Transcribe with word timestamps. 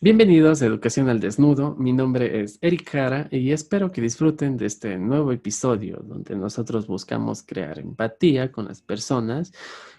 Bienvenidos 0.00 0.62
a 0.62 0.66
Educación 0.66 1.08
al 1.08 1.18
Desnudo. 1.18 1.74
Mi 1.74 1.92
nombre 1.92 2.40
es 2.40 2.60
Eric 2.60 2.88
Jara 2.88 3.26
y 3.32 3.50
espero 3.50 3.90
que 3.90 4.00
disfruten 4.00 4.56
de 4.56 4.66
este 4.66 4.96
nuevo 4.96 5.32
episodio 5.32 6.00
donde 6.04 6.36
nosotros 6.36 6.86
buscamos 6.86 7.42
crear 7.42 7.80
empatía 7.80 8.52
con 8.52 8.66
las 8.66 8.80
personas, 8.80 9.52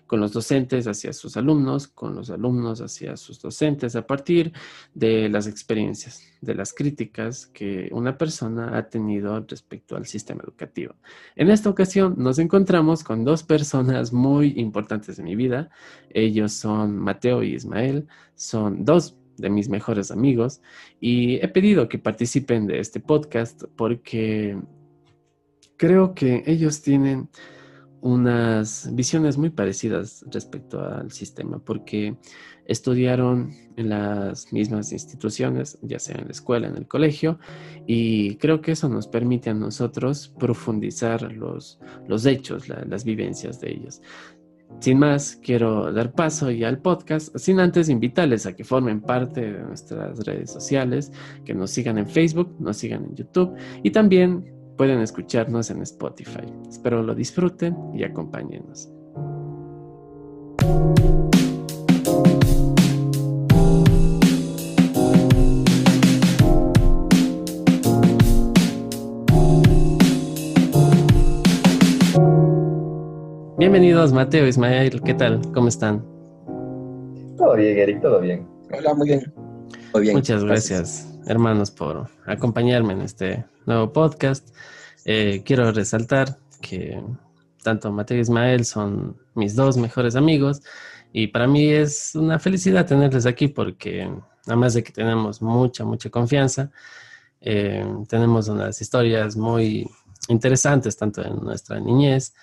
con 0.08 0.22
los 0.22 0.32
docentes 0.32 0.88
hacia 0.88 1.12
sus 1.12 1.36
alumnos, 1.36 1.90
con 1.90 2.16
los 2.16 2.30
alumnos 2.30 2.80
hacia 2.80 3.18
sus 3.18 3.42
docentes 3.42 3.98
a 3.98 4.08
partir 4.08 4.54
de 4.94 5.28
las 5.28 5.48
experiencias, 5.48 6.24
de 6.40 6.56
las 6.56 6.74
críticas 6.74 7.48
que 7.48 7.90
una 7.92 8.18
persona 8.18 8.78
ha 8.78 8.88
tenido 8.88 9.38
respecto 9.42 9.98
al 9.98 10.06
sistema 10.06 10.44
educativo. 10.44 10.96
En 11.36 11.50
esta 11.50 11.70
ocasión 11.70 12.16
nos 12.18 12.40
encontramos 12.40 13.04
con 13.04 13.26
dos 13.26 13.44
personas 13.44 14.14
muy 14.14 14.54
importantes 14.56 15.18
de 15.18 15.24
mi 15.24 15.36
vida. 15.36 15.70
Ellos 16.10 16.54
son 16.54 16.98
Mateo 16.98 17.44
y 17.44 17.54
Ismael. 17.54 18.08
Son 18.34 18.86
dos 18.86 19.19
de 19.40 19.50
mis 19.50 19.70
mejores 19.70 20.12
amigos 20.12 20.62
y 21.00 21.36
he 21.36 21.48
pedido 21.48 21.90
que 21.90 22.00
participen 22.00 22.68
de 22.68 22.80
este 22.80 23.00
podcast 23.00 23.64
porque 23.76 24.58
creo 25.78 26.14
que 26.14 26.44
ellos 26.46 26.82
tienen 26.82 27.30
unas 28.02 28.90
visiones 28.94 29.38
muy 29.38 29.50
parecidas 29.50 30.24
respecto 30.32 30.82
al 30.82 31.12
sistema, 31.12 31.60
porque 31.60 32.16
estudiaron 32.66 33.52
en 33.76 33.90
las 33.90 34.54
mismas 34.54 34.92
instituciones, 34.92 35.78
ya 35.82 36.00
sea 36.00 36.18
en 36.18 36.26
la 36.26 36.32
escuela, 36.32 36.68
en 36.68 36.78
el 36.78 36.88
colegio, 36.88 37.40
y 37.88 38.36
creo 38.36 38.62
que 38.62 38.74
eso 38.74 38.90
nos 38.90 39.08
permite 39.08 39.50
a 39.50 39.54
nosotros 39.54 40.34
profundizar 40.40 41.32
los, 41.32 41.80
los 42.08 42.26
hechos, 42.26 42.70
las 42.70 43.04
vivencias 43.04 43.60
de 43.60 43.72
ellos. 43.72 44.02
Sin 44.80 45.00
más, 45.00 45.38
quiero 45.44 45.92
dar 45.92 46.14
paso 46.14 46.52
ya 46.52 46.70
al 46.70 46.80
podcast, 46.80 47.36
sin 47.38 47.60
antes 47.60 47.90
invitarles 47.90 48.46
a 48.46 48.56
que 48.56 48.64
formen 48.64 49.02
parte 49.02 49.52
de 49.52 49.60
nuestras 49.62 50.20
redes 50.26 50.52
sociales, 50.52 51.12
que 51.44 51.54
nos 51.54 51.72
sigan 51.72 51.98
en 51.98 52.08
Facebook, 52.08 52.56
nos 52.60 52.78
sigan 52.78 53.04
en 53.04 53.16
YouTube 53.16 53.56
y 53.84 53.92
también 53.92 54.46
pueden 54.78 55.02
escucharnos 55.02 55.70
en 55.72 55.82
Spotify. 55.82 56.46
Espero 56.70 57.04
lo 57.04 57.14
disfruten 57.14 57.76
y 57.94 58.04
acompáñenos. 58.04 58.90
Bienvenidos, 73.72 74.12
Mateo, 74.12 74.48
Ismael, 74.48 75.00
¿qué 75.04 75.14
tal? 75.14 75.40
¿Cómo 75.54 75.68
están? 75.68 76.04
Todo 77.38 77.56
bien, 77.56 77.78
Eric, 77.78 78.02
todo 78.02 78.20
bien. 78.20 78.48
Hola, 78.76 78.96
muy 78.96 79.10
bien. 79.10 79.32
Muy 79.94 80.02
bien. 80.02 80.16
Muchas 80.16 80.44
gracias, 80.44 81.08
hermanos, 81.28 81.70
por 81.70 82.10
acompañarme 82.26 82.94
en 82.94 83.02
este 83.04 83.46
nuevo 83.68 83.94
podcast. 83.94 84.50
Eh, 85.06 85.44
quiero 85.46 85.72
resaltar 85.72 86.40
que 86.62 87.00
tanto 87.62 87.92
Mateo 87.92 88.18
y 88.18 88.22
Ismael 88.22 88.66
son 88.66 89.16
mis 89.36 89.56
dos 89.56 89.78
mejores 89.78 90.16
amigos 90.16 90.64
y 91.14 91.28
para 91.28 91.46
mí 91.46 91.70
es 91.70 92.16
una 92.16 92.40
felicidad 92.40 92.88
tenerles 92.88 93.28
aquí 93.28 93.50
porque 93.50 94.12
además 94.48 94.74
de 94.74 94.84
que 94.84 94.92
tenemos 94.92 95.44
mucha, 95.44 95.86
mucha 95.86 96.10
confianza, 96.10 96.72
eh, 97.40 97.86
tenemos 98.08 98.48
unas 98.48 98.82
historias 98.82 99.38
muy 99.38 99.88
interesantes 100.28 100.98
tanto 100.98 101.24
en 101.24 101.36
nuestra 101.36 101.80
niñez 101.80 102.34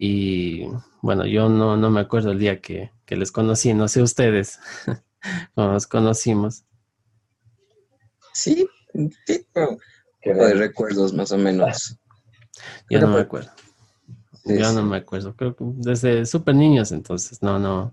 y 0.00 0.68
bueno, 1.02 1.26
yo 1.26 1.48
no, 1.48 1.76
no 1.76 1.90
me 1.90 2.00
acuerdo 2.00 2.30
el 2.30 2.38
día 2.38 2.60
que, 2.60 2.92
que 3.04 3.16
les 3.16 3.32
conocí, 3.32 3.74
no 3.74 3.88
sé 3.88 4.00
ustedes 4.00 4.60
cómo 5.54 5.72
nos 5.72 5.86
conocimos. 5.88 6.64
Sí, 8.32 8.68
sí, 9.26 9.46
de 10.22 10.54
recuerdos 10.54 11.12
más 11.12 11.32
o 11.32 11.38
menos. 11.38 11.98
Yo 12.88 13.00
no 13.00 13.08
me 13.08 13.20
acuerdo. 13.20 13.50
Yo 14.44 14.72
no 14.72 14.82
me 14.84 14.98
acuerdo. 14.98 15.34
Creo 15.34 15.56
que 15.56 15.64
desde 15.76 16.24
súper 16.26 16.54
niños, 16.54 16.92
entonces 16.92 17.42
no, 17.42 17.58
no, 17.58 17.92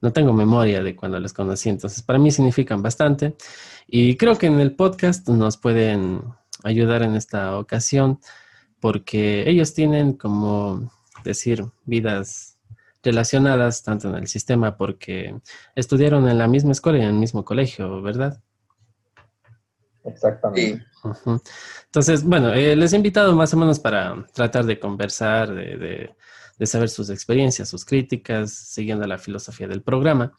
no 0.00 0.12
tengo 0.12 0.32
memoria 0.32 0.82
de 0.82 0.96
cuando 0.96 1.20
les 1.20 1.34
conocí. 1.34 1.68
Entonces, 1.68 2.02
para 2.02 2.18
mí 2.18 2.30
significan 2.30 2.82
bastante. 2.82 3.36
Y 3.86 4.16
creo 4.16 4.38
que 4.38 4.46
en 4.46 4.60
el 4.60 4.74
podcast 4.74 5.28
nos 5.28 5.58
pueden 5.58 6.22
ayudar 6.62 7.02
en 7.02 7.14
esta 7.14 7.58
ocasión 7.58 8.18
porque 8.80 9.48
ellos 9.48 9.74
tienen 9.74 10.14
como 10.14 10.90
decir, 11.24 11.64
vidas 11.84 12.58
relacionadas 13.02 13.82
tanto 13.82 14.08
en 14.08 14.14
el 14.14 14.28
sistema 14.28 14.76
porque 14.76 15.36
estudiaron 15.74 16.28
en 16.28 16.38
la 16.38 16.48
misma 16.48 16.72
escuela 16.72 16.98
y 16.98 17.02
en 17.02 17.08
el 17.08 17.14
mismo 17.14 17.44
colegio, 17.44 18.00
¿verdad? 18.00 18.40
Exactamente. 20.04 20.84
Entonces, 21.86 22.24
bueno, 22.24 22.52
eh, 22.52 22.76
les 22.76 22.92
he 22.92 22.96
invitado 22.96 23.34
más 23.34 23.52
o 23.54 23.56
menos 23.56 23.78
para 23.78 24.26
tratar 24.32 24.64
de 24.64 24.78
conversar, 24.78 25.54
de, 25.54 26.14
saber 26.66 26.88
sus 26.88 27.10
experiencias, 27.10 27.68
sus 27.68 27.84
críticas, 27.84 28.52
siguiendo 28.52 29.06
la 29.06 29.18
filosofía 29.18 29.68
del 29.68 29.82
programa. 29.82 30.32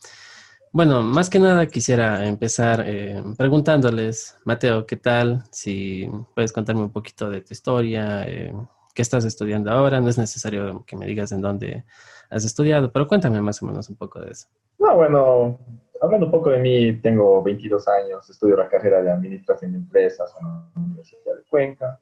Bueno, 0.71 1.03
más 1.03 1.29
que 1.29 1.39
nada 1.39 1.67
quisiera 1.67 2.27
empezar 2.27 2.83
eh, 2.85 3.23
preguntándoles, 3.37 4.35
Mateo, 4.43 4.85
¿qué 4.85 4.97
tal? 4.97 5.43
Si 5.51 6.09
puedes 6.33 6.51
contarme 6.51 6.81
un 6.81 6.91
poquito 6.91 7.29
de 7.29 7.41
tu 7.41 7.53
historia, 7.53 8.23
eh, 8.27 8.53
qué 8.95 9.01
estás 9.01 9.25
estudiando 9.25 9.69
ahora. 9.69 10.01
No 10.01 10.09
es 10.09 10.17
necesario 10.17 10.83
que 10.87 10.95
me 10.95 11.05
digas 11.05 11.31
en 11.31 11.41
dónde 11.41 11.83
has 12.31 12.45
estudiado, 12.45 12.91
pero 12.91 13.07
cuéntame 13.07 13.39
más 13.41 13.61
o 13.61 13.67
menos 13.67 13.89
un 13.89 13.97
poco 13.97 14.19
de 14.19 14.31
eso. 14.31 14.47
No, 14.79 14.95
bueno, 14.95 15.59
hablando 16.01 16.25
un 16.25 16.31
poco 16.31 16.49
de 16.49 16.59
mí, 16.59 16.93
tengo 17.01 17.43
22 17.43 17.87
años, 17.87 18.27
estudio 18.29 18.57
la 18.57 18.67
carrera 18.67 19.03
de 19.03 19.11
Administración 19.11 19.73
de 19.73 19.77
Empresas 19.77 20.33
en 20.39 20.47
la 20.47 20.71
Universidad 20.75 21.35
de 21.35 21.43
Cuenca. 21.49 21.99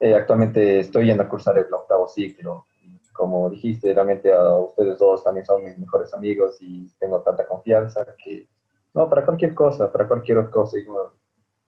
Eh, 0.00 0.14
actualmente 0.14 0.80
estoy 0.80 1.06
yendo 1.06 1.22
a 1.22 1.28
cursar 1.28 1.56
el 1.56 1.72
octavo 1.72 2.08
ciclo. 2.08 2.66
Como 3.12 3.48
dijiste, 3.48 3.94
realmente 3.94 4.32
a 4.32 4.56
ustedes 4.56 4.98
dos 4.98 5.22
también 5.22 5.46
son 5.46 5.64
mis 5.64 5.78
mejores 5.78 6.12
amigos 6.12 6.56
y 6.60 6.90
tengo 6.98 7.22
tanta 7.22 7.46
confianza 7.46 8.04
que, 8.22 8.48
no, 8.92 9.08
para 9.08 9.24
cualquier 9.24 9.54
cosa, 9.54 9.90
para 9.90 10.08
cualquier 10.08 10.50
cosa, 10.50 10.76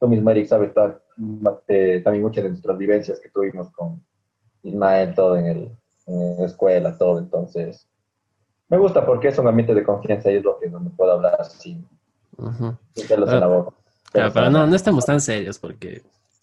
tú 0.01 0.09
mismo, 0.09 0.29
Eric, 0.31 0.49
sabes 0.49 0.73
eh, 1.69 2.01
también 2.03 2.23
muchas 2.23 2.43
de 2.43 2.51
nuestras 2.51 2.77
vivencias 2.77 3.21
que 3.21 3.31
tuvimos 3.31 3.71
con, 3.71 4.05
Ismael, 4.67 5.15
todo 5.15 5.37
en, 5.37 5.47
el, 5.47 5.71
en 6.07 6.37
la 6.39 6.47
escuela, 6.47 6.97
todo. 6.97 7.19
Entonces, 7.19 7.87
me 8.69 8.79
gusta 8.79 9.07
porque 9.07 9.29
es 9.29 9.39
un 9.39 9.47
ambiente 9.47 9.75
de 9.75 9.85
confianza 9.85 10.31
y 10.31 10.37
es 10.37 10.45
lo 10.45 10.59
que 10.59 10.69
donde 10.69 10.91
puedo 10.91 11.13
hablar 11.13 11.45
sin, 11.45 11.87
pelos 13.09 13.31
en 13.31 13.41
la 13.41 13.47
boca. 13.47 13.77
Pero, 14.13 14.51
no, 14.51 14.67
no 14.67 14.77
estamos 14.77 15.05
tan 15.05 15.21
serios 15.21 15.59
porque, 15.59 16.03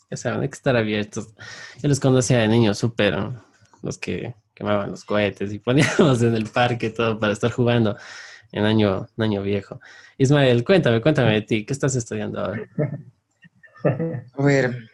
ya 0.10 0.18
saben, 0.18 0.42
hay 0.42 0.50
que 0.50 0.56
estar 0.56 0.76
abiertos. 0.76 1.34
Yo 1.82 1.90
los 1.90 2.00
conocía 2.00 2.40
de 2.40 2.48
niños 2.48 2.78
súper, 2.78 3.16
los 3.82 3.98
que 3.98 4.36
quemaban 4.54 4.92
los 4.92 5.04
cohetes 5.04 5.52
y 5.52 5.60
poníamos 5.60 6.22
en 6.22 6.36
el 6.36 6.46
parque 6.48 6.92
todo 6.92 7.20
para 7.20 7.34
estar 7.34 7.52
jugando 7.52 7.98
en 8.52 8.64
año, 8.64 9.08
en 9.18 9.24
año 9.24 9.42
viejo. 9.42 9.82
Ismael, 10.18 10.64
cuéntame, 10.64 11.02
cuéntame 11.02 11.34
de 11.34 11.42
ti, 11.42 11.66
¿qué 11.66 11.74
estás 11.74 11.96
estudiando 11.96 12.40
ahora? 12.40 12.62
A 14.38 14.44
ver, 14.44 14.90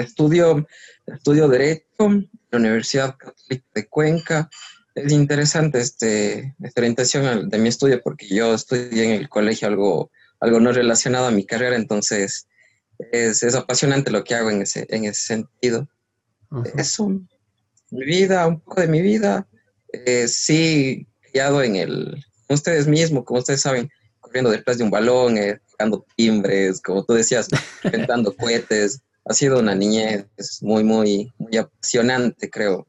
estudio, 0.00 0.66
estudio 1.06 1.48
Derecho 1.48 1.84
en 2.00 2.30
la 2.50 2.58
Universidad 2.58 3.16
Católica 3.16 3.66
de 3.74 3.86
Cuenca. 3.88 4.50
Es 4.94 5.12
interesante 5.12 5.80
este, 5.80 6.54
esta 6.62 6.80
orientación 6.80 7.48
de 7.48 7.58
mi 7.58 7.68
estudio 7.68 8.00
porque 8.02 8.28
yo 8.28 8.54
estudié 8.54 9.04
en 9.04 9.10
el 9.12 9.28
colegio 9.28 9.68
algo, 9.68 10.10
algo 10.40 10.60
no 10.60 10.72
relacionado 10.72 11.26
a 11.26 11.30
mi 11.30 11.44
carrera, 11.44 11.76
entonces 11.76 12.48
es, 13.12 13.42
es 13.42 13.54
apasionante 13.54 14.10
lo 14.10 14.24
que 14.24 14.34
hago 14.34 14.50
en 14.50 14.62
ese, 14.62 14.86
en 14.88 15.04
ese 15.04 15.22
sentido. 15.22 15.88
Eso, 16.76 17.08
mi 17.90 18.04
vida, 18.04 18.46
un 18.46 18.60
poco 18.60 18.80
de 18.80 18.88
mi 18.88 19.02
vida, 19.02 19.46
eh, 19.92 20.26
sí, 20.28 21.06
criado 21.20 21.62
en 21.62 21.76
el, 21.76 22.24
ustedes 22.48 22.86
mismos, 22.86 23.24
como 23.24 23.40
ustedes 23.40 23.60
saben, 23.60 23.90
corriendo 24.20 24.50
detrás 24.50 24.78
de 24.78 24.84
un 24.84 24.90
balón, 24.90 25.38
eh, 25.38 25.60
tocando 25.70 26.06
timbres, 26.16 26.80
como 26.80 27.04
tú 27.04 27.14
decías, 27.14 27.48
inventando 27.84 28.34
cohetes, 28.34 29.02
ha 29.28 29.34
sido 29.34 29.58
una 29.58 29.74
niñez 29.74 30.26
muy, 30.62 30.84
muy, 30.84 31.32
muy 31.38 31.56
apasionante, 31.56 32.48
creo. 32.48 32.86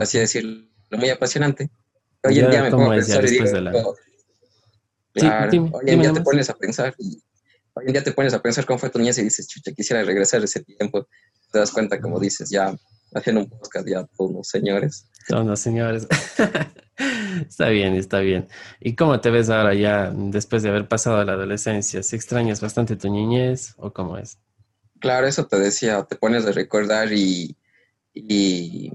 Así 0.00 0.18
decirlo, 0.18 0.66
muy 0.90 1.10
apasionante. 1.10 1.70
Hoy 2.22 2.38
en 2.38 2.50
día 2.50 2.62
me 2.62 2.70
pongo 2.70 2.92
a 2.92 2.94
pensar 2.94 3.24
y 3.24 3.30
digo, 3.30 3.96
claro, 5.12 5.70
hoy 5.72 5.90
en 5.90 6.00
día 6.00 6.12
te 6.12 6.20
pones 6.22 6.48
a 6.48 6.54
pensar 6.54 6.94
hoy 7.74 7.84
en 7.86 7.92
día 7.92 8.04
te 8.04 8.12
pones 8.12 8.32
a 8.32 8.40
pensar 8.40 8.64
cómo 8.64 8.78
fue 8.78 8.88
tu 8.88 8.98
niñez 8.98 9.18
y 9.18 9.24
dices, 9.24 9.48
chucha, 9.48 9.72
quisiera 9.72 10.02
regresar 10.04 10.42
ese 10.42 10.62
tiempo. 10.62 11.08
Te 11.52 11.58
das 11.58 11.72
cuenta, 11.72 12.00
como 12.00 12.20
dices, 12.20 12.48
ya 12.50 12.74
haciendo 13.12 13.42
un 13.42 13.50
podcast 13.50 13.86
ya 13.86 14.06
todos 14.16 14.32
los 14.32 14.48
señores. 14.48 15.08
Todos 15.28 15.44
los 15.44 15.60
señores. 15.60 16.06
está 17.48 17.68
bien, 17.68 17.94
está 17.94 18.20
bien. 18.20 18.48
¿Y 18.80 18.94
cómo 18.94 19.20
te 19.20 19.30
ves 19.30 19.50
ahora 19.50 19.74
ya 19.74 20.12
después 20.14 20.62
de 20.62 20.68
haber 20.68 20.88
pasado 20.88 21.22
la 21.24 21.32
adolescencia? 21.32 22.02
¿Si 22.02 22.14
extrañas 22.14 22.60
bastante 22.60 22.96
tu 22.96 23.10
niñez 23.10 23.74
o 23.76 23.92
cómo 23.92 24.18
es? 24.18 24.38
Claro, 25.04 25.26
eso 25.26 25.46
te 25.46 25.58
decía, 25.58 26.02
te 26.04 26.16
pones 26.16 26.46
a 26.46 26.52
recordar 26.52 27.12
y, 27.12 27.54
y 28.14 28.90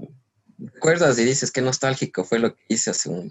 recuerdas 0.58 1.16
y 1.20 1.24
dices 1.24 1.52
qué 1.52 1.62
nostálgico 1.62 2.24
fue 2.24 2.40
lo 2.40 2.52
que 2.52 2.64
hice 2.66 2.90
hace 2.90 3.10
un 3.10 3.30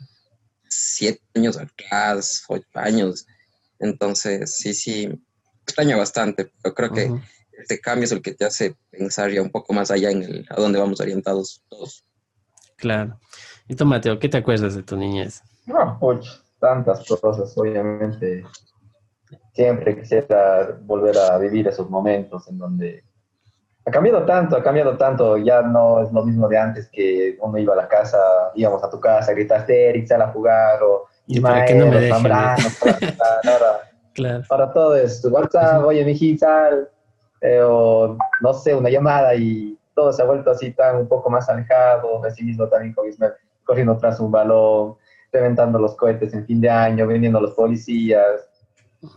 siete 0.69 1.21
años 1.35 1.57
atrás, 1.57 2.45
ocho 2.47 2.65
años. 2.75 3.27
Entonces, 3.79 4.55
sí, 4.55 4.73
sí, 4.73 5.09
extraña 5.63 5.97
bastante, 5.97 6.53
pero 6.63 6.73
creo 6.73 6.93
que 6.93 7.11
este 7.59 7.81
cambio 7.81 8.05
es 8.05 8.13
el 8.13 8.21
que 8.21 8.33
te 8.33 8.45
hace 8.45 8.77
pensar 8.89 9.29
ya 9.29 9.41
un 9.41 9.51
poco 9.51 9.73
más 9.73 9.91
allá 9.91 10.11
en 10.11 10.23
el, 10.23 10.47
a 10.49 10.55
dónde 10.55 10.79
vamos 10.79 11.01
orientados 11.01 11.61
todos. 11.67 12.05
Claro. 12.77 13.19
¿Y 13.67 13.75
tú, 13.75 13.85
Mateo, 13.85 14.19
qué 14.19 14.29
te 14.29 14.37
acuerdas 14.37 14.73
de 14.73 14.83
tu 14.83 14.95
niñez? 14.95 15.43
No, 15.65 15.97
pues 15.99 16.41
tantas 16.61 17.05
cosas, 17.05 17.51
obviamente. 17.57 18.45
Siempre 19.53 19.99
quisiera 19.99 20.77
volver 20.81 21.17
a 21.17 21.37
vivir 21.37 21.67
esos 21.67 21.89
momentos 21.89 22.47
en 22.47 22.57
donde 22.57 23.03
ha 23.85 23.91
cambiado 23.91 24.25
tanto, 24.25 24.55
ha 24.55 24.63
cambiado 24.63 24.97
tanto, 24.97 25.37
ya 25.37 25.61
no 25.61 26.03
es 26.03 26.11
lo 26.11 26.23
mismo 26.23 26.47
de 26.47 26.57
antes 26.57 26.89
que 26.91 27.37
uno 27.41 27.57
iba 27.57 27.73
a 27.73 27.77
la 27.77 27.87
casa, 27.87 28.17
íbamos 28.55 28.83
a 28.83 28.89
tu 28.89 28.99
casa, 28.99 29.33
gritaste 29.33 29.89
Eric, 29.89 30.07
sal 30.07 30.21
a 30.21 30.27
jugar, 30.27 30.81
o 30.83 31.07
Ismael, 31.27 31.65
que 31.65 31.75
no 31.75 31.87
me 31.87 31.99
dejen, 31.99 32.31
ahora, 32.31 32.55
claro. 34.13 34.43
ahora 34.49 34.73
todo 34.73 34.95
es 34.95 35.21
tu 35.21 35.29
WhatsApp, 35.29 35.83
oye, 35.85 36.03
mi 36.05 36.37
sal, 36.37 36.89
eh, 37.41 37.61
o 37.63 38.17
no 38.41 38.53
sé, 38.53 38.75
una 38.75 38.89
llamada 38.89 39.33
y 39.35 39.77
todo 39.95 40.13
se 40.13 40.21
ha 40.21 40.25
vuelto 40.25 40.51
así 40.51 40.71
tan 40.71 40.97
un 40.97 41.07
poco 41.07 41.29
más 41.29 41.49
alejado, 41.49 42.23
así 42.25 42.43
mismo 42.43 42.67
también 42.67 42.93
con 42.93 43.07
Ismael, 43.07 43.33
corriendo 43.63 43.97
tras 43.97 44.19
un 44.19 44.31
balón, 44.31 44.95
reventando 45.31 45.79
los 45.79 45.95
cohetes 45.95 46.33
en 46.33 46.45
fin 46.45 46.61
de 46.61 46.69
año, 46.69 47.07
viniendo 47.07 47.39
los 47.39 47.53
policías, 47.53 48.48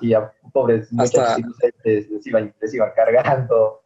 y 0.00 0.14
a 0.14 0.32
pobres 0.52 0.92
muchachos 0.92 1.38
inocentes 1.38 2.10
les 2.10 2.26
iban, 2.26 2.54
les 2.60 2.74
iban 2.74 2.90
cargando, 2.94 3.82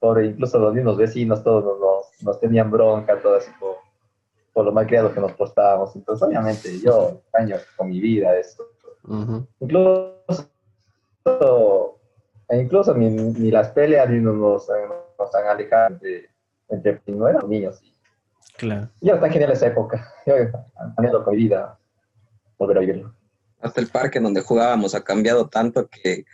por 0.00 0.22
incluso 0.24 0.58
los 0.58 0.74
mismos 0.74 0.96
vecinos, 0.96 1.42
todos 1.42 1.64
nos, 1.64 2.22
nos, 2.22 2.40
tenían 2.40 2.70
bronca, 2.70 3.20
todo 3.20 3.36
así 3.36 3.50
por, 3.58 3.76
por 4.52 4.64
lo 4.64 4.86
criado 4.86 5.12
que 5.12 5.20
nos 5.20 5.32
portábamos. 5.32 5.94
Entonces, 5.94 6.26
obviamente, 6.26 6.80
yo 6.80 7.20
extraño 7.24 7.56
con 7.76 7.88
mi 7.88 8.00
vida 8.00 8.36
esto. 8.36 8.64
Incluso 9.60 10.22
e 12.48 12.60
incluso 12.60 12.94
ni, 12.94 13.08
ni, 13.08 13.50
las 13.50 13.70
peleas 13.70 14.10
ni 14.10 14.20
nos, 14.20 14.36
nos 14.36 14.68
han 15.34 15.46
alejado 15.46 15.94
entre, 15.94 16.30
entre 16.68 17.00
no 17.06 17.26
eran 17.26 17.48
niños. 17.48 17.80
Y, 17.82 17.94
claro. 18.58 18.88
Yo 19.00 19.14
está 19.14 19.30
genial 19.30 19.52
esa 19.52 19.68
época. 19.68 20.12
Yo 20.26 20.34
anhelo 20.98 21.24
con 21.24 21.34
mi 21.34 21.44
vida 21.44 21.78
poder 22.58 22.78
vivirlo. 22.80 23.14
Hasta 23.62 23.80
el 23.80 23.88
parque 23.88 24.20
donde 24.20 24.42
jugábamos 24.42 24.94
ha 24.94 25.04
cambiado 25.04 25.48
tanto 25.48 25.88
que 25.88 26.24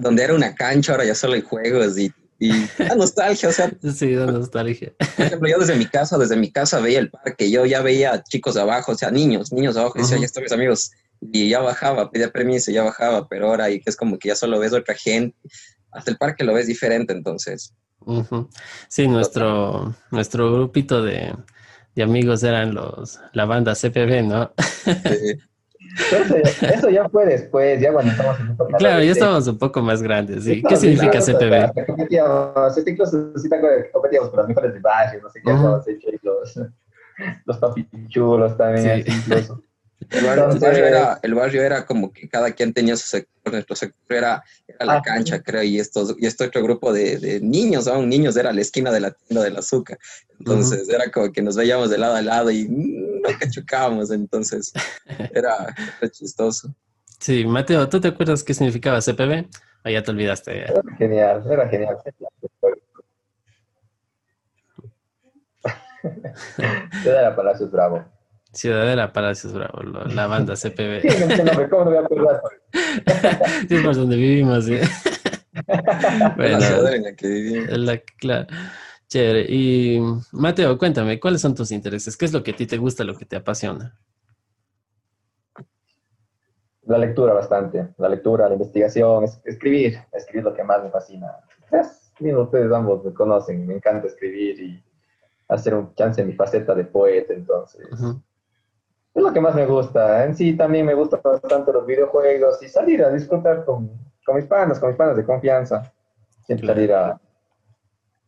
donde 0.00 0.22
era 0.22 0.34
una 0.34 0.54
cancha 0.54 0.92
ahora 0.92 1.04
ya 1.04 1.14
solo 1.14 1.34
hay 1.34 1.42
juegos 1.42 1.96
y, 1.98 2.12
y 2.38 2.50
da 2.78 2.94
nostalgia, 2.94 3.48
o 3.48 3.52
sea. 3.52 3.70
Sí, 3.94 4.14
da 4.14 4.26
nostalgia. 4.26 4.92
Por 5.16 5.26
ejemplo, 5.26 5.48
yo 5.48 5.58
desde 5.58 5.76
mi 5.76 5.86
casa, 5.86 6.18
desde 6.18 6.36
mi 6.36 6.50
casa 6.50 6.80
veía 6.80 6.98
el 6.98 7.10
parque, 7.10 7.50
yo 7.50 7.64
ya 7.64 7.80
veía 7.82 8.22
chicos 8.22 8.54
de 8.54 8.60
abajo, 8.60 8.92
o 8.92 8.94
sea, 8.94 9.10
niños, 9.10 9.52
niños 9.52 9.74
de 9.74 9.80
abajo, 9.80 9.98
y 9.98 10.02
decía, 10.02 10.18
ya 10.18 10.26
están 10.26 10.42
mis 10.42 10.52
amigos 10.52 10.90
y 11.20 11.48
ya 11.48 11.60
bajaba, 11.60 12.10
pedía 12.10 12.30
permiso, 12.30 12.70
ya 12.70 12.82
bajaba, 12.82 13.28
pero 13.28 13.48
ahora 13.48 13.70
y 13.70 13.80
que 13.80 13.90
es 13.90 13.96
como 13.96 14.18
que 14.18 14.28
ya 14.28 14.36
solo 14.36 14.58
ves 14.58 14.72
otra 14.72 14.94
gente, 14.94 15.36
hasta 15.90 16.10
el 16.10 16.16
parque 16.16 16.44
lo 16.44 16.54
ves 16.54 16.66
diferente 16.66 17.12
entonces. 17.12 17.74
Sí, 18.88 19.08
nuestro, 19.08 19.94
nuestro 20.10 20.52
grupito 20.52 21.02
de, 21.02 21.34
de, 21.94 22.02
amigos 22.02 22.42
eran 22.42 22.72
los, 22.72 23.20
la 23.32 23.44
banda 23.44 23.74
CPB, 23.74 24.22
¿no? 24.22 24.52
Sí. 24.84 25.38
Eso 26.60 26.88
ya 26.90 27.08
fue 27.08 27.26
después, 27.26 27.80
ya 27.80 27.92
cuando 27.92 28.12
estábamos 28.12 28.40
un 28.40 28.56
poco 28.56 28.70
más 28.70 28.78
Claro, 28.78 29.02
ya 29.02 29.12
estábamos 29.12 29.46
un 29.46 29.58
poco 29.58 29.82
más 29.82 30.02
grandes, 30.02 30.44
¿sí? 30.44 30.62
¿Qué 30.62 30.76
significa 30.76 31.20
CPB? 31.20 31.86
Competíamos, 31.86 32.78
incluso 32.86 33.38
sí 33.38 33.48
competíamos 33.92 34.30
con 34.30 34.38
los 34.38 34.48
mejores 34.48 34.74
de 34.74 34.80
barrio, 34.80 35.20
no 35.22 35.30
sé 35.30 35.40
qué, 35.42 35.52
uh 35.52 35.82
hecho, 35.86 36.08
los, 36.22 36.60
los 37.44 37.58
papichulos 37.58 38.56
también, 38.56 39.04
incluso. 39.06 39.62
El 40.10 40.24
barrio, 40.24 40.86
era, 40.86 41.20
el 41.22 41.34
barrio 41.34 41.62
era 41.62 41.84
como 41.84 42.12
que 42.12 42.28
cada 42.28 42.52
quien 42.52 42.72
tenía 42.72 42.96
su 42.96 43.06
sector, 43.06 43.52
nuestro 43.52 43.76
sector 43.76 44.16
era, 44.16 44.42
la 44.80 44.94
ah, 44.94 45.02
cancha, 45.02 45.42
creo, 45.42 45.62
y, 45.62 45.78
estos, 45.78 46.14
y 46.18 46.26
este 46.26 46.44
otro 46.44 46.62
grupo 46.62 46.92
de, 46.92 47.18
de, 47.18 47.40
niños, 47.40 47.86
aún 47.88 48.08
niños, 48.08 48.36
era 48.36 48.52
la 48.52 48.60
esquina 48.62 48.90
de 48.90 49.00
la 49.00 49.10
tienda 49.10 49.44
del 49.44 49.56
azúcar. 49.56 49.98
Entonces 50.38 50.88
era 50.88 51.10
como 51.10 51.30
que 51.30 51.42
nos 51.42 51.56
veíamos 51.56 51.90
de 51.90 51.98
lado 51.98 52.14
a 52.14 52.22
lado 52.22 52.50
y 52.50 52.66
nunca 52.68 53.50
chocábamos, 53.50 54.10
entonces 54.10 54.72
era, 55.34 55.74
chistoso. 56.10 56.74
Sí, 57.20 57.44
Mateo, 57.44 57.88
¿tú 57.88 58.00
te 58.00 58.08
acuerdas 58.08 58.42
qué 58.42 58.54
significaba 58.54 59.00
CPB? 59.00 59.48
Ah, 59.84 59.90
ya 59.90 60.02
te 60.02 60.10
olvidaste. 60.10 60.58
Era 60.62 60.82
genial, 60.96 61.44
era 61.50 61.68
genial. 61.68 61.98
Era 67.04 67.34
Palacios 67.34 67.70
Bravo. 67.70 68.17
Ciudadela 68.58 69.12
Palacios 69.12 69.52
Bravo, 69.52 69.82
la 69.82 70.26
banda 70.26 70.54
CPB. 70.56 71.00
Sí, 71.02 71.08
¿cómo 71.70 71.84
no 71.84 71.90
voy 71.90 71.96
a 71.96 72.00
acordar? 72.00 72.42
sí, 73.68 73.76
es 73.76 73.82
por 73.84 73.94
donde 73.94 74.16
vivimos, 74.16 74.64
¿sí? 74.64 74.78
bueno, 76.36 76.58
la 76.58 76.60
ciudad 76.60 76.92
en 76.92 77.02
la 77.04 77.14
que 77.14 77.28
vivimos. 77.28 77.78
La, 77.78 77.98
claro. 77.98 78.48
Chévere. 79.06 79.46
Y 79.48 80.00
Mateo, 80.32 80.76
cuéntame, 80.76 81.20
¿cuáles 81.20 81.40
son 81.40 81.54
tus 81.54 81.70
intereses? 81.70 82.16
¿Qué 82.16 82.24
es 82.24 82.32
lo 82.32 82.42
que 82.42 82.50
a 82.50 82.56
ti 82.56 82.66
te 82.66 82.78
gusta, 82.78 83.04
lo 83.04 83.16
que 83.16 83.26
te 83.26 83.36
apasiona? 83.36 83.96
La 86.82 86.98
lectura 86.98 87.34
bastante, 87.34 87.90
la 87.96 88.08
lectura, 88.08 88.48
la 88.48 88.54
investigación, 88.54 89.24
escribir, 89.44 90.00
escribir 90.12 90.42
lo 90.42 90.54
que 90.54 90.64
más 90.64 90.82
me 90.82 90.90
fascina. 90.90 91.28
Pues, 91.70 92.12
ustedes 92.18 92.72
ambos 92.72 93.04
me 93.04 93.14
conocen, 93.14 93.64
me 93.68 93.74
encanta 93.74 94.08
escribir 94.08 94.60
y 94.60 94.84
hacer 95.46 95.74
un 95.74 95.94
chance 95.94 96.20
en 96.20 96.26
mi 96.26 96.32
faceta 96.32 96.74
de 96.74 96.84
poeta, 96.86 97.32
entonces 97.34 97.86
es 99.14 99.22
lo 99.22 99.32
que 99.32 99.40
más 99.40 99.54
me 99.54 99.66
gusta. 99.66 100.24
En 100.24 100.36
sí 100.36 100.56
también 100.56 100.86
me 100.86 100.94
gustan 100.94 101.20
bastante 101.22 101.72
los 101.72 101.86
videojuegos 101.86 102.62
y 102.62 102.68
salir 102.68 103.02
a 103.02 103.10
disfrutar 103.10 103.64
con, 103.64 103.90
con 104.24 104.36
mis 104.36 104.46
panas, 104.46 104.78
con 104.78 104.90
mis 104.90 104.98
panas 104.98 105.16
de 105.16 105.24
confianza. 105.24 105.92
Siempre 106.44 106.66
salir 106.66 106.92
a, 106.92 107.20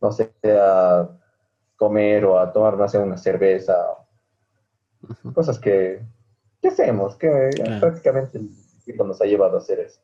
no 0.01 0.11
sé, 0.11 0.31
a 0.45 1.07
comer 1.75 2.25
o 2.25 2.37
a 2.37 2.51
tomar, 2.51 2.77
no 2.77 2.87
sé, 2.87 2.97
una 2.97 3.17
cerveza. 3.17 3.75
Cosas 5.33 5.57
que, 5.57 6.01
que 6.61 6.67
hacemos, 6.67 7.15
que 7.15 7.49
prácticamente 7.79 8.37
el 8.37 8.49
tiempo 8.83 9.03
nos 9.03 9.21
ha 9.21 9.25
llevado 9.25 9.55
a 9.55 9.59
hacer 9.59 9.79
eso. 9.79 9.99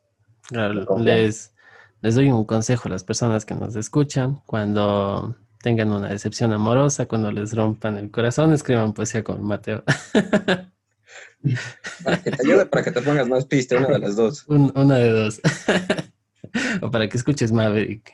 les, 0.98 1.54
les 2.00 2.14
doy 2.14 2.30
un 2.30 2.44
consejo 2.44 2.88
a 2.88 2.92
las 2.92 3.04
personas 3.04 3.44
que 3.44 3.54
nos 3.54 3.76
escuchan. 3.76 4.40
Cuando 4.46 5.36
tengan 5.62 5.90
una 5.92 6.08
decepción 6.08 6.52
amorosa, 6.52 7.06
cuando 7.06 7.30
les 7.32 7.54
rompan 7.54 7.98
el 7.98 8.10
corazón, 8.10 8.52
escriban 8.52 8.92
poesía 8.92 9.24
con 9.24 9.42
Mateo. 9.42 9.84
Para 12.04 12.22
que 12.22 12.30
te 12.30 12.46
ayude, 12.46 12.66
para 12.66 12.84
que 12.84 12.90
te 12.90 13.00
pongas 13.00 13.28
más 13.28 13.46
piste, 13.46 13.76
una 13.76 13.88
de 13.88 13.98
las 13.98 14.16
dos. 14.16 14.44
una 14.48 14.96
de 14.96 15.10
dos. 15.10 15.40
o 16.82 16.90
para 16.90 17.08
que 17.08 17.16
escuches 17.16 17.52
Maverick. 17.52 18.12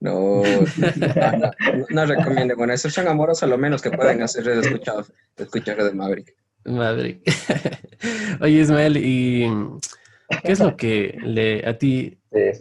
No, 0.00 0.42
no, 1.90 2.06
recomiendo. 2.06 2.56
Bueno, 2.56 2.76
son 2.76 3.08
amorosos, 3.08 3.48
lo 3.48 3.56
menos 3.56 3.80
que 3.80 3.90
pueden 3.90 4.22
hacer 4.22 4.46
es 4.48 4.66
escuchar, 4.66 5.04
escuchar 5.36 5.82
de 5.82 5.92
Maverick. 5.94 6.34
Maverick. 6.64 7.22
Oye, 8.40 8.60
Ismael, 8.60 8.96
¿y 8.98 9.48
qué 10.42 10.52
es 10.52 10.60
lo 10.60 10.76
que 10.76 11.16
le, 11.22 11.66
a 11.66 11.78
ti 11.78 12.18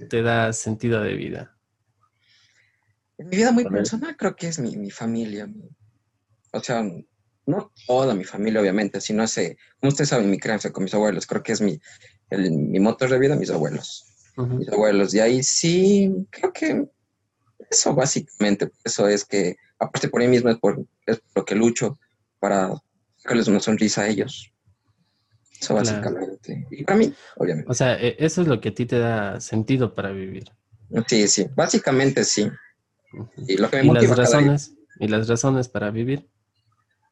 te 0.10 0.22
da 0.22 0.54
sentido 0.54 1.02
de 1.02 1.16
vida? 1.16 1.53
En 3.18 3.30
mi 3.30 3.38
vida 3.38 3.52
muy 3.52 3.66
personal 3.66 4.16
creo 4.18 4.36
que 4.36 4.48
es 4.48 4.60
mi, 4.60 4.76
mi 4.76 4.92
familia. 4.92 5.50
O 6.52 6.60
sea, 6.60 6.84
no 7.46 7.72
toda 7.88 8.14
mi 8.14 8.24
familia, 8.24 8.62
obviamente, 8.62 9.02
sino 9.02 9.24
ese, 9.24 9.58
como 9.80 9.90
ustedes 9.90 10.10
saben, 10.10 10.30
mi 10.30 10.40
crianza 10.40 10.72
con 10.72 10.84
mis 10.84 10.94
abuelos, 10.94 11.28
creo 11.28 11.44
que 11.44 11.52
es 11.52 11.62
mi, 11.62 11.80
el, 12.30 12.52
mi 12.52 12.80
motor 12.80 13.10
de 13.10 13.20
vida, 13.20 13.36
mis 13.36 13.50
abuelos. 13.50 14.06
Mis 14.38 14.70
abuelos. 14.70 15.14
Y 15.14 15.20
ahí 15.20 15.44
sí, 15.44 16.12
creo 16.32 16.52
que 16.52 16.88
eso 17.70 17.94
básicamente, 17.94 18.72
eso 18.84 19.08
es 19.08 19.26
que, 19.26 19.56
aparte 19.80 20.08
por 20.08 20.22
mí 20.22 20.28
mismo, 20.28 20.50
es 20.50 20.58
por, 20.58 20.86
es 21.06 21.22
lo 21.36 21.46
que 21.46 21.56
lucho 21.56 22.00
para 22.40 22.74
sacarles 23.18 23.48
una 23.48 23.60
sonrisa 23.60 24.02
a 24.02 24.08
ellos. 24.08 24.52
Eso 25.60 25.76
básicamente. 25.76 26.68
Y 26.72 26.84
para 26.84 26.98
mí, 26.98 27.14
obviamente. 27.38 27.70
O 27.70 27.74
sea, 27.74 27.96
e, 27.96 28.16
eso 28.20 28.42
es 28.42 28.48
lo 28.48 28.60
que 28.60 28.70
a 28.70 28.74
ti 28.74 28.86
te 28.86 29.00
da 29.00 29.40
sentido 29.40 29.94
para 29.94 30.12
vivir. 30.12 30.46
Sí, 31.08 31.28
sí, 31.28 31.48
básicamente 31.56 32.24
sí. 32.24 32.50
Y 33.48 33.58
lo 33.58 33.70
que 33.70 33.84
me 33.84 33.94
las 33.94 34.18
razones, 34.18 34.74
¿Y 35.00 35.08
las 35.08 35.28
razones 35.28 35.68
para 35.68 35.92
vivir? 35.92 36.28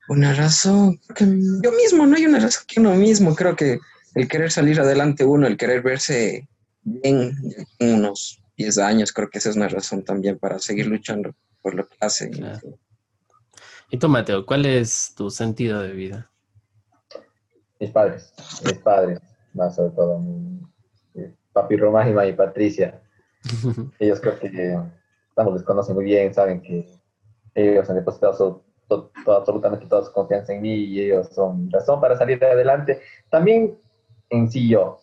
Una 0.08 0.34
razón, 0.34 1.00
que 1.16 1.26
yo 1.26 1.72
mismo, 1.72 2.06
no 2.06 2.16
hay 2.16 2.26
una 2.26 2.40
razón 2.40 2.64
que 2.68 2.80
uno 2.80 2.96
mismo. 2.96 3.36
Creo 3.36 3.56
que 3.56 3.80
el 4.16 4.28
querer 4.28 4.52
salir 4.52 4.80
adelante 4.80 5.24
uno, 5.24 5.48
el 5.48 5.58
querer 5.58 5.82
verse 5.82 6.48
bien 6.84 7.34
en 7.80 7.96
unos 7.96 8.42
10 8.58 8.78
años, 8.80 9.12
creo 9.12 9.30
que 9.30 9.38
esa 9.38 9.50
es 9.50 9.56
una 9.56 9.68
razón 9.68 10.04
también 10.04 10.38
para 10.38 10.60
seguir 10.60 10.88
luchando 10.88 11.34
por 11.62 11.76
lo 11.76 11.88
que 11.88 11.96
hace. 12.00 12.32
Y 13.90 13.98
tú, 13.98 14.10
Mateo, 14.10 14.46
¿cuál 14.46 14.66
es 14.66 15.14
tu 15.16 15.30
sentido 15.30 15.82
de 15.82 15.94
vida? 15.94 16.32
Mis 17.80 17.92
padres, 17.92 18.34
mis 18.64 18.78
padres, 18.80 19.20
más 19.54 19.76
sobre 19.76 19.92
todo, 19.92 20.20
mi, 20.20 20.62
papi 21.54 21.76
Román 21.78 22.28
y 22.28 22.34
Patricia. 22.34 23.02
Ellos 24.00 24.20
creo 24.20 24.40
que 24.40 24.78
estamos, 25.32 25.54
les 25.54 25.64
conocen 25.64 25.96
muy 25.96 26.06
bien, 26.06 26.34
saben 26.34 26.62
que 26.62 26.88
ellos 27.56 27.90
han 27.90 27.96
depositado 27.96 28.34
su 28.34 28.62
absolutamente 29.28 29.86
toda 29.86 30.04
su 30.04 30.12
confianza 30.12 30.54
en 30.54 30.62
mí 30.62 30.74
y 30.74 31.02
ellos 31.02 31.30
son 31.30 31.72
razón 31.72 32.02
para 32.02 32.18
salir 32.18 32.40
de 32.40 32.48
adelante. 32.48 33.02
También 33.30 33.78
en 34.30 34.50
sí 34.50 34.68
yo. 34.68 35.00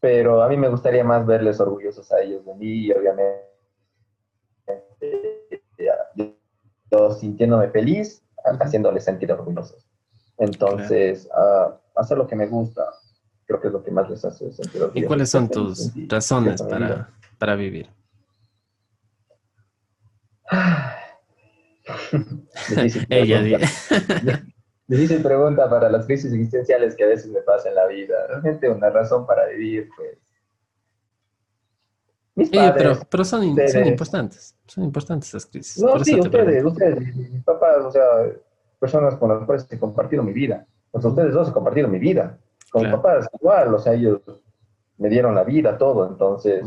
pero 0.00 0.42
a 0.42 0.48
mí 0.48 0.56
me 0.56 0.68
gustaría 0.68 1.04
más 1.04 1.26
verles 1.26 1.60
orgullosos 1.60 2.10
a 2.10 2.20
ellos 2.20 2.44
de 2.46 2.54
mí 2.54 2.86
y 2.86 2.92
obviamente 2.92 3.44
yo 6.90 7.10
sintiéndome 7.12 7.68
feliz, 7.68 8.24
haciéndoles 8.60 9.04
sentir 9.04 9.30
orgullosos. 9.30 9.86
Entonces, 10.38 11.28
hacer 11.94 12.16
lo 12.16 12.26
que 12.26 12.34
me 12.34 12.46
gusta, 12.46 12.82
creo 13.44 13.60
que 13.60 13.66
es 13.66 13.72
lo 13.72 13.82
que 13.82 13.90
más 13.90 14.08
les 14.08 14.24
hace 14.24 14.50
sentir 14.50 14.82
orgullosos. 14.82 15.02
¿Y 15.02 15.06
cuáles 15.06 15.30
son 15.30 15.48
tus 15.50 15.92
razones 16.08 16.62
para, 16.62 17.10
para 17.38 17.56
vivir? 17.56 17.90
Ella 23.08 23.58
Difícil 24.86 25.22
pregunta 25.22 25.68
para 25.68 25.88
las 25.88 26.06
crisis 26.06 26.32
existenciales 26.32 26.96
que 26.96 27.04
a 27.04 27.08
veces 27.08 27.30
me 27.30 27.40
pasan 27.42 27.70
en 27.70 27.76
la 27.76 27.86
vida. 27.86 28.26
Realmente 28.28 28.68
una 28.68 28.90
razón 28.90 29.26
para 29.26 29.46
vivir, 29.46 29.88
pues. 29.96 30.18
Mis 32.34 32.48
padres, 32.48 33.00
pero, 33.10 33.24
son, 33.24 33.44
importantes. 33.44 34.56
Son 34.66 34.84
importantes 34.84 35.28
esas 35.28 35.46
crisis. 35.46 35.82
No, 35.82 36.02
sí, 36.02 36.18
ustedes, 36.18 36.64
ustedes, 36.64 37.14
mis 37.14 37.42
papás, 37.44 37.84
o 37.84 37.90
sea, 37.90 38.04
personas 38.78 39.16
con 39.16 39.28
las 39.28 39.44
cuales 39.44 39.66
he 39.70 39.78
compartido 39.78 40.22
mi 40.22 40.32
vida. 40.32 40.66
Pues 40.90 41.04
ustedes 41.04 41.34
dos 41.34 41.50
he 41.50 41.52
compartido 41.52 41.88
mi 41.88 41.98
vida. 41.98 42.38
Con 42.70 42.82
mis 42.82 42.92
papás 42.92 43.28
igual, 43.38 43.74
o 43.74 43.78
sea, 43.78 43.94
ellos 43.94 44.20
me 44.96 45.08
dieron 45.08 45.34
la 45.34 45.44
vida, 45.44 45.76
todo. 45.76 46.08
Entonces, 46.08 46.64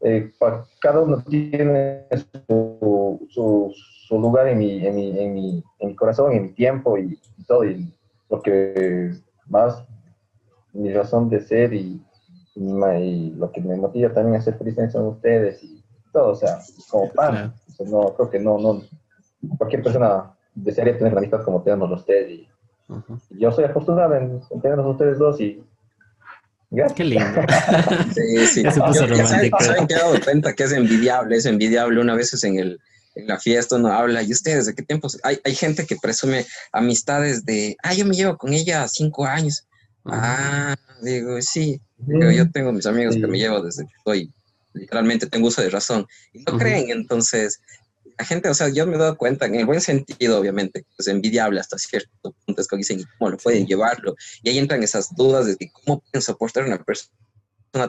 eh, 0.00 0.32
cada 0.80 1.00
uno 1.00 1.22
tiene 1.22 2.06
su, 2.48 3.26
su, 3.28 3.72
su 4.12 4.20
lugar 4.20 4.46
en 4.46 4.58
mi, 4.58 4.86
en, 4.86 4.94
mi, 4.94 5.18
en, 5.18 5.32
mi, 5.32 5.64
en 5.78 5.88
mi 5.88 5.96
corazón, 5.96 6.32
en 6.32 6.42
mi 6.42 6.48
tiempo 6.50 6.98
y, 6.98 7.18
todo. 7.46 7.64
Y 7.64 7.90
porque 8.28 9.14
más 9.46 9.82
mi 10.74 10.92
razón 10.92 11.30
de 11.30 11.40
ser 11.40 11.72
y, 11.72 11.98
y, 12.54 13.30
lo 13.30 13.50
que 13.50 13.62
me 13.62 13.74
motiva 13.76 14.12
también 14.12 14.36
a 14.36 14.42
ser 14.42 14.58
feliz 14.58 14.76
son 14.92 15.06
ustedes 15.06 15.64
y 15.64 15.82
todo, 16.12 16.32
o 16.32 16.34
sea, 16.34 16.58
como 16.90 17.10
pan. 17.12 17.54
no, 17.86 18.14
creo 18.14 18.28
que 18.28 18.38
no, 18.38 18.58
no, 18.58 18.82
cualquier 19.56 19.82
persona 19.82 20.34
desearía 20.54 20.98
tener 20.98 21.14
la 21.14 21.20
amistad 21.20 21.42
como 21.42 21.62
tenemos 21.62 21.90
ustedes 21.90 22.30
y, 22.30 22.48
yo 23.30 23.50
soy 23.50 23.64
afortunado 23.64 24.14
en, 24.16 24.42
en 24.50 24.60
tenerlos 24.60 24.86
ustedes 24.86 25.18
dos 25.18 25.40
y 25.40 25.64
Qué 26.96 27.04
lindo. 27.04 27.24
sí, 28.14 28.46
sí. 28.46 28.62
se 28.62 28.80
puso 28.80 29.06
romántico. 29.06 29.60
¿Saben 29.60 29.86
que 29.86 29.94
he 29.94 29.98
dado 29.98 30.14
cuenta 30.24 30.52
que 30.54 30.64
es 30.64 30.72
envidiable? 30.72 31.36
Es 31.36 31.46
envidiable 31.46 32.00
una 32.00 32.14
vez 32.14 32.42
en, 32.44 32.58
el, 32.58 32.80
en 33.14 33.26
la 33.26 33.38
fiesta 33.38 33.76
uno 33.76 33.92
habla, 33.92 34.22
¿y 34.22 34.32
ustedes 34.32 34.66
de 34.66 34.74
qué 34.74 34.82
tiempo? 34.82 35.08
Hay, 35.22 35.38
hay 35.44 35.54
gente 35.54 35.86
que 35.86 35.96
presume 35.96 36.46
amistades 36.72 37.44
de, 37.44 37.76
ah, 37.82 37.94
yo 37.94 38.06
me 38.06 38.14
llevo 38.14 38.36
con 38.36 38.52
ella 38.52 38.88
cinco 38.88 39.26
años. 39.26 39.66
Ah, 40.04 40.74
digo, 41.02 41.40
sí, 41.40 41.80
yo 41.98 42.50
tengo 42.50 42.72
mis 42.72 42.86
amigos 42.86 43.14
que 43.16 43.26
me 43.26 43.38
llevo 43.38 43.62
desde 43.62 43.84
que 43.84 43.92
estoy, 43.96 44.34
literalmente 44.72 45.26
tengo 45.26 45.48
uso 45.48 45.62
de 45.62 45.70
razón. 45.70 46.06
Y 46.32 46.40
no 46.40 46.58
creen, 46.58 46.90
entonces, 46.90 47.60
la 48.18 48.24
gente, 48.24 48.48
o 48.48 48.54
sea, 48.54 48.68
yo 48.68 48.86
me 48.86 48.96
he 48.96 48.98
dado 48.98 49.16
cuenta, 49.16 49.46
en 49.46 49.54
el 49.54 49.66
buen 49.66 49.80
sentido, 49.80 50.38
obviamente, 50.38 50.84
es 50.98 51.06
envidiable 51.06 51.60
hasta 51.60 51.78
cierto 51.78 52.34
punto, 52.44 52.60
es 52.60 52.68
que 52.68 52.76
dicen, 52.76 53.04
¿cómo 53.18 53.30
lo 53.30 53.36
pueden 53.36 53.66
llevarlo? 53.66 54.14
Y 54.42 54.50
ahí 54.50 54.58
entran 54.58 54.82
esas 54.82 55.14
dudas 55.14 55.46
de 55.46 55.56
que 55.56 55.70
cómo 55.70 56.00
pueden 56.00 56.22
soportar 56.22 56.64
a 56.64 56.66
una 56.66 56.82
persona 56.82 57.12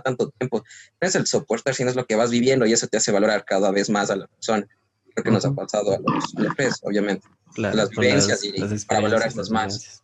tanto 0.03 0.30
tiempo. 0.38 0.63
No 1.01 1.08
es 1.08 1.15
el 1.15 1.27
soportar, 1.27 1.75
sino 1.75 1.89
es 1.89 1.96
lo 1.96 2.06
que 2.06 2.15
vas 2.15 2.32
viviendo 2.32 2.65
y 2.65 2.74
eso 2.74 2.88
te 2.88 2.98
hace 2.98 3.12
valorar 3.12 3.44
cada 3.46 3.72
vez 3.72 3.89
más 3.89 4.10
a 4.10 4.15
la 4.15 4.27
persona. 4.27 4.68
Creo 5.13 5.24
que 5.24 5.32
nos 5.32 5.46
ha 5.46 5.53
pasado 5.53 5.93
a 5.93 6.00
los 6.00 6.34
lepres, 6.36 6.79
obviamente. 6.84 7.27
las 7.58 7.89
vivencias 7.89 8.43
y 8.43 8.51
para 8.86 9.01
valorar 9.01 9.27
estas 9.27 9.50
más. 9.50 10.03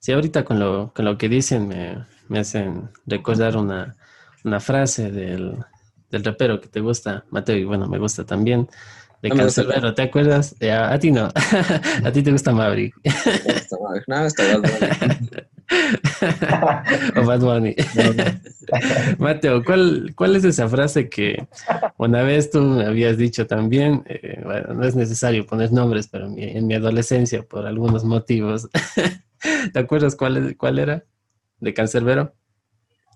Sí, 0.00 0.12
ahorita 0.12 0.44
con 0.44 0.58
lo, 0.58 0.92
con 0.94 1.04
lo 1.04 1.18
que 1.18 1.28
dicen 1.28 1.68
me, 1.68 2.06
me 2.28 2.40
hacen 2.40 2.90
recordar 3.06 3.56
una, 3.56 3.96
una 4.44 4.60
frase 4.60 5.10
del, 5.10 5.58
del 6.10 6.24
rapero 6.24 6.60
que 6.60 6.68
te 6.68 6.80
gusta, 6.80 7.24
Mateo, 7.30 7.56
y 7.56 7.64
bueno, 7.64 7.86
me 7.86 7.98
gusta 7.98 8.24
también, 8.24 8.68
de 9.22 9.30
Cancelero, 9.30 9.94
¿te 9.94 10.02
acuerdas? 10.02 10.54
a, 10.62 10.98
ti 10.98 11.10
no, 11.10 11.28
a 12.04 12.12
ti 12.12 12.22
te 12.22 12.30
gusta 12.30 12.52
Maverick. 12.52 12.94
No, 14.06 14.24
está 14.24 14.44
Bad 14.58 14.70
o 17.16 17.26
Bad 17.26 17.40
Bunny. 17.40 17.74
Mateo, 19.18 19.64
¿cuál, 19.64 20.12
¿cuál 20.16 20.36
es 20.36 20.44
esa 20.44 20.68
frase 20.68 21.08
que 21.08 21.46
una 21.96 22.22
vez 22.22 22.50
tú 22.50 22.60
me 22.60 22.86
habías 22.86 23.18
dicho 23.18 23.46
también? 23.46 24.04
Eh, 24.06 24.40
bueno, 24.44 24.74
no 24.74 24.84
es 24.84 24.94
necesario 24.94 25.46
poner 25.46 25.72
nombres, 25.72 26.08
pero 26.08 26.26
en 26.26 26.66
mi, 26.66 26.74
adolescencia, 26.74 27.42
por 27.42 27.66
algunos 27.66 28.04
motivos. 28.04 28.68
¿Te 29.72 29.78
acuerdas 29.78 30.16
cuál, 30.16 30.56
cuál 30.56 30.78
era? 30.78 31.04
¿De 31.60 31.74
Cancerbero? 31.74 32.34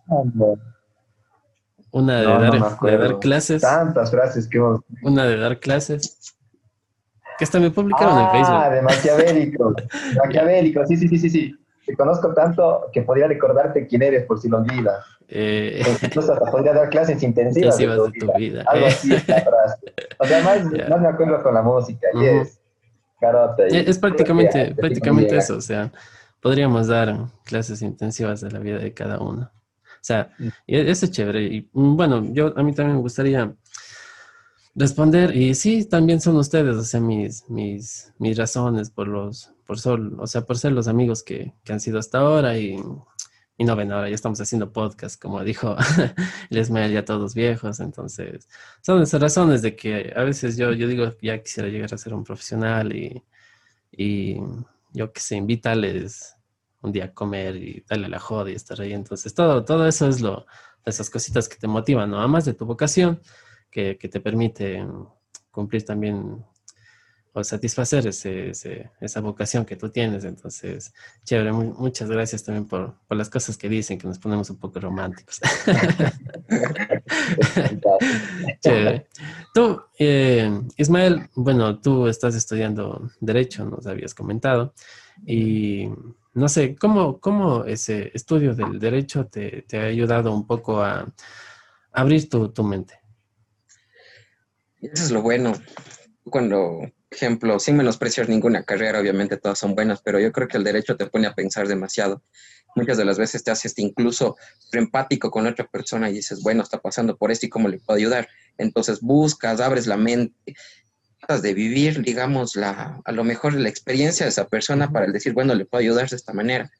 No, 0.08 0.58
una 1.92 2.20
de, 2.20 2.26
dar, 2.98 3.18
clases. 3.20 3.60
Tantas 3.60 4.10
frases 4.10 4.48
que 4.48 4.58
hemos... 4.58 4.80
Una 5.02 5.26
de 5.26 5.36
dar 5.36 5.60
clases. 5.60 6.34
Que 7.38 7.44
hasta 7.44 7.60
me 7.60 7.70
publicaron 7.70 8.18
en 8.18 8.30
Facebook. 8.30 8.56
Ah, 8.56 8.70
de 8.70 8.82
maquiavélico. 8.82 9.74
maquiavélico, 10.24 10.86
sí, 10.86 10.96
sí, 10.96 11.08
sí, 11.08 11.18
sí, 11.18 11.30
sí. 11.30 11.54
Te 11.86 11.94
conozco 11.94 12.32
tanto 12.32 12.88
que 12.92 13.02
podría 13.02 13.26
recordarte 13.28 13.86
quién 13.86 14.02
eres 14.02 14.24
por 14.24 14.40
si 14.40 14.48
lo 14.48 14.58
olvidas. 14.58 15.04
Eh... 15.28 15.82
Incluso 16.02 16.32
hasta 16.32 16.50
podría 16.50 16.72
dar 16.72 16.88
clases 16.88 17.22
intensivas 17.22 17.76
de, 17.76 17.86
tu, 17.86 18.04
de 18.10 18.18
tu 18.18 18.32
vida. 18.38 18.64
Algo 18.68 18.86
así 18.86 19.14
es 19.14 19.28
la 19.28 19.42
frase. 19.42 19.92
O 20.18 20.24
sea, 20.24 20.42
más, 20.42 20.64
más 20.64 21.00
me 21.00 21.08
acuerdo 21.08 21.42
con 21.42 21.54
la 21.54 21.62
música. 21.62 22.08
y 22.14 22.24
es 22.24 22.58
carota. 23.20 23.64
Y 23.68 23.76
es 23.76 23.98
prácticamente, 23.98 24.74
prácticamente 24.74 25.36
eso. 25.36 25.56
O 25.56 25.60
sea, 25.60 25.92
podríamos 26.40 26.86
dar 26.86 27.14
clases 27.44 27.82
intensivas 27.82 28.40
de 28.40 28.50
la 28.50 28.60
vida 28.60 28.78
de 28.78 28.94
cada 28.94 29.18
uno. 29.20 29.50
O 30.02 30.04
sea, 30.04 30.34
mm. 30.36 30.48
eso 30.66 31.06
es 31.06 31.12
chévere. 31.12 31.44
Y 31.44 31.70
mm, 31.72 31.96
bueno, 31.96 32.26
yo 32.32 32.52
a 32.58 32.62
mí 32.64 32.74
también 32.74 32.96
me 32.96 33.02
gustaría 33.02 33.54
responder. 34.74 35.36
Y 35.36 35.54
sí, 35.54 35.84
también 35.84 36.20
son 36.20 36.36
ustedes, 36.36 36.76
o 36.76 36.82
sea, 36.84 37.00
mis, 37.00 37.48
mis, 37.48 38.12
mis 38.18 38.36
razones 38.36 38.90
por 38.90 39.06
los, 39.06 39.52
por 39.64 39.78
sol, 39.78 40.16
o 40.18 40.26
sea, 40.26 40.42
por 40.42 40.58
ser 40.58 40.72
los 40.72 40.88
amigos 40.88 41.22
que, 41.22 41.54
que 41.64 41.72
han 41.72 41.80
sido 41.80 42.00
hasta 42.00 42.18
ahora 42.18 42.58
y, 42.58 42.76
y, 43.58 43.64
no 43.64 43.76
ven, 43.76 43.92
ahora 43.92 44.08
ya 44.08 44.16
estamos 44.16 44.40
haciendo 44.40 44.72
podcast, 44.72 45.20
como 45.22 45.44
dijo 45.44 45.76
Lesmael, 46.50 46.92
ya 46.92 47.04
todos 47.04 47.34
viejos. 47.34 47.78
Entonces, 47.78 48.48
son 48.80 49.02
esas 49.02 49.20
razones 49.20 49.62
de 49.62 49.76
que 49.76 50.12
a 50.16 50.24
veces 50.24 50.56
yo, 50.56 50.72
yo 50.72 50.88
digo, 50.88 51.12
ya 51.22 51.40
quisiera 51.42 51.68
llegar 51.68 51.94
a 51.94 51.98
ser 51.98 52.12
un 52.12 52.24
profesional 52.24 52.94
y, 52.96 53.22
y 53.92 54.38
yo 54.92 55.12
que 55.12 55.20
sé, 55.20 55.36
invitarles 55.36 56.36
un 56.82 56.92
día 56.92 57.14
comer 57.14 57.56
y 57.56 57.84
darle 57.88 58.08
la 58.08 58.18
joda 58.18 58.50
y 58.50 58.54
estar 58.54 58.80
ahí. 58.80 58.92
Entonces, 58.92 59.34
todo, 59.34 59.64
todo 59.64 59.86
eso 59.86 60.08
es 60.08 60.20
lo, 60.20 60.46
esas 60.84 61.10
cositas 61.10 61.48
que 61.48 61.56
te 61.56 61.66
motivan, 61.66 62.10
¿no? 62.10 62.18
Además 62.18 62.44
de 62.44 62.54
tu 62.54 62.66
vocación, 62.66 63.20
que, 63.70 63.94
te 63.94 64.20
permite 64.20 64.86
cumplir 65.50 65.84
también 65.84 66.44
o 67.34 67.42
satisfacer 67.42 68.06
ese, 68.06 68.52
esa 69.00 69.20
vocación 69.22 69.64
que 69.64 69.76
tú 69.76 69.88
tienes. 69.88 70.24
Entonces, 70.24 70.92
chévere, 71.24 71.50
muchas 71.52 72.10
gracias 72.10 72.44
también 72.44 72.66
por, 72.66 72.94
las 73.08 73.30
cosas 73.30 73.56
que 73.56 73.70
dicen, 73.70 73.98
que 73.98 74.06
nos 74.06 74.18
ponemos 74.18 74.50
un 74.50 74.58
poco 74.58 74.80
románticos. 74.80 75.40
chévere. 78.60 79.06
Tú, 79.54 79.80
eh, 79.98 80.60
Ismael, 80.76 81.30
bueno, 81.34 81.80
tú 81.80 82.06
estás 82.06 82.34
estudiando 82.34 83.10
Derecho, 83.20 83.64
nos 83.64 83.86
habías 83.86 84.14
comentado, 84.14 84.74
y 85.24 85.88
no 86.34 86.48
sé, 86.48 86.76
¿cómo, 86.76 87.20
cómo 87.20 87.64
ese 87.64 88.10
estudio 88.14 88.54
del 88.54 88.78
derecho 88.78 89.26
te, 89.26 89.64
ha 89.74 89.84
ayudado 89.84 90.32
un 90.32 90.46
poco 90.46 90.82
a 90.82 91.12
abrir 91.92 92.28
tu, 92.28 92.64
mente? 92.64 93.00
Eso 94.80 95.04
es 95.04 95.10
lo 95.10 95.20
bueno. 95.20 95.52
Cuando, 96.24 96.80
ejemplo, 97.10 97.58
sin 97.58 97.76
menospreciar 97.76 98.28
ninguna 98.28 98.64
carrera, 98.64 99.00
obviamente 99.00 99.36
todas 99.36 99.58
son 99.58 99.74
buenas, 99.74 100.00
pero 100.00 100.18
yo 100.18 100.32
creo 100.32 100.48
que 100.48 100.56
el 100.56 100.64
derecho 100.64 100.96
te 100.96 101.06
pone 101.06 101.26
a 101.26 101.34
pensar 101.34 101.68
demasiado. 101.68 102.22
Muchas 102.74 102.96
de 102.96 103.04
las 103.04 103.18
veces 103.18 103.44
te 103.44 103.50
haces 103.50 103.74
incluso 103.76 104.36
empático 104.72 105.30
con 105.30 105.46
otra 105.46 105.66
persona 105.66 106.08
y 106.08 106.14
dices, 106.14 106.42
bueno, 106.42 106.62
está 106.62 106.80
pasando 106.80 107.18
por 107.18 107.30
esto 107.30 107.44
y 107.44 107.50
cómo 107.50 107.68
le 107.68 107.78
puedo 107.78 107.98
ayudar. 107.98 108.28
Entonces 108.56 109.02
buscas, 109.02 109.60
abres 109.60 109.86
la 109.86 109.98
mente 109.98 110.34
de 111.28 111.54
vivir, 111.54 112.02
digamos, 112.02 112.56
la, 112.56 113.00
a 113.04 113.12
lo 113.12 113.24
mejor 113.24 113.54
la 113.54 113.68
experiencia 113.68 114.26
de 114.26 114.30
esa 114.30 114.48
persona 114.48 114.90
para 114.90 115.06
el 115.06 115.12
decir, 115.12 115.32
bueno, 115.32 115.54
le 115.54 115.64
puedo 115.64 115.80
ayudar 115.80 116.08
de 116.08 116.16
esta 116.16 116.32
manera. 116.32 116.70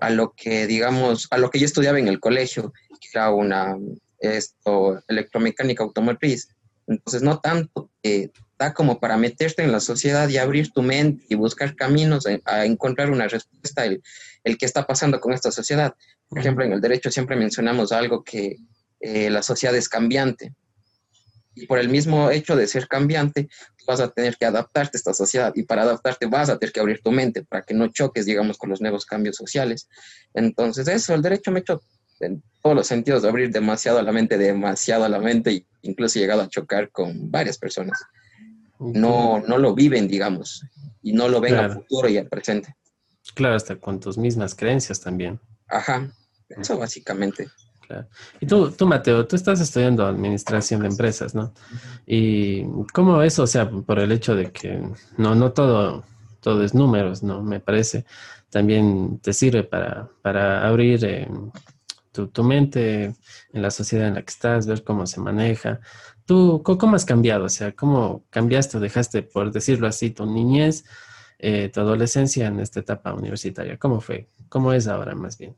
A 0.00 0.10
lo 0.10 0.34
que, 0.36 0.66
digamos, 0.66 1.28
a 1.30 1.38
lo 1.38 1.50
que 1.50 1.60
yo 1.60 1.66
estudiaba 1.66 1.98
en 1.98 2.08
el 2.08 2.20
colegio, 2.20 2.72
que 3.00 3.08
era 3.14 3.30
una 3.30 3.76
esto, 4.18 5.02
electromecánica 5.08 5.84
automotriz. 5.84 6.48
Entonces, 6.86 7.22
no 7.22 7.38
tanto 7.38 7.90
que 8.02 8.30
da 8.58 8.74
como 8.74 8.98
para 9.00 9.16
meterte 9.16 9.62
en 9.62 9.72
la 9.72 9.80
sociedad 9.80 10.28
y 10.28 10.38
abrir 10.38 10.72
tu 10.72 10.82
mente 10.82 11.24
y 11.28 11.34
buscar 11.34 11.76
caminos 11.76 12.26
a, 12.44 12.64
encontrar 12.64 13.10
una 13.10 13.28
respuesta 13.28 13.84
el, 13.84 14.02
el 14.42 14.58
que 14.58 14.66
está 14.66 14.86
pasando 14.86 15.20
con 15.20 15.32
esta 15.32 15.50
sociedad. 15.50 15.94
Por 16.28 16.40
ejemplo, 16.40 16.64
en 16.64 16.72
el 16.72 16.80
derecho 16.80 17.10
siempre 17.10 17.36
mencionamos 17.36 17.92
algo 17.92 18.24
que 18.24 18.56
eh, 19.00 19.30
la 19.30 19.42
sociedad 19.42 19.76
es 19.76 19.88
cambiante 19.88 20.52
y 21.54 21.66
por 21.66 21.78
el 21.78 21.88
mismo 21.88 22.30
hecho 22.30 22.56
de 22.56 22.66
ser 22.66 22.88
cambiante, 22.88 23.48
vas 23.86 24.00
a 24.00 24.08
tener 24.08 24.36
que 24.36 24.46
adaptarte 24.46 24.96
a 24.96 24.98
esta 24.98 25.14
sociedad 25.14 25.52
y 25.54 25.64
para 25.64 25.82
adaptarte 25.82 26.26
vas 26.26 26.48
a 26.48 26.58
tener 26.58 26.72
que 26.72 26.80
abrir 26.80 27.00
tu 27.02 27.12
mente 27.12 27.44
para 27.44 27.62
que 27.62 27.74
no 27.74 27.88
choques, 27.88 28.26
digamos, 28.26 28.58
con 28.58 28.70
los 28.70 28.80
nuevos 28.80 29.06
cambios 29.06 29.36
sociales. 29.36 29.88
Entonces, 30.32 30.88
eso, 30.88 31.14
el 31.14 31.22
derecho 31.22 31.50
me 31.50 31.60
hecho 31.60 31.80
en 32.20 32.42
todos 32.62 32.76
los 32.76 32.86
sentidos, 32.86 33.22
de 33.22 33.28
abrir 33.28 33.50
demasiado 33.50 34.00
la 34.02 34.12
mente, 34.12 34.38
demasiado 34.38 35.08
la 35.08 35.18
mente, 35.18 35.50
e 35.50 35.66
incluso 35.82 36.18
he 36.18 36.22
llegado 36.22 36.42
a 36.42 36.48
chocar 36.48 36.90
con 36.90 37.30
varias 37.30 37.58
personas. 37.58 38.00
No, 38.78 39.42
no 39.46 39.58
lo 39.58 39.74
viven, 39.74 40.08
digamos, 40.08 40.64
y 41.02 41.12
no 41.12 41.28
lo 41.28 41.40
ven 41.40 41.54
al 41.54 41.72
futuro 41.72 42.08
y 42.08 42.18
al 42.18 42.28
presente. 42.28 42.74
Claro, 43.34 43.54
hasta 43.54 43.76
con 43.76 44.00
tus 44.00 44.18
mismas 44.18 44.54
creencias 44.54 45.00
también. 45.00 45.40
Ajá, 45.68 46.10
eso 46.48 46.78
básicamente. 46.78 47.48
Claro. 47.86 48.08
Y 48.40 48.46
tú, 48.46 48.70
tú, 48.70 48.86
Mateo, 48.86 49.26
tú 49.26 49.36
estás 49.36 49.60
estudiando 49.60 50.06
administración 50.06 50.80
de 50.82 50.88
empresas, 50.88 51.34
¿no? 51.34 51.52
Y 52.06 52.64
cómo 52.92 53.22
eso, 53.22 53.42
o 53.42 53.46
sea, 53.46 53.68
por 53.68 53.98
el 53.98 54.12
hecho 54.12 54.34
de 54.34 54.50
que 54.50 54.80
no, 55.18 55.34
no 55.34 55.52
todo, 55.52 56.04
todo 56.40 56.62
es 56.62 56.74
números, 56.74 57.22
¿no? 57.22 57.42
Me 57.42 57.60
parece, 57.60 58.04
también 58.50 59.18
te 59.18 59.32
sirve 59.32 59.64
para, 59.64 60.08
para 60.22 60.66
abrir 60.66 61.04
eh, 61.04 61.28
tu, 62.12 62.28
tu, 62.28 62.42
mente 62.44 63.14
en 63.52 63.62
la 63.62 63.70
sociedad 63.70 64.08
en 64.08 64.14
la 64.14 64.22
que 64.22 64.30
estás, 64.30 64.66
ver 64.66 64.82
cómo 64.84 65.06
se 65.06 65.20
maneja. 65.20 65.80
¿Tú 66.24 66.62
cómo 66.62 66.96
has 66.96 67.04
cambiado? 67.04 67.44
O 67.44 67.48
sea, 67.50 67.72
¿cómo 67.72 68.24
cambiaste 68.30 68.78
o 68.78 68.80
dejaste, 68.80 69.22
por 69.22 69.52
decirlo 69.52 69.86
así, 69.86 70.10
tu 70.10 70.24
niñez, 70.24 70.84
eh, 71.38 71.68
tu 71.68 71.80
adolescencia 71.80 72.46
en 72.46 72.60
esta 72.60 72.80
etapa 72.80 73.12
universitaria? 73.12 73.78
¿Cómo 73.78 74.00
fue? 74.00 74.28
¿Cómo 74.48 74.72
es 74.72 74.86
ahora 74.88 75.14
más 75.14 75.36
bien? 75.36 75.54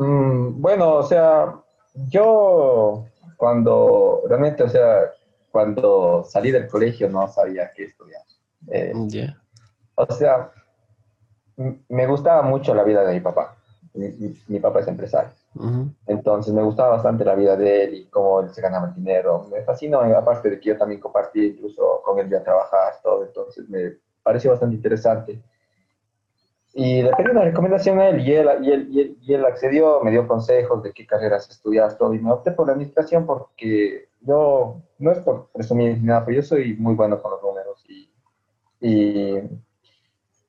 Mm, 0.00 0.62
bueno, 0.62 0.94
o 0.94 1.02
sea, 1.02 1.56
yo 2.08 3.04
cuando 3.36 4.22
realmente, 4.26 4.62
o 4.62 4.68
sea, 4.68 5.10
cuando 5.50 6.24
salí 6.24 6.50
del 6.50 6.68
colegio 6.68 7.10
no 7.10 7.28
sabía 7.28 7.70
qué 7.76 7.84
estudiar. 7.84 8.22
Eh, 8.68 8.94
O 9.96 10.06
sea, 10.06 10.50
me 11.88 12.06
gustaba 12.06 12.40
mucho 12.40 12.74
la 12.74 12.82
vida 12.82 13.04
de 13.04 13.12
mi 13.12 13.20
papá. 13.20 13.58
Mi, 13.92 14.58
papá 14.58 14.80
es 14.80 14.88
empresario. 14.88 15.32
Entonces 16.06 16.54
me 16.54 16.62
gustaba 16.62 16.90
bastante 16.90 17.22
la 17.22 17.34
vida 17.34 17.54
de 17.56 17.84
él 17.84 17.94
y 17.94 18.06
cómo 18.06 18.40
él 18.40 18.54
se 18.54 18.62
ganaba 18.62 18.88
el 18.88 18.94
dinero. 18.94 19.48
Me 19.52 19.60
fascinó, 19.62 20.00
aparte 20.00 20.48
de 20.48 20.60
que 20.60 20.70
yo 20.70 20.78
también 20.78 21.00
compartí 21.00 21.44
incluso 21.44 22.00
con 22.02 22.18
él 22.18 22.30
ya 22.30 22.42
trabajar, 22.42 22.94
todo. 23.02 23.24
Entonces 23.26 23.68
me 23.68 23.96
pareció 24.22 24.52
bastante 24.52 24.76
interesante. 24.76 25.42
Y 26.72 27.02
le 27.02 27.10
pedí 27.16 27.30
una 27.30 27.42
recomendación 27.42 27.98
a 27.98 28.08
él 28.08 28.20
y 28.20 28.32
él, 28.32 28.48
y 28.62 28.70
él, 28.70 29.16
y 29.20 29.34
él, 29.34 29.44
accedió, 29.44 30.00
me 30.02 30.12
dio 30.12 30.28
consejos 30.28 30.82
de 30.82 30.92
qué 30.92 31.04
carreras 31.04 31.50
estudiar, 31.50 31.96
todo, 31.96 32.14
y 32.14 32.20
me 32.20 32.30
opté 32.30 32.52
por 32.52 32.66
la 32.66 32.74
administración 32.74 33.26
porque 33.26 34.08
yo, 34.20 34.80
no 34.98 35.10
es 35.10 35.18
por 35.18 35.48
presumir 35.48 35.98
ni 35.98 36.04
nada, 36.04 36.24
pero 36.24 36.36
yo 36.36 36.42
soy 36.42 36.74
muy 36.74 36.94
bueno 36.94 37.20
con 37.20 37.32
los 37.32 37.42
números 37.42 37.84
y, 37.88 38.08
y, 38.80 39.38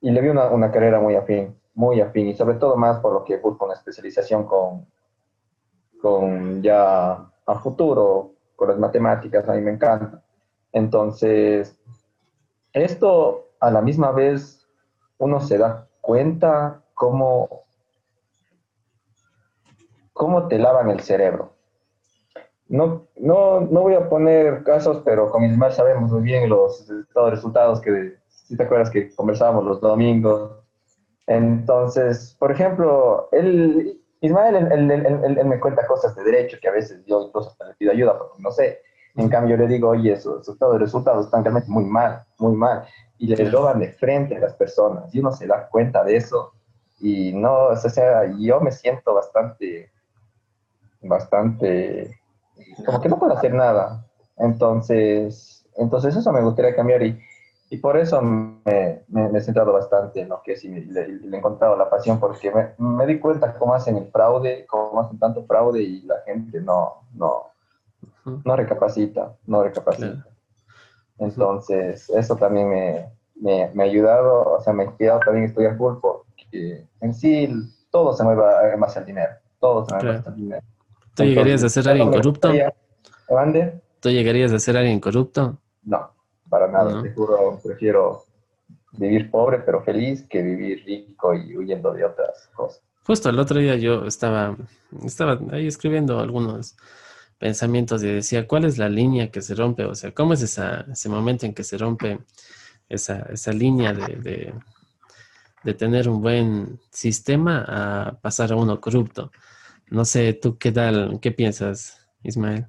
y 0.00 0.10
le 0.10 0.20
vi 0.20 0.28
una, 0.28 0.48
una, 0.50 0.70
carrera 0.70 1.00
muy 1.00 1.16
afín, 1.16 1.56
muy 1.74 2.00
afín, 2.00 2.28
y 2.28 2.34
sobre 2.34 2.54
todo 2.54 2.76
más 2.76 3.00
por 3.00 3.12
lo 3.14 3.24
que 3.24 3.38
busco 3.38 3.64
una 3.64 3.74
especialización 3.74 4.44
con, 4.44 4.86
con 6.00 6.62
ya 6.62 7.12
a 7.46 7.58
futuro, 7.60 8.34
con 8.54 8.68
las 8.68 8.78
matemáticas, 8.78 9.48
a 9.48 9.54
mí 9.54 9.60
me 9.60 9.72
encanta. 9.72 10.22
Entonces, 10.70 11.76
esto 12.72 13.48
a 13.58 13.72
la 13.72 13.82
misma 13.82 14.12
vez 14.12 14.68
uno 15.18 15.40
se 15.40 15.58
da 15.58 15.88
cuenta 16.02 16.82
cómo, 16.92 17.64
cómo 20.12 20.48
te 20.48 20.58
lavan 20.58 20.90
el 20.90 21.00
cerebro. 21.00 21.54
No, 22.68 23.06
no, 23.16 23.60
no 23.60 23.80
voy 23.82 23.94
a 23.94 24.08
poner 24.08 24.62
casos, 24.64 25.02
pero 25.04 25.30
con 25.30 25.44
Ismael 25.44 25.72
sabemos 25.72 26.10
muy 26.10 26.22
bien 26.22 26.48
los, 26.48 26.88
los 27.14 27.30
resultados 27.30 27.80
que, 27.80 28.16
si 28.28 28.56
te 28.56 28.62
acuerdas 28.64 28.90
que 28.90 29.14
conversábamos 29.14 29.64
los 29.64 29.80
domingos. 29.80 30.52
Entonces, 31.26 32.36
por 32.38 32.50
ejemplo, 32.50 33.28
él, 33.32 34.00
Ismael, 34.20 34.56
él, 34.56 35.46
me 35.46 35.60
cuenta 35.60 35.86
cosas 35.86 36.14
de 36.16 36.24
derecho 36.24 36.58
que 36.60 36.68
a 36.68 36.72
veces 36.72 37.04
yo 37.06 37.26
incluso 37.26 37.50
hasta 37.50 37.68
le 37.68 37.74
pido 37.74 37.92
ayuda 37.92 38.18
porque 38.18 38.42
no 38.42 38.50
sé. 38.50 38.80
En 39.14 39.28
cambio, 39.28 39.58
le 39.58 39.66
digo, 39.66 39.90
oye, 39.90 40.12
esos, 40.12 40.48
esos 40.48 40.80
resultados 40.80 41.26
están 41.26 41.44
realmente 41.44 41.70
muy 41.70 41.84
mal, 41.84 42.24
muy 42.38 42.54
mal 42.54 42.86
y 43.22 43.28
le 43.28 43.48
roban 43.48 43.78
de 43.78 43.92
frente 43.92 44.36
a 44.36 44.40
las 44.40 44.54
personas 44.54 45.14
y 45.14 45.20
uno 45.20 45.30
se 45.30 45.46
da 45.46 45.68
cuenta 45.68 46.02
de 46.02 46.16
eso 46.16 46.54
y 46.98 47.32
no, 47.32 47.68
o 47.68 47.76
sea, 47.76 48.24
yo 48.36 48.60
me 48.60 48.72
siento 48.72 49.14
bastante, 49.14 49.92
bastante, 51.00 52.18
como 52.84 53.00
que 53.00 53.08
no 53.08 53.20
puedo 53.20 53.36
hacer 53.36 53.54
nada. 53.54 54.04
Entonces, 54.38 55.64
entonces 55.76 56.16
eso 56.16 56.32
me 56.32 56.42
gustaría 56.42 56.74
cambiar 56.74 57.04
y, 57.04 57.16
y 57.70 57.76
por 57.76 57.96
eso 57.96 58.20
me, 58.20 59.02
me, 59.06 59.38
he 59.38 59.40
centrado 59.40 59.72
bastante 59.72 60.22
en 60.22 60.28
lo 60.28 60.42
que 60.42 60.56
sí, 60.56 60.68
le, 60.68 61.06
le, 61.06 61.36
he 61.36 61.38
encontrado 61.38 61.76
la 61.76 61.88
pasión 61.88 62.18
porque 62.18 62.50
me, 62.50 62.74
me, 62.78 63.06
di 63.06 63.20
cuenta 63.20 63.54
cómo 63.54 63.74
hacen 63.74 63.98
el 63.98 64.10
fraude, 64.10 64.66
cómo 64.66 65.00
hacen 65.00 65.20
tanto 65.20 65.44
fraude 65.44 65.80
y 65.80 66.02
la 66.02 66.22
gente 66.24 66.60
no, 66.60 67.04
no, 67.14 67.50
no 68.44 68.56
recapacita, 68.56 69.36
no 69.46 69.62
recapacita. 69.62 70.26
Entonces, 71.22 72.10
eso 72.10 72.36
también 72.36 72.68
me, 72.68 73.06
me, 73.36 73.70
me, 73.74 73.82
ha 73.84 73.86
ayudado, 73.86 74.54
o 74.54 74.60
sea, 74.60 74.72
me 74.72 74.84
ha 74.84 74.96
quedado 74.96 75.20
también 75.20 75.46
estudiar 75.46 75.76
full 75.76 75.94
porque 76.00 76.86
en 77.00 77.14
sí 77.14 77.48
todo 77.90 78.12
se 78.12 78.24
mueve 78.24 78.76
más 78.76 78.96
al 78.96 79.06
dinero, 79.06 79.32
todo 79.60 79.86
se 79.86 79.94
mueve 79.94 80.18
más 80.18 80.26
al 80.26 80.34
dinero. 80.34 80.62
¿Tú 81.14 81.22
llegarías 81.24 81.62
a 81.62 81.68
ser 81.68 81.88
alguien 81.88 82.10
corrupto? 82.10 82.50
¿Tú 84.00 84.10
llegarías 84.10 84.52
a 84.52 84.58
ser 84.58 84.76
alguien 84.76 84.98
corrupto? 84.98 85.58
No, 85.84 86.10
para 86.48 86.66
nada, 86.66 87.02
te 87.02 87.12
juro, 87.12 87.60
prefiero 87.62 88.24
vivir 88.92 89.30
pobre 89.30 89.60
pero 89.60 89.82
feliz 89.82 90.26
que 90.28 90.42
vivir 90.42 90.84
rico 90.84 91.34
y 91.34 91.56
huyendo 91.56 91.92
de 91.92 92.04
otras 92.04 92.50
cosas. 92.54 92.82
Justo 93.06 93.28
el 93.28 93.38
otro 93.38 93.58
día 93.58 93.76
yo 93.76 94.06
estaba, 94.06 94.56
estaba 95.04 95.38
ahí 95.52 95.68
escribiendo 95.68 96.18
algunos 96.18 96.76
pensamientos 97.42 98.04
y 98.04 98.06
decía, 98.06 98.46
¿cuál 98.46 98.64
es 98.66 98.78
la 98.78 98.88
línea 98.88 99.32
que 99.32 99.42
se 99.42 99.56
rompe? 99.56 99.84
O 99.84 99.96
sea, 99.96 100.14
¿cómo 100.14 100.32
es 100.32 100.42
esa, 100.42 100.86
ese 100.92 101.08
momento 101.08 101.44
en 101.44 101.54
que 101.54 101.64
se 101.64 101.76
rompe 101.76 102.20
esa, 102.88 103.26
esa 103.32 103.52
línea 103.52 103.92
de, 103.92 104.14
de, 104.14 104.54
de, 105.64 105.74
tener 105.74 106.08
un 106.08 106.22
buen 106.22 106.78
sistema 106.92 107.64
a 107.66 108.20
pasar 108.20 108.52
a 108.52 108.56
uno 108.56 108.80
corrupto? 108.80 109.32
No 109.88 110.04
sé, 110.04 110.34
¿tú 110.34 110.56
qué 110.56 110.70
tal? 110.70 111.18
¿Qué 111.20 111.32
piensas, 111.32 111.98
Ismael? 112.22 112.66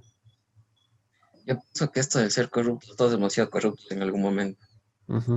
Yo 1.45 1.59
pienso 1.59 1.91
que 1.91 1.99
esto 1.99 2.17
de 2.17 2.31
ser 2.31 2.49
corrupto, 2.49 2.95
todos 2.95 3.13
hemos 3.13 3.31
sido 3.31 3.51
corruptos 3.51 3.91
en 3.91 4.01
algún 4.01 4.23
momento. 4.23 4.65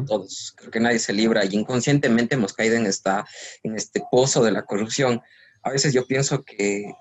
Todos. 0.07 0.55
Creo 0.57 0.71
que 0.71 0.81
nadie 0.81 0.99
se 0.99 1.13
libra 1.13 1.45
y 1.45 1.55
inconscientemente 1.55 2.37
hemos 2.37 2.55
caído 2.55 2.77
en, 2.77 2.87
esta, 2.87 3.27
en 3.63 3.77
este 3.77 4.03
pozo 4.11 4.43
de 4.43 4.53
la 4.53 4.63
corrupción. 4.63 5.21
A 5.63 5.71
veces 5.73 5.93
yo 5.93 6.07
pienso 6.07 6.43
que 6.43 6.95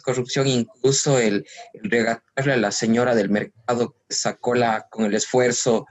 corrupción, 0.00 0.46
incluso 0.46 1.18
el, 1.18 1.46
regatarle 1.74 2.54
a 2.54 2.56
la 2.56 2.72
señora 2.72 3.14
del 3.14 3.30
mercado 3.30 3.96
que 4.08 4.14
sacó 4.14 4.54
la, 4.54 4.86
con 4.90 5.04
el 5.04 5.14
esfuerzo 5.14 5.86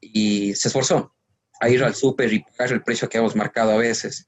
y 0.00 0.54
se 0.54 0.68
esforzó 0.68 1.14
a 1.60 1.68
ir 1.68 1.82
al 1.82 1.94
súper 1.94 2.32
y 2.32 2.42
pagar 2.42 2.72
el 2.72 2.82
precio 2.82 3.08
que 3.08 3.18
hemos 3.18 3.36
marcado 3.36 3.72
a 3.72 3.76
veces. 3.76 4.26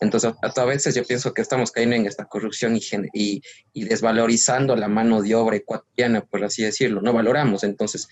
Entonces, 0.00 0.32
a, 0.40 0.64
veces 0.64 0.94
yo 0.94 1.04
pienso 1.04 1.34
que 1.34 1.42
estamos 1.42 1.70
cayendo 1.72 1.94
en 1.94 2.06
esta 2.06 2.24
corrupción 2.24 2.78
y, 3.12 3.42
y, 3.74 3.84
desvalorizando 3.84 4.74
la 4.74 4.88
mano 4.88 5.20
de 5.20 5.34
obra 5.34 5.56
ecuatoriana, 5.56 6.22
por 6.22 6.42
así 6.42 6.62
decirlo. 6.62 7.02
No 7.02 7.12
valoramos, 7.12 7.64
entonces, 7.64 8.08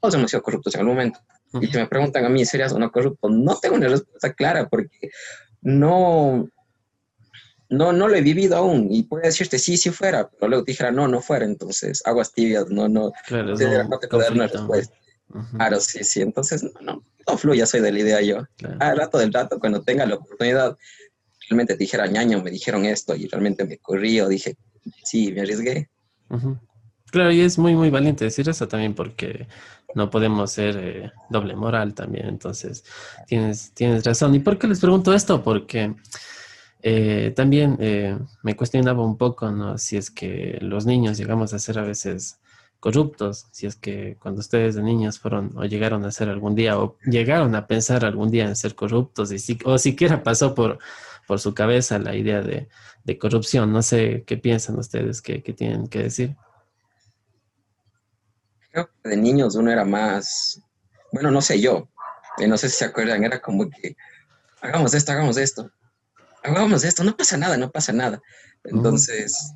todos 0.00 0.14
hemos 0.16 0.32
sido 0.32 0.42
corruptos 0.42 0.74
en 0.74 0.80
algún 0.80 0.96
momento. 0.96 1.20
Y 1.60 1.68
si 1.68 1.78
me 1.78 1.86
preguntan 1.86 2.24
a 2.24 2.28
mí, 2.28 2.44
¿serías 2.44 2.72
o 2.72 2.78
no 2.78 2.90
corrupto? 2.90 3.28
No 3.28 3.56
tengo 3.56 3.76
una 3.76 3.88
respuesta 3.88 4.32
clara 4.32 4.68
porque 4.68 5.10
no, 5.62 6.48
no, 7.70 7.92
no 7.92 8.08
lo 8.08 8.16
he 8.16 8.22
vivido 8.22 8.56
aún 8.56 8.88
y 8.90 9.02
puede 9.02 9.26
decirte 9.26 9.58
sí, 9.58 9.76
sí 9.76 9.90
fuera, 9.90 10.28
pero 10.28 10.48
luego 10.48 10.64
dijera 10.64 10.90
no, 10.90 11.06
no 11.06 11.20
fuera, 11.20 11.44
entonces 11.44 12.02
aguas 12.06 12.32
tibias, 12.32 12.68
no, 12.70 12.88
no, 12.88 13.12
claro, 13.26 13.54
no, 13.54 13.98
te 13.98 14.08
puedo 14.08 14.22
dar 14.22 14.32
una 14.32 14.46
respuesta. 14.46 14.94
Claro, 15.56 15.78
sí, 15.80 16.02
sí, 16.04 16.22
entonces 16.22 16.62
no, 16.62 16.70
no, 16.80 17.04
no 17.26 17.38
fluya, 17.38 17.66
soy 17.66 17.80
de 17.80 17.92
la 17.92 17.98
idea 17.98 18.22
yo. 18.22 18.46
Al 18.80 18.96
rato 18.96 19.18
del 19.18 19.32
rato, 19.32 19.58
cuando 19.60 19.82
tenga 19.82 20.06
la 20.06 20.14
oportunidad, 20.14 20.78
realmente 21.48 21.76
dijera 21.76 22.06
ñaño, 22.06 22.42
me 22.42 22.50
dijeron 22.50 22.86
esto 22.86 23.14
y 23.14 23.28
realmente 23.28 23.66
me 23.66 23.76
corrí 23.78 24.20
o 24.20 24.28
dije, 24.28 24.56
sí, 25.04 25.30
me 25.32 25.42
arriesgué. 25.42 25.90
Claro, 27.10 27.30
y 27.30 27.42
es 27.42 27.58
muy, 27.58 27.74
muy 27.74 27.90
valiente 27.90 28.24
decir 28.24 28.48
eso 28.48 28.68
también 28.68 28.94
porque 28.94 29.46
no 29.94 30.08
podemos 30.08 30.52
ser 30.52 30.76
eh, 30.78 31.12
doble 31.28 31.56
moral 31.56 31.94
también, 31.94 32.26
entonces 32.26 32.84
tienes, 33.26 33.72
tienes 33.74 34.04
razón. 34.04 34.34
¿Y 34.34 34.40
por 34.40 34.58
qué 34.58 34.66
les 34.66 34.80
pregunto 34.80 35.12
esto? 35.12 35.42
Porque 35.42 35.94
eh, 36.82 37.32
también 37.34 37.76
eh, 37.80 38.16
me 38.42 38.56
cuestionaba 38.56 39.04
un 39.04 39.16
poco. 39.16 39.76
Si 39.78 39.96
es 39.96 40.10
que 40.10 40.58
los 40.60 40.86
niños 40.86 41.18
llegamos 41.18 41.52
a 41.52 41.58
ser 41.58 41.78
a 41.78 41.82
veces 41.82 42.38
corruptos, 42.80 43.48
si 43.50 43.66
es 43.66 43.74
que 43.74 44.16
cuando 44.20 44.40
ustedes 44.40 44.76
de 44.76 44.82
niños 44.82 45.18
fueron 45.18 45.52
o 45.56 45.64
llegaron 45.64 46.04
a 46.04 46.12
ser 46.12 46.28
algún 46.28 46.54
día 46.54 46.78
o 46.78 46.96
llegaron 47.04 47.56
a 47.56 47.66
pensar 47.66 48.04
algún 48.04 48.30
día 48.30 48.44
en 48.44 48.54
ser 48.54 48.76
corruptos 48.76 49.32
o 49.64 49.78
siquiera 49.78 50.22
pasó 50.22 50.54
por, 50.54 50.78
por 51.26 51.40
su 51.40 51.54
cabeza 51.54 51.98
la 51.98 52.14
idea 52.14 52.40
de, 52.40 52.68
de 53.04 53.18
corrupción. 53.18 53.72
No 53.72 53.82
sé 53.82 54.22
qué 54.26 54.36
piensan 54.36 54.78
ustedes, 54.78 55.20
qué, 55.20 55.42
qué 55.42 55.52
tienen 55.52 55.88
que 55.88 56.04
decir. 56.04 56.36
Creo 58.70 58.88
que 59.02 59.08
de 59.08 59.16
niños 59.16 59.56
uno 59.56 59.72
era 59.72 59.84
más, 59.84 60.62
bueno, 61.10 61.32
no 61.32 61.40
sé 61.40 61.60
yo, 61.60 61.88
eh, 62.38 62.46
no 62.46 62.56
sé 62.56 62.68
si 62.68 62.76
se 62.76 62.84
acuerdan, 62.84 63.24
era 63.24 63.40
como 63.40 63.68
que 63.68 63.96
hagamos 64.60 64.94
esto, 64.94 65.10
hagamos 65.10 65.36
esto 65.36 65.72
hagamos 66.42 66.84
esto, 66.84 67.04
no 67.04 67.16
pasa 67.16 67.36
nada, 67.36 67.56
no 67.56 67.70
pasa 67.70 67.92
nada. 67.92 68.20
Entonces, 68.64 69.52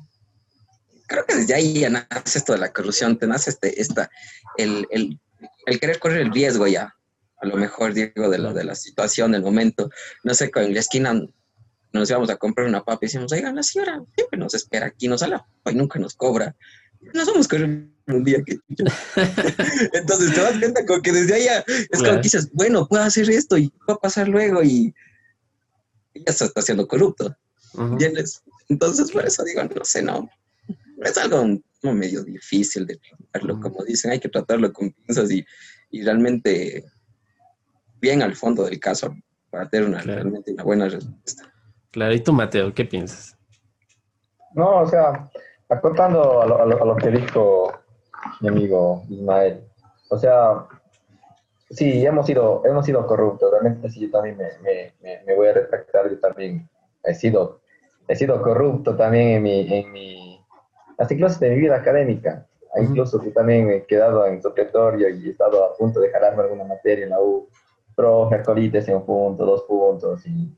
creo 1.07 1.25
que 1.25 1.35
desde 1.35 1.53
ahí 1.53 1.79
ya 1.79 1.89
nace 1.89 2.39
esto 2.39 2.53
de 2.53 2.59
la 2.59 2.71
corrupción, 2.71 3.17
te 3.17 3.27
nace 3.27 3.51
este, 3.51 3.81
esta, 3.81 4.09
el, 4.57 4.87
el, 4.91 5.19
el 5.65 5.79
querer 5.79 5.99
correr 5.99 6.21
el 6.21 6.33
riesgo 6.33 6.67
ya, 6.67 6.93
a 7.43 7.45
lo 7.45 7.57
mejor 7.57 7.93
digo 7.93 8.29
de 8.29 8.37
la, 8.37 8.53
de 8.53 8.63
la 8.63 8.75
situación, 8.75 9.33
del 9.33 9.41
momento. 9.41 9.89
No 10.23 10.33
sé, 10.33 10.49
en 10.55 10.73
la 10.73 10.79
esquina 10.79 11.13
nos 11.91 12.09
íbamos 12.09 12.29
a 12.29 12.37
comprar 12.37 12.67
una 12.67 12.83
papa 12.83 12.99
y 13.01 13.05
decimos, 13.07 13.31
oigan, 13.31 13.55
la 13.55 13.63
señora 13.63 14.01
siempre 14.15 14.39
nos 14.39 14.53
espera 14.53 14.87
aquí, 14.87 15.07
nos 15.07 15.27
la 15.27 15.45
y 15.69 15.75
nunca 15.75 15.99
nos 15.99 16.15
cobra. 16.15 16.55
No 17.13 17.25
somos 17.25 17.47
correr 17.49 17.85
un 18.07 18.23
día 18.23 18.41
que... 18.45 18.57
Entonces 19.93 20.33
te 20.33 20.41
das 20.41 20.57
cuenta 20.57 20.85
como 20.85 21.01
que 21.01 21.11
desde 21.11 21.35
allá 21.35 21.65
es 21.67 21.99
como 21.99 22.13
que 22.13 22.21
dices, 22.21 22.49
bueno, 22.53 22.87
puedo 22.87 23.03
hacer 23.03 23.29
esto 23.29 23.57
y 23.57 23.71
va 23.89 23.95
a 23.95 23.99
pasar 23.99 24.29
luego 24.29 24.63
y 24.63 24.93
ya 26.13 26.33
se 26.33 26.45
está 26.45 26.61
haciendo 26.61 26.87
corrupto. 26.87 27.35
Entonces 28.69 29.11
por 29.11 29.25
eso 29.25 29.43
digo, 29.43 29.63
no 29.63 29.85
sé, 29.85 30.01
no. 30.01 30.29
Es 31.03 31.17
algo 31.17 31.43
medio 31.81 32.23
difícil 32.23 32.85
de 32.85 32.97
tratarlo, 32.97 33.59
como 33.59 33.83
dicen, 33.83 34.11
hay 34.11 34.19
que 34.19 34.29
tratarlo 34.29 34.71
con 34.71 34.91
pinzas 34.91 35.29
y, 35.31 35.45
y 35.91 36.03
realmente 36.03 36.85
bien 37.99 38.21
al 38.21 38.35
fondo 38.35 38.65
del 38.65 38.79
caso 38.79 39.15
para 39.49 39.69
tener 39.69 39.87
una, 39.87 40.01
realmente 40.01 40.51
una 40.51 40.63
buena 40.63 40.89
respuesta. 40.89 41.51
Claro, 41.91 42.13
¿y 42.13 42.19
tú, 42.19 42.33
Mateo, 42.33 42.73
qué 42.73 42.85
piensas? 42.85 43.37
No, 44.55 44.81
o 44.81 44.87
sea, 44.87 45.29
acotando 45.69 46.41
a 46.41 46.65
lo, 46.65 46.95
que 46.95 47.11
dijo 47.11 47.71
mi 48.41 48.49
amigo 48.49 49.03
Ismael, 49.09 49.61
o 50.09 50.17
sea, 50.17 50.65
sí, 51.75 52.05
hemos 52.05 52.25
sido, 52.25 52.61
hemos 52.65 52.85
sido 52.85 53.05
corruptos, 53.05 53.51
realmente 53.51 53.89
sí, 53.89 54.01
yo 54.01 54.11
también 54.11 54.37
me, 54.37 54.47
me, 54.61 55.23
me, 55.25 55.35
voy 55.35 55.47
a 55.47 55.53
retractar, 55.53 56.09
yo 56.09 56.19
también 56.19 56.69
he 57.03 57.13
sido, 57.13 57.61
he 58.07 58.15
sido 58.15 58.41
corrupto 58.41 58.95
también 58.95 59.29
en 59.29 59.43
mi, 59.43 59.73
en 59.73 59.91
mi, 59.91 60.45
hasta 60.97 61.13
incluso 61.13 61.39
de 61.39 61.49
mi 61.51 61.57
vida 61.57 61.75
académica, 61.75 62.47
incluso 62.81 63.23
yo 63.23 63.31
también 63.31 63.69
he 63.69 63.83
quedado 63.85 64.25
en 64.25 64.41
supletorio 64.41 65.09
y 65.09 65.27
he 65.27 65.31
estado 65.31 65.63
a 65.63 65.75
punto 65.75 65.99
de 65.99 66.09
jalarme 66.09 66.43
alguna 66.43 66.63
materia 66.63 67.03
en 67.05 67.11
la 67.11 67.21
U, 67.21 67.47
profe, 67.95 68.35
acolites 68.35 68.87
en 68.87 68.95
un 68.95 69.05
punto, 69.05 69.45
dos 69.45 69.63
puntos, 69.63 70.25
y, 70.25 70.55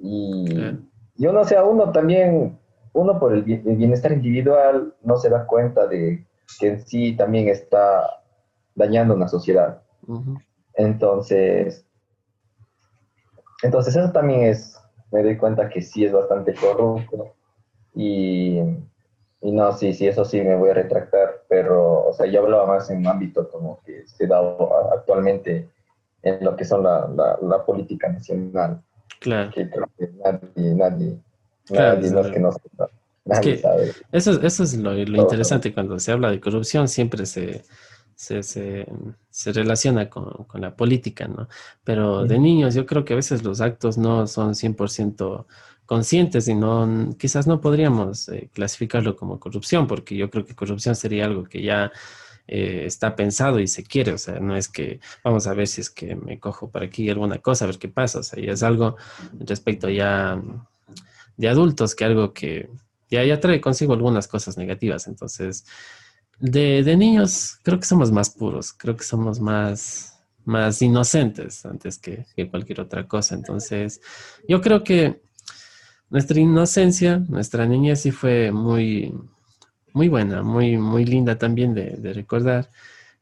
y, 0.00 0.76
y 1.16 1.26
uno, 1.26 1.40
o 1.40 1.44
sea, 1.44 1.64
uno 1.64 1.92
también, 1.92 2.58
uno 2.92 3.18
por 3.18 3.32
el, 3.32 3.42
bienestar 3.42 4.12
individual 4.12 4.94
no 5.02 5.16
se 5.16 5.28
da 5.28 5.46
cuenta 5.46 5.86
de 5.86 6.26
que 6.58 6.68
en 6.68 6.86
sí 6.86 7.16
también 7.16 7.48
está 7.48 8.22
dañando 8.74 9.14
una 9.14 9.28
sociedad. 9.28 9.82
Entonces, 10.74 11.86
entonces 13.62 13.96
eso 13.96 14.12
también 14.12 14.42
es, 14.42 14.80
me 15.10 15.22
doy 15.22 15.36
cuenta 15.36 15.68
que 15.68 15.80
sí 15.80 16.04
es 16.04 16.12
bastante 16.12 16.54
corrupto 16.54 17.34
y, 17.94 18.58
y 19.40 19.52
no, 19.52 19.72
sí, 19.72 19.94
sí, 19.94 20.06
eso 20.06 20.24
sí 20.24 20.40
me 20.40 20.56
voy 20.56 20.70
a 20.70 20.74
retractar, 20.74 21.44
pero, 21.48 22.06
o 22.06 22.12
sea, 22.12 22.26
yo 22.26 22.42
hablaba 22.42 22.66
más 22.66 22.90
en 22.90 22.98
un 22.98 23.06
ámbito 23.06 23.48
como 23.50 23.80
que 23.84 24.06
se 24.06 24.26
da 24.26 24.38
actualmente 24.92 25.68
en 26.22 26.44
lo 26.44 26.56
que 26.56 26.64
son 26.64 26.82
la, 26.82 27.08
la, 27.40 27.64
política 27.64 28.08
nacional. 28.08 28.82
Claro. 29.20 29.50
Que 29.52 29.70
creo 29.70 29.88
que 29.98 30.10
nadie, 30.22 30.74
nadie, 30.74 31.18
nadie, 31.70 32.10
no 32.10 32.20
es 32.20 32.26
que 32.28 32.40
no 32.40 32.50
nadie 33.24 33.58
sabe. 33.58 33.92
Eso, 34.12 34.40
eso 34.42 34.62
es 34.62 34.76
lo, 34.76 34.92
lo 34.92 35.22
interesante, 35.22 35.72
cuando 35.72 35.98
se 35.98 36.12
habla 36.12 36.30
de 36.30 36.40
corrupción 36.40 36.88
siempre 36.88 37.24
se, 37.24 37.62
se, 38.16 38.42
se, 38.42 38.86
se 39.30 39.52
relaciona 39.52 40.10
con, 40.10 40.44
con, 40.44 40.60
la 40.62 40.74
política, 40.74 41.28
¿no? 41.28 41.48
Pero 41.84 42.24
de 42.24 42.38
niños 42.38 42.74
yo 42.74 42.86
creo 42.86 43.04
que 43.04 43.12
a 43.12 43.16
veces 43.16 43.44
los 43.44 43.60
actos 43.60 43.98
no 43.98 44.26
son 44.26 44.54
100% 44.54 45.46
conscientes 45.84 46.48
y 46.48 46.54
no, 46.54 47.14
quizás 47.18 47.46
no 47.46 47.60
podríamos 47.60 48.28
eh, 48.30 48.50
clasificarlo 48.52 49.16
como 49.16 49.38
corrupción, 49.38 49.86
porque 49.86 50.16
yo 50.16 50.30
creo 50.30 50.44
que 50.44 50.54
corrupción 50.54 50.96
sería 50.96 51.26
algo 51.26 51.44
que 51.44 51.62
ya 51.62 51.92
eh, 52.48 52.84
está 52.86 53.14
pensado 53.16 53.60
y 53.60 53.68
se 53.68 53.84
quiere, 53.84 54.12
o 54.12 54.18
sea, 54.18 54.40
no 54.40 54.56
es 54.56 54.68
que 54.68 55.00
vamos 55.22 55.46
a 55.46 55.54
ver 55.54 55.66
si 55.68 55.82
es 55.82 55.90
que 55.90 56.16
me 56.16 56.40
cojo 56.40 56.70
por 56.70 56.82
aquí 56.82 57.08
alguna 57.10 57.38
cosa, 57.38 57.64
a 57.64 57.68
ver 57.68 57.78
qué 57.78 57.88
pasa, 57.88 58.20
o 58.20 58.22
sea, 58.22 58.42
ya 58.42 58.52
es 58.52 58.62
algo 58.62 58.96
respecto 59.38 59.88
ya 59.88 60.40
de 61.36 61.48
adultos 61.48 61.94
que 61.94 62.04
algo 62.04 62.32
que 62.32 62.70
ya, 63.10 63.24
ya 63.24 63.40
trae 63.40 63.60
consigo 63.60 63.92
algunas 63.92 64.26
cosas 64.26 64.56
negativas, 64.56 65.06
entonces, 65.06 65.66
de, 66.38 66.82
de 66.82 66.96
niños 66.96 67.58
creo 67.62 67.80
que 67.80 67.86
somos 67.86 68.12
más 68.12 68.30
puros, 68.30 68.72
creo 68.72 68.96
que 68.96 69.04
somos 69.04 69.40
más, 69.40 70.16
más 70.44 70.80
inocentes 70.80 71.66
antes 71.66 71.98
que, 71.98 72.24
cualquier 72.50 72.80
otra 72.80 73.06
cosa, 73.06 73.34
entonces, 73.34 74.00
yo 74.48 74.60
creo 74.60 74.84
que 74.84 75.20
nuestra 76.08 76.40
inocencia, 76.40 77.18
nuestra 77.28 77.66
niñez 77.66 78.02
sí 78.02 78.12
fue 78.12 78.52
muy, 78.52 79.12
muy 79.92 80.08
buena, 80.08 80.42
muy, 80.42 80.78
muy 80.78 81.04
linda 81.04 81.36
también 81.36 81.74
de, 81.74 82.12
recordar. 82.12 82.70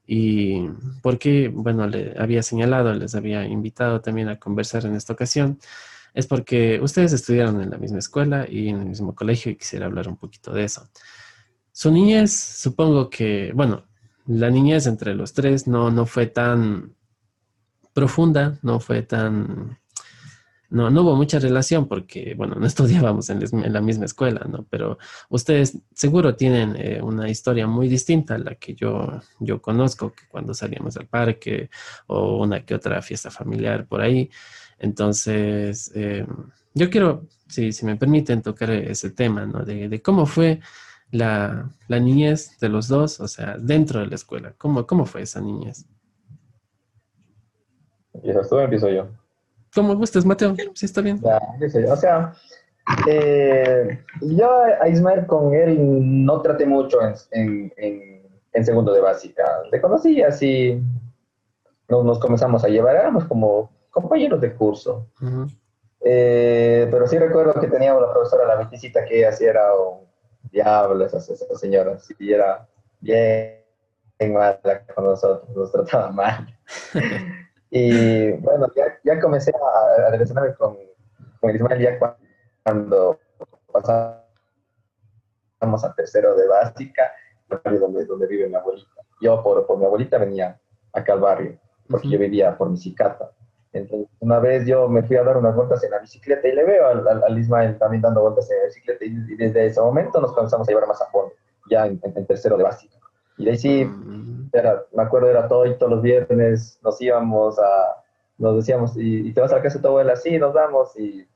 Y 0.06 0.68
porque, 1.02 1.48
bueno, 1.48 1.86
le 1.86 2.14
había 2.18 2.42
señalado, 2.42 2.92
les 2.92 3.14
había 3.14 3.46
invitado 3.46 4.02
también 4.02 4.28
a 4.28 4.38
conversar 4.38 4.84
en 4.84 4.94
esta 4.94 5.14
ocasión, 5.14 5.58
es 6.12 6.26
porque 6.26 6.78
ustedes 6.82 7.14
estudiaron 7.14 7.62
en 7.62 7.70
la 7.70 7.78
misma 7.78 7.98
escuela 8.00 8.46
y 8.48 8.68
en 8.68 8.80
el 8.80 8.86
mismo 8.86 9.14
colegio 9.14 9.50
y 9.50 9.56
quisiera 9.56 9.86
hablar 9.86 10.08
un 10.08 10.16
poquito 10.16 10.52
de 10.52 10.64
eso. 10.64 10.88
Su 11.76 11.90
niñez, 11.90 12.32
supongo 12.32 13.10
que, 13.10 13.50
bueno, 13.52 13.84
la 14.26 14.48
niñez 14.48 14.86
entre 14.86 15.14
los 15.14 15.32
tres 15.32 15.66
no, 15.66 15.90
no 15.90 16.06
fue 16.06 16.28
tan 16.28 16.94
profunda, 17.92 18.58
no 18.62 18.78
fue 18.78 19.02
tan 19.02 19.76
no, 20.70 20.90
no 20.90 21.02
hubo 21.02 21.14
mucha 21.14 21.38
relación 21.38 21.86
porque, 21.86 22.34
bueno, 22.36 22.56
no 22.56 22.66
estudiábamos 22.72 23.30
en, 23.30 23.72
la 23.72 23.80
misma 23.80 24.06
escuela, 24.06 24.44
¿no? 24.48 24.66
Pero 24.70 24.98
ustedes 25.28 25.78
seguro 25.94 26.34
tienen 26.34 26.74
eh, 26.76 27.00
una 27.02 27.28
historia 27.28 27.66
muy 27.66 27.88
distinta 27.88 28.34
a 28.34 28.38
la 28.38 28.54
que 28.56 28.74
yo, 28.74 29.20
yo 29.40 29.60
conozco, 29.62 30.12
que 30.12 30.26
cuando 30.28 30.54
salíamos 30.54 30.96
al 30.96 31.06
parque 31.06 31.70
o 32.06 32.38
una 32.38 32.64
que 32.64 32.74
otra 32.74 33.02
fiesta 33.02 33.30
familiar 33.30 33.86
por 33.86 34.00
ahí. 34.00 34.30
Entonces, 34.78 35.92
eh, 35.94 36.26
yo 36.74 36.90
quiero, 36.90 37.28
si, 37.48 37.72
si 37.72 37.86
me 37.86 37.96
permiten, 37.96 38.42
tocar 38.42 38.70
ese 38.70 39.10
tema, 39.10 39.46
¿no? 39.46 39.64
De, 39.64 40.02
cómo 40.02 40.26
fue 40.26 40.60
la, 41.10 41.70
niñez 41.88 42.58
de 42.58 42.68
los 42.68 42.88
dos, 42.88 43.20
o 43.20 43.28
sea, 43.28 43.56
dentro 43.58 44.00
de 44.00 44.06
la 44.06 44.14
escuela. 44.14 44.54
¿Cómo, 44.58 44.86
cómo 44.86 45.06
fue 45.06 45.22
esa 45.22 45.40
niñez? 45.40 45.86
¿Empiezas 48.12 48.48
tú 48.48 48.58
empiezo 48.58 48.88
yo? 48.88 49.08
Como 49.74 49.96
gustes, 49.96 50.24
Mateo. 50.24 50.54
Sí, 50.74 50.86
está 50.86 51.00
bien. 51.00 51.20
o 51.22 51.96
sea, 51.96 52.32
eh, 53.08 53.98
yo 54.20 54.50
a 54.80 54.88
Ismael 54.88 55.26
con 55.26 55.54
él 55.54 56.24
no 56.24 56.40
traté 56.42 56.66
mucho 56.66 56.98
en, 57.32 57.72
en, 57.76 58.64
segundo 58.64 58.92
de 58.92 59.00
básica. 59.00 59.44
Le 59.70 59.80
conocí 59.80 60.22
así, 60.22 60.80
nos, 61.88 62.04
nos, 62.04 62.18
comenzamos 62.18 62.62
a 62.64 62.68
llevar, 62.68 62.96
éramos 62.96 63.24
como 63.24 63.70
compañeros 63.90 64.40
de 64.40 64.54
curso. 64.54 65.08
Eh, 66.00 66.86
pero 66.90 67.06
sí 67.06 67.18
recuerdo 67.18 67.58
que 67.60 67.66
teníamos 67.66 68.02
la 68.02 68.12
profesora, 68.12 68.46
la 68.46 68.56
meticita, 68.56 69.04
que 69.04 69.26
así 69.26 69.44
era 69.44 69.74
un 69.74 70.04
diablo, 70.54 71.04
esa, 71.04 71.18
esa 71.18 71.54
señora, 71.56 71.98
sí, 71.98 72.14
era 72.32 72.66
bien 73.00 74.32
mala 74.32 74.58
con 74.94 75.04
nosotros, 75.04 75.48
nos 75.54 75.72
trataba 75.72 76.10
mal. 76.10 76.46
Y 77.76 78.30
bueno, 78.34 78.68
ya, 78.76 78.84
ya 79.02 79.20
comencé 79.20 79.50
a, 79.50 80.06
a 80.06 80.10
relacionarme 80.12 80.54
con, 80.54 80.76
con 81.40 81.52
Ismael 81.52 81.80
ya 81.80 81.98
cuando 82.62 83.18
pasamos 83.72 84.22
a 85.84 85.92
tercero 85.96 86.36
de 86.36 86.46
básica, 86.46 87.10
donde, 87.64 88.04
donde 88.06 88.28
vive 88.28 88.48
mi 88.48 88.54
abuelita. 88.54 89.02
Yo 89.20 89.42
por, 89.42 89.66
por 89.66 89.76
mi 89.76 89.86
abuelita 89.86 90.18
venía 90.18 90.56
acá 90.92 91.14
al 91.14 91.20
barrio, 91.20 91.58
porque 91.88 92.08
yo 92.08 92.16
vivía 92.16 92.56
por 92.56 92.70
mi 92.70 92.76
cicata. 92.76 93.32
Entonces, 93.74 94.08
una 94.20 94.38
vez 94.38 94.66
yo 94.66 94.88
me 94.88 95.02
fui 95.02 95.16
a 95.16 95.24
dar 95.24 95.36
unas 95.36 95.54
vueltas 95.54 95.82
en 95.82 95.90
la 95.90 95.98
bicicleta 95.98 96.46
y 96.46 96.52
le 96.52 96.64
veo 96.64 96.86
al, 96.86 97.24
al, 97.24 97.38
Ismael 97.38 97.76
también 97.76 98.02
dando 98.02 98.22
vueltas 98.22 98.48
en 98.48 98.58
la 98.58 98.64
bicicleta 98.66 99.04
y, 99.04 99.36
desde 99.36 99.66
ese 99.66 99.80
momento 99.80 100.20
nos 100.20 100.32
comenzamos 100.32 100.68
a 100.68 100.70
llevar 100.70 100.86
más 100.86 101.02
a 101.02 101.06
fondo, 101.06 101.32
ya 101.68 101.86
en, 101.86 102.00
en 102.02 102.26
tercero 102.26 102.56
de 102.56 102.62
básica. 102.62 102.96
Y 103.36 103.44
de 103.46 103.50
ahí 103.50 103.58
sí, 103.58 103.84
mm. 103.84 104.50
era, 104.52 104.84
me 104.92 105.02
acuerdo, 105.02 105.28
era 105.28 105.48
todo 105.48 105.66
y 105.66 105.76
todos 105.76 105.90
los 105.90 106.02
viernes 106.02 106.78
nos 106.84 107.00
íbamos 107.00 107.58
a, 107.58 108.04
nos 108.38 108.56
decíamos, 108.56 108.92
y, 108.96 109.32
te 109.32 109.40
vas 109.40 109.52
a 109.52 109.56
la 109.56 109.62
casa 109.62 109.78
de 109.78 109.82
tu 109.82 109.88
abuela, 109.88 110.14
sí, 110.14 110.38
nos 110.38 110.54
vamos, 110.54 110.96
y 110.96 111.26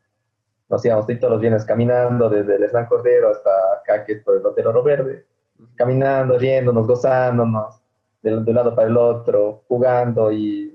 nos 0.69 0.85
íbamos 0.85 1.07
todos 1.07 1.33
los 1.33 1.41
viernes 1.41 1.65
caminando 1.65 2.31
desde 2.31 2.55
el 2.55 2.63
Eslan 2.63 2.87
Cordero 2.87 3.31
hasta 3.31 3.51
acá, 3.81 4.05
que 4.05 4.13
es 4.13 4.23
por 4.23 4.37
el 4.37 4.47
Hotel 4.47 4.69
Oro 4.69 4.85
Verde, 4.85 5.27
caminando, 5.75 6.39
riéndonos, 6.39 6.87
gozándonos, 6.87 7.81
de, 8.23 8.31
de 8.31 8.37
un 8.37 8.55
lado 8.55 8.77
para 8.77 8.87
el 8.87 8.97
otro, 8.97 9.65
jugando, 9.67 10.31
y, 10.31 10.73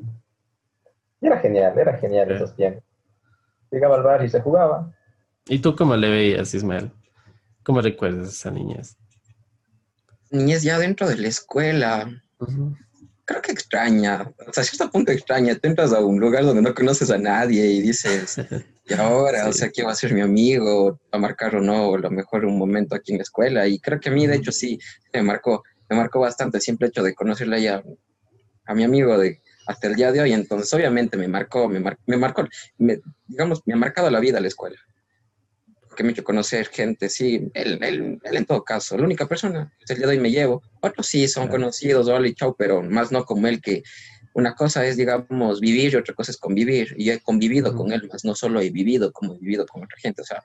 era 1.28 1.40
genial, 1.40 1.78
era 1.78 1.98
genial 1.98 2.32
esos 2.32 2.56
tiempos. 2.56 2.84
Llegaba 3.72 3.96
al 3.96 4.04
bar 4.04 4.24
y 4.24 4.30
se 4.30 4.42
jugaba. 4.42 4.94
¿Y 5.48 5.60
tú 5.60 5.76
cómo 5.76 5.96
le 5.96 6.10
veías, 6.10 6.54
Ismael? 6.54 6.92
¿Cómo 7.64 7.82
recuerdas 7.82 8.28
a 8.28 8.32
esa 8.32 8.52
niñez? 8.52 8.98
niñez 10.34 10.64
ya 10.64 10.80
dentro 10.80 11.08
de 11.08 11.18
la 11.18 11.28
escuela. 11.28 12.10
Creo 12.38 12.76
creo 13.26 13.42
que 13.42 13.52
extraña, 13.52 14.32
hasta 14.46 14.64
cierto 14.64 14.92
punto 14.92 15.12
extraña. 15.12 15.56
Te 15.56 15.68
entras 15.68 15.94
a 15.94 16.02
un 16.02 16.20
lugar 16.20 16.44
donde 16.44 16.62
no 16.62 16.74
conoces 16.74 17.10
a 17.12 17.18
nadie 17.18 17.66
y 17.68 17.82
dices, 17.82 18.38
¿y 18.86 18.94
ahora? 18.94 19.48
O 19.48 19.54
sea, 19.54 19.70
¿quién 19.70 19.88
va 19.88 19.92
a 19.92 19.96
ser 19.96 20.14
mi 20.14 20.22
amigo? 20.22 21.00
¿Va 21.14 21.18
a 21.18 21.20
marcar 21.20 21.56
o 21.56 21.62
no? 21.62 21.98
lo 21.98 22.12
mejor 22.12 22.46
un 22.46 22.58
momento 22.58 22.96
aquí 22.96 23.12
en 23.12 23.20
la 23.20 23.24
escuela. 23.24 23.68
Y 23.68 23.80
creo 23.80 24.00
que 24.00 24.10
a 24.10 24.12
mí, 24.12 24.28
de 24.28 24.36
hecho, 24.36 24.52
sí, 24.52 24.80
me 25.14 25.24
marcó, 25.24 25.64
me 25.90 25.96
marcó 25.96 26.20
bastante 26.20 26.58
el 26.58 26.64
simple 26.64 26.88
hecho 26.88 27.04
de 27.04 27.14
conocerle 27.14 27.70
a, 27.70 27.84
a 28.66 28.76
mi 28.76 28.84
amigo 28.84 29.18
de 29.18 29.42
hasta 29.68 29.88
el 29.88 29.96
día 29.96 30.12
de 30.12 30.22
hoy. 30.22 30.34
Entonces, 30.34 30.74
obviamente, 30.74 31.18
me 31.18 31.28
marcó, 31.28 31.68
me, 31.70 31.80
me 32.06 32.18
marcó, 32.18 32.48
digamos, 33.28 33.62
me 33.66 33.74
ha 33.74 33.78
marcado 33.78 34.10
la 34.10 34.20
vida 34.20 34.40
la 34.40 34.48
escuela 34.48 34.78
que 35.96 36.04
me 36.04 36.10
ha 36.10 36.12
hecho 36.14 36.24
conocer 36.24 36.68
gente, 36.68 37.10
sí, 37.10 37.52
él, 37.54 37.80
él, 37.82 38.20
él, 38.24 38.36
en 38.36 38.46
todo 38.46 38.64
caso, 38.64 38.98
la 38.98 39.06
única 39.06 39.28
persona, 39.28 39.72
el 39.88 39.98
día 39.98 40.08
de 40.08 40.14
hoy 40.14 40.20
me 40.20 40.32
llevo, 40.32 40.62
otros 40.82 41.08
sí 41.08 41.28
son 41.28 41.48
conocidos, 41.48 42.08
hola 42.08 42.28
y 42.28 42.34
chau, 42.34 42.56
pero 42.58 42.82
más 42.82 43.12
no 43.12 43.26
como 43.26 43.48
él, 43.48 43.62
que 43.62 43.84
una 44.34 44.56
cosa 44.56 44.86
es, 44.86 44.98
digamos, 44.98 45.60
vivir 45.60 45.94
y 45.94 45.96
otra 45.96 46.16
cosa 46.16 46.32
es 46.32 46.38
convivir, 46.38 46.94
y 46.98 47.12
he 47.12 47.20
convivido 47.20 47.76
con 47.76 47.92
él, 47.92 48.08
más 48.12 48.26
no 48.26 48.36
solo 48.36 48.62
he 48.62 48.70
vivido 48.70 49.12
como 49.12 49.36
he 49.36 49.40
vivido 49.40 49.66
con 49.66 49.84
otra 49.84 49.98
gente, 50.00 50.22
o 50.22 50.26
sea. 50.26 50.44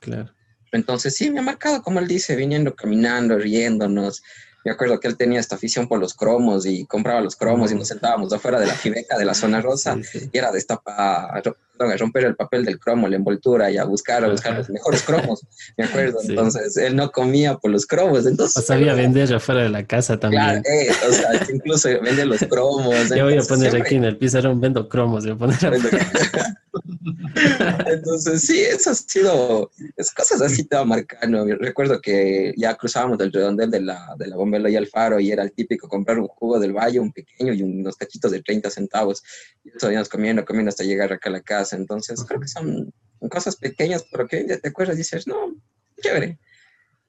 Claro. 0.00 0.32
Entonces 0.72 1.14
sí, 1.16 1.30
me 1.30 1.40
ha 1.40 1.42
marcado, 1.42 1.82
como 1.82 2.00
él 2.00 2.08
dice, 2.08 2.36
viniendo, 2.36 2.74
caminando, 2.74 3.38
riéndonos, 3.38 4.22
me 4.64 4.72
acuerdo 4.72 4.98
que 4.98 5.08
él 5.08 5.16
tenía 5.16 5.40
esta 5.40 5.56
afición 5.56 5.86
por 5.86 5.98
los 5.98 6.14
cromos 6.14 6.64
y 6.66 6.86
compraba 6.86 7.20
los 7.20 7.36
cromos 7.36 7.70
y 7.70 7.74
nos 7.74 7.88
sentábamos 7.88 8.32
afuera 8.32 8.58
de 8.58 8.66
la 8.66 8.74
fibeca 8.74 9.18
de 9.18 9.24
la 9.24 9.34
zona 9.34 9.60
rosa 9.60 9.96
y 10.32 10.36
era 10.36 10.50
destapar, 10.50 11.42
a 11.78 11.96
romper 11.96 12.24
el 12.24 12.36
papel 12.36 12.64
del 12.64 12.78
cromo, 12.78 13.08
la 13.08 13.16
envoltura 13.16 13.70
y 13.70 13.76
a 13.76 13.84
buscar, 13.84 14.24
a 14.24 14.28
buscar 14.28 14.56
los 14.56 14.70
mejores 14.70 15.02
cromos, 15.02 15.46
me 15.76 15.84
acuerdo. 15.84 16.18
Entonces, 16.28 16.76
él 16.76 16.96
no 16.96 17.10
comía 17.10 17.56
por 17.56 17.70
los 17.70 17.86
cromos, 17.86 18.26
entonces... 18.26 18.56
O 18.56 18.66
sabía 18.66 18.94
vender 18.94 19.32
afuera 19.34 19.62
de 19.62 19.68
la 19.68 19.84
casa 19.84 20.18
también. 20.18 20.42
Claro, 20.42 20.62
eh, 20.64 20.90
o 21.08 21.12
sea, 21.12 21.28
incluso 21.52 21.88
vende 22.00 22.24
los 22.24 22.40
cromos. 22.40 23.10
Yo 23.10 23.24
voy 23.24 23.36
a 23.36 23.42
poner 23.42 23.76
aquí 23.76 23.96
en 23.96 24.04
el 24.04 24.16
pizarrón, 24.16 24.60
vendo 24.60 24.88
cromos, 24.88 25.24
voy 25.24 25.34
a 25.34 25.36
poner 25.36 25.58
Entonces, 27.86 28.42
sí, 28.42 28.60
eso 28.60 28.90
ha 28.90 28.94
sido, 28.94 29.70
es 29.96 30.12
cosas 30.12 30.42
así 30.42 30.64
te 30.64 30.76
va 30.76 30.84
marcando. 30.84 31.46
Recuerdo 31.56 32.00
que 32.00 32.52
ya 32.56 32.74
cruzábamos 32.74 33.18
del 33.18 33.32
redondel 33.32 33.70
de 33.70 33.80
la, 33.80 34.14
de 34.18 34.26
la 34.26 34.36
Bombela 34.36 34.68
y 34.68 34.76
Alfaro 34.76 35.18
y 35.18 35.30
era 35.30 35.42
el 35.42 35.52
típico 35.52 35.88
comprar 35.88 36.18
un 36.18 36.28
jugo 36.28 36.58
del 36.58 36.74
valle, 36.74 37.00
un 37.00 37.12
pequeño 37.12 37.54
y 37.54 37.62
unos 37.62 37.96
cachitos 37.96 38.30
de 38.32 38.42
30 38.42 38.70
centavos. 38.70 39.22
Y 39.64 39.70
eso 39.70 39.90
íbamos 39.90 40.08
comiendo, 40.08 40.44
comiendo 40.44 40.68
hasta 40.68 40.84
llegar 40.84 41.12
acá 41.12 41.30
a 41.30 41.32
la 41.32 41.40
casa. 41.40 41.76
Entonces, 41.76 42.22
creo 42.24 42.40
que 42.40 42.48
son 42.48 42.92
cosas 43.30 43.56
pequeñas, 43.56 44.04
pero 44.10 44.28
que 44.28 44.44
te 44.44 44.68
acuerdas 44.68 44.96
y 44.96 44.98
dices, 44.98 45.26
no, 45.26 45.56
chévere, 46.02 46.38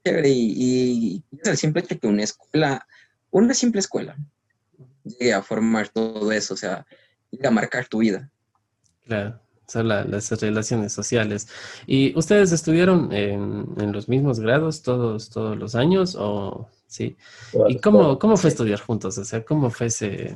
chévere. 0.05 0.29
Y, 0.29 1.23
es 1.41 1.49
el 1.49 1.57
simple 1.57 1.81
hecho 1.81 1.99
que 1.99 2.07
una 2.07 2.23
escuela, 2.23 2.87
una 3.29 3.53
simple 3.53 3.81
escuela, 3.81 4.15
llegue 5.03 5.33
a 5.33 5.41
formar 5.41 5.89
todo 5.89 6.31
eso, 6.31 6.53
o 6.53 6.57
sea, 6.57 6.85
llegue 7.29 7.45
a 7.45 7.51
marcar 7.51 7.87
tu 7.87 7.97
vida. 7.97 8.31
Claro 9.03 9.44
son 9.67 9.87
las 9.87 10.29
relaciones 10.41 10.93
sociales. 10.93 11.47
¿Y 11.85 12.17
ustedes 12.17 12.51
estudiaron 12.51 13.11
en, 13.11 13.67
en, 13.77 13.91
los 13.91 14.07
mismos 14.07 14.39
grados 14.39 14.81
todos, 14.81 15.29
todos 15.29 15.57
los 15.57 15.75
años 15.75 16.15
o 16.19 16.67
sí? 16.87 17.17
¿Y 17.67 17.79
cómo, 17.79 18.19
cómo 18.19 18.37
fue 18.37 18.49
estudiar 18.49 18.79
juntos? 18.79 19.17
O 19.17 19.23
sea, 19.23 19.43
¿cómo 19.43 19.69
fue 19.69 19.87
ese, 19.87 20.35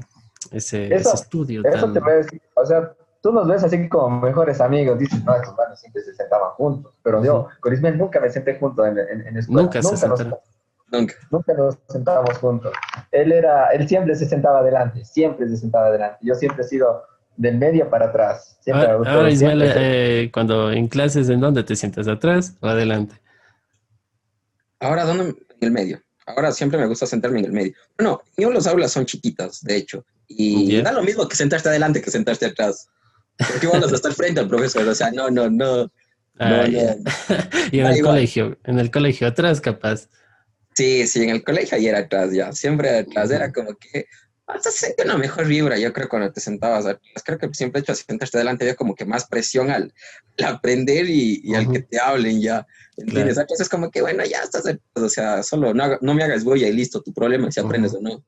ese, 0.52 0.94
ese 0.94 1.14
estudio? 1.14 1.62
Eso 1.64 1.86
tan... 1.86 1.94
te 1.94 2.00
voy 2.00 2.12
a 2.12 2.16
decir, 2.16 2.42
o 2.56 2.66
sea, 2.66 2.94
tú 3.22 3.32
nos 3.32 3.48
ves 3.48 3.64
así 3.64 3.88
como 3.90 4.22
mejores 4.22 4.62
amigos, 4.62 5.00
dices, 5.00 5.24
no, 5.24 5.36
estos 5.36 5.56
manos 5.56 5.80
siempre 5.80 6.02
se 6.02 6.14
sentaban 6.16 6.52
juntos, 6.52 6.94
pero 7.04 7.24
yo 7.24 7.48
con 7.60 7.74
Ismael 7.74 7.98
nunca 7.98 8.20
me 8.20 8.30
senté 8.30 8.58
junto 8.58 8.86
en, 8.86 8.98
en, 8.98 9.28
en 9.28 9.38
escuela. 9.38 9.64
Nunca, 9.64 9.82
nunca 9.82 9.98
se 9.98 10.08
sentaron. 10.08 10.36
Nunca. 10.92 11.14
Nunca 11.30 11.54
nos 11.54 11.78
sentábamos 11.88 12.38
juntos. 12.40 12.74
Él 13.12 13.32
era, 13.32 13.68
él 13.68 13.88
siempre 13.88 14.16
se 14.16 14.26
sentaba 14.26 14.60
adelante, 14.60 15.06
siempre 15.06 15.48
se 15.48 15.58
sentaba 15.58 15.88
adelante. 15.88 16.18
Yo 16.22 16.34
siempre 16.34 16.64
he 16.64 16.68
sido 16.68 17.04
del 17.40 17.58
medio 17.58 17.90
para 17.90 18.08
atrás. 18.08 18.58
Siempre 18.60 18.86
ahora, 18.86 19.14
ahora 19.14 19.32
Ismael, 19.32 19.62
eh, 19.64 20.30
cuando 20.34 20.72
en 20.72 20.90
clases, 20.90 21.30
¿en 21.30 21.40
dónde 21.40 21.64
te 21.64 21.76
sientas? 21.76 22.08
¿Atrás 22.10 22.58
o 22.60 22.68
adelante? 22.68 23.16
Ahora, 24.82 25.06
¿dónde? 25.06 25.24
En 25.24 25.38
el 25.62 25.72
medio. 25.72 26.02
Ahora 26.26 26.52
siempre 26.52 26.78
me 26.78 26.86
gusta 26.86 27.06
sentarme 27.06 27.40
en 27.40 27.46
el 27.46 27.52
medio. 27.54 27.74
Bueno, 27.98 28.22
yo 28.38 28.52
los 28.52 28.68
aulas 28.68 28.92
son 28.92 29.06
chiquitas, 29.06 29.62
de 29.62 29.78
hecho. 29.78 30.06
Y 30.28 30.68
yeah. 30.68 30.84
da 30.84 30.92
lo 30.92 31.02
mismo 31.02 31.28
que 31.28 31.38
sentarte 31.38 31.70
adelante 31.70 32.02
que 32.02 32.12
sentarte 32.12 32.46
atrás. 32.46 32.90
Porque 33.38 33.66
igual 33.66 33.82
vas 33.82 33.94
a 33.94 33.96
estar 33.96 34.14
frente 34.14 34.42
al 34.42 34.50
profesor. 34.50 34.86
O 34.86 34.94
sea, 34.94 35.10
no, 35.10 35.30
no, 35.30 35.50
no. 35.50 35.90
Ah, 36.40 36.50
no, 36.50 36.66
yeah. 36.68 36.96
no. 37.30 37.36
y 37.72 37.80
en 37.80 37.86
el 37.86 37.98
igual. 37.98 38.16
colegio, 38.16 38.58
en 38.66 38.80
el 38.80 38.92
colegio 38.92 39.28
atrás 39.28 39.62
capaz. 39.62 40.10
Sí, 40.76 41.08
sí, 41.08 41.24
en 41.24 41.30
el 41.30 41.44
colegio 41.44 41.78
ahí 41.78 41.88
era 41.88 42.00
atrás 42.00 42.34
ya. 42.34 42.52
Siempre 42.52 43.00
atrás. 43.00 43.32
Era 43.32 43.52
como 43.54 43.76
que 43.78 44.08
hasta 44.50 44.72
se 44.72 44.78
siente 44.86 45.04
una 45.04 45.18
mejor 45.18 45.46
vibra, 45.48 45.78
yo 45.78 45.94
creo, 45.94 46.10
cuando 46.10 46.32
te 46.32 46.42
sentabas 46.42 46.86
atrás. 46.86 47.24
Creo 47.24 47.38
que 47.38 47.50
siempre 47.54 47.82
hecho 47.82 47.94
sentarte 47.94 48.38
adelante 48.38 48.66
había 48.66 48.76
como 48.76 48.96
que 48.96 49.06
más 49.06 49.28
presión 49.28 49.70
al, 49.70 49.94
al 50.40 50.46
aprender 50.46 51.08
y, 51.08 51.42
y 51.44 51.52
uh 51.52 51.54
-huh. 51.54 51.58
al 51.58 51.72
que 51.72 51.80
te 51.82 52.00
hablen 52.00 52.42
ya. 52.42 52.66
¿Entiendes? 52.98 53.36
Claro. 53.36 53.42
Entonces 53.42 53.66
es 53.66 53.70
como 53.70 53.92
que, 53.92 54.02
bueno, 54.02 54.24
ya 54.26 54.42
estás, 54.42 54.64
o 54.94 55.10
sea, 55.10 55.44
solo 55.44 55.74
no, 55.74 55.98
no 56.02 56.14
me 56.14 56.24
hagas 56.24 56.44
boya 56.44 56.68
y 56.68 56.74
listo, 56.74 57.02
tu 57.02 57.14
problema 57.14 57.52
si 57.52 57.60
aprendes 57.60 57.94
uh 57.94 57.98
-huh. 57.98 58.00
o 58.00 58.18
no. 58.18 58.26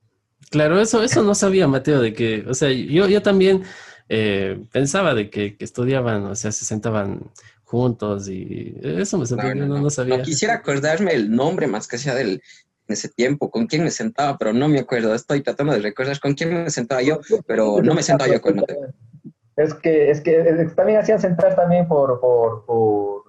Claro, 0.50 0.80
eso, 0.80 1.02
eso 1.02 1.22
no 1.22 1.34
sabía, 1.34 1.66
Mateo, 1.66 2.00
de 2.00 2.12
que, 2.12 2.44
o 2.46 2.54
sea, 2.54 2.70
yo, 2.70 3.08
yo 3.08 3.22
también 3.22 3.64
eh, 4.08 4.62
pensaba 4.70 5.14
de 5.14 5.28
que, 5.28 5.56
que, 5.56 5.64
estudiaban, 5.64 6.26
o 6.26 6.34
sea, 6.34 6.52
se 6.52 6.64
sentaban 6.64 7.30
juntos 7.64 8.28
y 8.28 8.74
eso 8.82 9.18
me 9.18 9.26
sorprendió, 9.26 9.66
no, 9.66 9.76
no, 9.76 9.82
no, 9.82 9.90
sabía. 9.90 10.18
No 10.18 10.22
quisiera 10.22 10.54
acordarme 10.54 11.14
el 11.14 11.30
nombre 11.30 11.66
más 11.66 11.88
que 11.88 11.96
sea 11.96 12.14
del, 12.14 12.42
en 12.88 12.92
ese 12.92 13.08
tiempo, 13.08 13.50
con 13.50 13.66
quién 13.66 13.84
me 13.84 13.90
sentaba, 13.90 14.36
pero 14.38 14.52
no 14.52 14.68
me 14.68 14.80
acuerdo. 14.80 15.14
Estoy 15.14 15.42
tratando 15.42 15.72
de 15.72 15.80
recordar 15.80 16.18
con 16.20 16.34
quién 16.34 16.64
me 16.64 16.70
sentaba 16.70 17.02
yo, 17.02 17.20
pero 17.46 17.82
no 17.82 17.94
me 17.94 18.02
sentaba 18.02 18.32
yo 18.32 18.40
con 18.40 18.56
Mateo. 18.56 18.92
Es 19.56 19.74
que, 19.74 20.10
es 20.10 20.20
que 20.20 20.70
también 20.74 20.98
hacían 20.98 21.20
sentar 21.20 21.54
también 21.54 21.86
por, 21.86 22.20
por, 22.20 22.64
por, 22.64 23.22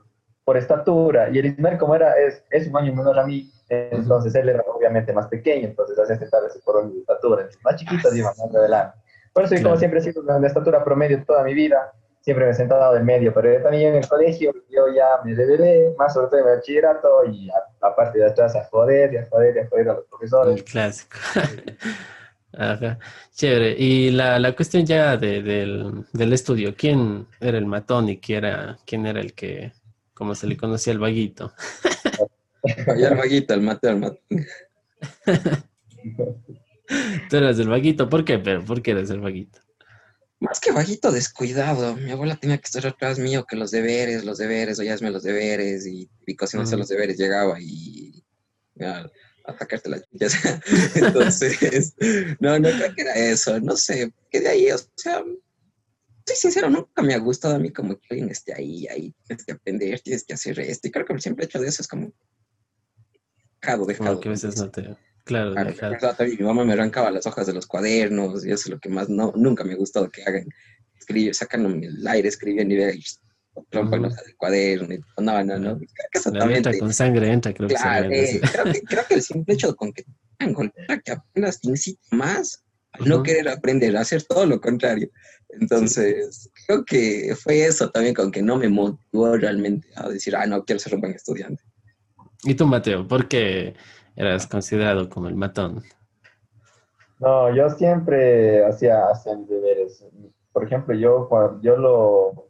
por 0.45 0.57
estatura. 0.57 1.29
Y 1.29 1.39
el 1.39 1.47
Ismael, 1.47 1.77
como 1.77 1.95
era, 1.95 2.13
es, 2.13 2.43
es, 2.49 2.67
un 2.67 2.77
año 2.77 2.93
menor 2.93 3.19
a 3.19 3.25
mí, 3.25 3.51
entonces 3.69 4.33
él 4.35 4.49
era 4.49 4.63
obviamente 4.73 5.11
más 5.13 5.27
pequeño, 5.27 5.67
entonces 5.67 5.97
hacía 5.99 6.17
sentarse 6.17 6.59
por 6.63 6.89
estatura. 6.97 7.47
Más 7.63 7.75
chiquitos 7.75 8.15
iban 8.15 8.33
más 8.37 8.55
adelante. 8.55 8.97
Por 9.33 9.43
eso, 9.43 9.55
claro. 9.55 9.69
como 9.69 9.77
siempre 9.77 9.99
he 9.99 10.03
sido 10.03 10.21
de 10.21 10.47
estatura 10.47 10.83
promedio 10.83 11.23
toda 11.25 11.43
mi 11.43 11.53
vida, 11.53 11.91
siempre 12.23 12.45
me 12.45 12.51
he 12.51 12.53
sentado 12.53 12.93
del 12.93 13.03
medio, 13.03 13.33
pero 13.33 13.61
también 13.61 13.89
en 13.89 13.95
el 13.95 14.07
colegio 14.07 14.53
yo 14.69 14.85
ya 14.95 15.19
me 15.25 15.35
revelé, 15.35 15.93
más 15.97 16.13
sobre 16.13 16.27
todo 16.27 16.39
en 16.39 16.47
el 16.47 16.55
bachillerato, 16.55 17.25
y 17.29 17.49
aparte 17.81 18.19
de 18.19 18.25
atrás 18.25 18.55
a 18.55 18.63
joder, 18.65 19.13
y 19.13 19.17
a 19.17 19.27
joder, 19.29 19.55
y 19.57 19.59
a 19.59 19.67
joder 19.67 19.89
a 19.89 19.93
los 19.95 20.05
profesores. 20.05 20.55
El 20.55 20.63
clásico. 20.63 21.17
Ajá, 22.53 22.97
chévere. 23.33 23.75
Y 23.77 24.11
la, 24.11 24.39
la 24.39 24.55
cuestión 24.55 24.85
ya 24.85 25.17
de, 25.17 25.41
del, 25.41 26.05
del, 26.13 26.33
estudio, 26.33 26.75
¿quién 26.77 27.27
era 27.41 27.57
el 27.57 27.65
matón 27.65 28.07
y 28.07 28.19
quién 28.19 28.45
era, 28.45 28.77
quién 28.85 29.05
era 29.05 29.19
el 29.19 29.33
que, 29.33 29.73
como 30.13 30.33
se 30.33 30.47
le 30.47 30.55
conocía, 30.55 30.93
el 30.93 30.99
vaguito? 30.99 31.51
el 32.63 33.15
vaguito, 33.17 33.53
el 33.53 33.61
mateo, 33.61 33.91
el 33.91 33.97
matón. 33.99 34.19
Tú 37.29 37.37
eras 37.37 37.59
el 37.59 37.67
vaguito, 37.67 38.07
¿por 38.07 38.23
qué? 38.23 38.39
Pero, 38.39 38.63
¿por 38.63 38.81
qué 38.81 38.91
eres 38.91 39.09
el 39.09 39.19
vaguito? 39.19 39.59
Más 40.43 40.59
que 40.59 40.73
bajito, 40.73 41.09
descuidado. 41.09 41.95
Mi 41.95 42.11
abuela 42.11 42.35
tenía 42.35 42.57
que 42.57 42.65
estar 42.65 42.85
atrás 42.85 43.17
mío 43.17 43.45
que 43.45 43.55
los 43.55 43.71
deberes, 43.71 44.25
los 44.25 44.37
deberes, 44.37 44.77
o 44.77 44.81
hazme 44.81 45.09
los 45.09 45.23
deberes, 45.23 45.87
y 45.87 46.09
pico 46.25 46.45
si 46.47 46.57
no 46.57 46.63
hacía 46.63 46.77
los 46.77 46.89
deberes 46.89 47.17
llegaba 47.17 47.61
y 47.61 48.25
a, 48.81 49.09
a 49.45 49.57
sacarte 49.57 49.89
las 49.89 50.03
chillas. 50.09 50.35
Entonces, 50.95 51.95
no, 52.41 52.59
no 52.59 52.69
creo 52.71 52.93
que 52.93 53.01
era 53.03 53.13
eso, 53.13 53.57
no 53.61 53.77
sé, 53.77 54.13
que 54.29 54.41
de 54.41 54.49
ahí, 54.49 54.69
o 54.69 54.77
sea, 54.97 55.23
soy 56.25 56.35
sincero, 56.35 56.69
nunca 56.69 57.01
me 57.01 57.13
ha 57.13 57.19
gustado 57.19 57.55
a 57.55 57.59
mí 57.59 57.71
como 57.71 57.95
que 57.95 58.07
alguien 58.09 58.29
esté 58.29 58.53
ahí, 58.53 58.85
ahí, 58.87 59.15
tienes 59.25 59.45
que 59.45 59.53
aprender, 59.53 60.01
tienes 60.01 60.25
que 60.25 60.33
hacer 60.33 60.59
esto, 60.59 60.89
y 60.89 60.91
creo 60.91 61.05
que 61.05 61.13
el 61.13 61.21
simple 61.21 61.45
hecho 61.45 61.61
de 61.61 61.69
eso 61.69 61.81
es 61.81 61.87
como 61.87 62.11
dejado, 63.61 63.85
dejado. 63.85 64.19
que 64.19 64.27
a 64.27 64.31
veces 64.31 64.57
no 64.57 64.69
te... 64.69 64.93
Claro, 65.25 65.53
claro 65.53 65.97
mi 66.19 66.45
mamá 66.45 66.65
me 66.65 66.73
arrancaba 66.73 67.09
las 67.09 67.25
hojas 67.25 67.47
de 67.47 67.53
los 67.53 67.65
cuadernos 67.65 68.45
y 68.45 68.51
eso 68.51 68.63
es 68.65 68.69
lo 68.69 68.79
que 68.79 68.89
más 68.89 69.07
no, 69.07 69.31
nunca 69.35 69.63
me 69.63 69.73
ha 69.73 69.77
gustado 69.77 70.09
que 70.09 70.23
hagan. 70.23 70.45
Escribir, 70.99 71.33
sacan 71.33 71.65
el 71.83 72.07
aire, 72.07 72.27
escriben 72.27 72.71
y 72.71 72.77
rompan 73.71 74.05
uh 74.05 74.07
-huh. 74.07 74.27
el 74.27 74.35
cuaderno 74.35 74.93
y 74.93 74.99
no, 75.21 75.43
no, 75.43 75.59
no. 75.59 75.79
Entra 76.49 76.77
con 76.77 76.93
sangre, 76.93 77.31
entra, 77.31 77.53
creo 77.53 77.69
claro, 77.69 78.09
que, 78.09 78.35
eh, 78.35 78.41
creo, 78.51 78.73
que 78.73 78.81
creo 78.81 79.03
que 79.07 79.13
el 79.15 79.21
simple 79.21 79.53
hecho 79.53 79.75
con 79.75 79.93
que 79.93 80.03
que 81.05 81.11
aprendas 81.11 81.61
te 81.61 81.69
incita 81.69 82.01
más 82.11 82.63
a 82.91 83.01
uh 83.01 83.05
-huh. 83.05 83.07
no 83.07 83.23
querer 83.23 83.47
aprender, 83.47 83.95
a 83.95 84.01
hacer 84.01 84.23
todo 84.23 84.45
lo 84.45 84.59
contrario. 84.59 85.09
Entonces, 85.49 86.43
sí. 86.43 86.49
creo 86.67 86.83
que 86.83 87.35
fue 87.35 87.65
eso 87.65 87.89
también 87.91 88.13
con 88.13 88.31
que 88.31 88.41
no 88.41 88.57
me 88.57 88.67
motivó 88.67 89.37
realmente 89.37 89.87
a 89.95 90.09
decir, 90.09 90.35
ah, 90.35 90.45
no, 90.45 90.63
quiero 90.65 90.79
ser 90.79 90.95
un 90.95 91.01
buen 91.01 91.13
estudiante. 91.13 91.63
¿Y 92.43 92.55
tú, 92.55 92.65
Mateo? 92.67 93.07
¿Por 93.07 93.27
qué 93.27 93.73
eras 94.15 94.47
considerado 94.47 95.09
como 95.09 95.27
el 95.27 95.35
matón? 95.35 95.83
No, 97.19 97.53
yo 97.55 97.69
siempre 97.69 98.65
hacía, 98.65 99.07
hacía 99.07 99.35
mis 99.35 99.49
deberes. 99.49 100.05
Por 100.51 100.63
ejemplo, 100.65 100.93
yo, 100.93 101.29
yo 101.61 101.77
lo 101.77 102.47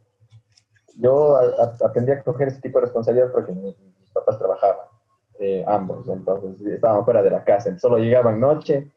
yo 0.96 1.36
aprendí 1.84 2.12
a 2.12 2.22
coger 2.22 2.48
ese 2.48 2.60
tipo 2.60 2.78
de 2.78 2.86
responsabilidad 2.86 3.32
porque 3.32 3.52
mis, 3.52 3.74
papás 4.12 4.38
trabajaban, 4.38 4.86
eh, 5.40 5.64
ambos, 5.66 6.08
entonces 6.08 6.64
estaban 6.68 7.04
fuera 7.04 7.20
de 7.20 7.30
la 7.30 7.42
casa, 7.42 7.76
solo 7.78 7.98
llegaban 7.98 8.38
noche 8.38 8.92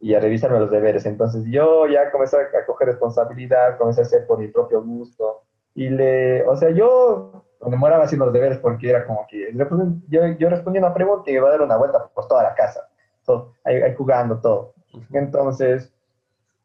y 0.00 0.14
a 0.14 0.20
revisarme 0.20 0.58
los 0.58 0.70
deberes. 0.70 1.06
Entonces 1.06 1.44
yo 1.46 1.86
ya 1.86 2.10
comencé 2.10 2.36
a 2.36 2.66
coger 2.66 2.88
responsabilidad, 2.88 3.78
comencé 3.78 4.00
a 4.00 4.04
hacer 4.04 4.26
por 4.26 4.38
mi 4.38 4.48
propio 4.48 4.82
gusto. 4.82 5.42
Y 5.74 5.88
le, 5.88 6.44
o 6.48 6.56
sea, 6.56 6.70
yo 6.70 7.44
demoraba 7.64 8.04
haciendo 8.04 8.26
los 8.26 8.34
deberes 8.34 8.58
porque 8.58 8.90
era 8.90 9.06
como 9.06 9.26
que 9.26 9.52
yo, 10.08 10.26
yo 10.38 10.50
respondía 10.50 10.82
una 10.82 10.94
pregunta 10.94 11.30
y 11.30 11.34
iba 11.34 11.48
a 11.48 11.52
dar 11.52 11.62
una 11.62 11.76
vuelta 11.76 12.08
por 12.14 12.28
toda 12.28 12.42
la 12.42 12.54
casa, 12.54 12.88
todo, 13.24 13.52
ahí, 13.64 13.80
jugando 13.96 14.40
todo. 14.40 14.74
Entonces 15.12 15.92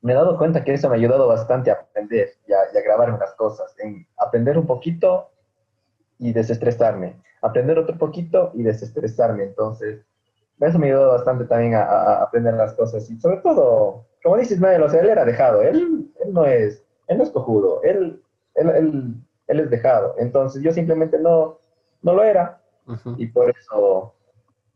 me 0.02 0.14
he 0.14 0.16
dado 0.16 0.38
cuenta 0.38 0.64
que 0.64 0.74
eso 0.74 0.90
me 0.90 0.96
ha 0.96 1.00
ayudado 1.00 1.28
bastante 1.28 1.72
a 1.72 1.76
aprender 1.76 2.30
y 2.48 2.54
a, 2.54 2.58
y 2.74 2.78
a 2.78 2.82
grabarme 2.82 3.18
las 3.18 3.34
cosas, 3.36 3.76
en 3.80 4.08
aprender 4.18 4.58
un 4.58 4.66
poquito 4.66 5.30
y 6.18 6.34
desestresarme, 6.34 7.16
aprender 7.42 7.78
otro 7.80 7.98
poquito 7.98 8.52
y 8.54 8.64
desestresarme. 8.64 9.44
Entonces, 9.44 10.06
eso 10.68 10.78
me 10.78 10.88
ayudó 10.88 11.10
bastante 11.10 11.46
también 11.46 11.74
a, 11.76 12.22
aprender 12.22 12.54
las 12.54 12.74
cosas 12.74 13.10
y 13.10 13.20
sobre 13.20 13.38
todo, 13.38 14.06
como 14.24 14.38
dices, 14.38 14.54
Ismael, 14.54 14.84
o 14.84 14.90
sea, 14.90 15.02
él 15.02 15.10
era 15.10 15.26
dejado, 15.26 15.62
él, 15.62 16.12
él 16.24 16.34
no 16.34 16.46
es, 16.46 16.84
él 17.08 17.18
no 17.18 17.24
es 17.24 17.32
cojudo, 17.32 17.82
él, 17.84 18.22
él, 18.56 18.70
él, 18.70 19.16
él 19.52 19.60
es 19.60 19.70
dejado, 19.70 20.16
entonces 20.18 20.64
yo 20.64 20.72
simplemente 20.72 21.20
no, 21.20 21.60
no 22.02 22.14
lo 22.14 22.24
era 22.24 22.62
y 23.18 23.28
por 23.28 23.54
eso... 23.56 24.16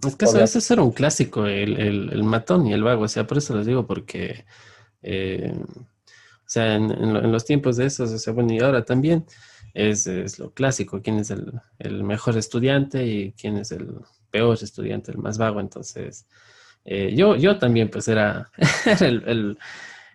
Es 0.05 0.15
que 0.15 0.25
eso, 0.25 0.39
ese 0.39 0.73
era 0.73 0.83
un 0.83 0.91
clásico, 0.91 1.45
el, 1.45 1.79
el, 1.79 2.09
el, 2.13 2.23
matón 2.23 2.67
y 2.67 2.73
el 2.73 2.83
vago, 2.83 3.03
o 3.03 3.07
sea, 3.07 3.25
por 3.25 3.37
eso 3.37 3.55
les 3.55 3.65
digo, 3.65 3.87
porque, 3.87 4.45
eh, 5.01 5.53
o 5.57 6.47
sea, 6.47 6.75
en, 6.75 6.91
en, 6.91 7.31
los 7.31 7.45
tiempos 7.45 7.77
de 7.77 7.85
esos, 7.85 8.11
o 8.11 8.17
sea, 8.17 8.33
bueno, 8.33 8.53
y 8.53 8.59
ahora 8.59 8.85
también 8.85 9.25
es, 9.73 10.07
es 10.07 10.37
lo 10.37 10.51
clásico, 10.51 11.01
quién 11.01 11.19
es 11.19 11.31
el, 11.31 11.53
el 11.79 12.03
mejor 12.03 12.37
estudiante 12.37 13.05
y 13.05 13.31
quién 13.33 13.57
es 13.57 13.71
el 13.71 13.95
peor 14.31 14.57
estudiante, 14.61 15.11
el 15.11 15.17
más 15.17 15.37
vago. 15.37 15.59
Entonces, 15.59 16.27
eh, 16.85 17.13
yo, 17.15 17.35
yo 17.35 17.57
también 17.57 17.89
pues 17.89 18.07
era, 18.07 18.51
el, 19.01 19.57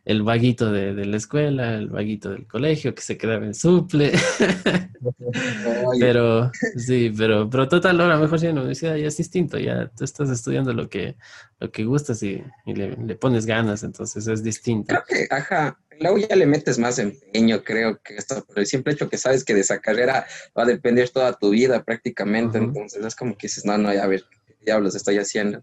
el, 0.05 0.23
vaguito 0.23 0.73
de, 0.73 0.95
de, 0.95 1.07
la 1.07 1.17
escuela, 1.17 1.75
el 1.75 1.89
vaguito 1.89 2.31
del 2.31 2.47
colegio 2.47 2.95
que 2.95 3.03
se 3.03 3.17
quedaba 3.17 3.47
en 3.47 3.55
suple. 3.55 4.13
pero 6.01 6.51
sí, 6.77 7.13
pero, 7.17 7.49
pero 7.49 7.69
total, 7.69 8.01
ahora 8.01 8.19
mejor 8.19 8.39
ya 8.39 8.49
en 8.49 8.57
la 8.57 8.61
universidad 8.63 8.97
ya 8.97 9.09
es 9.09 9.17
distinto, 9.17 9.59
ya 9.59 9.91
tú 9.97 10.05
estás 10.05 10.31
estudiando 10.31 10.73
lo 10.73 10.89
que, 10.89 11.17
lo 11.59 11.71
que 11.71 11.85
gustas 11.85 12.23
y, 12.23 12.43
y 12.67 12.75
le, 12.75 12.97
le, 12.97 13.15
pones 13.15 13.47
ganas, 13.47 13.83
entonces 13.83 14.27
es 14.27 14.43
distinto. 14.43 14.89
Creo 14.89 15.05
que, 15.07 15.35
ajá, 15.35 15.79
luego 16.01 16.19
ya 16.19 16.35
le 16.35 16.47
metes 16.47 16.79
más 16.79 16.99
empeño, 16.99 17.63
creo 17.63 18.01
que 18.03 18.17
esto, 18.17 18.45
por 18.45 18.59
el 18.59 18.67
simple 18.67 18.93
hecho 18.93 19.09
que 19.09 19.19
sabes 19.19 19.45
que 19.45 19.55
de 19.55 19.61
esa 19.61 19.81
carrera 19.81 20.27
va 20.57 20.63
a 20.65 20.67
depender 20.67 21.11
toda 21.11 21.33
tu 21.35 21.51
vida 21.51 21.85
prácticamente, 21.85 22.59
entonces 22.59 23.05
es 23.05 23.15
como 23.15 23.37
que 23.37 23.47
dices, 23.47 23.65
no, 23.65 23.79
no, 23.79 23.93
ya 23.93 24.05
a 24.05 24.09
ver, 24.09 24.25
¿qué 24.47 24.57
diablos 24.65 24.95
estoy 24.95 25.19
haciendo? 25.19 25.63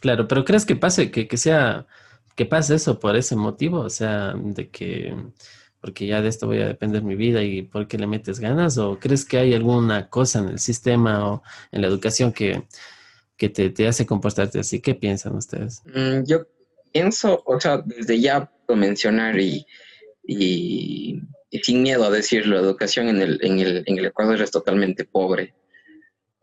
Claro, 0.00 0.28
pero 0.28 0.44
¿crees 0.44 0.66
que 0.66 0.76
pase, 0.76 1.10
que, 1.10 1.26
que 1.26 1.36
sea, 1.36 1.86
que 2.34 2.46
pase 2.46 2.76
eso 2.76 2.98
por 2.98 3.16
ese 3.16 3.36
motivo? 3.36 3.80
O 3.80 3.90
sea, 3.90 4.34
de 4.34 4.68
que, 4.68 5.14
porque 5.80 6.06
ya 6.06 6.22
de 6.22 6.28
esto 6.28 6.46
voy 6.46 6.60
a 6.60 6.68
depender 6.68 7.02
mi 7.02 7.14
vida 7.14 7.42
y 7.42 7.62
por 7.62 7.86
qué 7.86 7.98
le 7.98 8.06
metes 8.06 8.40
ganas, 8.40 8.78
o 8.78 8.98
crees 8.98 9.24
que 9.24 9.38
hay 9.38 9.54
alguna 9.54 10.08
cosa 10.08 10.40
en 10.40 10.48
el 10.48 10.58
sistema 10.58 11.28
o 11.30 11.42
en 11.72 11.82
la 11.82 11.88
educación 11.88 12.32
que, 12.32 12.64
que 13.36 13.48
te, 13.48 13.70
te 13.70 13.86
hace 13.86 14.06
comportarte 14.06 14.60
así? 14.60 14.80
¿Qué 14.80 14.94
piensan 14.94 15.36
ustedes? 15.36 15.82
Mm, 15.86 16.24
yo 16.26 16.46
pienso, 16.92 17.42
o 17.44 17.60
sea, 17.60 17.82
desde 17.84 18.20
ya 18.20 18.50
puedo 18.66 18.78
mencionar 18.78 19.38
y, 19.38 19.66
y, 20.26 21.20
sin 21.62 21.82
miedo 21.82 22.04
a 22.04 22.10
decirlo, 22.10 22.58
educación 22.58 23.08
en 23.08 23.20
el, 23.20 23.38
en 23.42 23.60
el, 23.60 23.84
en 23.86 23.98
el 23.98 24.06
Ecuador 24.06 24.40
es 24.40 24.50
totalmente 24.50 25.04
pobre. 25.04 25.54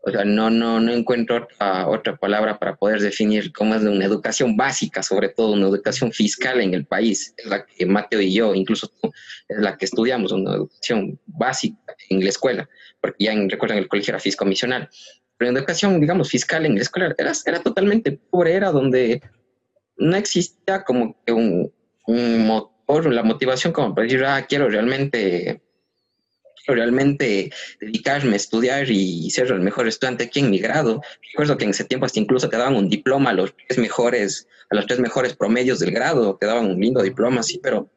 O 0.04 0.10
sea, 0.10 0.24
no, 0.24 0.50
no, 0.50 0.80
no 0.80 0.92
encuentro 0.92 1.46
otra, 1.86 2.16
palabra 2.16 2.58
para 2.58 2.74
poder 2.74 3.00
definir 3.00 3.52
cómo 3.52 3.76
es 3.76 3.82
una 3.82 4.04
educación 4.04 4.56
básica, 4.56 5.00
sobre 5.02 5.28
todo 5.28 5.52
una 5.52 5.68
educación 5.68 6.10
fiscal 6.10 6.60
en 6.60 6.74
el 6.74 6.86
país. 6.86 7.32
Es 7.36 7.46
la 7.46 7.64
que 7.64 7.86
Mateo 7.86 8.20
y 8.20 8.34
yo, 8.34 8.52
incluso 8.54 8.88
tú, 8.88 9.12
es 9.48 9.58
la 9.58 9.78
que 9.78 9.84
estudiamos, 9.84 10.32
una 10.32 10.54
educación 10.54 11.20
básica 11.26 11.94
en 12.08 12.24
la 12.24 12.30
escuela, 12.30 12.68
porque 13.00 13.24
ya 13.24 13.32
en, 13.32 13.48
recuerdan 13.48 13.78
el 13.78 13.86
colegio 13.86 14.10
era 14.10 14.18
fiscomisional. 14.18 14.90
Pero 15.36 15.50
en 15.50 15.56
educación, 15.56 16.00
digamos, 16.00 16.28
fiscal 16.28 16.66
en 16.66 16.74
la 16.74 16.82
escuela 16.82 17.14
era, 17.16 17.32
era 17.46 17.62
totalmente 17.62 18.12
pobre, 18.12 18.54
era 18.54 18.72
donde 18.72 19.22
no 19.98 20.16
existía 20.16 20.82
como 20.82 21.16
que 21.24 21.32
un, 21.32 21.72
motor, 22.44 23.12
la 23.12 23.22
motivación 23.22 23.72
como 23.72 23.94
para 23.94 24.04
decir, 24.04 24.24
ah, 24.24 24.44
quiero 24.48 24.68
realmente, 24.68 25.62
realmente 26.66 27.50
dedicarme 27.80 28.34
a 28.34 28.36
estudiar 28.36 28.90
y 28.90 29.30
ser 29.30 29.48
el 29.48 29.60
mejor 29.60 29.88
estudiante 29.88 30.24
aquí 30.24 30.40
en 30.40 30.50
mi 30.50 30.58
grado. 30.58 31.02
Recuerdo 31.32 31.56
que 31.56 31.64
en 31.64 31.70
ese 31.70 31.84
tiempo 31.84 32.06
hasta 32.06 32.20
incluso 32.20 32.48
te 32.48 32.56
daban 32.56 32.76
un 32.76 32.88
diploma 32.88 33.30
a 33.30 33.34
los 33.34 33.54
tres 33.56 33.78
mejores, 33.78 34.48
a 34.70 34.76
los 34.76 34.86
tres 34.86 35.00
mejores 35.00 35.34
promedios 35.34 35.78
del 35.80 35.90
grado, 35.90 36.36
te 36.40 36.46
daban 36.46 36.70
un 36.70 36.80
lindo 36.80 37.02
diploma, 37.02 37.42
sí, 37.42 37.60
pero 37.62 37.90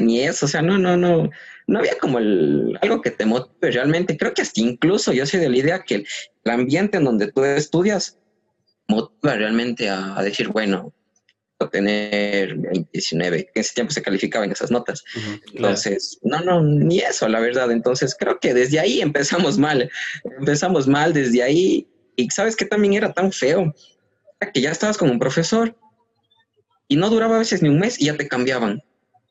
ni 0.00 0.20
eso, 0.20 0.46
o 0.46 0.48
sea, 0.48 0.62
no, 0.62 0.78
no, 0.78 0.96
no, 0.96 1.30
no 1.66 1.78
había 1.78 1.98
como 1.98 2.18
el, 2.18 2.78
algo 2.80 3.00
que 3.00 3.10
te 3.10 3.26
motive 3.26 3.70
realmente. 3.70 4.16
Creo 4.16 4.34
que 4.34 4.42
hasta 4.42 4.60
incluso 4.60 5.12
yo 5.12 5.26
soy 5.26 5.40
de 5.40 5.48
la 5.48 5.56
idea 5.56 5.82
que 5.82 6.04
el 6.44 6.50
ambiente 6.50 6.98
en 6.98 7.04
donde 7.04 7.30
tú 7.30 7.44
estudias 7.44 8.18
motiva 8.88 9.34
realmente 9.34 9.88
a, 9.88 10.20
decir, 10.22 10.48
bueno, 10.48 10.92
tener 11.70 12.56
19, 12.92 13.44
que 13.44 13.50
en 13.54 13.60
ese 13.60 13.74
tiempo 13.74 13.92
se 13.92 14.02
calificaban 14.02 14.50
esas 14.50 14.70
notas. 14.70 15.04
Entonces, 15.52 16.18
no, 16.22 16.40
no, 16.40 16.62
ni 16.62 17.00
eso, 17.00 17.28
la 17.28 17.40
verdad. 17.40 17.70
Entonces, 17.70 18.16
creo 18.18 18.38
que 18.40 18.54
desde 18.54 18.80
ahí 18.80 19.00
empezamos 19.00 19.58
mal. 19.58 19.90
Empezamos 20.38 20.86
mal 20.86 21.12
desde 21.12 21.42
ahí. 21.42 21.88
Y 22.16 22.30
sabes 22.30 22.56
que 22.56 22.64
también 22.64 22.94
era 22.94 23.12
tan 23.12 23.32
feo 23.32 23.74
que 24.52 24.60
ya 24.60 24.70
estabas 24.70 24.98
como 24.98 25.12
un 25.12 25.18
profesor 25.18 25.76
y 26.88 26.96
no 26.96 27.10
duraba 27.10 27.36
a 27.36 27.38
veces 27.38 27.62
ni 27.62 27.68
un 27.68 27.78
mes 27.78 28.00
y 28.00 28.06
ya 28.06 28.16
te 28.16 28.28
cambiaban. 28.28 28.82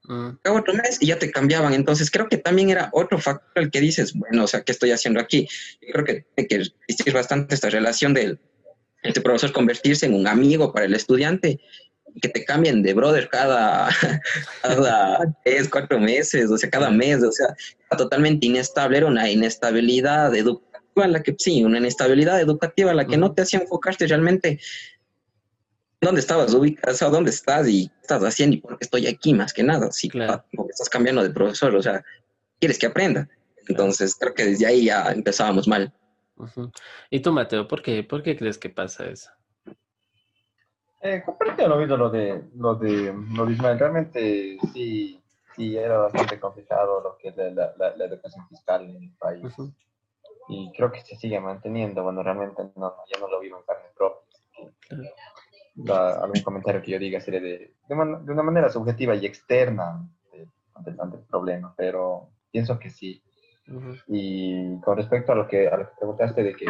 Uh 0.09 0.33
otro 0.49 0.73
mes 0.73 0.97
y 0.99 1.07
ya 1.07 1.19
te 1.19 1.31
cambiaban. 1.31 1.73
Entonces, 1.73 2.11
creo 2.11 2.27
que 2.27 2.37
también 2.37 2.69
era 2.69 2.89
otro 2.93 3.19
factor 3.19 3.63
el 3.63 3.71
que 3.71 3.79
dices, 3.79 4.13
bueno, 4.13 4.43
o 4.43 4.47
sea, 4.47 4.61
¿qué 4.61 4.71
estoy 4.71 4.91
haciendo 4.91 5.19
aquí? 5.19 5.47
Yo 5.81 5.93
creo 5.93 6.05
que 6.05 6.25
tiene 6.35 6.47
que 6.47 6.55
existir 6.87 7.13
bastante 7.13 7.55
esta 7.55 7.69
relación 7.69 8.13
del 8.13 8.39
este 9.03 9.21
profesor 9.21 9.51
convertirse 9.51 10.05
en 10.05 10.13
un 10.13 10.27
amigo 10.27 10.73
para 10.73 10.85
el 10.85 10.93
estudiante, 10.93 11.59
que 12.21 12.29
te 12.29 12.45
cambien 12.45 12.83
de 12.83 12.93
brother 12.93 13.29
cada, 13.29 13.89
cada 14.61 15.19
tres, 15.43 15.69
cuatro 15.69 15.99
meses, 15.99 16.49
o 16.49 16.57
sea, 16.57 16.69
cada 16.69 16.89
mes, 16.89 17.23
o 17.23 17.31
sea, 17.31 17.55
totalmente 17.97 18.47
inestable, 18.47 18.97
era 18.97 19.07
una 19.07 19.29
inestabilidad 19.29 20.35
educativa, 20.35 21.07
la 21.07 21.23
que 21.23 21.35
sí, 21.37 21.63
una 21.63 21.79
inestabilidad 21.79 22.39
educativa, 22.39 22.93
la 22.93 23.05
que 23.05 23.17
no 23.17 23.33
te 23.33 23.41
hacía 23.41 23.59
enfocarte 23.59 24.07
realmente 24.07 24.59
dónde 26.01 26.21
estabas 26.21 26.53
ubicado, 26.53 26.93
o 26.93 26.97
sea, 26.97 27.09
dónde 27.09 27.31
estás 27.31 27.67
y 27.67 27.87
qué 27.87 28.01
estás 28.01 28.23
haciendo 28.23 28.57
y 28.57 28.59
por 28.59 28.77
qué 28.77 28.83
estoy 28.83 29.07
aquí, 29.07 29.33
más 29.33 29.53
que 29.53 29.63
nada, 29.63 29.91
sí, 29.91 30.09
claro. 30.09 30.43
porque 30.53 30.71
estás 30.71 30.89
cambiando 30.89 31.23
de 31.23 31.31
profesor, 31.31 31.75
o 31.75 31.81
sea, 31.81 32.03
quieres 32.59 32.77
que 32.77 32.87
aprenda. 32.87 33.27
Entonces, 33.67 34.15
creo 34.15 34.33
que 34.33 34.45
desde 34.45 34.65
ahí 34.65 34.85
ya 34.85 35.11
empezábamos 35.11 35.67
mal. 35.67 35.93
¿Y 37.09 37.21
tú, 37.21 37.31
Mateo, 37.31 37.67
por 37.67 37.81
qué, 37.81 38.03
por 38.03 38.23
qué 38.23 38.35
crees 38.35 38.57
que 38.57 38.69
pasa 38.69 39.05
eso? 39.05 39.29
Eh, 41.05 41.21
comparto 41.25 41.67
lo 41.67 41.75
mismo 41.75 41.97
lo 41.97 42.09
de, 42.09 42.43
lo 42.55 42.75
de, 42.75 43.13
lo 43.33 43.45
de 43.45 43.51
Ismael. 43.51 43.77
Realmente 43.77 44.57
sí, 44.73 45.21
sí 45.53 45.75
era 45.75 45.97
bastante 45.97 46.39
complicado 46.39 47.01
lo 47.01 47.17
que 47.17 47.27
es 47.27 47.35
la, 47.35 47.73
la, 47.77 47.97
la 47.97 48.05
educación 48.05 48.47
fiscal 48.47 48.89
en 48.89 49.03
el 49.03 49.11
país. 49.19 49.53
Y 50.47 50.71
creo 50.71 50.93
que 50.93 51.01
se 51.01 51.17
sigue 51.17 51.41
manteniendo. 51.41 52.03
Bueno, 52.03 52.23
realmente 52.23 52.63
no, 52.77 52.95
ya 53.13 53.19
no 53.19 53.27
lo 53.27 53.41
vivo 53.41 53.57
en 53.57 53.65
carne 53.65 53.89
propia. 53.97 56.21
algún 56.21 56.41
comentario 56.41 56.81
que 56.81 56.91
yo 56.91 56.99
diga 56.99 57.19
sería 57.19 57.41
de, 57.41 57.73
de, 57.89 57.95
una 57.95 58.43
manera 58.43 58.69
subjetiva 58.69 59.13
y 59.13 59.25
externa 59.25 60.07
ante, 60.73 60.95
ante 60.97 61.17
el 61.17 61.23
problema, 61.23 61.73
pero 61.75 62.29
pienso 62.49 62.79
que 62.79 62.89
sí. 62.89 63.21
Y 64.07 64.79
con 64.79 64.95
respecto 64.95 65.33
a 65.33 65.35
lo, 65.35 65.47
que, 65.47 65.67
a 65.67 65.75
lo 65.75 65.85
que 65.85 65.95
preguntaste 65.97 66.43
de 66.43 66.55
que 66.55 66.65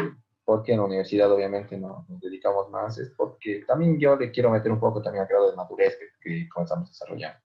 por 0.45 0.63
qué 0.63 0.73
en 0.73 0.79
la 0.79 0.85
universidad 0.85 1.31
obviamente 1.31 1.77
no, 1.77 2.05
nos 2.09 2.19
dedicamos 2.19 2.69
más, 2.69 2.97
es 2.97 3.11
porque 3.15 3.63
también 3.65 3.99
yo 3.99 4.15
le 4.15 4.31
quiero 4.31 4.49
meter 4.49 4.71
un 4.71 4.79
poco 4.79 5.01
también 5.01 5.23
al 5.23 5.29
grado 5.29 5.49
de 5.49 5.55
madurez 5.55 5.97
que, 5.97 6.07
que 6.21 6.49
comenzamos 6.49 6.89
a 6.89 6.91
desarrollar. 6.91 7.39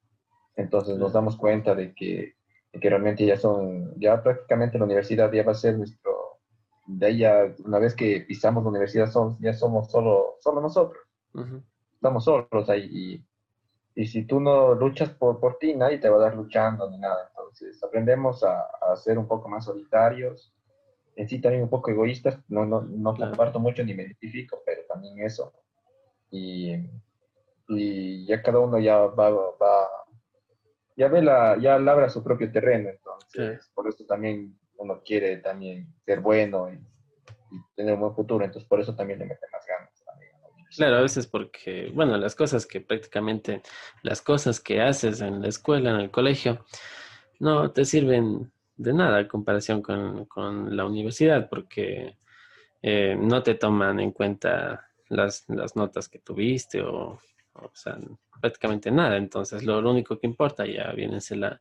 Entonces 0.57 0.99
nos 0.99 1.13
damos 1.13 1.37
cuenta 1.37 1.75
de 1.75 1.95
que, 1.95 2.35
que 2.73 2.91
realmente 2.91 3.25
ya 3.25 3.37
son, 3.37 3.95
ya 4.01 4.23
prácticamente 4.23 4.79
la 4.79 4.85
universidad 4.85 5.33
ya 5.33 5.45
va 5.45 5.53
a 5.53 5.55
ser 5.55 5.79
nuestro, 5.79 6.41
de 6.87 7.07
ahí 7.07 7.18
ya, 7.18 7.55
una 7.64 7.79
vez 7.79 7.95
que 7.95 8.25
pisamos 8.27 8.64
la 8.64 8.70
universidad, 8.70 9.11
son, 9.11 9.39
ya 9.41 9.53
somos 9.53 9.91
solo, 9.91 10.37
solo 10.41 10.61
nosotros. 10.61 11.01
Estamos 11.95 12.25
solos 12.25 12.68
ahí 12.68 12.89
y, 12.91 14.03
y 14.03 14.07
si 14.07 14.25
tú 14.25 14.41
no 14.41 14.75
luchas 14.75 15.11
por, 15.11 15.39
por 15.39 15.59
ti, 15.59 15.75
nadie 15.75 15.99
te 15.99 16.09
va 16.09 16.16
a 16.16 16.20
dar 16.20 16.35
luchando 16.35 16.91
ni 16.91 16.99
nada. 16.99 17.29
Entonces, 17.31 17.83
aprendemos 17.85 18.43
a, 18.43 18.62
a, 18.62 18.97
ser 18.97 19.18
un 19.18 19.29
poco 19.29 19.49
más 19.49 19.64
solitarios, 19.64 20.53
en 21.19 21.29
sí 21.29 21.41
también 21.41 21.64
un 21.64 21.69
poco 21.69 21.91
egoístas, 21.91 22.39
no, 22.49 22.64
no, 22.64 22.81
no 22.83 23.16
comparto 23.16 23.59
mucho 23.59 23.83
ni 23.83 23.93
me 23.93 24.05
identifico, 24.05 24.62
pero 24.64 24.83
también 24.89 25.21
eso. 25.21 25.53
Y, 26.31 26.77
y 27.69 28.25
ya 28.25 28.41
cada 28.41 28.61
uno 28.61 28.79
ya 28.79 28.99
va, 28.99 29.31
va, 29.31 29.89
ya 30.97 31.09
ve 31.09 31.21
la, 31.21 31.59
ya 31.59 31.77
labra 31.81 32.09
su 32.09 32.23
propio 32.23 32.53
terreno, 32.53 32.91
entonces, 32.91 33.69
por 33.75 33.89
eso 33.89 34.05
también 34.07 34.57
uno 34.77 35.03
quiere 35.05 35.39
también 35.39 35.93
ser 36.07 36.21
bueno 36.21 36.71
y, 36.73 36.75
y, 36.77 37.61
tener 37.75 37.95
un 37.95 38.01
buen 38.01 38.14
futuro, 38.14 38.45
entonces 38.45 38.69
por 38.69 38.81
eso 38.81 38.95
también 38.95 39.19
le 39.19 39.27
mete 39.27 39.47
más 39.53 39.66
ganas 39.66 40.05
también 40.05 40.31
Claro, 40.77 40.99
a 40.99 41.03
veces 41.03 41.27
porque, 41.27 41.91
bueno, 41.93 42.16
las 42.16 42.37
cosas 42.37 42.64
que 42.64 42.81
prácticamente, 42.81 43.62
las 44.03 44.23
cosas 44.23 44.61
que 44.61 44.81
haces 44.81 45.21
en 45.21 45.43
la 45.43 45.49
escuela, 45.49 45.91
en 45.91 45.97
el 45.97 46.11
colegio, 46.12 46.64
no 47.41 47.73
te 47.73 47.85
sirven 47.85 48.53
de 48.79 48.93
nada 48.95 49.20
en 49.20 49.29
comparación 49.29 49.83
con, 49.83 50.76
la 50.76 50.87
universidad, 50.87 51.49
porque 51.49 52.16
eh, 52.81 53.16
no 53.18 53.43
te 53.43 53.55
toman 53.57 54.01
en 54.01 54.12
cuenta 54.12 54.89
las, 55.09 55.47
notas 55.74 56.09
que 56.09 56.20
tuviste 56.20 56.81
o, 56.81 57.20
o, 57.55 57.70
sea, 57.74 57.99
prácticamente 58.41 58.91
nada. 58.91 59.16
Entonces, 59.16 59.64
lo, 59.64 59.79
único 59.79 60.18
que 60.18 60.26
importa 60.26 60.64
ya 60.64 60.93
viene 60.93 61.18
a 61.18 61.35
la, 61.37 61.61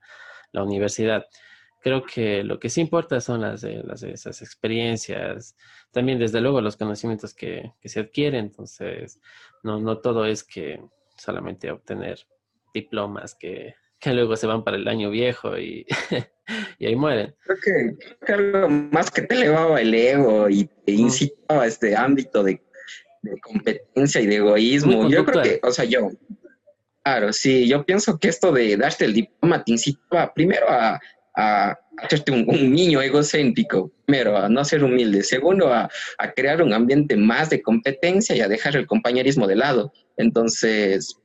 la 0.51 0.63
universidad 0.63 1.25
creo 1.87 2.03
que 2.03 2.43
lo 2.43 2.59
que 2.59 2.69
sí 2.69 2.81
importa 2.81 3.21
son 3.21 3.41
las, 3.41 3.63
las 3.63 4.03
esas 4.03 4.41
experiencias, 4.41 5.55
también 5.91 6.19
desde 6.19 6.41
luego 6.41 6.59
los 6.59 6.75
conocimientos 6.75 7.33
que, 7.33 7.73
se 7.83 7.99
adquieren, 8.01 8.45
entonces 8.45 9.21
no, 9.63 9.79
no 9.79 9.99
todo 9.99 10.25
es 10.25 10.43
que 10.43 10.81
solamente 11.17 11.71
obtener 11.71 12.19
diplomas 12.73 13.35
que, 13.35 13.75
luego 14.05 14.35
se 14.35 14.47
van 14.47 14.63
para 14.63 14.77
el 14.77 14.87
año 14.87 15.09
viejo 15.09 15.57
y, 15.57 15.85
y 16.79 16.85
ahí 16.85 16.95
mueren. 16.95 17.35
Creo 17.43 17.57
que, 18.25 18.33
algo 18.33 18.69
más 18.69 19.11
que 19.11 19.23
te 19.23 19.35
elevaba 19.35 19.81
el 19.81 19.93
ego 19.93 20.49
y 20.49 20.69
te 20.85 20.93
incitaba 20.93 21.63
a 21.63 21.67
este 21.67 21.95
ámbito 21.95 22.43
de, 22.43 22.61
competencia 23.41 24.21
y 24.21 24.27
de 24.27 24.37
egoísmo. 24.37 25.09
Yo 25.09 25.25
creo 25.25 25.43
que, 25.43 25.59
o 25.63 25.71
sea, 25.71 25.83
yo, 25.83 26.09
claro, 27.03 27.33
sí, 27.33 27.67
yo 27.67 27.85
pienso 27.85 28.17
que 28.17 28.29
esto 28.29 28.53
de 28.53 28.77
darte 28.77 29.05
el 29.05 29.13
diploma 29.13 29.63
te 29.63 29.73
incitaba 29.73 30.33
primero 30.33 30.67
a 30.69 30.99
a 31.37 31.77
hacerte 31.97 32.31
un, 32.31 32.45
niño 32.73 33.01
egocéntrico, 33.01 33.91
primero, 34.05 34.35
a 34.35 34.49
no 34.49 34.65
ser 34.65 34.83
humilde, 34.83 35.23
segundo, 35.23 35.71
a, 35.71 35.89
crear 36.35 36.61
un 36.63 36.73
ambiente 36.73 37.15
más 37.15 37.49
de 37.51 37.61
competencia 37.61 38.35
y 38.35 38.41
a 38.41 38.47
dejar 38.47 38.75
el 38.75 38.87
compañerismo 38.87 39.47
de 39.47 39.55
lado. 39.55 39.93
Entonces, 40.17 41.15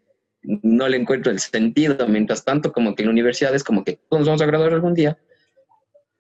no 0.43 0.89
le 0.89 0.97
encuentro 0.97 1.31
el 1.31 1.39
sentido. 1.39 2.07
Mientras 2.09 2.45
tanto, 2.45 2.73
como 2.73 2.95
que 2.95 3.03
en 3.03 3.09
la 3.09 3.65
como 3.65 3.85
que 3.85 4.01
todos 4.09 4.21
nos 4.21 4.29
vamos 4.29 4.43
a 4.43 4.47
graduar 4.47 4.73
algún 4.73 4.95
día. 4.95 5.19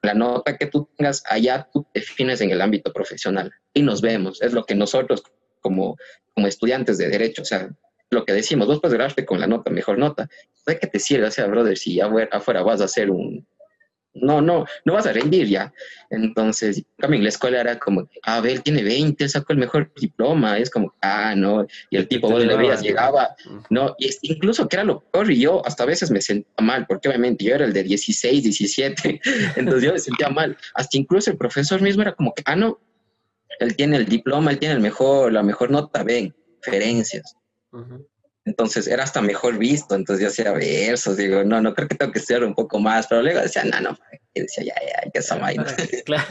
La 0.03 0.15
nota 0.15 0.57
que 0.57 0.67
tú 0.67 0.89
tengas 0.97 1.23
allá, 1.29 1.69
tú 1.73 1.87
defines 1.95 2.41
en 2.41 2.51
el 2.51 2.61
ámbito 2.61 2.93
profesional 2.93 3.53
y 3.73 3.83
nos 3.83 4.01
vemos. 4.01 4.43
Es 4.43 4.53
lo 4.53 4.65
que 4.65 4.75
nosotros, 4.75 5.23
como, 5.61 5.97
como 6.35 6.47
estudiantes 6.47 6.99
de 6.99 7.09
derecho, 7.09 7.43
o 7.43 7.45
sea, 7.45 7.71
lo 8.11 8.25
que 8.25 8.33
decimos, 8.33 8.67
vos 8.67 8.81
puedes 8.81 8.95
graduarte 8.95 9.25
con 9.25 9.41
la 9.41 9.47
nota, 9.47 9.71
mejor 9.71 9.99
nota. 9.99 10.29
¿De 10.67 10.79
qué 10.79 10.87
te 10.87 10.99
sirve? 10.99 11.27
O 11.27 11.31
sea, 11.31 11.47
brother, 11.47 11.79
si 11.79 12.01
afuera 12.01 12.63
vas 12.63 12.81
a 12.81 12.85
hacer 12.85 13.11
un, 13.11 13.47
no, 14.15 14.41
no, 14.41 14.67
no 14.85 14.93
vas 14.93 15.07
a 15.07 15.13
rendir 15.13 15.47
ya. 15.49 15.73
Entonces, 16.11 16.85
en 16.99 17.23
la 17.23 17.29
escuela 17.29 17.61
era 17.61 17.79
como, 17.79 18.09
a 18.23 18.41
ver, 18.41 18.61
tiene 18.61 18.83
20, 18.83 19.29
sacó 19.29 19.53
el 19.53 19.59
mejor 19.59 19.93
diploma, 19.99 20.59
es 20.59 20.71
como, 20.71 20.95
ah, 21.01 21.35
no, 21.35 21.67
y 21.91 21.97
el 21.97 22.09
tipo, 22.09 22.31
vos 22.31 22.45
le 22.45 22.57
veías, 22.57 22.83
llegaba, 22.83 23.35
no, 23.71 23.95
y 23.99 24.11
incluso 24.23 24.69
que 24.69 24.77
era 24.77 24.85
lo 24.85 25.01
peor, 25.01 25.31
y 25.31 25.41
yo 25.41 25.65
hasta 25.67 25.85
a 25.85 25.87
veces 25.87 26.11
me 26.11 26.21
sentía 26.21 26.53
mal, 26.61 26.87
porque 26.87 27.09
obviamente 27.09 27.45
yo 27.45 27.55
era 27.55 27.65
el 27.65 27.73
de 27.73 27.83
16, 27.83 28.43
17, 28.43 29.21
entonces 29.57 29.83
yo 29.83 29.93
me 29.93 29.99
sentía 29.99 30.29
mal, 30.29 30.57
hasta 30.75 30.99
incluso 30.99 31.31
el 31.31 31.39
profesor 31.39 31.81
mismo 31.81 32.03
era 32.03 32.13
como 32.13 32.35
que, 32.35 32.43
ah, 32.47 32.57
no, 32.57 32.79
él 33.61 33.77
tiene 33.77 33.97
el 33.97 34.07
diploma, 34.07 34.51
él 34.51 34.59
tiene 34.59 34.75
el 34.75 34.81
mejor, 34.81 35.33
la 35.33 35.43
mejor 35.43 35.71
nota, 35.71 36.03
ven, 36.03 36.35
referencias. 36.63 37.37
Entonces 38.45 38.89
era 38.89 39.05
hasta 39.05 39.23
mejor 39.23 39.57
visto, 39.57 39.95
entonces 39.95 40.23
yo 40.23 40.29
hacía 40.29 40.53
versos, 40.53 41.17
digo, 41.17 41.45
no, 41.45 41.61
no 41.61 41.75
creo 41.75 41.87
que 41.87 41.95
tengo 41.95 42.13
que 42.13 42.19
estudiar 42.19 42.43
un 42.43 42.55
poco 42.55 42.81
más, 42.81 43.07
pero 43.07 43.23
luego 43.23 43.41
decía, 43.41 43.63
no, 43.65 43.81
no, 43.81 43.99
decía, 44.35 44.65
ya, 44.65 44.75
ya, 44.75 45.11
que 45.11 45.19
esa 45.19 45.37
vaina. 45.37 45.65
Claro. 46.05 46.25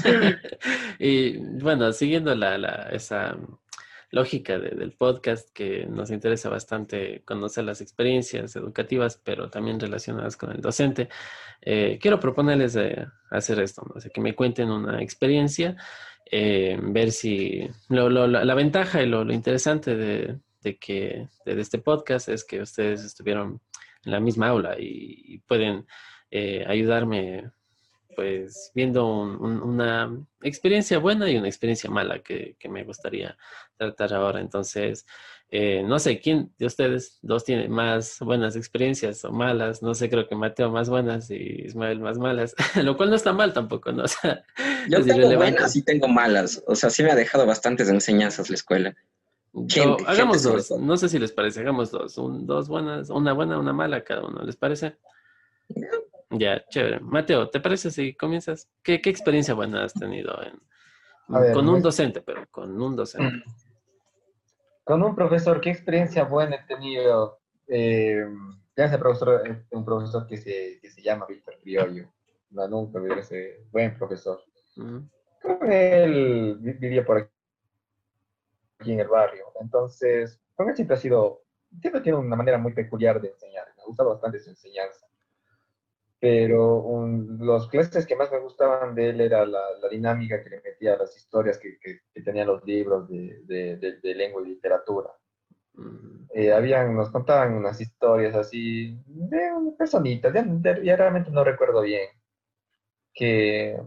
y 0.99 1.37
bueno, 1.37 1.93
siguiendo 1.93 2.35
la, 2.35 2.57
la, 2.57 2.89
esa 2.91 3.37
lógica 4.11 4.59
del 4.59 4.91
podcast 4.91 5.49
que 5.53 5.85
nos 5.85 6.11
interesa 6.11 6.49
bastante 6.49 7.21
conocer 7.23 7.63
las 7.63 7.79
experiencias 7.79 8.55
educativas, 8.57 9.19
pero 9.23 9.49
también 9.49 9.79
relacionadas 9.79 10.35
con 10.35 10.51
el 10.51 10.59
docente, 10.59 11.07
eh, 11.61 11.97
quiero 12.01 12.19
proponerles 12.19 12.77
hacer 13.29 13.59
esto, 13.61 13.83
¿no? 13.83 14.01
que 14.13 14.21
me 14.21 14.35
cuenten 14.35 14.69
una 14.69 15.01
experiencia, 15.01 15.77
eh, 16.29 16.77
ver 16.81 17.11
si 17.11 17.69
lo, 17.87 18.09
la, 18.09 18.43
la, 18.43 18.53
ventaja 18.53 19.01
y 19.01 19.05
lo, 19.05 19.23
lo 19.23 19.33
interesante 19.33 19.95
de 19.95 20.37
de 20.61 20.77
que 20.77 21.27
de 21.45 21.61
este 21.61 21.79
podcast 21.79 22.29
es 22.29 22.43
que 22.43 22.61
ustedes 22.61 23.03
estuvieron 23.03 23.61
en 24.05 24.11
la 24.11 24.19
misma 24.19 24.49
aula 24.49 24.75
y, 24.79 25.39
pueden 25.47 25.85
eh, 26.29 26.63
ayudarme 26.67 27.51
pues 28.15 28.71
viendo 28.75 29.07
una 29.07 30.11
experiencia 30.41 30.99
buena 30.99 31.29
y 31.29 31.37
una 31.37 31.47
experiencia 31.47 31.89
mala 31.89 32.19
que, 32.19 32.55
me 32.69 32.83
gustaría 32.83 33.37
tratar 33.77 34.13
ahora. 34.13 34.41
Entonces, 34.41 35.05
eh, 35.49 35.83
no 35.85 35.97
sé 35.99 36.19
quién 36.19 36.51
de 36.57 36.65
ustedes 36.65 37.19
dos 37.21 37.43
tiene 37.43 37.67
más 37.67 38.17
buenas 38.19 38.55
experiencias 38.55 39.23
o 39.25 39.31
malas. 39.31 39.81
No 39.81 39.93
sé, 39.93 40.09
creo 40.09 40.27
que 40.27 40.35
Mateo 40.35 40.69
más 40.71 40.89
buenas 40.89 41.31
y 41.31 41.63
Ismael 41.65 41.99
más 41.99 42.17
malas, 42.17 42.53
lo 42.83 42.97
cual 42.97 43.09
no 43.09 43.15
está 43.15 43.33
mal 43.33 43.53
tampoco, 43.53 43.91
¿no? 43.91 44.03
O 44.03 44.07
sea, 44.07 44.43
Yo 44.89 45.03
tengo 45.03 45.35
buenas 45.35 45.75
y 45.75 45.83
tengo 45.83 46.07
malas. 46.07 46.61
O 46.67 46.75
sea, 46.75 46.89
sí 46.89 47.03
me 47.03 47.11
ha 47.11 47.15
dejado 47.15 47.45
bastantes 47.45 47.89
enseñanzas 47.89 48.49
la 48.49 48.55
escuela 48.55 48.95
hagamos 50.07 50.43
dos. 50.43 50.71
No 50.71 50.97
sé 50.97 51.09
si 51.09 51.19
les 51.19 51.31
parece. 51.31 51.61
Hagamos 51.61 51.91
dos. 51.91 52.15
dos 52.15 52.67
buenas, 52.67 53.09
una 53.09 53.33
buena, 53.33 53.59
una 53.59 53.73
mala 53.73 54.03
cada 54.03 54.25
uno. 54.25 54.41
¿Les 54.43 54.55
parece? 54.55 54.97
Ya, 56.29 56.63
chévere. 56.69 56.99
Mateo, 57.01 57.49
¿te 57.49 57.59
parece 57.59 57.91
si 57.91 58.13
comienzas? 58.13 58.69
¿Qué, 58.83 59.01
experiencia 59.03 59.53
buena 59.53 59.83
has 59.83 59.93
tenido 59.93 60.33
con 61.53 61.69
un 61.69 61.81
docente, 61.81 62.21
pero 62.21 62.45
con 62.49 62.81
un 62.81 62.95
docente? 62.95 63.43
Con 64.83 65.03
un 65.03 65.15
profesor, 65.15 65.61
¿qué 65.61 65.69
experiencia 65.69 66.23
buena 66.23 66.55
he 66.55 66.65
tenido? 66.65 67.39
Eh, 67.67 68.25
ese 68.75 68.97
profesor, 68.97 69.65
un 69.71 69.85
profesor 69.85 70.27
que 70.27 70.37
se, 70.37 70.79
que 70.81 70.89
se 70.89 71.01
llama 71.01 71.25
Víctor 71.27 71.55
Criollo. 71.61 72.09
No, 72.49 72.67
nunca 72.67 72.99
vi 72.99 73.11
ese 73.19 73.65
buen 73.71 73.97
profesor. 73.97 74.41
Él 75.61 76.57
vivía 76.59 77.05
por 77.05 77.17
aquí 77.17 77.31
aquí 78.81 78.91
en 78.93 78.99
el 78.99 79.07
barrio. 79.07 79.45
Entonces, 79.59 80.39
él 80.57 80.75
siempre 80.75 80.95
ha 80.95 80.99
sido, 80.99 81.43
siempre 81.79 82.01
tiene 82.01 82.17
una 82.17 82.35
manera 82.35 82.57
muy 82.57 82.73
peculiar 82.73 83.21
de 83.21 83.29
enseñar. 83.29 83.67
Me 83.75 83.83
ha 83.83 83.85
gustado 83.85 84.09
bastante 84.09 84.39
su 84.39 84.49
enseñanza. 84.49 85.07
Pero 86.19 87.07
los 87.39 87.67
clases 87.69 88.05
que 88.05 88.15
más 88.15 88.31
me 88.31 88.39
gustaban 88.39 88.93
de 88.93 89.09
él 89.09 89.21
era 89.21 89.43
la, 89.45 89.61
dinámica 89.89 90.43
que 90.43 90.51
le 90.51 90.61
metía 90.61 90.95
las 90.95 91.17
historias 91.17 91.57
que, 91.57 91.79
que, 91.79 92.21
tenían 92.21 92.47
los 92.47 92.63
libros 92.63 93.09
de, 93.09 93.77
de, 93.77 94.15
lengua 94.15 94.43
y 94.43 94.49
literatura. 94.49 95.09
Mm. 95.73 96.25
Eh, 96.33 96.53
habían, 96.53 96.95
nos 96.95 97.09
contaban 97.09 97.53
unas 97.53 97.81
historias 97.81 98.35
así 98.35 98.97
de 99.05 99.49
personitas, 99.77 100.31
ya, 100.33 100.45
ya 100.81 100.95
realmente 100.95 101.31
no 101.31 101.43
recuerdo 101.43 101.81
bien, 101.81 102.07
que 103.13 103.81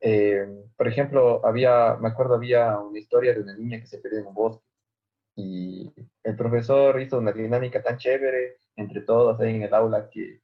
eh, 0.00 0.46
por 0.76 0.88
ejemplo, 0.88 1.44
había, 1.44 1.96
me 2.00 2.08
acuerdo, 2.08 2.34
había 2.34 2.78
una 2.78 2.98
historia 2.98 3.34
de 3.34 3.40
una 3.40 3.54
niña 3.54 3.80
que 3.80 3.86
se 3.86 3.98
perdió 3.98 4.20
en 4.20 4.26
un 4.26 4.34
bosque 4.34 4.64
y 5.36 5.92
el 6.22 6.36
profesor 6.36 7.00
hizo 7.00 7.18
una 7.18 7.32
dinámica 7.32 7.82
tan 7.82 7.98
chévere 7.98 8.58
entre 8.76 9.02
todos 9.02 9.38
ahí 9.40 9.56
en 9.56 9.62
el 9.62 9.74
aula 9.74 10.08
que 10.10 10.40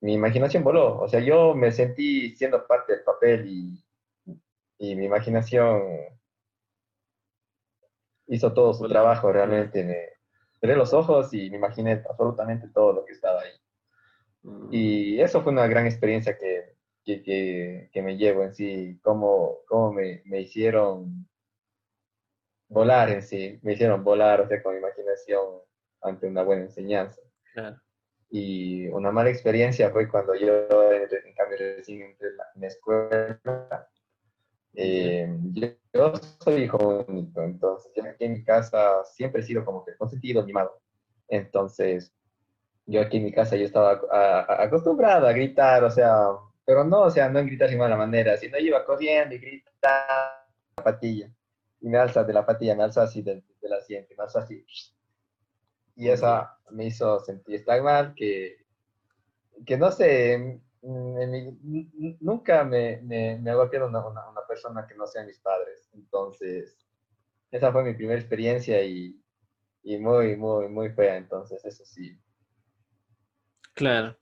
mi 0.00 0.14
imaginación 0.14 0.64
voló. 0.64 0.98
O 1.00 1.08
sea, 1.08 1.20
yo 1.20 1.54
me 1.54 1.72
sentí 1.72 2.34
siendo 2.36 2.66
parte 2.66 2.94
del 2.94 3.04
papel 3.04 3.46
y, 3.46 3.84
y 4.78 4.96
mi 4.96 5.04
imaginación 5.04 5.82
hizo 8.28 8.52
todo 8.52 8.72
su 8.72 8.88
trabajo 8.88 9.32
realmente. 9.32 9.84
Me 9.84 10.08
cerré 10.58 10.76
los 10.76 10.92
ojos 10.94 11.32
y 11.34 11.50
me 11.50 11.56
imaginé 11.56 12.02
absolutamente 12.08 12.68
todo 12.68 12.92
lo 12.92 13.04
que 13.04 13.12
estaba 13.12 13.40
ahí. 13.42 13.52
Mm. 14.42 14.68
Y 14.70 15.20
eso 15.20 15.42
fue 15.42 15.52
una 15.52 15.66
gran 15.66 15.86
experiencia 15.86 16.36
que 16.38 16.76
que, 17.04 17.90
me 17.94 18.16
llevo 18.16 18.44
en 18.44 18.54
sí, 18.54 18.98
cómo, 19.02 19.58
cómo 19.66 19.92
me, 19.92 20.22
me, 20.24 20.40
hicieron 20.40 21.28
volar 22.68 23.10
en 23.10 23.22
sí, 23.22 23.58
me 23.62 23.72
hicieron 23.72 24.04
volar, 24.04 24.40
o 24.40 24.48
sea, 24.48 24.62
con 24.62 24.76
imaginación 24.76 25.60
ante 26.02 26.26
una 26.26 26.42
buena 26.42 26.62
enseñanza. 26.62 27.20
Y 28.30 28.86
una 28.88 29.10
mala 29.10 29.30
experiencia 29.30 29.90
fue 29.90 30.08
cuando 30.08 30.34
yo, 30.34 30.68
en 30.92 31.34
cambio, 31.34 31.58
recién 31.58 32.02
entré 32.02 32.28
en 32.28 32.60
la, 32.60 32.66
escuela. 32.66 33.88
Eh, 34.74 35.28
yo, 35.52 36.12
soy 36.38 36.62
hijo 36.62 37.04
único, 37.08 37.42
entonces 37.42 37.90
yo 37.96 38.04
aquí 38.04 38.24
en 38.24 38.34
mi 38.34 38.44
casa 38.44 39.04
siempre 39.04 39.40
he 39.40 39.44
sido 39.44 39.64
como 39.64 39.84
que 39.84 39.96
consentido, 39.96 40.46
mimado. 40.46 40.80
Entonces, 41.28 42.12
yo 42.86 43.00
aquí 43.00 43.16
en 43.16 43.24
mi 43.24 43.32
casa 43.32 43.56
yo 43.56 43.64
estaba 43.64 44.00
acostumbrado 44.62 45.26
a 45.26 45.32
gritar, 45.32 45.82
o 45.82 45.90
sea, 45.90 46.28
pero 46.70 46.84
no, 46.84 47.00
o 47.00 47.10
sea, 47.10 47.28
no 47.28 47.40
en 47.40 47.48
gritar 47.48 47.68
de 47.68 47.76
mala 47.76 47.96
manera, 47.96 48.36
sino 48.36 48.56
iba 48.56 48.84
corriendo 48.84 49.34
y 49.34 49.38
grita 49.38 49.72
la 49.82 50.84
patilla. 50.84 51.28
Y 51.80 51.88
me 51.88 51.98
alza 51.98 52.22
de 52.22 52.32
la 52.32 52.46
patilla, 52.46 52.76
me 52.76 52.84
alza 52.84 53.02
así 53.02 53.22
del, 53.22 53.42
del 53.60 53.72
asiento, 53.72 54.14
me 54.16 54.22
alza 54.22 54.38
así. 54.42 54.64
Y 55.96 56.08
eso 56.08 56.48
me 56.70 56.86
hizo 56.86 57.18
sentir 57.18 57.64
tan 57.64 57.82
mal 57.82 58.14
que, 58.14 58.64
que 59.66 59.76
no 59.76 59.90
sé, 59.90 60.60
nunca 62.20 62.62
me, 62.62 63.00
me, 63.02 63.40
me 63.40 63.50
ha 63.50 63.56
golpeado 63.56 63.88
una, 63.88 64.06
una, 64.06 64.46
persona 64.46 64.86
que 64.86 64.94
no 64.94 65.08
sea 65.08 65.24
mis 65.24 65.40
padres. 65.40 65.90
Entonces, 65.92 66.78
esa 67.50 67.72
fue 67.72 67.82
mi 67.82 67.94
primera 67.94 68.20
experiencia 68.20 68.80
y, 68.84 69.20
y 69.82 69.98
muy, 69.98 70.36
muy, 70.36 70.68
muy 70.68 70.90
fea, 70.90 71.16
entonces 71.16 71.64
eso 71.64 71.84
sí. 71.84 72.16
Claro. 73.74 74.16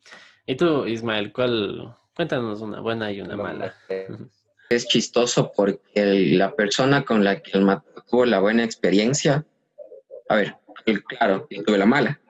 ¿Y 0.46 0.56
tú, 0.56 0.86
Ismael, 0.86 1.30
cuál? 1.30 1.94
Cuéntanos 2.18 2.60
una 2.62 2.80
buena 2.80 3.12
y 3.12 3.20
una 3.20 3.36
mala. 3.36 3.76
Es 4.68 4.88
chistoso 4.88 5.52
porque 5.54 6.32
la 6.36 6.52
persona 6.52 7.04
con 7.04 7.22
la 7.22 7.40
que 7.40 7.56
el 7.56 7.64
tuvo 8.10 8.26
la 8.26 8.40
buena 8.40 8.64
experiencia, 8.64 9.46
a 10.28 10.34
ver, 10.34 10.56
claro, 11.06 11.46
yo 11.48 11.62
tuve 11.62 11.78
la 11.78 11.86
mala. 11.86 12.20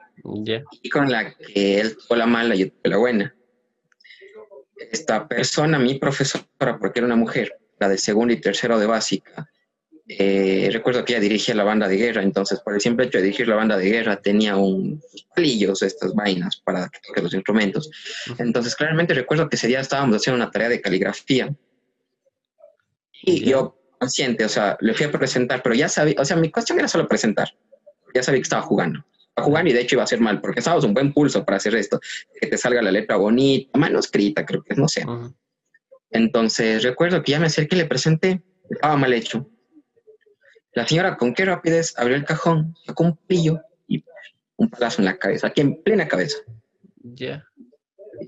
Y 0.83 0.89
con 0.91 1.09
la 1.09 1.33
que 1.33 1.79
él 1.79 1.97
tuvo 1.97 2.17
la 2.17 2.27
mala, 2.27 2.53
yo 2.53 2.69
tuve 2.69 2.87
la 2.91 2.97
buena. 2.97 3.35
Esta 4.75 5.27
persona, 5.27 5.79
mi 5.79 5.95
profesora, 5.95 6.77
porque 6.79 6.99
era 6.99 7.07
una 7.07 7.15
mujer, 7.15 7.57
la 7.79 7.89
de 7.89 7.97
segundo 7.97 8.31
y 8.31 8.39
tercero 8.39 8.77
de 8.77 8.85
básica, 8.85 9.49
eh, 10.11 10.69
recuerdo 10.73 11.05
que 11.05 11.13
ella 11.13 11.21
dirigía 11.21 11.53
la 11.53 11.63
banda 11.63 11.87
de 11.87 11.95
guerra, 11.95 12.23
entonces 12.23 12.59
por 12.61 12.73
el 12.73 12.81
simple 12.81 13.05
hecho 13.05 13.19
de 13.19 13.25
dirigir 13.25 13.47
la 13.47 13.55
banda 13.55 13.77
de 13.77 13.87
guerra 13.87 14.19
tenía 14.19 14.55
un 14.55 14.99
palillos, 15.35 15.83
estas 15.83 16.15
vainas 16.15 16.57
para 16.65 16.89
que 16.89 16.99
toque 17.05 17.21
los 17.21 17.33
instrumentos. 17.35 17.91
Entonces 18.39 18.75
claramente 18.75 19.13
recuerdo 19.13 19.47
que 19.47 19.55
ese 19.55 19.67
día 19.67 19.81
estábamos 19.81 20.15
haciendo 20.15 20.41
una 20.41 20.49
tarea 20.49 20.67
de 20.67 20.81
caligrafía. 20.81 21.53
Y 23.21 23.47
yo 23.47 23.77
consciente, 23.99 24.45
o 24.45 24.49
sea, 24.49 24.77
le 24.81 24.95
fui 24.95 25.05
a 25.05 25.11
presentar, 25.11 25.61
pero 25.61 25.75
ya 25.75 25.87
sabía, 25.87 26.15
o 26.17 26.25
sea, 26.25 26.37
mi 26.37 26.49
cuestión 26.49 26.79
era 26.79 26.87
solo 26.87 27.07
presentar, 27.07 27.53
ya 28.15 28.23
sabía 28.23 28.39
que 28.39 28.43
estaba 28.43 28.63
jugando. 28.63 29.05
Estaba 29.27 29.45
jugando 29.45 29.69
y 29.69 29.73
de 29.73 29.81
hecho 29.81 29.95
iba 29.95 30.03
a 30.03 30.07
ser 30.07 30.21
mal, 30.21 30.41
porque 30.41 30.61
estábamos 30.61 30.85
un 30.85 30.95
buen 30.95 31.13
pulso 31.13 31.45
para 31.45 31.57
hacer 31.57 31.75
esto, 31.75 31.99
que 32.41 32.47
te 32.47 32.57
salga 32.57 32.81
la 32.81 32.91
letra 32.91 33.17
bonita, 33.17 33.77
manuscrita, 33.77 34.43
creo 34.43 34.63
que 34.63 34.73
no 34.73 34.87
sé. 34.87 35.05
Entonces 36.09 36.81
recuerdo 36.81 37.21
que 37.21 37.33
ya 37.33 37.39
me 37.39 37.45
acerqué 37.45 37.75
y 37.75 37.79
le 37.79 37.85
presenté, 37.85 38.41
estaba 38.71 38.97
mal 38.97 39.13
hecho 39.13 39.47
la 40.73 40.87
señora 40.87 41.17
con 41.17 41.33
qué 41.33 41.45
rapidez 41.45 41.93
abrió 41.97 42.15
el 42.15 42.25
cajón, 42.25 42.75
sacó 42.85 43.03
un 43.03 43.17
pillo 43.17 43.61
y 43.87 44.03
un 44.57 44.69
palazo 44.69 45.01
en 45.01 45.05
la 45.05 45.17
cabeza, 45.17 45.47
aquí 45.47 45.61
en 45.61 45.81
plena 45.81 46.07
cabeza. 46.07 46.37
Ya. 47.01 47.45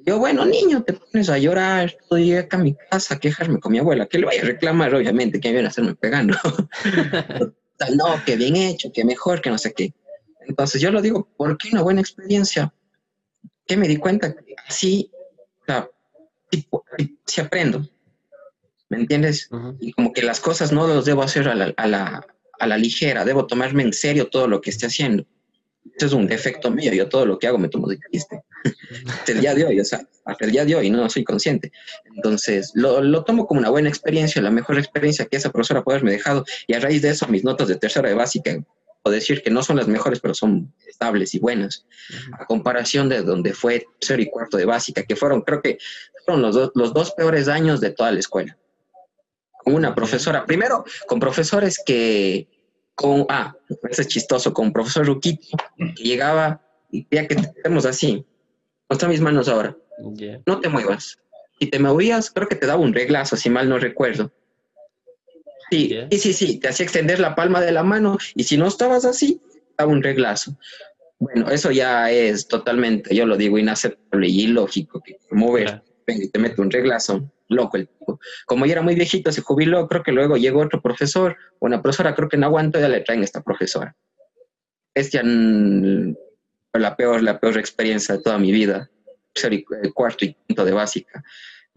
Yo, 0.06 0.20
bueno, 0.20 0.46
niño, 0.46 0.84
te 0.84 0.94
pones 0.94 1.30
a 1.30 1.38
llorar, 1.38 1.96
estoy 2.00 2.36
acá 2.36 2.58
a 2.58 2.62
mi 2.62 2.76
casa 2.76 3.16
a 3.16 3.20
quejarme 3.20 3.60
con 3.60 3.72
mi 3.72 3.80
abuela, 3.80 4.08
que 4.08 4.20
le 4.20 4.26
vaya 4.26 4.42
a 4.42 4.46
reclamar, 4.46 4.96
obviamente, 4.96 5.40
que 5.40 5.52
viene 5.52 5.68
a 5.68 5.70
hacerme 5.70 5.96
pegando. 5.96 6.38
no, 7.96 8.26
que 8.26 8.36
bien 8.36 8.56
hecho, 8.56 8.92
que 8.94 9.04
mejor, 9.04 9.42
que 9.42 9.50
no 9.50 9.58
sé 9.58 9.74
qué. 9.74 9.94
Entonces 10.48 10.82
yo 10.82 10.92
lo 10.92 11.02
digo, 11.02 11.28
¿por 11.38 11.58
qué 11.58 11.70
una 11.72 11.82
buena 11.82 12.02
experiencia? 12.02 12.74
Que 13.66 13.78
me 13.78 13.88
di 13.88 13.98
cuenta 13.98 14.34
que 14.34 14.56
así, 14.68 15.12
o 15.62 15.66
sea, 15.66 15.90
si, 17.26 17.42
aprendo, 17.42 17.88
¿me 18.92 18.98
entiendes? 18.98 19.50
Y 19.80 19.94
como 19.94 20.12
que 20.12 20.22
las 20.22 20.42
cosas 20.42 20.74
no 20.74 20.86
los 20.86 21.06
debo 21.06 21.24
hacer 21.24 21.48
a 21.48 21.56
la, 21.56 22.26
a 22.60 22.68
la 22.68 22.78
ligera, 22.78 23.24
debo 23.24 23.48
tomarme 23.48 23.84
en 23.84 23.94
serio 23.94 24.28
todo 24.28 24.50
lo 24.50 24.60
que 24.60 24.70
esté 24.70 24.86
haciendo. 24.86 25.26
Eso 25.96 26.08
es 26.08 26.14
un 26.14 26.28
defecto 26.28 26.70
mío, 26.70 26.92
yo 26.94 27.08
todo 27.08 27.26
lo 27.26 27.40
que 27.40 27.48
hago 27.48 27.58
me 27.58 27.70
tomo 27.70 27.88
de 27.88 27.98
chiste. 28.12 28.42
hasta 29.08 29.32
el 29.32 29.40
día 29.40 29.56
de 29.56 29.66
hoy, 29.66 29.80
o 29.80 29.86
sea, 29.86 30.06
hasta 30.26 30.46
el 30.46 30.52
día 30.52 30.66
de 30.66 30.76
hoy 30.76 30.90
no 30.90 31.10
soy 31.10 31.24
consciente. 31.24 31.72
Entonces, 32.14 32.72
lo, 32.76 33.02
lo, 33.02 33.24
tomo 33.24 33.48
como 33.48 33.62
una 33.62 33.70
buena 33.70 33.88
experiencia, 33.88 34.42
la 34.42 34.52
mejor 34.52 34.78
experiencia 34.78 35.26
que 35.26 35.38
esa 35.38 35.52
profesora 35.54 35.84
puede 35.84 36.00
haberme 36.00 36.12
dejado, 36.12 36.44
y 36.68 36.74
a 36.74 36.82
raíz 36.82 37.02
de 37.02 37.12
eso 37.12 37.28
mis 37.30 37.46
notas 37.46 37.70
de 37.70 37.78
tercera 37.78 38.10
de 38.10 38.16
básica, 38.16 38.62
puedo 39.02 39.16
decir 39.16 39.42
que 39.42 39.52
no 39.52 39.64
son 39.64 39.78
las 39.78 39.88
mejores, 39.88 40.20
pero 40.20 40.34
son 40.34 40.74
estables 40.86 41.34
y 41.34 41.40
buenas, 41.40 41.86
a 42.38 42.46
comparación 42.46 43.08
de 43.08 43.22
donde 43.22 43.54
fue 43.54 43.86
tercero 44.00 44.22
y 44.22 44.30
cuarto 44.30 44.58
de 44.58 44.66
básica, 44.66 45.04
que 45.04 45.16
fueron, 45.16 45.42
creo 45.44 45.62
que 45.62 45.78
fueron 46.26 46.42
los, 46.42 46.72
los 46.76 46.94
dos 46.94 47.12
peores 47.12 47.48
años 47.48 47.80
de 47.80 47.92
toda 47.92 48.12
la 48.12 48.20
escuela 48.20 48.58
una 49.66 49.96
profesora. 49.96 50.46
Primero, 50.46 50.86
con 51.08 51.20
profesores 51.20 51.82
que, 51.86 52.48
con, 52.96 53.26
ah, 53.30 53.56
eso 53.90 54.02
es 54.02 54.08
chistoso, 54.08 54.54
con 54.54 54.68
un 54.68 54.74
profesor 54.74 55.06
Ruquito, 55.06 55.58
que 55.78 56.04
llegaba 56.04 56.62
y 56.92 57.08
ya 57.10 57.28
que 57.28 57.36
estemos 57.36 57.86
así, 57.86 58.26
muestra 58.90 59.10
mis 59.10 59.22
manos 59.22 59.48
ahora, 59.48 59.76
no 60.46 60.60
te 60.60 60.70
muevas. 60.70 61.18
Si 61.60 61.68
te 61.68 61.80
movías, 61.80 62.32
creo 62.32 62.48
que 62.48 62.56
te 62.56 62.66
daba 62.66 62.82
un 62.82 62.94
reglazo, 62.94 63.38
si 63.38 63.50
mal 63.50 63.70
no 63.70 63.78
recuerdo. 63.78 64.32
Sí, 65.70 65.96
sí, 66.10 66.18
sí, 66.18 66.34
sí, 66.34 66.60
te 66.60 66.68
hacía 66.68 66.84
extender 66.84 67.20
la 67.20 67.36
palma 67.36 67.62
de 67.62 67.72
la 67.72 67.84
mano 67.84 68.18
y 68.36 68.44
si 68.44 68.58
no 68.58 68.68
estabas 68.68 69.06
así, 69.06 69.42
daba 69.78 69.92
un 69.92 70.04
reglazo. 70.04 70.58
Bueno, 71.20 71.50
eso 71.50 71.72
ya 71.72 72.12
es 72.12 72.48
totalmente, 72.48 73.16
yo 73.16 73.26
lo 73.26 73.38
digo, 73.38 73.58
inaceptable 73.58 74.28
y 74.28 74.42
ilógico 74.42 75.02
que 75.02 75.18
mover 75.30 75.84
y 76.08 76.28
te 76.30 76.40
mete 76.40 76.62
un 76.62 76.72
reglazo 76.72 77.32
loco 77.52 77.78
el 77.78 77.88
tipo. 77.88 78.20
Como 78.46 78.66
ya 78.66 78.74
era 78.74 78.82
muy 78.82 78.96
viejito, 78.96 79.32
se 79.32 79.42
jubiló, 79.42 79.88
creo 79.88 80.04
que 80.04 80.12
luego 80.12 80.38
llegó 80.38 80.62
otro 80.62 80.82
profesor, 80.82 81.38
una 81.60 81.82
profesora, 81.82 82.16
creo 82.16 82.30
que 82.30 82.38
no 82.38 82.48
aguanto, 82.48 82.80
ya 82.80 82.90
le 82.90 83.02
traen 83.02 83.24
esta 83.24 83.42
profesora. 83.42 83.96
Es 84.94 85.12
la 85.14 86.96
peor, 86.96 87.22
la 87.22 87.40
peor 87.40 87.58
experiencia 87.58 88.16
de 88.16 88.24
toda 88.24 88.38
mi 88.38 88.52
vida, 88.52 88.90
cuarto 89.94 90.26
y 90.26 90.36
quinto 90.48 90.66
de 90.66 90.72
básica. 90.72 91.24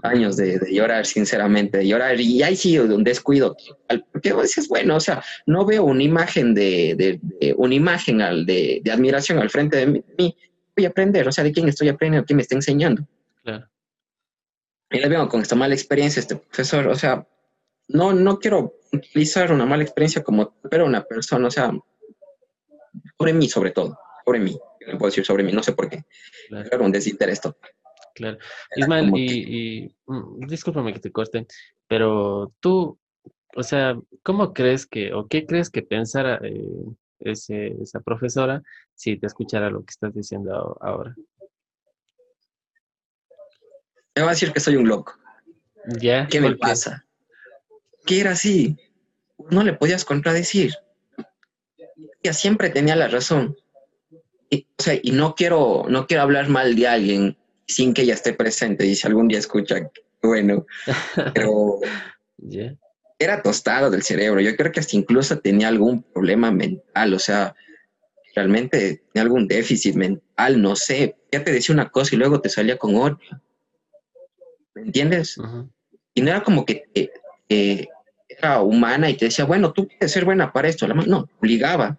Años 0.02 0.36
de, 0.36 0.60
llorar, 0.72 1.06
sinceramente, 1.06 1.78
de 1.78 1.86
llorar. 1.86 2.20
Y 2.20 2.42
ahí 2.42 2.56
sí, 2.56 2.76
un 2.78 3.04
descuido 3.04 3.56
Porque 4.12 4.34
dices, 4.42 4.68
bueno, 4.68 4.96
o 4.96 5.00
sea, 5.00 5.22
no 5.46 5.64
veo 5.64 5.84
una 5.84 6.02
imagen 6.02 6.52
de, 6.52 7.20
una 7.56 7.74
imagen 7.74 8.20
al, 8.20 8.44
de, 8.44 8.82
admiración 8.92 9.38
al 9.38 9.50
frente 9.50 9.78
de 9.78 9.86
mí. 9.86 10.36
Voy 10.76 10.84
a 10.84 10.88
aprender, 10.88 11.28
o 11.28 11.32
sea, 11.32 11.44
de 11.44 11.52
quién 11.52 11.68
estoy 11.68 11.88
aprendiendo, 11.88 12.26
quién 12.26 12.36
me 12.36 12.42
está 12.42 12.56
enseñando. 12.56 13.06
Claro 13.44 13.68
y 14.94 15.00
le 15.00 15.08
vengo 15.08 15.28
con 15.28 15.40
esta 15.40 15.56
mala 15.56 15.74
experiencia, 15.74 16.20
este 16.20 16.36
profesor, 16.36 16.86
o 16.86 16.94
sea, 16.94 17.26
no, 17.88 18.12
no 18.12 18.38
quiero 18.38 18.74
utilizar 18.92 19.52
una 19.52 19.66
mala 19.66 19.82
experiencia 19.82 20.22
como, 20.22 20.54
pero 20.70 20.86
una 20.86 21.02
persona, 21.02 21.48
o 21.48 21.50
sea, 21.50 21.72
sobre 23.18 23.32
mí 23.32 23.48
sobre 23.48 23.72
todo, 23.72 23.98
sobre 24.24 24.38
mí, 24.38 24.56
le 24.80 24.96
puedo 24.96 25.06
decir 25.06 25.24
sobre 25.24 25.42
mí, 25.42 25.52
no 25.52 25.62
sé 25.64 25.72
por 25.72 25.88
qué, 25.88 26.04
claro. 26.48 26.84
un 26.84 26.92
desinterés 26.92 27.40
Claro. 28.14 28.38
Ismael, 28.76 29.10
y, 29.16 29.82
y 29.82 29.96
mm, 30.06 30.46
discúlpame 30.46 30.92
que 30.92 31.00
te 31.00 31.10
corte, 31.10 31.48
pero 31.88 32.52
tú, 32.60 32.96
o 33.56 33.62
sea, 33.64 33.98
¿cómo 34.22 34.52
crees 34.52 34.86
que, 34.86 35.12
o 35.12 35.26
qué 35.26 35.44
crees 35.44 35.68
que 35.68 35.82
pensara 35.82 36.38
eh, 36.44 36.84
ese, 37.18 37.74
esa 37.82 37.98
profesora 37.98 38.62
si 38.94 39.16
te 39.16 39.26
escuchara 39.26 39.68
lo 39.68 39.80
que 39.80 39.90
estás 39.90 40.14
diciendo 40.14 40.78
ahora? 40.80 41.16
Me 44.14 44.22
va 44.22 44.30
a 44.30 44.34
decir 44.34 44.52
que 44.52 44.60
soy 44.60 44.76
un 44.76 44.88
loco. 44.88 45.18
¿Qué 46.30 46.40
me 46.40 46.56
pasa? 46.56 47.04
Que 48.06 48.20
era 48.20 48.32
así. 48.32 48.76
No 49.50 49.62
le 49.62 49.72
podías 49.72 50.04
contradecir. 50.04 50.74
Ella 52.22 52.32
siempre 52.32 52.70
tenía 52.70 52.96
la 52.96 53.08
razón. 53.08 53.56
Y, 54.50 54.66
o 54.78 54.82
sea, 54.82 54.98
y 55.02 55.10
no 55.10 55.34
quiero, 55.34 55.84
no 55.88 56.06
quiero 56.06 56.22
hablar 56.22 56.48
mal 56.48 56.76
de 56.76 56.86
alguien 56.86 57.36
sin 57.66 57.92
que 57.92 58.02
ella 58.02 58.14
esté 58.14 58.32
presente. 58.32 58.86
Y 58.86 58.94
si 58.94 59.06
algún 59.06 59.28
día 59.28 59.38
escucha, 59.38 59.90
bueno, 60.22 60.66
pero 61.34 61.80
era 63.18 63.42
tostado 63.42 63.90
del 63.90 64.02
cerebro. 64.02 64.40
Yo 64.40 64.56
creo 64.56 64.72
que 64.72 64.80
hasta 64.80 64.96
incluso 64.96 65.38
tenía 65.38 65.68
algún 65.68 66.02
problema 66.02 66.50
mental. 66.50 67.14
O 67.14 67.18
sea, 67.18 67.54
realmente 68.34 69.02
tenía 69.12 69.24
algún 69.24 69.48
déficit 69.48 69.94
mental, 69.94 70.60
no 70.60 70.76
sé. 70.76 71.16
Ya 71.32 71.42
te 71.42 71.52
decía 71.52 71.74
una 71.74 71.90
cosa 71.90 72.14
y 72.14 72.18
luego 72.18 72.40
te 72.40 72.48
salía 72.48 72.78
con 72.78 72.96
otra. 72.96 73.42
¿Me 74.74 74.82
entiendes? 74.82 75.36
Y 76.14 76.22
no 76.22 76.30
era 76.30 76.42
como 76.42 76.64
que 76.64 76.84
era 78.28 78.60
humana 78.62 79.10
y 79.10 79.16
te 79.16 79.26
decía, 79.26 79.44
bueno, 79.44 79.72
tú 79.72 79.88
puedes 79.88 80.12
ser 80.12 80.24
buena 80.24 80.52
para 80.52 80.68
esto, 80.68 80.86
la 80.86 80.94
no, 80.94 81.28
obligaba. 81.38 81.98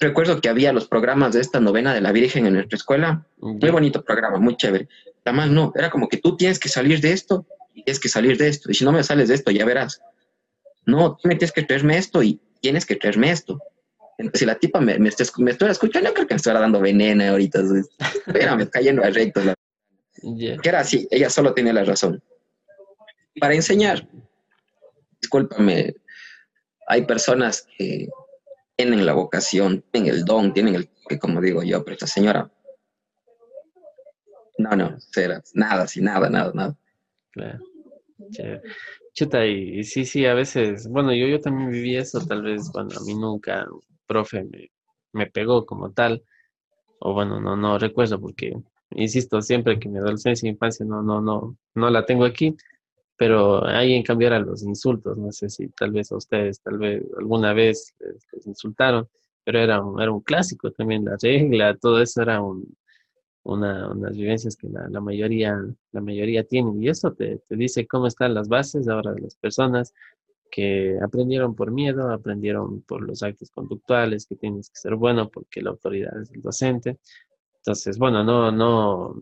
recuerdo 0.00 0.40
que 0.40 0.48
había 0.48 0.72
los 0.72 0.88
programas 0.88 1.34
de 1.34 1.40
esta 1.40 1.60
novena 1.60 1.94
de 1.94 2.00
la 2.00 2.12
Virgen 2.12 2.46
en 2.46 2.54
nuestra 2.54 2.76
escuela, 2.76 3.26
muy 3.38 3.70
bonito 3.70 4.02
programa, 4.04 4.38
muy 4.38 4.56
chévere. 4.56 4.88
Además, 5.24 5.50
no, 5.50 5.72
era 5.76 5.90
como 5.90 6.08
que 6.08 6.18
tú 6.18 6.36
tienes 6.36 6.58
que 6.58 6.68
salir 6.68 7.00
de 7.00 7.12
esto 7.12 7.46
y 7.74 7.82
tienes 7.82 8.00
que 8.00 8.08
salir 8.08 8.38
de 8.38 8.48
esto, 8.48 8.70
y 8.70 8.74
si 8.74 8.84
no 8.84 8.92
me 8.92 9.02
sales 9.02 9.28
de 9.28 9.34
esto, 9.34 9.50
ya 9.50 9.64
verás. 9.64 10.00
No, 10.86 11.16
tú 11.16 11.28
me 11.28 11.34
tienes 11.34 11.52
que 11.52 11.62
traerme 11.62 11.98
esto 11.98 12.22
y 12.22 12.40
tienes 12.60 12.86
que 12.86 12.96
traerme 12.96 13.30
esto. 13.30 13.60
Entonces, 14.18 14.40
si 14.40 14.46
la 14.46 14.54
tipa 14.54 14.80
me, 14.80 14.94
me, 14.94 15.10
me 15.38 15.50
estoy 15.50 15.68
escuchando, 15.68 16.08
yo 16.08 16.14
creo 16.14 16.26
que 16.26 16.34
me 16.34 16.36
estoy 16.36 16.54
dando 16.54 16.80
veneno 16.80 17.24
ahorita. 17.24 17.60
Espérame, 18.26 18.66
cayendo 18.70 19.04
a 19.04 19.10
rectos. 19.10 19.44
La 19.44 19.54
que 20.20 20.68
era 20.68 20.80
así, 20.80 21.06
ella 21.10 21.30
solo 21.30 21.54
tiene 21.54 21.72
la 21.72 21.84
razón. 21.84 22.22
Para 23.40 23.54
enseñar, 23.54 24.08
discúlpame, 25.20 25.94
hay 26.86 27.04
personas 27.04 27.66
que 27.76 28.08
tienen 28.76 29.04
la 29.06 29.12
vocación, 29.12 29.84
tienen 29.90 30.14
el 30.14 30.24
don, 30.24 30.52
tienen 30.52 30.74
el 30.74 30.90
que 31.08 31.18
como 31.18 31.40
digo 31.40 31.62
yo, 31.62 31.84
pero 31.84 31.94
esta 31.94 32.06
señora, 32.06 32.50
no, 34.58 34.70
no, 34.70 34.96
nada, 35.54 35.86
sí, 35.86 36.00
nada, 36.00 36.30
nada, 36.30 36.52
nada. 36.54 36.76
Claro. 37.30 37.60
Chuta, 39.12 39.46
y, 39.46 39.84
sí, 39.84 40.04
sí, 40.04 40.26
a 40.26 40.34
veces, 40.34 40.88
bueno, 40.88 41.14
yo, 41.14 41.26
yo 41.26 41.40
también 41.40 41.70
viví 41.70 41.96
eso, 41.96 42.20
tal 42.26 42.42
vez, 42.42 42.70
bueno, 42.72 42.90
a 42.98 43.04
mí 43.04 43.14
nunca 43.14 43.66
profe 44.06 44.44
me, 44.44 44.70
me 45.12 45.26
pegó 45.26 45.64
como 45.64 45.92
tal, 45.92 46.22
o 47.00 47.14
bueno, 47.14 47.40
no, 47.40 47.56
no 47.56 47.78
recuerdo 47.78 48.20
porque 48.20 48.54
insisto, 48.90 49.42
siempre 49.42 49.78
que 49.78 49.88
mi 49.88 49.98
adolescencia 49.98 50.46
e 50.48 50.52
infancia 50.52 50.86
no, 50.86 51.02
no, 51.02 51.20
no, 51.20 51.56
no 51.74 51.90
la 51.90 52.04
tengo 52.04 52.24
aquí, 52.24 52.54
pero 53.16 53.66
ahí 53.66 53.94
en 53.94 54.02
cambio 54.02 54.28
eran 54.28 54.46
los 54.46 54.62
insultos, 54.62 55.16
no 55.16 55.32
sé 55.32 55.48
si 55.48 55.68
tal 55.70 55.90
vez 55.92 56.12
a 56.12 56.16
ustedes, 56.16 56.60
tal 56.60 56.78
vez 56.78 57.02
alguna 57.18 57.52
vez 57.52 57.94
les, 58.00 58.46
insultaron, 58.46 59.08
pero 59.44 59.58
era 59.60 59.82
un, 59.82 60.00
era 60.00 60.12
un 60.12 60.20
clásico 60.20 60.70
también, 60.72 61.04
la 61.04 61.16
regla, 61.20 61.76
todo 61.76 62.00
eso 62.02 62.22
era 62.22 62.40
un, 62.42 62.76
una, 63.44 63.90
unas 63.90 64.16
vivencias 64.16 64.56
que 64.56 64.68
la, 64.68 64.88
la, 64.88 65.00
mayoría, 65.00 65.56
la 65.92 66.00
mayoría 66.00 66.44
tienen. 66.44 66.82
Y 66.82 66.88
eso 66.88 67.12
te, 67.12 67.38
te, 67.48 67.56
dice 67.56 67.86
cómo 67.86 68.06
están 68.08 68.34
las 68.34 68.48
bases 68.48 68.88
ahora 68.88 69.12
de 69.12 69.20
las 69.20 69.36
personas 69.36 69.94
que 70.50 70.98
aprendieron 71.02 71.54
por 71.54 71.70
miedo, 71.70 72.10
aprendieron 72.10 72.82
por 72.82 73.02
los 73.02 73.22
actos 73.22 73.50
conductuales, 73.50 74.26
que 74.26 74.36
tienes 74.36 74.70
que 74.70 74.76
ser 74.76 74.96
bueno 74.96 75.28
porque 75.28 75.62
la 75.62 75.70
autoridad 75.70 76.20
es 76.20 76.30
el 76.32 76.42
docente. 76.42 76.98
Entonces, 77.66 77.98
bueno, 77.98 78.22
no, 78.22 78.52
no, 78.52 79.20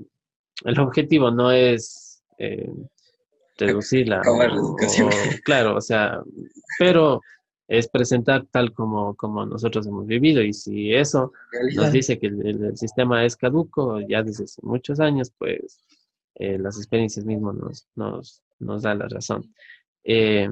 el 0.64 0.78
objetivo 0.78 1.30
no 1.30 1.51
es 1.51 2.22
eh, 2.36 2.70
reducirla. 3.57 4.20
claro, 5.45 5.76
o 5.76 5.80
sea, 5.80 6.22
pero 6.78 7.22
es 7.68 7.88
presentar 7.88 8.45
tal 8.51 8.74
como, 8.74 9.14
como 9.16 9.47
nosotros 9.47 9.86
hemos 9.86 10.07
vivido 10.07 10.42
y 10.42 10.53
si 10.53 10.92
eso 10.92 11.32
nos 11.74 11.90
dice 11.90 12.18
que 12.18 12.26
el, 12.26 12.76
sistema 12.76 13.24
es 13.24 13.34
caduco 13.34 13.99
ya 14.07 14.22
desde 14.22 14.45
hace 14.45 14.61
muchos 14.62 15.01
años, 15.01 15.32
pues 15.38 15.78
eh, 16.34 16.59
las 16.59 16.76
experiencias 16.76 17.24
mismas 17.24 17.55
nos, 17.55 17.88
nos, 17.95 18.42
nos 18.59 18.82
dan 18.82 18.99
la 18.99 19.09
razón. 19.09 19.55
Eh, 20.05 20.51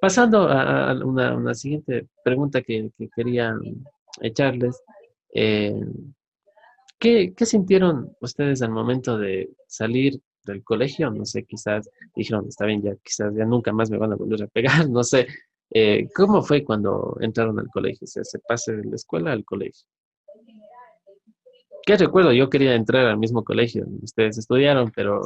pasando 0.00 0.48
a, 0.48 0.92
una, 0.94 1.36
una, 1.36 1.54
siguiente 1.54 2.08
pregunta 2.24 2.60
que, 2.60 2.90
que 2.98 3.08
quería 3.14 3.54
echarles, 4.20 4.82
eh, 5.32 5.80
¿qué, 7.00 7.34
¿qué 7.36 7.46
sintieron 7.46 8.16
ustedes 8.20 8.62
al 8.62 8.70
momento 8.70 9.18
de 9.18 9.50
salir 9.66 10.20
del 10.44 10.62
colegio? 10.62 11.10
No 11.10 11.24
sé, 11.24 11.44
quizás 11.44 11.90
dijeron, 12.14 12.46
está 12.48 12.66
bien, 12.66 12.82
ya 12.82 12.94
quizás 13.02 13.34
ya 13.34 13.44
nunca 13.44 13.72
más 13.72 13.90
me 13.90 13.98
van 13.98 14.12
a 14.12 14.16
volver 14.16 14.44
a 14.44 14.46
pegar, 14.46 14.70
no 14.88 15.02
sé, 15.02 15.26
eh, 15.72 16.08
¿Cómo 16.14 16.42
fue 16.42 16.64
cuando 16.64 17.16
entraron 17.20 17.60
al 17.60 17.68
colegio? 17.68 18.04
O 18.04 18.08
sea, 18.08 18.24
se 18.24 18.40
pase 18.40 18.76
de 18.76 18.84
la 18.84 18.96
escuela 18.96 19.32
al 19.32 19.44
colegio. 19.44 19.86
¿Qué 21.86 21.96
recuerdo? 21.96 22.32
Yo 22.32 22.50
quería 22.50 22.74
entrar 22.74 23.06
al 23.06 23.18
mismo 23.18 23.44
colegio. 23.44 23.86
Ustedes 24.02 24.38
estudiaron, 24.38 24.90
pero 24.94 25.20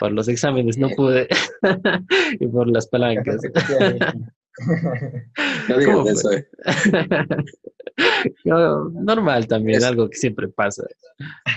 por 0.00 0.12
los 0.12 0.28
exámenes 0.28 0.78
no 0.78 0.88
pude. 0.90 1.28
y 2.40 2.46
por 2.46 2.70
las 2.70 2.86
palancas. 2.88 3.42
no 5.68 6.08
eso. 6.08 6.30
Eh. 8.44 8.74
normal 8.92 9.46
también, 9.46 9.82
algo 9.84 10.08
que 10.08 10.16
siempre 10.16 10.48
pasa. 10.48 10.84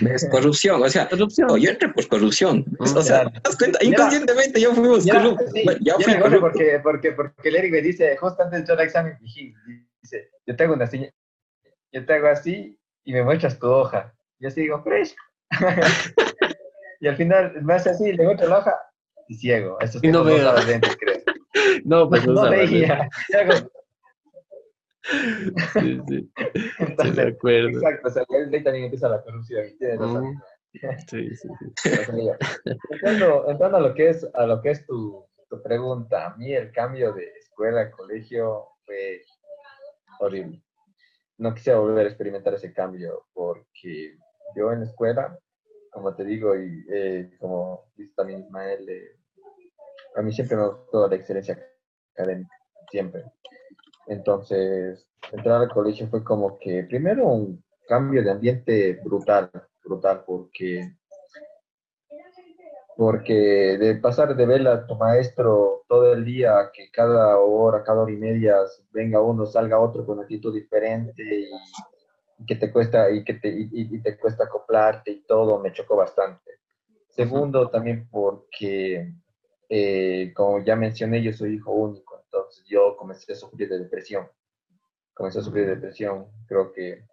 Es 0.02 0.28
corrupción, 0.30 0.82
o 0.82 0.90
sea, 0.90 1.08
corrupción. 1.10 1.60
yo 1.60 1.70
entré 1.70 1.90
por 1.90 2.08
corrupción. 2.08 2.66
O 2.80 3.02
sea, 3.02 3.30
¿te 3.30 3.40
das 3.44 3.58
cuenta? 3.58 3.80
Inconscientemente 3.84 4.62
yo 4.62 4.74
fuimos 4.74 5.06
corruptos. 5.06 5.52
yo 5.82 5.96
fui 6.00 6.20
corrupto. 6.20 6.42
Porque, 6.42 6.80
porque, 6.84 7.12
porque 7.12 7.50
el 7.50 7.56
Eric 7.56 7.72
me 7.72 7.82
dice, 7.82 8.18
justo 8.18 8.44
antes 8.44 8.52
de 8.52 8.60
entrar 8.60 8.80
al 8.80 8.86
examen, 8.86 9.18
dice, 9.22 10.32
yo 10.46 10.56
tengo 10.56 10.74
una 10.74 10.88
señal, 10.88 11.14
yo 11.92 12.06
te 12.06 12.14
hago 12.14 12.28
así 12.28 12.78
y 13.04 13.14
me 13.14 13.24
muestras 13.24 13.58
tu 13.60 13.68
hoja. 13.68 14.14
Yo 14.40 14.50
así 14.50 14.62
digo, 14.62 14.82
fresco. 14.84 15.22
y 17.00 17.08
al 17.08 17.16
final 17.16 17.62
me 17.64 17.74
hace 17.74 17.92
así, 17.92 18.12
le 18.12 18.24
muestro 18.24 18.50
la 18.50 18.60
hoja 18.60 18.76
y 19.28 19.36
ciego. 19.36 19.78
Estos 19.80 20.04
y 20.04 20.10
no 20.10 20.24
veo. 20.24 20.54
creo. 20.66 20.80
no, 21.86 22.10
pues 22.10 22.26
no, 22.28 22.34
no 22.34 22.50
veía. 22.50 23.10
Sí, 25.74 26.02
sí. 26.08 26.32
Entonces, 26.80 27.16
de 27.16 27.28
acuerdo. 27.28 27.70
Exacto, 27.70 28.08
o 28.08 28.12
sea, 28.12 28.24
ahí 28.52 28.64
también 28.64 28.86
empieza 28.86 29.10
la 29.10 29.22
corrupción. 29.22 29.66
Sí, 31.08 31.36
sí, 31.36 31.48
sí. 31.82 31.90
entrando, 32.92 33.50
entrando, 33.50 33.78
a 33.78 33.82
lo 33.82 33.94
que 33.94 34.10
es, 34.10 34.28
a 34.34 34.46
lo 34.46 34.62
que 34.62 34.72
es 34.72 34.86
tu, 34.86 35.26
tu 35.50 35.62
pregunta, 35.62 36.28
a 36.28 36.36
mí 36.36 36.54
el 36.54 36.72
cambio 36.72 37.14
de 37.14 37.26
escuela 37.38 37.82
a 37.82 37.92
colegio 37.92 38.68
fue 38.86 39.22
horrible. 40.20 40.62
No 41.38 41.54
quisiera 41.54 41.80
volver 41.80 42.06
a 42.06 42.10
experimentar 42.10 42.54
ese 42.54 42.74
cambio 42.74 43.26
porque 43.34 44.18
yo 44.56 44.72
en 44.72 44.80
la 44.80 44.86
escuela, 44.86 45.38
como 45.92 46.16
te 46.16 46.24
digo, 46.24 46.56
y 46.56 46.86
eh, 46.92 47.32
como 47.40 47.92
dice 47.96 48.14
también 48.16 48.42
Ismael, 48.42 48.90
eh, 48.90 49.20
a 50.16 50.22
mí 50.22 50.32
siempre 50.32 50.58
me 50.58 50.68
gustó 50.68 51.08
la 51.08 51.16
excelencia 51.16 51.62
académica, 52.14 52.56
siempre. 52.90 53.24
Entonces, 54.08 55.08
entrar 55.32 55.62
al 55.62 55.70
colegio 55.70 56.08
fue 56.08 56.24
como 56.24 56.58
que 56.60 56.84
primero 56.84 57.28
un 57.28 57.64
cambio 57.88 58.24
de 58.24 58.32
ambiente 58.32 59.00
brutal, 59.04 59.50
brutal, 59.84 60.24
porque, 60.26 60.94
porque 62.96 63.34
de 63.34 63.96
pasar 63.96 64.36
de 64.36 64.46
ver 64.46 64.68
a 64.68 64.86
tu 64.86 64.96
maestro 64.96 65.84
todo 65.88 66.14
el 66.14 66.26
día, 66.26 66.72
que 66.74 66.90
cada 66.92 67.38
hora, 67.40 67.84
cada 67.84 68.02
hora 68.02 68.12
y 68.12 68.18
media 68.18 68.58
venga 68.92 69.22
uno, 69.22 69.46
salga 69.46 69.80
otro 69.80 70.06
con 70.06 70.20
actitud 70.20 70.54
diferente 70.54 71.24
y, 71.24 72.46
que 72.46 72.56
te 72.56 72.72
cuesta 72.72 73.10
y 73.10 73.24
que 73.24 73.36
te, 73.36 73.50
y 73.50 74.02
te 74.02 74.18
cuesta 74.18 74.44
acoplarte 74.44 75.12
y 75.12 75.22
todo, 75.22 75.60
me 75.60 75.72
chocó 75.72 75.96
bastante. 75.96 76.56
Segundo, 77.16 77.70
también 77.70 78.10
porque, 78.12 79.14
eh, 79.70 80.34
como 80.36 80.60
ya 80.60 80.76
mencioné, 80.76 81.24
yo 81.24 81.32
soy 81.32 81.56
hijo 81.56 81.72
único 81.72 82.05
entonces 82.36 82.66
yo 82.68 82.98
comencé 82.98 83.32
a 83.32 83.36
sufrir 83.36 83.70
de 83.70 83.80
depresión. 83.80 84.28
Comencé 85.14 85.40
a 85.40 85.42
sufrir 85.42 85.66
de 85.66 85.76
depresión. 85.76 86.28
Creo 86.48 86.72
que, 86.74 87.06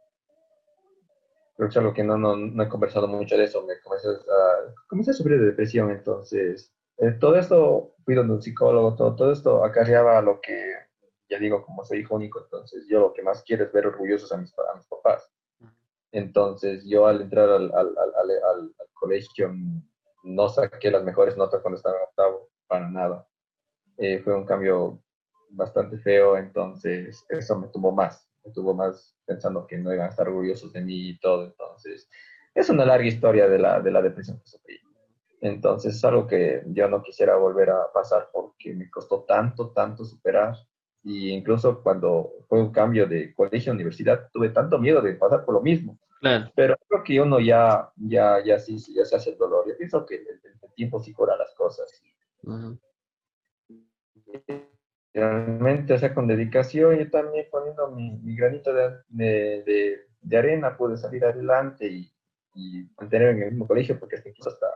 creo 1.56 1.68
que 1.68 1.70
es 1.70 1.76
algo 1.76 1.94
que 1.94 2.02
no, 2.02 2.18
no, 2.18 2.36
no 2.36 2.62
he 2.62 2.68
conversado 2.68 3.06
mucho 3.06 3.36
de 3.36 3.44
eso. 3.44 3.64
Me 3.64 3.80
comencé 3.80 4.08
a, 4.08 4.74
comencé 4.88 5.12
a 5.12 5.14
sufrir 5.14 5.38
de 5.38 5.46
depresión. 5.46 5.90
Entonces, 5.90 6.74
eh, 6.98 7.12
todo 7.12 7.36
esto, 7.36 7.94
fui 8.04 8.14
donde 8.14 8.34
un 8.34 8.42
psicólogo, 8.42 8.96
todo, 8.96 9.14
todo 9.14 9.32
esto 9.32 9.64
acarreaba 9.64 10.20
lo 10.20 10.40
que, 10.40 10.74
ya 11.30 11.38
digo, 11.38 11.64
como 11.64 11.84
soy 11.84 12.00
hijo 12.00 12.16
único, 12.16 12.40
entonces 12.42 12.84
yo 12.88 13.00
lo 13.00 13.12
que 13.12 13.22
más 13.22 13.42
quiero 13.44 13.64
es 13.64 13.72
ver 13.72 13.86
orgullosos 13.86 14.32
a 14.32 14.36
mis, 14.36 14.52
a 14.58 14.74
mis 14.76 14.86
papás. 14.86 15.30
Entonces, 16.10 16.84
yo 16.84 17.06
al 17.06 17.22
entrar 17.22 17.48
al, 17.48 17.72
al, 17.72 17.96
al, 17.96 18.30
al, 18.30 18.74
colegio 18.92 19.52
no 20.24 20.48
saqué 20.48 20.90
las 20.90 21.02
mejores 21.02 21.36
notas 21.36 21.60
cuando 21.60 21.76
estaba 21.76 21.96
en 21.96 22.02
octavo, 22.04 22.48
para 22.68 22.88
nada. 22.88 23.26
Eh, 23.96 24.20
fue 24.20 24.34
un 24.34 24.44
cambio 24.44 25.02
bastante 25.52 25.98
feo, 25.98 26.36
entonces 26.36 27.24
eso 27.28 27.58
me 27.58 27.68
tuvo 27.68 27.92
más, 27.92 28.28
me 28.44 28.52
tuvo 28.52 28.74
más 28.74 29.16
pensando 29.24 29.66
que 29.66 29.78
no 29.78 29.92
iban 29.92 30.06
a 30.06 30.10
estar 30.10 30.28
orgullosos 30.28 30.72
de 30.72 30.80
mí 30.82 31.10
y 31.10 31.18
todo, 31.18 31.44
entonces 31.44 32.08
es 32.54 32.68
una 32.68 32.84
larga 32.84 33.06
historia 33.06 33.48
de 33.48 33.58
la, 33.58 33.80
de 33.80 33.90
la 33.90 34.02
depresión 34.02 34.38
que 34.38 34.46
sufrí. 34.46 34.78
Entonces 35.40 35.96
es 35.96 36.04
algo 36.04 36.26
que 36.26 36.62
yo 36.66 36.88
no 36.88 37.02
quisiera 37.02 37.36
volver 37.36 37.70
a 37.70 37.90
pasar 37.92 38.28
porque 38.32 38.74
me 38.74 38.88
costó 38.90 39.24
tanto, 39.24 39.70
tanto 39.70 40.04
superar. 40.04 40.54
Y 41.02 41.30
incluso 41.30 41.82
cuando 41.82 42.30
fue 42.48 42.60
un 42.60 42.70
cambio 42.70 43.08
de 43.08 43.34
colegio 43.34 43.72
a 43.72 43.74
universidad, 43.74 44.30
tuve 44.32 44.50
tanto 44.50 44.78
miedo 44.78 45.02
de 45.02 45.14
pasar 45.14 45.44
por 45.44 45.54
lo 45.54 45.60
mismo. 45.60 45.98
Pero 46.54 46.76
creo 46.88 47.02
que 47.02 47.20
uno 47.20 47.40
ya, 47.40 47.90
ya, 47.96 48.40
ya, 48.44 48.58
sí, 48.60 48.76
ya 48.94 49.04
se 49.04 49.16
hace 49.16 49.30
el 49.30 49.38
dolor. 49.38 49.64
Yo 49.66 49.76
pienso 49.76 50.06
que 50.06 50.16
el, 50.16 50.40
tiempo 50.74 51.00
sí 51.00 51.12
cura 51.12 51.36
las 51.36 51.52
cosas 51.54 51.92
realmente, 55.12 55.92
o 55.94 55.98
sea, 55.98 56.14
con 56.14 56.26
dedicación, 56.26 56.98
yo 56.98 57.10
también 57.10 57.46
poniendo 57.50 57.90
mi, 57.90 58.36
granito 58.36 58.72
de, 58.72 58.90
de, 59.08 60.06
de, 60.20 60.38
arena 60.38 60.76
pude 60.76 60.96
salir 60.96 61.24
adelante 61.24 61.86
y, 61.86 62.12
y, 62.54 62.88
mantenerme 62.98 63.40
en 63.40 63.42
el 63.42 63.50
mismo 63.52 63.66
colegio, 63.66 63.98
porque 63.98 64.16
hasta 64.16 64.28
incluso 64.28 64.50
hasta 64.50 64.66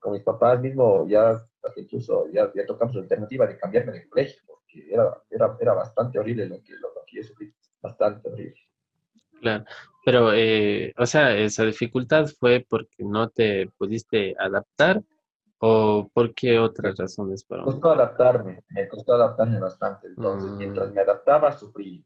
con 0.00 0.12
mis 0.12 0.22
papás 0.22 0.60
mismo 0.60 1.06
ya, 1.08 1.30
hasta 1.30 1.80
incluso 1.80 2.26
ya, 2.32 2.50
ya 2.54 2.66
tocamos 2.66 2.94
la 2.94 3.02
alternativa 3.02 3.46
de 3.46 3.58
cambiarme 3.58 3.92
de 3.92 4.08
colegio, 4.08 4.42
porque 4.46 4.92
era, 4.92 5.22
era, 5.30 5.56
era 5.60 5.74
bastante 5.74 6.18
horrible 6.18 6.46
lo 6.46 6.62
que, 6.62 6.74
lo, 6.74 6.88
que 7.06 7.16
yo 7.16 7.22
sufrí, 7.22 7.52
bastante 7.80 8.28
horrible. 8.28 8.60
Claro, 9.40 9.64
pero, 10.04 10.32
eh, 10.34 10.92
o 10.98 11.06
sea, 11.06 11.36
esa 11.36 11.64
dificultad 11.64 12.26
fue 12.38 12.64
porque 12.68 13.04
no 13.04 13.30
te 13.30 13.70
pudiste 13.78 14.34
adaptar 14.38 15.02
¿O 15.62 16.08
por 16.14 16.34
qué 16.34 16.58
otras 16.58 16.96
razones? 16.96 17.44
Para... 17.44 17.62
Me 17.62 17.72
costó 17.72 17.90
adaptarme, 17.90 18.64
me 18.70 18.88
costó 18.88 19.12
adaptarme 19.12 19.60
bastante. 19.60 20.08
Entonces, 20.08 20.50
mientras 20.52 20.90
mm. 20.90 20.94
me 20.94 21.00
adaptaba, 21.02 21.52
sufrí. 21.52 22.02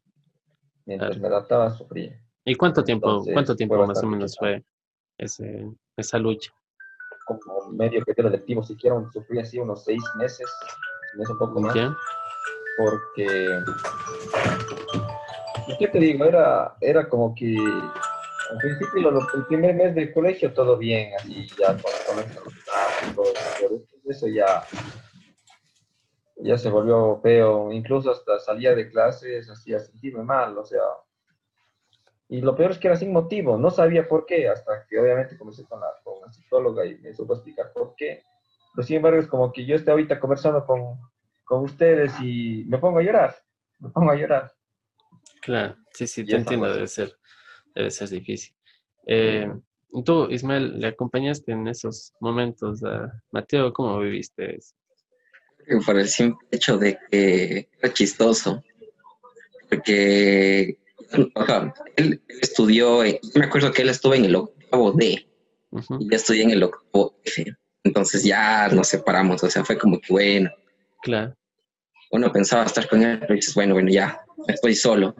Mientras 0.85 1.17
me 1.17 1.27
adaptaba, 1.27 1.69
sufrí. 1.69 2.13
¿Y 2.43 2.55
cuánto 2.55 2.83
tiempo, 2.83 3.23
cuánto 3.31 3.55
tiempo 3.55 3.87
más 3.87 4.03
o 4.03 4.07
menos 4.07 4.37
fue 4.37 4.63
ese, 5.17 5.71
esa 5.95 6.19
lucha? 6.19 6.51
Como 7.25 7.71
medio 7.71 8.03
que 8.03 8.13
era 8.15 8.29
lectivo, 8.29 8.61
siquiera 8.61 8.97
sufrí 9.11 9.39
así 9.39 9.57
unos 9.57 9.85
seis 9.85 10.03
meses, 10.19 10.51
mes 11.17 11.29
un 11.29 11.39
poco 11.39 11.61
más. 11.61 11.73
¿Qué? 11.73 11.89
Porque, 12.77 13.63
¿qué 15.79 15.87
te 15.87 15.97
digo? 15.97 16.25
Era, 16.25 16.75
era 16.81 17.07
como 17.07 17.33
que 17.33 17.55
al 18.51 18.57
principio, 18.57 19.09
el 19.09 19.45
primer 19.45 19.75
mes 19.75 19.95
del 19.95 20.13
colegio, 20.13 20.53
todo 20.53 20.77
bien, 20.77 21.13
así 21.15 21.47
ya 21.57 21.69
con, 21.69 21.81
con 21.81 22.53
eso 24.05 24.27
ya, 24.27 24.63
ya 26.37 26.57
se 26.57 26.69
volvió 26.69 27.19
feo, 27.21 27.71
incluso 27.71 28.11
hasta 28.11 28.39
salía 28.39 28.75
de 28.75 28.89
clases, 28.89 29.49
hacía 29.49 29.79
sentirme 29.79 30.23
mal, 30.23 30.57
o 30.57 30.65
sea, 30.65 30.81
y 32.27 32.41
lo 32.41 32.55
peor 32.55 32.71
es 32.71 32.79
que 32.79 32.87
era 32.87 32.95
sin 32.95 33.13
motivo, 33.13 33.57
no 33.57 33.69
sabía 33.69 34.07
por 34.07 34.25
qué, 34.25 34.49
hasta 34.49 34.85
que 34.87 34.99
obviamente 34.99 35.37
comencé 35.37 35.63
con 35.65 35.79
la, 35.79 35.87
con 36.03 36.21
la 36.21 36.31
psicóloga 36.31 36.85
y 36.85 36.97
me 36.97 37.13
supo 37.13 37.33
explicar 37.35 37.71
por 37.73 37.95
qué, 37.95 38.23
Pero 38.73 38.87
sin 38.87 38.97
embargo, 38.97 39.19
es 39.19 39.27
como 39.27 39.51
que 39.51 39.65
yo 39.65 39.75
estoy 39.75 39.91
ahorita 39.91 40.19
conversando 40.19 40.65
con, 40.65 40.99
con 41.43 41.63
ustedes 41.63 42.11
y 42.21 42.65
me 42.67 42.79
pongo 42.79 42.99
a 42.99 43.03
llorar, 43.03 43.35
me 43.79 43.89
pongo 43.89 44.11
a 44.11 44.15
llorar. 44.15 44.51
Claro, 45.41 45.75
sí, 45.91 46.07
sí, 46.07 46.25
te 46.25 46.35
entiendo, 46.35 46.73
debe 46.73 46.87
ser, 46.87 47.15
debe 47.75 47.91
ser 47.91 48.09
difícil. 48.09 48.55
Eh, 49.05 49.47
tú, 50.05 50.29
Ismael, 50.29 50.79
¿le 50.79 50.87
acompañaste 50.87 51.51
en 51.51 51.67
esos 51.67 52.13
momentos 52.19 52.83
a 52.83 53.11
Mateo? 53.31 53.73
¿Cómo 53.73 53.99
viviste 53.99 54.57
eso? 54.57 54.75
Por 55.85 55.97
el 55.97 56.07
simple 56.07 56.47
hecho 56.51 56.77
de 56.77 56.97
que 57.09 57.69
era 57.79 57.93
chistoso, 57.93 58.63
porque 59.69 60.77
él, 61.95 62.21
estudió, 62.41 62.99
me 63.35 63.45
acuerdo 63.45 63.71
que 63.71 63.81
él 63.81 63.89
estuvo 63.89 64.13
en 64.13 64.25
el 64.25 64.35
octavo 64.35 64.91
D 64.91 65.27
y 65.99 66.09
yo 66.09 66.15
estudié 66.15 66.43
en 66.43 66.51
el 66.51 66.63
octavo 66.63 67.15
F, 67.23 67.45
entonces 67.83 68.23
ya 68.23 68.67
nos 68.69 68.87
separamos, 68.87 69.43
o 69.43 69.49
sea, 69.49 69.63
fue 69.63 69.77
como 69.77 69.99
que 69.99 70.11
bueno. 70.11 70.51
Claro. 71.01 71.35
Uno 72.11 72.31
pensaba 72.31 72.65
estar 72.65 72.87
con 72.87 73.03
él, 73.03 73.19
pero 73.19 73.35
dices, 73.35 73.55
bueno, 73.55 73.73
bueno, 73.73 73.89
ya, 73.91 74.21
estoy 74.47 74.75
solo. 74.75 75.15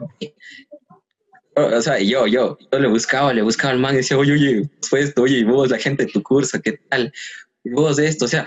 O 1.58 1.80
sea, 1.80 1.98
yo, 1.98 2.26
yo, 2.26 2.58
yo 2.70 2.78
le 2.78 2.86
buscaba, 2.86 3.32
le 3.32 3.40
buscaba 3.40 3.72
al 3.72 3.78
man 3.78 3.94
y 3.94 3.98
decía, 3.98 4.18
oye, 4.18 4.32
oye, 4.32 4.68
pues 4.90 5.06
esto, 5.06 5.22
oye, 5.22 5.42
vos, 5.42 5.70
la 5.70 5.78
gente 5.78 6.04
de 6.04 6.12
tu 6.12 6.22
curso, 6.22 6.60
¿qué 6.60 6.72
tal? 6.90 7.10
Y 7.64 7.70
vos 7.70 7.96
de 7.96 8.06
esto, 8.06 8.26
o 8.26 8.28
sea, 8.28 8.46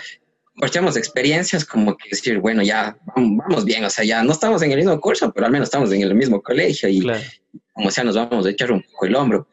compartíamos 0.54 0.96
experiencias 0.96 1.66
como 1.66 1.98
que 1.98 2.10
decir, 2.12 2.38
bueno, 2.38 2.62
ya 2.62 2.96
vamos 3.16 3.66
bien, 3.66 3.84
o 3.84 3.90
sea, 3.90 4.06
ya 4.06 4.22
no 4.22 4.32
estamos 4.32 4.62
en 4.62 4.72
el 4.72 4.78
mismo 4.78 5.00
curso, 5.02 5.32
pero 5.34 5.48
al 5.48 5.52
menos 5.52 5.70
estamos 5.70 5.92
en 5.92 6.04
el 6.04 6.14
mismo 6.14 6.40
colegio 6.44 6.88
y 6.88 7.02
como 7.74 7.90
sea, 7.90 8.04
nos 8.04 8.16
vamos 8.16 8.46
a 8.46 8.50
echar 8.52 8.72
un 8.72 8.84
poco 8.84 9.08
el 9.08 9.16
hombro. 9.16 9.48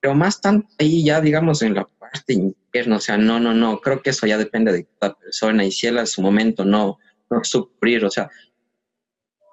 Pero 0.00 0.14
más 0.14 0.40
tanto 0.40 0.66
ahí 0.78 1.04
ya, 1.04 1.20
digamos, 1.20 1.62
en 1.62 1.74
la 1.74 1.84
parte 1.84 2.32
interna, 2.32 2.96
o 2.96 3.00
sea, 3.00 3.16
no, 3.16 3.38
no, 3.38 3.54
no, 3.54 3.80
creo 3.80 4.02
que 4.02 4.10
eso 4.10 4.26
ya 4.26 4.36
depende 4.36 4.72
de 4.72 4.88
cada 4.98 5.14
persona 5.14 5.64
y 5.64 5.70
si 5.70 5.86
él 5.86 5.98
a 5.98 6.06
su 6.06 6.22
momento 6.22 6.64
no, 6.64 6.98
no 7.30 7.44
sufrir, 7.44 8.04
o 8.04 8.10
sea, 8.10 8.30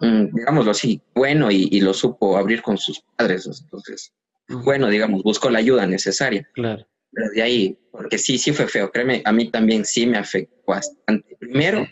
digámoslo 0.04 0.72
así, 0.72 1.02
bueno 1.16 1.50
y, 1.50 1.80
lo 1.82 1.94
supo 1.94 2.38
abrir 2.38 2.62
con 2.62 2.78
sus 2.78 3.02
padres. 3.16 3.48
Entonces, 3.62 4.14
bueno, 4.48 4.90
digamos, 4.90 5.24
buscó 5.24 5.50
la 5.50 5.60
ayuda 5.60 5.86
necesaria. 5.86 6.48
Claro. 6.54 6.86
Pero 7.12 7.30
de 7.30 7.42
ahí, 7.42 7.80
porque 7.92 8.18
sí, 8.18 8.38
sí 8.38 8.52
fue 8.52 8.68
feo, 8.68 8.92
créeme, 8.92 9.22
a 9.24 9.32
mí 9.32 9.50
también 9.52 9.86
sí 9.86 10.06
me 10.06 10.18
afectó 10.18 10.56
bastante. 10.68 11.36
Primero, 11.40 11.88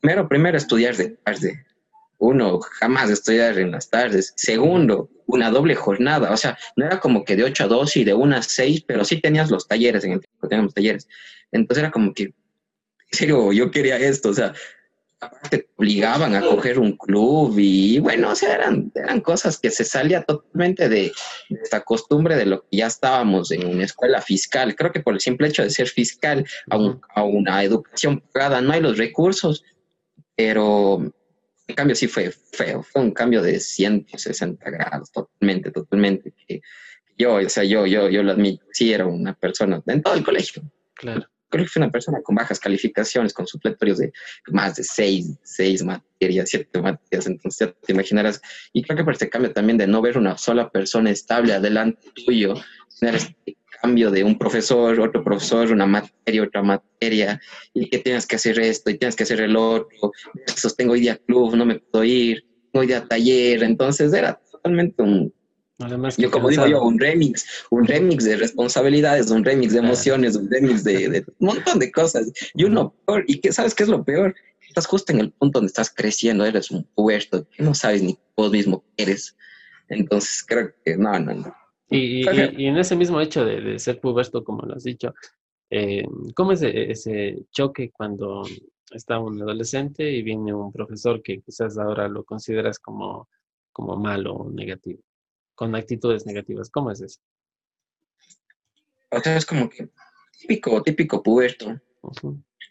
primero, 0.00 0.28
primero 0.28 0.56
estudiar 0.56 0.96
de 0.96 1.10
tarde. 1.10 1.64
Uno, 2.18 2.60
jamás 2.60 3.10
estudiar 3.10 3.58
en 3.58 3.70
las 3.70 3.90
tardes. 3.90 4.32
Segundo, 4.36 5.10
una 5.26 5.50
doble 5.50 5.74
jornada. 5.74 6.32
O 6.32 6.36
sea, 6.36 6.58
no 6.76 6.86
era 6.86 6.98
como 6.98 7.24
que 7.24 7.36
de 7.36 7.44
8 7.44 7.64
a 7.64 7.66
2 7.68 7.96
y 7.98 8.04
de 8.04 8.14
1 8.14 8.36
a 8.36 8.42
6, 8.42 8.84
pero 8.86 9.04
sí 9.04 9.20
tenías 9.20 9.50
los 9.50 9.68
talleres 9.68 10.04
en 10.04 10.12
el 10.12 10.20
tiempo, 10.20 10.48
teníamos 10.48 10.74
talleres. 10.74 11.06
Entonces 11.52 11.82
era 11.82 11.92
como 11.92 12.14
que, 12.14 12.24
en 12.24 12.32
serio, 13.12 13.52
yo 13.52 13.70
quería 13.70 13.96
esto. 13.98 14.30
O 14.30 14.34
sea, 14.34 14.54
te 15.50 15.68
obligaban 15.76 16.34
a 16.34 16.40
coger 16.40 16.78
un 16.78 16.96
club 16.96 17.56
y 17.58 17.98
bueno, 17.98 18.30
o 18.30 18.34
sea, 18.34 18.54
eran, 18.54 18.92
eran 18.94 19.20
cosas 19.20 19.58
que 19.58 19.70
se 19.70 19.84
salía 19.84 20.22
totalmente 20.22 20.88
de, 20.88 21.12
esta 21.50 21.82
costumbre 21.82 22.36
de 22.36 22.46
lo 22.46 22.62
que 22.62 22.78
ya 22.78 22.86
estábamos 22.86 23.50
en 23.50 23.66
una 23.66 23.84
escuela 23.84 24.20
fiscal. 24.20 24.74
Creo 24.74 24.92
que 24.92 25.00
por 25.00 25.14
el 25.14 25.20
simple 25.20 25.48
hecho 25.48 25.62
de 25.62 25.70
ser 25.70 25.88
fiscal 25.88 26.46
a, 26.70 27.22
una 27.22 27.62
educación 27.62 28.22
pagada 28.32 28.60
no 28.60 28.72
hay 28.72 28.80
los 28.80 28.98
recursos, 28.98 29.64
pero 30.34 31.00
en 31.68 31.74
cambio 31.74 31.96
sí 31.96 32.08
fue 32.08 32.30
feo, 32.30 32.82
fue 32.82 33.02
un 33.02 33.12
cambio 33.12 33.42
de 33.42 33.60
160 33.60 34.70
grados, 34.70 35.10
totalmente, 35.10 35.70
totalmente. 35.70 36.32
Que 36.46 36.60
yo, 37.18 37.36
o 37.36 37.48
sea, 37.48 37.64
yo, 37.64 37.86
yo, 37.86 38.08
yo 38.08 38.22
lo 38.22 38.32
admito, 38.32 38.64
sí 38.72 38.92
era 38.92 39.06
una 39.06 39.34
persona 39.34 39.82
en 39.86 40.02
todo 40.02 40.14
el 40.14 40.24
colegio. 40.24 40.62
Claro 40.94 41.26
creo 41.48 41.64
que 41.64 41.70
fue 41.70 41.82
una 41.82 41.90
persona 41.90 42.20
con 42.22 42.34
bajas 42.34 42.58
calificaciones, 42.58 43.32
con 43.32 43.46
supletorios 43.46 43.98
de 43.98 44.12
más 44.48 44.76
de 44.76 44.84
seis, 44.84 45.38
seis 45.42 45.82
materias, 45.82 46.48
siete 46.48 46.80
materias, 46.80 47.26
entonces 47.26 47.68
ya 47.68 47.74
te 47.86 47.92
imaginarás. 47.92 48.40
Y 48.72 48.82
creo 48.82 48.96
que 48.96 49.04
por 49.04 49.12
este 49.12 49.28
cambio 49.28 49.52
también 49.52 49.78
de 49.78 49.86
no 49.86 50.02
ver 50.02 50.18
una 50.18 50.36
sola 50.36 50.70
persona 50.70 51.10
estable 51.10 51.52
adelante 51.52 52.10
tuyo, 52.24 52.54
tener 52.98 53.16
este 53.16 53.56
cambio 53.80 54.10
de 54.10 54.24
un 54.24 54.38
profesor, 54.38 54.98
otro 55.00 55.22
profesor, 55.22 55.70
una 55.70 55.86
materia, 55.86 56.42
otra 56.42 56.62
materia, 56.62 57.40
y 57.74 57.88
que 57.88 57.98
tienes 57.98 58.26
que 58.26 58.36
hacer 58.36 58.58
esto 58.58 58.90
y 58.90 58.98
tienes 58.98 59.16
que 59.16 59.24
hacer 59.24 59.40
el 59.40 59.56
otro, 59.56 60.12
sostengo 60.56 60.94
hoy 60.94 61.00
día 61.00 61.16
club, 61.16 61.54
no 61.54 61.66
me 61.66 61.78
puedo 61.78 62.04
ir, 62.04 62.44
hoy 62.72 62.86
día 62.86 63.06
taller, 63.06 63.62
entonces 63.62 64.12
era 64.12 64.40
totalmente 64.50 65.02
un 65.02 65.32
yo 66.16 66.30
como 66.30 66.48
digo 66.48 66.66
yo, 66.66 66.82
un 66.82 66.98
remix, 66.98 67.66
un 67.70 67.84
remix 67.84 68.24
de 68.24 68.36
responsabilidades, 68.36 69.30
un 69.30 69.44
remix 69.44 69.72
de 69.74 69.80
emociones, 69.80 70.34
un 70.36 70.50
remix 70.50 70.84
de, 70.84 71.24
un 71.38 71.46
montón 71.46 71.78
de 71.78 71.92
cosas. 71.92 72.32
Y 72.54 72.64
uno 72.64 72.94
peor, 73.06 73.24
y 73.26 73.40
que 73.40 73.52
sabes 73.52 73.74
qué 73.74 73.82
es 73.82 73.88
lo 73.88 74.04
peor, 74.04 74.34
estás 74.66 74.86
justo 74.86 75.12
en 75.12 75.20
el 75.20 75.32
punto 75.32 75.58
donde 75.58 75.68
estás 75.68 75.92
creciendo, 75.94 76.44
eres 76.44 76.70
un 76.70 76.84
puerto, 76.94 77.46
no 77.58 77.74
sabes 77.74 78.02
ni 78.02 78.18
vos 78.36 78.50
mismo 78.50 78.84
qué 78.96 79.04
eres. 79.04 79.36
Entonces 79.88 80.44
creo 80.46 80.72
que 80.84 80.96
no, 80.96 81.18
no, 81.18 81.34
no. 81.34 81.54
Y, 81.88 82.26
en 82.26 82.76
ese 82.78 82.96
mismo 82.96 83.20
hecho 83.20 83.44
de, 83.44 83.78
ser 83.78 84.00
puberto, 84.00 84.42
como 84.42 84.62
lo 84.62 84.74
has 84.74 84.82
dicho, 84.82 85.14
eh, 85.70 86.04
¿cómo 86.34 86.52
es 86.52 86.62
ese 86.62 87.44
choque 87.52 87.90
cuando 87.92 88.42
está 88.90 89.18
un 89.18 89.40
adolescente 89.40 90.10
y 90.10 90.22
viene 90.22 90.52
un 90.52 90.72
profesor 90.72 91.22
que 91.22 91.40
quizás 91.40 91.78
ahora 91.78 92.08
lo 92.08 92.24
consideras 92.24 92.78
como, 92.78 93.28
como 93.72 93.96
malo 93.96 94.34
o 94.34 94.50
negativo? 94.50 95.00
Con 95.56 95.74
actitudes 95.74 96.24
negativas. 96.26 96.70
¿Cómo 96.70 96.92
es 96.92 97.00
eso? 97.00 97.20
O 99.10 99.20
sea, 99.20 99.36
es 99.36 99.44
como 99.44 99.68
que 99.68 99.88
típico, 100.38 100.82
típico 100.82 101.22
puberto. 101.22 101.80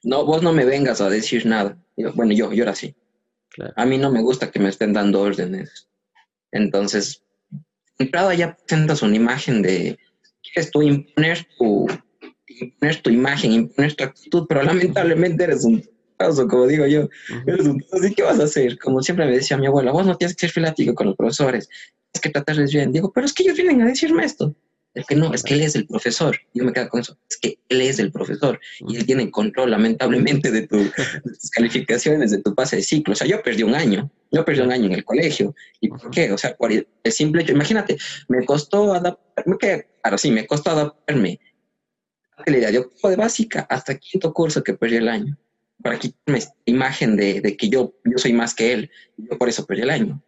No, 0.04 0.26
vos 0.26 0.42
no 0.42 0.54
me 0.54 0.64
vengas 0.64 1.02
a 1.02 1.10
decir 1.10 1.46
nada. 1.46 1.78
bueno, 2.14 2.32
yo, 2.32 2.54
yo 2.54 2.64
era 2.64 2.72
así. 2.72 2.96
A 3.76 3.86
mí 3.86 3.98
no 3.98 4.12
me 4.12 4.22
gusta 4.22 4.52
que 4.52 4.60
me 4.60 4.70
estén 4.70 4.94
dando 4.94 5.22
órdenes. 5.22 5.90
Entonces, 6.52 7.24
entrada 7.98 8.34
ya 8.34 8.56
presentas 8.56 9.02
una 9.02 9.16
imagen 9.16 9.62
de, 9.62 9.98
quieres 10.42 10.72
tú 10.72 10.82
imponer 10.82 11.48
tu, 11.58 11.88
imponer 12.48 13.02
tu 13.02 13.10
imagen, 13.10 13.52
imponer 13.52 13.96
tu 13.96 14.04
actitud, 14.04 14.46
pero 14.48 14.64
lamentablemente 14.64 15.44
eres 15.44 15.66
un 15.66 15.84
caso, 16.18 16.48
como 16.48 16.68
digo 16.68 16.86
yo, 16.86 17.10
eres 17.46 17.66
un 17.66 17.84
así, 17.92 18.14
¿qué 18.14 18.24
vas 18.24 18.40
a 18.40 18.46
hacer? 18.46 18.78
Como 18.80 19.02
siempre 19.02 19.26
me 19.26 19.34
decía 19.34 19.58
mi 19.58 19.68
abuela, 19.68 19.92
vos 19.92 20.06
no 20.06 20.18
tienes 20.18 20.36
que 20.36 20.42
ser 20.42 20.52
filático 20.52 20.94
con 20.94 21.08
los 21.08 21.16
profesores, 21.16 21.70
que 22.20 22.30
tratarles 22.30 22.74
bien. 22.74 22.92
Digo, 22.92 23.12
pero 23.12 23.26
es 23.26 23.34
que 23.34 23.44
ellos 23.44 23.58
vienen 23.58 23.82
a 23.82 23.86
decirme 23.86 24.26
esto. 24.26 24.56
Es 24.96 25.06
que 25.06 25.16
no, 25.16 25.34
es 25.34 25.44
que 25.44 25.56
él 25.56 25.62
es 25.62 25.76
el 25.76 25.86
profesor. 25.86 26.38
Yo 26.54 26.64
me 26.64 26.72
quedo 26.72 26.88
con 26.88 27.02
eso. 27.02 27.18
Es 27.30 27.36
que 27.36 27.60
él 27.68 27.82
es 27.82 28.00
el 28.00 28.14
profesor 28.14 28.62
y 28.80 28.96
él 28.96 29.06
tiene 29.06 29.30
control, 29.30 29.72
lamentablemente, 29.72 30.52
de, 30.52 30.68
tus 30.68 30.90
calificaciones, 31.52 32.32
de 32.32 32.42
tu 32.42 32.56
pase 32.56 32.78
de 32.78 32.82
ciclo. 32.82 33.12
O 33.12 33.16
sea, 33.16 33.28
yo 33.28 33.44
perdí 33.44 33.64
un 33.64 33.76
año. 33.76 34.10
Yo 34.32 34.46
perdí 34.46 34.62
un 34.62 34.72
año 34.72 34.86
en 34.86 34.94
el 34.94 35.04
colegio. 35.04 35.54
¿Y 35.82 35.90
por 35.90 36.10
qué? 36.12 36.32
O 36.32 36.38
sea, 36.38 36.56
por 36.56 36.72
el 36.72 36.88
simple 37.12 37.42
hecho. 37.42 37.52
Imagínate, 37.52 37.98
me 38.30 38.46
costó 38.46 38.94
adaptarme. 38.94 39.58
Claro, 39.58 40.18
sí, 40.18 40.32
me 40.32 40.48
costó 40.48 40.72
adaptarme. 40.72 41.42
Yo 42.72 43.10
de 43.10 43.16
básica 43.18 43.68
hasta 43.70 43.98
quinto 43.98 44.34
curso 44.34 44.64
que 44.64 44.76
perdí 44.76 44.96
el 44.96 45.10
año. 45.10 45.38
Para 45.84 46.00
quitarme 46.00 46.40
esta 46.40 46.56
imagen 46.64 47.18
de, 47.18 47.42
de 47.42 47.58
que 47.58 47.68
yo, 47.68 47.94
yo 48.06 48.18
soy 48.18 48.32
más 48.32 48.56
que 48.56 48.72
él. 48.72 48.92
Yo 49.18 49.38
por 49.38 49.50
eso 49.50 49.66
perdí 49.66 49.82
el 49.82 49.90
año. 49.90 50.24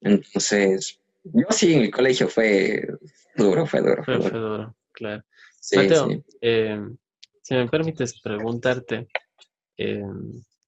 Entonces, 0.00 0.98
yo 1.24 1.46
sí 1.50 1.74
en 1.74 1.82
el 1.82 1.90
colegio 1.90 2.28
fue 2.28 2.86
duro, 3.36 3.66
fue 3.66 3.80
duro. 3.80 4.04
Fue, 4.04 4.18
duro. 4.18 4.74
claro. 4.92 5.22
Mateo, 5.76 6.08
eh, 6.40 6.80
si 7.42 7.54
me 7.54 7.68
permites 7.68 8.20
preguntarte, 8.20 9.08
eh, 9.76 10.02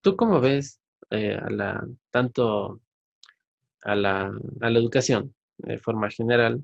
¿tú 0.00 0.16
cómo 0.16 0.40
ves 0.40 0.80
eh, 1.10 1.34
a 1.34 1.50
la, 1.50 1.86
tanto 2.10 2.80
a 3.82 3.94
la, 3.94 4.32
a 4.60 4.70
la 4.70 4.78
educación 4.78 5.34
de 5.58 5.78
forma 5.78 6.10
general? 6.10 6.62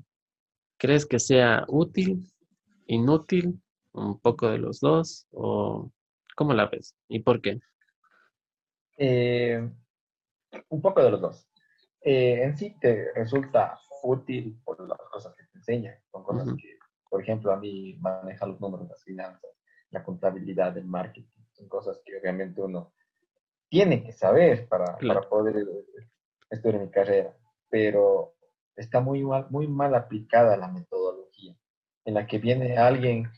¿Crees 0.77 1.05
que 1.05 1.19
sea 1.19 1.65
útil, 1.67 2.23
inútil, 2.85 3.59
un 3.91 4.19
poco 4.19 4.49
de 4.49 4.59
los 4.59 4.79
dos? 4.79 5.27
¿O 5.31 5.91
cómo 6.35 6.53
la 6.53 6.67
ves 6.67 6.95
y 7.07 7.19
por 7.19 7.41
qué? 7.41 7.59
un 10.67 10.81
poco 10.81 11.01
de 11.01 11.11
los 11.11 11.21
dos. 11.21 11.48
Eh, 12.01 12.43
en 12.43 12.57
sí 12.57 12.75
te 12.79 13.11
resulta 13.13 13.79
útil 14.03 14.59
por 14.63 14.79
las 14.87 14.99
cosas 15.11 15.35
que 15.35 15.43
te 15.43 15.57
enseñan. 15.57 15.95
Son 16.11 16.23
cosas 16.23 16.47
que, 16.55 16.77
por 17.09 17.21
ejemplo, 17.21 17.51
a 17.51 17.57
mí 17.57 17.95
maneja 17.99 18.45
los 18.45 18.59
números, 18.61 18.87
las 18.87 19.03
finanzas, 19.03 19.51
la 19.91 20.03
contabilidad, 20.03 20.77
el 20.77 20.85
marketing. 20.85 21.43
Son 21.51 21.67
cosas 21.67 21.99
que 22.05 22.17
obviamente 22.17 22.61
uno 22.61 22.93
tiene 23.67 24.03
que 24.03 24.13
saber 24.13 24.67
para, 24.67 24.97
para 24.97 25.21
poder 25.21 25.57
eh, 25.57 26.07
estudiar 26.49 26.81
mi 26.81 26.89
carrera. 26.89 27.35
Pero 27.69 28.35
está 28.75 29.01
muy 29.01 29.23
mal, 29.23 29.47
muy 29.49 29.67
mal 29.67 29.93
aplicada 29.93 30.57
la 30.57 30.69
metodología 30.69 31.55
en 32.05 32.13
la 32.15 32.25
que 32.25 32.39
viene 32.39 32.77
alguien 32.77 33.29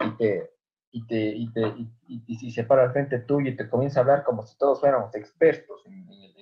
y 0.00 0.10
te, 0.16 0.50
y 0.90 1.06
te, 1.06 1.28
y 1.28 1.52
te 1.52 1.74
y, 2.06 2.50
se 2.50 2.64
para 2.64 2.84
al 2.84 2.92
frente 2.92 3.18
tuyo 3.20 3.50
y 3.50 3.56
te 3.56 3.68
comienza 3.68 4.00
a 4.00 4.02
hablar 4.02 4.24
como 4.24 4.44
si 4.46 4.56
todos 4.58 4.80
fuéramos 4.80 5.14
expertos 5.14 5.84
en, 5.86 6.10
en, 6.10 6.37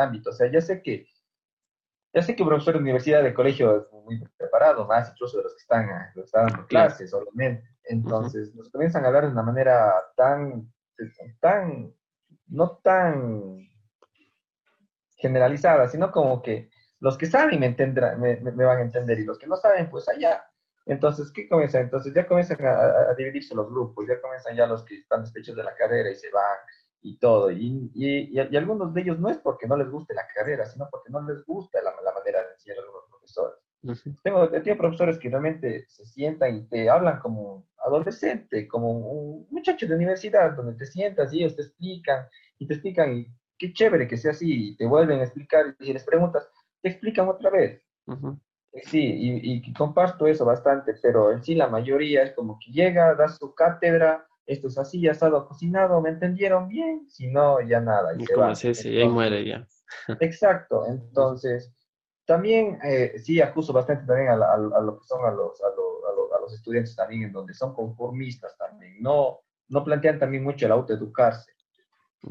ámbito. 0.00 0.30
O 0.30 0.32
sea, 0.32 0.50
ya 0.50 0.60
sé 0.60 0.82
que, 0.82 1.06
ya 2.12 2.22
sé 2.22 2.34
que 2.34 2.42
un 2.42 2.48
profesor 2.48 2.74
de 2.74 2.80
universidad, 2.80 3.22
de 3.22 3.34
colegio, 3.34 3.76
es 3.76 3.92
muy 3.92 4.22
preparado, 4.36 4.86
más 4.86 5.10
incluso 5.10 5.38
de 5.38 5.44
los 5.44 5.54
que 5.54 5.60
están, 5.60 5.88
los 6.14 6.26
están 6.26 6.46
dando 6.46 6.66
clases, 6.66 7.12
obviamente. 7.12 7.68
Entonces 7.84 8.54
nos 8.54 8.70
comienzan 8.70 9.04
a 9.04 9.08
hablar 9.08 9.26
de 9.26 9.32
una 9.32 9.42
manera 9.42 9.92
tan, 10.16 10.72
tan, 11.40 11.94
no 12.48 12.78
tan 12.82 13.58
generalizada, 15.16 15.88
sino 15.88 16.10
como 16.10 16.42
que 16.42 16.70
los 17.00 17.18
que 17.18 17.26
saben 17.26 17.60
me, 17.60 17.66
entenderán, 17.66 18.20
me, 18.20 18.36
van 18.40 18.78
a 18.78 18.82
entender 18.82 19.18
y 19.18 19.24
los 19.24 19.38
que 19.38 19.46
no 19.46 19.56
saben, 19.56 19.88
pues 19.90 20.08
allá. 20.08 20.44
Entonces, 20.86 21.32
¿qué 21.32 21.48
comienza? 21.48 21.80
Entonces 21.80 22.14
ya 22.14 22.26
comienzan 22.26 22.64
a, 22.64 23.14
dividirse 23.14 23.54
los 23.54 23.68
grupos, 23.68 24.06
ya 24.06 24.20
comienzan 24.20 24.56
ya 24.56 24.66
los 24.66 24.84
que 24.84 24.98
están 24.98 25.22
despechos 25.22 25.56
de 25.56 25.64
la 25.64 25.74
carrera 25.74 26.10
y 26.10 26.14
se 26.14 26.30
van 26.30 26.58
y 27.06 27.18
todo. 27.18 27.50
Y, 27.50 27.90
y, 27.94 28.38
y, 28.38 28.56
algunos 28.56 28.92
de 28.92 29.00
ellos 29.02 29.18
no 29.18 29.28
es 29.28 29.38
porque 29.38 29.66
no 29.66 29.76
les 29.76 29.88
guste 29.88 30.14
la 30.14 30.26
carrera, 30.34 30.66
sino 30.66 30.88
porque 30.90 31.10
no 31.10 31.20
les 31.22 31.44
gusta 31.44 31.80
la, 31.82 31.94
la 32.04 32.12
manera 32.12 32.42
de 32.42 32.52
enseñar 32.52 32.78
a 32.78 32.82
algunos 32.82 33.04
profesores. 33.08 34.22
tengo, 34.22 34.48
tengo 34.48 34.78
profesores 34.78 35.18
que 35.18 35.28
realmente 35.28 35.86
se 35.88 36.04
sientan 36.04 36.56
y 36.56 36.62
te 36.68 36.90
hablan 36.90 37.20
como 37.20 37.66
adolescente, 37.78 38.66
como 38.66 38.90
un 38.90 39.46
muchacho 39.50 39.86
de 39.86 39.94
universidad, 39.94 40.56
donde 40.56 40.74
te 40.74 40.86
sientas 40.86 41.32
y 41.32 41.38
ellos 41.38 41.54
te 41.54 41.62
explican 41.62 42.26
y 42.58 42.66
te 42.66 42.74
explican 42.74 43.16
y 43.16 43.26
qué 43.58 43.72
chévere 43.72 44.08
que 44.08 44.16
sea 44.16 44.32
así, 44.32 44.70
y 44.70 44.76
te 44.76 44.86
vuelven 44.86 45.20
a 45.20 45.24
explicar 45.24 45.76
y 45.78 45.92
les 45.92 46.04
preguntas, 46.04 46.48
te 46.82 46.90
explican 46.90 47.28
otra 47.28 47.50
vez. 47.50 47.82
Sí, 48.82 49.00
y, 49.00 49.72
comparto 49.72 50.26
eso 50.26 50.44
bastante, 50.44 50.94
pero 51.00 51.32
en 51.32 51.42
sí 51.42 51.54
la 51.54 51.68
mayoría 51.68 52.22
es 52.22 52.32
como 52.32 52.58
que 52.58 52.70
llega, 52.72 53.14
da 53.14 53.28
su 53.28 53.54
cátedra, 53.54 54.25
esto 54.46 54.68
es 54.68 54.78
así, 54.78 55.00
ya 55.00 55.12
estado 55.12 55.46
cocinado, 55.46 56.00
¿me 56.00 56.10
entendieron 56.10 56.68
bien? 56.68 57.08
Si 57.08 57.26
no, 57.26 57.60
ya 57.60 57.80
nada. 57.80 58.14
Y, 58.16 58.24
como 58.26 58.54
se 58.54 58.72
y 58.88 59.00
ahí 59.00 59.08
muere 59.08 59.44
ya. 59.44 59.66
exacto, 60.20 60.86
entonces, 60.86 61.72
también, 62.24 62.78
eh, 62.84 63.18
sí, 63.18 63.40
acuso 63.40 63.72
bastante 63.72 64.06
también 64.06 64.28
a, 64.30 64.56
lo 64.56 64.98
que 64.98 65.04
son 65.04 65.24
a 65.24 65.30
los, 65.30 65.60
a, 65.62 66.40
los 66.40 66.54
estudiantes 66.54 66.94
también, 66.94 67.24
en 67.24 67.32
donde 67.32 67.54
son 67.54 67.74
conformistas 67.74 68.56
también, 68.56 69.00
no, 69.00 69.40
no 69.68 69.84
plantean 69.84 70.18
también 70.18 70.44
mucho 70.44 70.66
el 70.66 70.72
autoeducarse. 70.72 71.52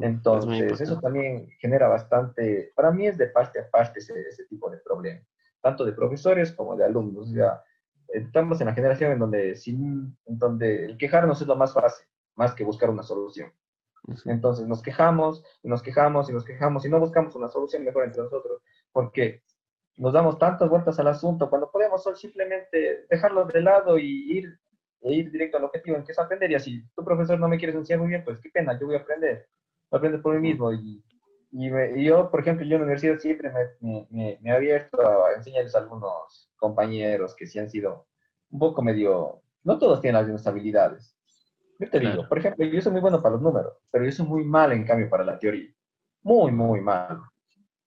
Entonces, 0.02 0.82
eso 0.82 1.00
también 1.00 1.48
genera 1.60 1.88
bastante, 1.88 2.74
para 2.76 2.92
mí 2.92 3.08
es 3.08 3.18
de 3.18 3.28
parte 3.28 3.60
a 3.60 3.70
parte 3.70 4.00
ese, 4.00 4.14
ese 4.28 4.46
tipo 4.46 4.70
de 4.70 4.78
problema, 4.78 5.22
tanto 5.62 5.86
de 5.86 5.94
profesores 5.94 6.52
como 6.52 6.76
de 6.76 6.84
alumnos. 6.84 7.32
Ya 7.32 7.62
estamos 8.18 8.62
en 8.62 8.68
la 8.68 8.74
generación 8.74 9.12
en 9.12 9.20
donde, 9.20 9.56
sin, 9.56 10.18
en 10.26 10.38
donde 10.38 10.86
el 10.86 10.98
quejarnos 10.98 11.42
es 11.42 11.48
lo 11.48 11.56
más 11.56 11.74
fácil, 11.74 12.08
más 12.36 12.54
que 12.54 12.64
buscar 12.64 12.90
una 12.90 13.04
solución. 13.04 13.52
Entonces 14.26 14.68
nos 14.68 14.82
quejamos 14.82 15.44
y 15.64 15.68
nos 15.68 15.82
quejamos 15.82 16.30
y 16.30 16.34
nos 16.34 16.46
quejamos 16.46 16.86
y 16.86 16.90
no 16.90 17.00
buscamos 17.00 17.36
una 17.36 17.50
solución 17.50 17.84
mejor 17.84 18.06
entre 18.06 18.24
nosotros, 18.24 18.62
porque 18.92 19.44
nos 19.98 20.14
damos 20.14 20.38
tantas 20.38 20.70
vueltas 20.70 21.00
al 21.00 21.08
asunto 21.08 21.50
cuando 21.50 21.72
podemos 21.72 22.04
simplemente 22.16 23.06
dejarlo 23.10 23.46
de 23.46 23.62
lado 23.62 23.98
y 23.98 24.38
ir, 24.38 24.60
e 25.02 25.14
ir 25.14 25.32
directo 25.32 25.58
al 25.58 25.64
objetivo 25.64 25.98
en 25.98 26.04
que 26.04 26.12
es 26.12 26.20
aprender. 26.20 26.52
Y 26.52 26.56
así, 26.56 26.84
tu 26.96 27.04
profesor 27.04 27.40
no 27.40 27.48
me 27.48 27.58
quieres 27.58 27.76
enseñar 27.76 28.00
muy 28.00 28.10
bien, 28.10 28.24
pues 28.24 28.40
qué 28.40 28.50
pena, 28.50 28.78
yo 28.80 28.88
voy 28.88 28.96
a 28.96 29.00
aprender 29.00 29.48
aprender 29.92 30.22
por 30.22 30.36
mí 30.36 30.50
mismo. 30.50 30.72
Y, 30.74 31.04
y, 31.52 32.04
yo, 32.04 32.30
por 32.30 32.42
ejemplo, 32.42 32.66
yo 32.66 32.76
en 32.76 32.82
la 32.82 32.86
universidad 32.86 33.20
siempre 33.20 33.52
me, 33.52 34.08
me, 34.10 34.40
me, 34.42 34.50
he 34.50 34.54
abierto 34.54 35.02
a 35.02 35.34
enseñarles 35.34 35.76
a 35.76 35.80
algunos 35.80 36.45
compañeros 36.56 37.36
que 37.36 37.48
sí 37.48 37.60
han 37.60 37.70
sido 37.70 38.08
un 38.50 38.60
poco 38.60 38.82
medio, 38.82 39.42
no 39.64 39.78
todos 39.78 40.02
tienen 40.02 40.20
las 40.20 40.26
mismas 40.26 40.48
habilidades. 40.48 41.16
Yo 41.80 41.90
te 41.90 42.00
digo, 42.00 42.28
por 42.28 42.38
ejemplo, 42.38 42.66
yo 42.66 42.82
soy 42.82 42.94
muy 42.94 43.02
bueno 43.02 43.22
para 43.22 43.34
los 43.34 43.42
números, 43.42 43.74
pero 43.92 44.06
yo 44.06 44.12
soy 44.12 44.26
muy 44.26 44.46
mal 44.46 44.72
en 44.72 44.86
cambio 44.86 45.10
para 45.10 45.26
la 45.26 45.38
teoría. 45.38 45.70
Muy, 46.24 46.52
muy 46.52 46.80
mal. 46.80 47.22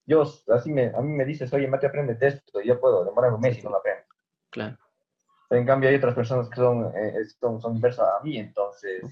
Yo, 0.05 0.23
así 0.23 0.71
me, 0.73 0.87
a 0.89 1.01
mí 1.01 1.13
me 1.13 1.25
dices, 1.25 1.53
oye, 1.53 1.67
mate, 1.69 1.87
aprende 1.87 2.17
esto, 2.21 2.61
y 2.61 2.69
yo 2.69 2.81
puedo 2.81 3.05
demorar 3.05 3.33
un 3.33 3.41
mes 3.41 3.59
y 3.59 3.63
no 3.63 3.71
lo 3.71 3.77
aprendo. 3.77 4.07
Claro. 4.51 4.79
En 5.51 5.65
cambio, 5.65 5.89
hay 5.89 5.97
otras 5.97 6.15
personas 6.15 6.49
que 6.49 6.57
son, 6.57 6.93
eh, 6.95 7.25
son, 7.41 7.61
son 7.61 7.75
diversas 7.75 8.07
a 8.09 8.23
mí, 8.23 8.39
entonces, 8.39 9.03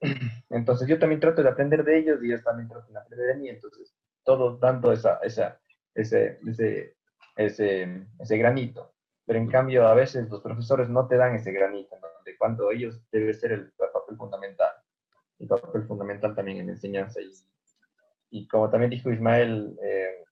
entonces 0.50 0.88
yo 0.88 0.98
también 0.98 1.20
trato 1.20 1.42
de 1.42 1.48
aprender 1.48 1.84
de 1.84 1.98
ellos 1.98 2.22
y 2.22 2.26
ellos 2.26 2.44
también 2.44 2.68
tratan 2.68 2.92
de 2.92 2.98
aprender 2.98 3.26
de 3.28 3.34
mí. 3.36 3.48
Entonces, 3.48 3.94
todos 4.24 4.60
dando 4.60 4.92
esa, 4.92 5.18
esa, 5.22 5.60
ese, 5.94 6.38
ese, 6.46 6.96
ese, 7.46 8.06
ese 8.18 8.38
granito. 8.38 8.92
Pero 9.26 9.38
en 9.38 9.48
cambio, 9.48 9.86
a 9.86 9.94
veces 9.94 10.28
los 10.28 10.40
profesores 10.40 10.88
no 10.88 11.06
te 11.06 11.16
dan 11.16 11.34
ese 11.34 11.52
granito, 11.52 11.96
de 12.24 12.36
cuando 12.36 12.70
ellos 12.70 13.00
debe 13.10 13.32
ser 13.34 13.52
el, 13.52 13.72
papel 13.72 14.16
fundamental. 14.16 14.70
El 15.38 15.48
papel 15.48 15.84
fundamental 15.84 16.34
también 16.34 16.58
en 16.58 16.70
enseñanza. 16.70 17.20
Y, 17.20 17.30
y 18.30 18.48
como 18.48 18.68
también 18.70 18.90
dijo 18.90 19.10
Ismael, 19.10 19.78
eh, 19.82 20.24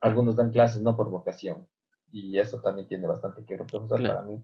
algunos 0.00 0.36
dan 0.36 0.50
clases 0.50 0.82
no 0.82 0.96
por 0.96 1.10
vocación. 1.10 1.66
Y 2.10 2.38
eso 2.38 2.60
también 2.60 2.88
tiene 2.88 3.06
bastante 3.06 3.44
que 3.44 3.56
ver. 3.56 3.66
profesor 3.66 4.00
para 4.00 4.22
mí 4.22 4.42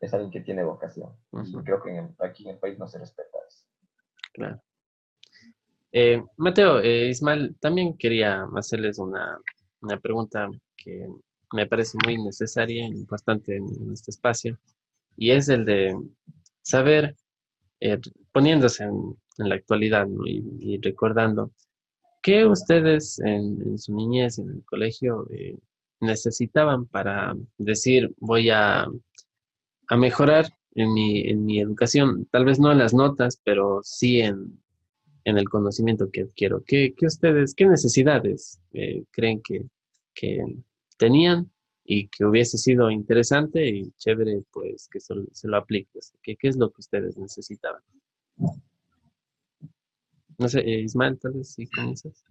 es 0.00 0.12
alguien 0.12 0.30
que 0.30 0.40
tiene 0.40 0.62
vocación. 0.62 1.10
Y 1.44 1.56
creo 1.64 1.82
que 1.82 2.06
aquí 2.18 2.44
en 2.44 2.50
el 2.50 2.58
país 2.58 2.78
no 2.78 2.86
se 2.86 2.98
respeta 2.98 3.38
eso. 3.48 3.64
Claro. 4.32 4.62
Eh, 5.92 6.22
Mateo, 6.36 6.80
eh, 6.80 7.08
Ismael, 7.08 7.56
también 7.58 7.96
quería 7.96 8.46
hacerles 8.54 8.98
una, 8.98 9.40
pregunta 10.02 10.48
que 10.86 11.08
me 11.52 11.66
parece 11.66 11.98
muy 12.04 12.22
necesaria 12.22 12.86
y 12.86 12.92
importante 12.92 13.56
en, 13.56 13.92
este 13.92 14.12
espacio, 14.12 14.58
y 15.16 15.32
es 15.32 15.48
el 15.48 15.64
de 15.64 15.98
saber, 16.62 17.16
eh, 17.80 17.98
poniéndose 18.32 18.84
en, 18.84 19.16
la 19.38 19.56
actualidad 19.56 20.06
y, 20.24 20.80
recordando, 20.80 21.52
¿qué 22.22 22.46
ustedes 22.46 23.18
en, 23.18 23.78
su 23.78 23.94
niñez, 23.94 24.38
en 24.38 24.48
el 24.48 24.64
colegio, 24.64 25.28
necesitaban 26.00 26.86
para 26.86 27.36
decir 27.58 28.14
voy 28.18 28.48
a, 28.48 28.86
a 29.88 29.96
mejorar 29.96 30.46
en 30.74 30.94
mi, 30.94 31.20
en 31.28 31.44
mi 31.44 31.60
educación, 31.60 32.26
tal 32.30 32.46
vez 32.46 32.58
no 32.58 32.72
en 32.72 32.78
las 32.78 32.94
notas, 32.94 33.40
pero 33.44 33.80
sí 33.82 34.20
en, 34.20 34.58
en 35.26 35.38
el 35.38 35.48
conocimiento 35.48 36.08
que 36.10 36.22
adquiero. 36.22 36.62
¿Qué, 36.64 36.94
qué 36.96 37.06
ustedes, 37.06 37.54
qué 37.54 37.66
necesidades 37.66 38.60
eh, 38.72 39.02
creen 39.10 39.42
que, 39.42 39.64
que, 40.14 40.40
tenían 40.96 41.50
y 41.84 42.08
que 42.08 42.24
hubiese 42.24 42.58
sido 42.58 42.90
interesante 42.90 43.68
y 43.68 43.92
chévere, 43.92 44.42
pues, 44.50 44.88
que 44.90 45.00
se, 45.00 45.14
lo 45.14 45.56
apliques? 45.56 46.12
¿Qué, 46.22 46.36
¿Qué 46.36 46.48
es 46.48 46.56
lo 46.56 46.70
que 46.70 46.80
ustedes 46.80 47.16
necesitaban? 47.16 47.82
No 50.38 50.48
sé, 50.48 50.60
eh, 50.60 50.80
Ismael, 50.80 51.18
tal 51.18 51.32
vez 51.32 51.54
sí 51.54 51.66
comienzas. 51.66 52.24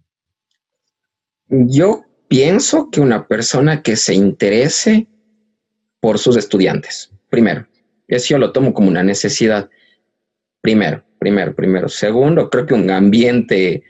Yo 1.48 2.04
pienso 2.28 2.90
que 2.90 3.00
una 3.00 3.26
persona 3.26 3.82
que 3.82 3.96
se 3.96 4.14
interese 4.14 5.06
por 6.00 6.18
sus 6.18 6.36
estudiantes, 6.36 7.12
primero, 7.30 7.66
eso 8.08 8.28
yo 8.30 8.38
lo 8.38 8.52
tomo 8.52 8.72
como 8.72 8.88
una 8.88 9.02
necesidad. 9.02 9.68
Primero, 10.60 11.04
primero, 11.18 11.54
primero. 11.54 11.88
Segundo, 11.88 12.50
creo 12.50 12.66
que 12.66 12.74
un 12.74 12.90
ambiente, 12.90 13.82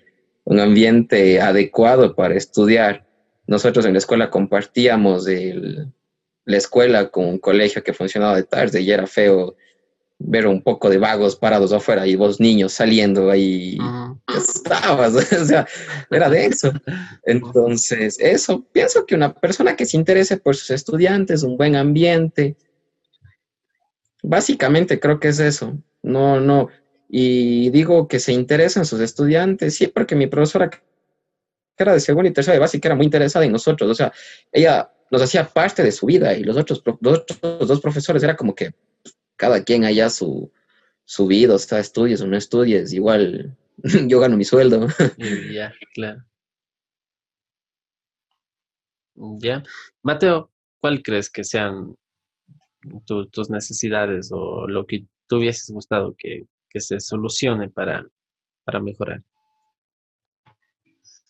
un 0.44 0.60
ambiente 0.60 1.40
adecuado 1.40 2.14
para 2.14 2.34
estudiar. 2.34 3.05
Nosotros 3.46 3.84
en 3.86 3.92
la 3.92 3.98
escuela 3.98 4.30
compartíamos 4.30 5.26
la 5.26 6.56
escuela 6.56 7.08
con 7.08 7.26
un 7.26 7.38
colegio 7.38 7.82
que 7.82 7.92
funcionaba 7.92 8.36
de 8.36 8.44
tarde 8.44 8.80
y 8.80 8.90
era 8.90 9.06
feo 9.06 9.56
ver 10.18 10.46
un 10.46 10.62
poco 10.62 10.88
de 10.88 10.98
vagos 10.98 11.36
parados 11.36 11.72
afuera 11.72 12.06
y 12.06 12.16
vos 12.16 12.40
niños 12.40 12.72
saliendo 12.72 13.30
ahí 13.30 13.76
estabas, 14.34 15.14
o 15.32 15.44
sea, 15.44 15.66
era 16.10 16.30
de 16.30 16.46
eso. 16.46 16.72
Entonces, 17.24 18.18
eso, 18.18 18.64
pienso 18.72 19.04
que 19.04 19.14
una 19.14 19.34
persona 19.34 19.76
que 19.76 19.84
se 19.84 19.96
interese 19.96 20.38
por 20.38 20.56
sus 20.56 20.70
estudiantes, 20.70 21.42
un 21.42 21.56
buen 21.56 21.76
ambiente, 21.76 22.56
Básicamente 24.28 24.98
creo 24.98 25.20
que 25.20 25.28
es 25.28 25.38
eso. 25.38 25.78
No, 26.02 26.40
no. 26.40 26.68
Y 27.08 27.70
digo 27.70 28.08
que 28.08 28.18
se 28.18 28.32
interesan 28.32 28.84
sus 28.84 29.00
estudiantes, 29.00 29.76
sí, 29.76 29.86
porque 29.86 30.16
mi 30.16 30.26
profesora 30.26 30.70
que 31.76 31.82
era 31.84 31.92
de 31.92 32.00
segundo 32.00 32.28
y 32.28 32.32
tercera 32.32 32.54
de 32.54 32.60
básica 32.60 32.88
era 32.88 32.94
muy 32.94 33.04
interesada 33.04 33.44
en 33.44 33.52
nosotros. 33.52 33.90
O 33.90 33.94
sea, 33.94 34.12
ella 34.52 34.90
nos 35.10 35.22
hacía 35.22 35.46
parte 35.48 35.82
de 35.82 35.92
su 35.92 36.06
vida 36.06 36.34
y 36.34 36.42
los 36.42 36.56
otros, 36.56 36.82
dos 37.00 37.80
profesores 37.80 38.22
era 38.22 38.36
como 38.36 38.54
que 38.54 38.74
cada 39.36 39.62
quien 39.62 39.84
allá 39.84 40.10
su, 40.10 40.50
su 41.04 41.26
vida, 41.26 41.54
o 41.54 41.58
sea, 41.58 41.78
estudies 41.78 42.20
o 42.20 42.26
no 42.26 42.36
estudies, 42.36 42.92
igual 42.92 43.56
yo 44.08 44.20
gano 44.20 44.36
mi 44.36 44.44
sueldo. 44.44 44.88
Ya, 45.52 45.72
claro. 45.94 46.24
Ya. 49.14 49.62
Mateo, 50.02 50.50
¿cuál 50.80 51.02
crees 51.02 51.30
que 51.30 51.44
sean 51.44 51.96
tus 53.04 53.50
necesidades 53.50 54.30
o 54.32 54.66
lo 54.68 54.86
que 54.86 55.06
tú 55.26 55.36
hubieses 55.36 55.70
gustado 55.70 56.14
que, 56.16 56.46
se 56.78 57.00
solucione 57.00 57.70
para, 57.70 58.06
para 58.62 58.80
mejorar. 58.80 59.22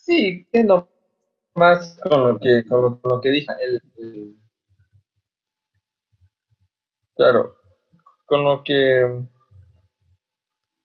Sí, 0.07 0.47
entiendo 0.53 0.89
más 1.57 1.99
con 2.09 2.29
lo 2.29 2.39
que, 2.39 2.65
con 2.65 3.01
lo, 3.03 3.21
que 3.21 3.31
dije. 3.31 3.53
claro, 7.17 7.57
con 8.25 8.45
lo 8.45 8.63
que 8.63 9.25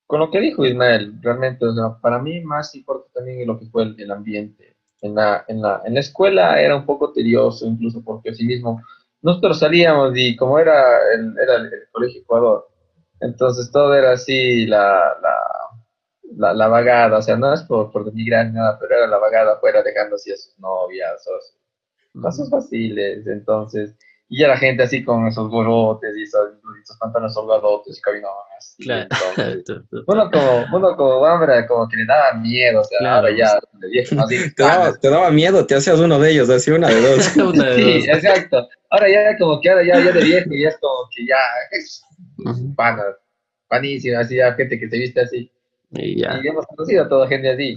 con 0.08 0.20
lo 0.20 0.32
que 0.32 0.40
dijo 0.40 0.66
Ismael, 0.66 1.14
realmente, 1.22 1.68
para 2.02 2.18
mí 2.18 2.42
más 2.42 2.74
importa 2.74 3.08
también 3.14 3.48
lo 3.48 3.60
que 3.60 3.68
fue 3.68 3.84
el, 3.96 4.12
ambiente. 4.12 4.76
En 5.02 5.14
la, 5.14 5.46
en, 5.48 5.62
la, 5.62 5.84
en 5.86 5.94
la 5.94 6.00
escuela 6.00 6.60
era 6.60 6.76
un 6.76 6.86
poco 6.86 7.14
tedioso, 7.14 7.68
incluso 7.68 8.04
porque 8.04 8.32
así 8.32 8.44
mismo 8.44 8.82
nosotros 9.22 9.60
salíamos 9.60 10.14
y 10.16 10.36
como 10.36 10.58
era 10.58 11.14
el, 11.14 11.38
era 11.38 11.58
el, 11.58 11.70
colegio 11.92 12.22
Ecuador, 12.22 12.68
Entonces 13.20 13.72
todo 13.72 13.94
era 13.94 14.14
así, 14.14 14.66
la, 14.66 15.16
la, 15.22 15.61
la, 16.38 16.68
vagada, 16.68 17.18
o 17.18 17.22
sea, 17.22 17.36
no 17.36 17.54
es 17.54 17.62
por, 17.64 17.92
por 17.92 18.06
denigrar 18.06 18.52
nada, 18.52 18.78
pero 18.80 18.96
era 18.96 19.08
la 19.08 19.18
vagada 19.18 19.54
afuera 19.54 19.82
dejando 19.84 20.16
así 20.16 20.32
a 20.32 20.38
sus 20.38 20.58
novias, 20.60 21.26
o 21.28 22.22
pasos 22.22 22.50
fáciles, 22.50 23.26
entonces, 23.28 23.96
y 24.32 24.40
ya 24.40 24.48
la 24.48 24.58
gente 24.58 24.84
así 24.84 25.04
con 25.04 25.28
esos 25.28 25.50
gorrotes 25.50 26.16
y 26.18 26.24
esos, 26.24 26.52
esos 26.82 26.98
pantalones 26.98 27.36
holgadotes 27.36 27.98
y 27.98 28.02
caminaban 28.02 28.46
así. 28.58 28.84
Claro. 28.84 29.10
Entonces, 29.38 30.04
uno 30.08 30.32
como, 30.32 30.66
uno 30.74 30.96
como 30.96 31.12
hombre 31.18 31.68
como 31.68 31.88
que 31.90 31.98
le 31.98 32.06
daba 32.06 32.34
miedo, 32.40 32.80
o 32.80 32.84
sea, 32.86 33.16
ahora 33.16 33.30
ya 33.36 33.60
de 33.74 33.88
viejo 33.90 34.16
te, 34.30 34.64
daba, 34.64 34.94
te 34.98 35.10
daba 35.10 35.32
miedo, 35.32 35.66
te 35.66 35.76
hacías 35.76 36.00
uno 36.00 36.18
de 36.18 36.32
ellos, 36.32 36.50
así 36.50 36.72
una 36.72 36.88
de 36.88 37.02
dos. 37.02 37.26
sí, 37.26 38.06
exacto. 38.08 38.70
Ahora 38.90 39.10
ya 39.10 39.38
como 39.38 39.60
que 39.60 39.70
ahora 39.70 39.84
ya, 39.84 40.00
ya 40.00 40.14
de 40.14 40.24
viejo 40.24 40.50
ya 40.52 40.70
es 40.70 40.78
como 40.80 41.10
que 41.14 41.26
ya 41.26 41.38
es 41.72 42.02
pana, 42.78 43.04
panísimo, 43.68 44.18
así 44.18 44.38
ya 44.38 44.54
gente 44.54 44.80
que 44.80 44.90
se 44.90 44.98
viste 44.98 45.20
así. 45.20 45.52
Y, 45.92 46.22
ya. 46.22 46.40
y 46.44 46.48
hemos 46.48 46.66
conocido 46.68 47.04
a 47.04 47.10
toda 47.10 47.28
gente 47.28 47.50
así. 47.50 47.76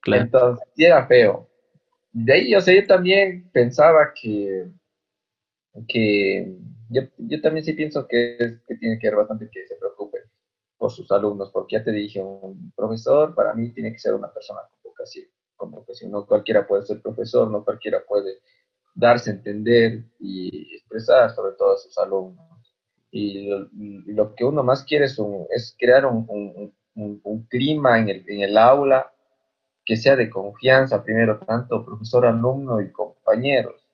Claro. 0.00 0.24
Entonces, 0.24 0.68
sí 0.76 0.84
era 0.84 1.06
feo. 1.06 1.48
De 2.12 2.32
ahí, 2.32 2.54
o 2.54 2.60
sea, 2.60 2.74
yo 2.74 2.86
también 2.86 3.50
pensaba 3.52 4.12
que 4.14 4.68
que 5.88 6.56
yo, 6.90 7.02
yo, 7.18 7.40
también 7.40 7.64
sí 7.64 7.72
pienso 7.72 8.06
que, 8.06 8.60
que 8.66 8.76
tiene 8.76 8.98
que 8.98 9.08
ver 9.08 9.16
bastante 9.16 9.48
que 9.50 9.66
se 9.66 9.74
preocupe 9.76 10.18
por 10.78 10.90
sus 10.90 11.10
alumnos, 11.10 11.50
porque 11.52 11.76
ya 11.76 11.84
te 11.84 11.92
dije, 11.92 12.22
un 12.22 12.72
profesor 12.76 13.34
para 13.34 13.54
mí 13.54 13.72
tiene 13.72 13.92
que 13.92 13.98
ser 13.98 14.14
una 14.14 14.32
persona 14.32 14.60
con 14.70 14.90
vocación, 14.90 15.26
con 15.56 15.70
vocación. 15.70 16.10
No 16.10 16.26
cualquiera 16.26 16.66
puede 16.66 16.84
ser 16.84 17.00
profesor, 17.00 17.50
no 17.50 17.64
cualquiera 17.64 18.04
puede 18.06 18.38
darse 18.94 19.30
a 19.30 19.34
entender 19.34 20.04
y 20.20 20.76
expresar 20.76 21.34
sobre 21.34 21.56
todo 21.56 21.74
a 21.74 21.78
sus 21.78 21.96
alumnos. 21.98 22.44
Y 23.10 23.48
lo, 24.06 24.34
que 24.34 24.44
uno 24.44 24.62
más 24.64 24.84
quiere 24.84 25.04
es, 25.04 25.16
es 25.50 25.76
crear 25.78 26.04
un, 26.04 26.26
un, 26.28 26.74
un, 26.94 27.46
clima 27.48 27.98
en 27.98 28.08
el, 28.08 28.24
en 28.28 28.42
el 28.42 28.56
aula 28.56 29.10
que 29.84 29.96
sea 29.96 30.16
de 30.16 30.30
confianza, 30.30 31.02
primero, 31.02 31.38
tanto 31.40 31.84
profesor, 31.84 32.26
alumno 32.26 32.80
y 32.80 32.90
compañeros. 32.90 33.86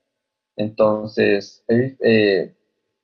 Entonces, 0.56 1.64
eh, 1.68 2.54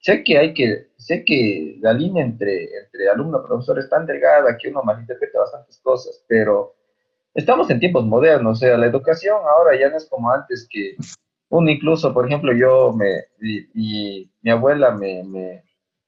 sé 0.01 0.23
que 0.23 0.39
hay 0.39 0.55
que, 0.55 0.89
sé 0.97 1.25
que 1.25 1.79
la 1.81 1.93
línea 1.93 2.25
entre, 2.25 2.65
entre 2.65 3.09
alumno 3.09 3.43
y 3.43 3.47
profesor 3.47 3.79
es 3.79 3.89
tan 3.89 4.07
delgada 4.07 4.57
que 4.57 4.69
uno 4.69 4.83
malinterpreta 4.83 5.41
bastantes 5.41 5.79
cosas, 5.81 6.25
pero 6.29 6.75
estamos 7.35 7.69
en 7.71 7.81
tiempos 7.81 8.05
modernos, 8.05 8.59
o 8.59 8.61
sea, 8.61 8.77
la 8.77 8.87
educación 8.87 9.39
ahora 9.49 9.79
ya 9.79 9.89
no 9.91 9.97
es 9.97 10.07
como 10.07 10.31
antes 10.31 10.69
que 10.71 10.97
uno 11.49 11.71
incluso, 11.71 12.13
por 12.13 12.27
ejemplo, 12.27 12.53
yo 12.53 12.93
me, 12.93 13.25
y, 13.41 14.31
mi 14.43 14.51
abuela 14.51 14.91
me, 14.93 15.23
me, 15.25 15.65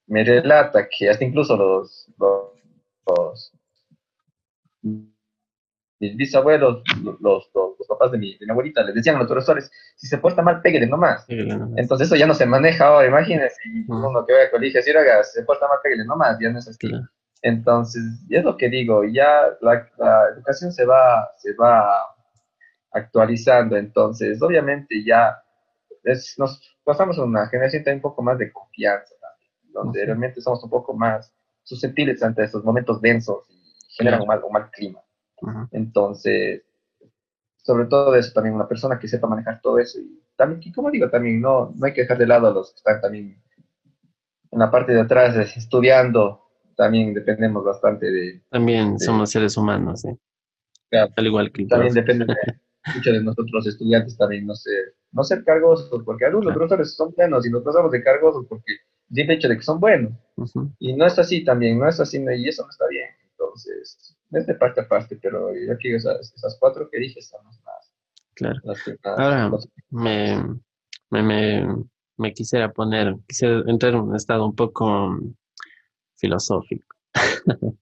me, 0.07 0.25
relata 0.25 0.89
que 0.89 1.09
hasta 1.11 1.25
incluso 1.25 1.57
los, 1.57 2.09
los 2.19 3.53
mis 4.83 6.17
bisabuelos, 6.17 6.83
los, 7.03 7.21
los, 7.21 7.51
los 7.55 7.89
papás 7.89 8.13
de 8.13 8.19
mi, 8.19 8.37
de 8.39 8.47
mi, 8.47 8.53
abuelita, 8.53 8.83
les 8.85 8.95
decían 8.95 9.17
a 9.17 9.21
los 9.21 9.29
profesores, 9.29 9.71
si 9.97 10.07
se 10.07 10.19
porta 10.19 10.43
mal, 10.43 10.61
pégale 10.63 10.87
nomás. 10.87 11.25
Entonces 11.29 12.07
eso 12.07 12.17
ya 12.17 12.27
no 12.27 12.35
se 12.35 12.47
maneja 12.47 12.87
ahora, 12.87 13.09
imagínense, 13.09 13.57
uno 13.89 14.25
que 14.27 14.33
vaya 14.33 14.47
a 14.47 14.51
colegio, 14.51 14.83
si 14.83 14.93
se 14.93 15.43
porta 15.45 15.67
mal, 15.67 15.79
pégale 15.83 16.05
nomás, 16.05 16.39
ya 16.41 16.51
no 16.51 16.59
es 16.59 16.69
así. 16.69 16.91
Entonces, 17.43 18.03
y 18.29 18.37
es 18.37 18.45
lo 18.45 18.57
que 18.57 18.69
digo, 18.69 19.05
ya 19.05 19.57
la, 19.61 19.89
la, 19.99 20.29
educación 20.35 20.73
se 20.73 20.85
va, 20.85 21.31
se 21.37 21.55
va 21.55 22.05
actualizando, 22.93 23.77
entonces 23.77 24.43
obviamente 24.43 25.05
ya 25.05 25.37
es, 26.05 26.35
nos 26.39 26.61
pasamos 26.85 27.19
a 27.19 27.25
una 27.25 27.47
generación 27.49 27.85
también 27.85 27.99
un 27.99 28.03
poco 28.03 28.23
más 28.23 28.39
de 28.39 28.53
confianza, 28.53 29.15
donde 29.73 30.05
realmente 30.05 30.41
somos 30.41 30.63
un 30.65 30.71
poco 30.71 30.95
más 30.95 31.33
susceptibles 31.63 32.23
ante 32.23 32.45
estos 32.45 32.65
momentos 32.65 33.01
densos 33.01 33.45
y 33.51 33.58
generan 33.99 34.23
un 34.23 34.27
mal, 34.27 34.41
un 34.43 34.53
mal 34.53 34.71
clima. 34.71 35.01
Entonces, 35.71 36.63
sobre 37.57 37.87
todo 37.87 38.15
eso, 38.15 38.33
también 38.33 38.55
una 38.55 38.69
persona 38.69 38.99
que 38.99 39.09
sepa 39.09 39.27
manejar 39.27 39.61
todo 39.61 39.79
eso. 39.79 39.99
Y 39.99 40.23
también, 40.37 40.73
como 40.73 40.91
digo, 40.91 41.11
también 41.11 41.41
no, 41.41 41.75
no 41.77 41.87
hay 41.87 41.93
que 41.93 42.03
dejar 42.03 42.19
de 42.19 42.27
lado 42.27 42.47
a 42.47 42.53
los 42.53 42.71
que 42.71 42.77
están 42.77 43.01
también 43.01 43.43
en 44.51 44.59
la 44.59 44.71
parte 44.71 44.93
de 44.93 45.01
atrás 45.01 45.37
estudiando. 45.57 46.45
También 46.77 47.13
dependemos 47.13 47.65
bastante 47.65 48.11
de... 48.11 48.43
También 48.51 48.99
somos 48.99 49.31
seres 49.31 49.57
humanos, 49.57 50.03
¿sí? 50.03 50.09
Al 50.93 51.27
igual 51.27 51.53
que 51.53 51.67
También 51.67 51.93
depende 51.93 52.25
de, 52.25 52.35
mucho 52.95 53.13
de 53.13 53.23
nosotros 53.23 53.67
estudiantes 53.67 54.17
también 54.17 54.47
no 54.47 54.55
ser, 54.55 54.95
no 55.13 55.25
ser 55.25 55.45
cargosos, 55.45 56.03
porque 56.05 56.25
algunos 56.25 56.55
profesores 56.55 56.95
son 56.95 57.13
buenos 57.15 57.47
y 57.47 57.51
nos 57.51 57.63
pasamos 57.63 57.91
de 57.93 58.03
cargosos 58.03 58.47
porque 58.49 58.73
simple 59.13 59.35
hecho 59.35 59.49
de 59.49 59.57
que 59.57 59.63
son 59.63 59.81
buenos. 59.81 60.13
Y 60.79 60.95
no 60.95 61.07
es 61.07 61.19
así 61.19 61.45
también, 61.45 61.79
no 61.79 61.89
es 61.89 62.01
así, 62.01 62.19
y 62.19 62.49
eso 62.49 62.63
no 62.63 62.71
está 62.71 62.87
bien. 62.89 63.09
Entonces, 63.67 64.17
es 64.31 64.47
de 64.47 64.55
parte 64.55 64.81
a 64.81 64.89
parte, 64.89 65.19
pero 65.21 65.53
yo 65.55 65.73
aquí 65.73 65.93
esas, 65.93 66.33
esas 66.35 66.57
cuatro 66.61 66.89
que 66.91 66.99
dije 66.99 67.19
están 67.19 67.45
más. 67.45 67.59
Claro. 68.35 68.61
Ahora, 69.03 69.51
me, 69.91 70.61
me, 71.11 71.67
me, 72.17 72.33
quisiera 72.33 72.73
poner, 72.73 73.17
quisiera 73.27 73.65
entrar 73.67 73.95
en 73.95 74.01
un 74.01 74.15
estado 74.15 74.47
un 74.47 74.55
poco 74.55 75.19
filosófico. 76.17 76.95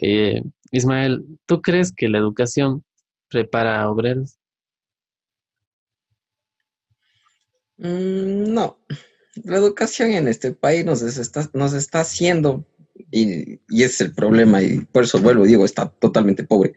eh, 0.00 0.42
Ismael, 0.72 1.24
¿tú 1.46 1.62
crees 1.62 1.92
que 1.92 2.08
la 2.08 2.18
educación 2.18 2.84
prepara 3.28 3.80
a 3.80 3.90
obreros? 3.90 4.38
Mm, 7.76 8.52
no, 8.52 8.78
la 9.44 9.56
educación 9.56 10.10
en 10.10 10.26
este 10.26 10.52
país 10.52 10.84
nos 10.84 11.02
está, 11.02 11.48
nos 11.52 11.74
está 11.74 12.00
haciendo 12.00 12.64
y, 12.94 13.60
y 13.68 13.82
es 13.82 14.00
el 14.00 14.14
problema, 14.14 14.62
y 14.62 14.80
por 14.80 15.04
eso 15.04 15.20
vuelvo, 15.20 15.44
digo, 15.44 15.64
está 15.64 15.88
totalmente 15.88 16.44
pobre. 16.44 16.74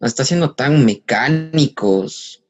Está 0.00 0.22
haciendo 0.22 0.54
tan 0.54 0.84
mecánicos, 0.84 2.44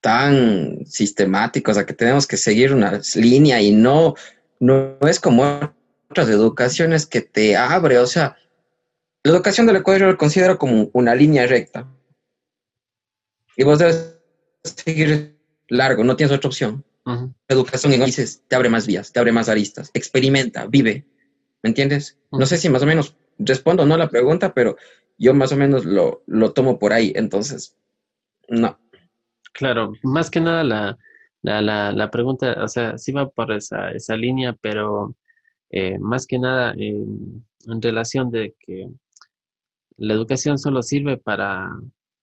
tan 0.00 0.84
sistemáticos, 0.86 1.76
a 1.76 1.86
que 1.86 1.94
tenemos 1.94 2.26
que 2.26 2.36
seguir 2.36 2.72
una 2.72 3.00
línea 3.14 3.60
y 3.60 3.70
no, 3.72 4.14
no 4.58 4.98
es 5.02 5.20
como 5.20 5.74
otras 6.10 6.28
educaciones 6.28 7.06
que 7.06 7.20
te 7.20 7.56
abre, 7.56 7.98
o 7.98 8.06
sea, 8.06 8.36
la 9.22 9.32
educación 9.32 9.66
del 9.66 9.76
Ecuador 9.76 10.00
yo 10.00 10.06
lo 10.08 10.16
considero 10.16 10.58
como 10.58 10.90
una 10.94 11.14
línea 11.14 11.46
recta. 11.46 11.86
Y 13.56 13.64
vos 13.64 13.78
debes 13.78 14.16
seguir 14.62 15.38
largo, 15.68 16.04
no 16.04 16.16
tienes 16.16 16.34
otra 16.34 16.48
opción. 16.48 16.84
La 17.04 17.32
educación 17.48 17.92
en 17.92 18.04
dices, 18.04 18.42
te 18.46 18.56
abre 18.56 18.68
más 18.68 18.86
vías, 18.86 19.12
te 19.12 19.18
abre 19.18 19.32
más 19.32 19.48
aristas, 19.48 19.90
experimenta, 19.94 20.66
vive. 20.66 21.06
¿Me 21.62 21.70
entiendes? 21.70 22.18
No 22.32 22.46
sé 22.46 22.56
si 22.56 22.68
más 22.68 22.82
o 22.82 22.86
menos 22.86 23.16
respondo 23.38 23.84
no 23.86 23.96
la 23.96 24.08
pregunta, 24.08 24.54
pero 24.54 24.76
yo 25.18 25.34
más 25.34 25.52
o 25.52 25.56
menos 25.56 25.84
lo, 25.84 26.22
lo 26.26 26.52
tomo 26.52 26.78
por 26.78 26.92
ahí. 26.92 27.12
Entonces, 27.14 27.76
no. 28.48 28.78
Claro, 29.52 29.92
más 30.02 30.30
que 30.30 30.40
nada 30.40 30.64
la, 30.64 30.98
la, 31.42 31.92
la, 31.92 32.10
pregunta, 32.10 32.62
o 32.62 32.68
sea, 32.68 32.96
sí 32.98 33.12
va 33.12 33.28
por 33.28 33.52
esa, 33.52 33.90
esa 33.90 34.16
línea, 34.16 34.56
pero 34.60 35.16
eh, 35.70 35.98
más 35.98 36.26
que 36.26 36.38
nada 36.38 36.72
en 36.76 37.82
relación 37.82 38.30
de 38.30 38.54
que 38.58 38.88
la 39.96 40.14
educación 40.14 40.58
solo 40.58 40.82
sirve 40.82 41.18
para, 41.18 41.70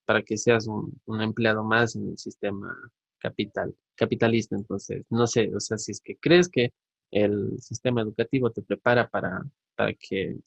para 0.05 0.23
que 0.23 0.37
seas 0.37 0.67
un, 0.67 0.99
un, 1.05 1.21
empleado 1.21 1.63
más 1.63 1.95
en 1.95 2.09
el 2.09 2.17
sistema 2.17 2.75
capital, 3.19 3.75
capitalista. 3.95 4.55
Entonces, 4.55 5.05
no 5.09 5.27
sé, 5.27 5.51
o 5.55 5.59
sea, 5.59 5.77
si 5.77 5.91
es 5.91 6.01
que 6.01 6.17
crees 6.17 6.49
que 6.49 6.73
el 7.11 7.59
sistema 7.59 8.01
educativo 8.01 8.51
te 8.51 8.61
prepara 8.61 9.09
para, 9.09 9.43
para 9.75 9.93
que 9.93 10.37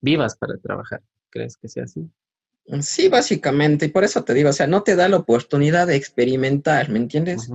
vivas 0.00 0.36
para 0.36 0.56
trabajar. 0.58 1.02
¿Crees 1.30 1.56
que 1.56 1.68
sea 1.68 1.84
así? 1.84 2.08
Sí, 2.80 3.08
básicamente, 3.08 3.86
y 3.86 3.88
por 3.88 4.04
eso 4.04 4.22
te 4.24 4.32
digo, 4.32 4.50
o 4.50 4.52
sea, 4.52 4.66
no 4.66 4.82
te 4.82 4.96
da 4.96 5.08
la 5.08 5.18
oportunidad 5.18 5.86
de 5.86 5.94
experimentar, 5.96 6.88
¿me 6.88 6.98
entiendes? 6.98 7.50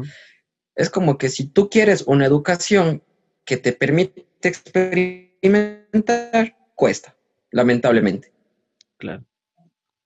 Es 0.76 0.92
como 0.92 1.18
que 1.18 1.30
si 1.30 1.48
tú 1.48 1.70
quieres 1.70 2.04
una 2.06 2.26
educación 2.26 3.04
que 3.44 3.58
te 3.58 3.74
permite 3.74 4.28
experimentar, 4.44 6.56
cuesta, 6.76 7.18
lamentablemente. 7.52 8.32
Claro. 8.98 9.26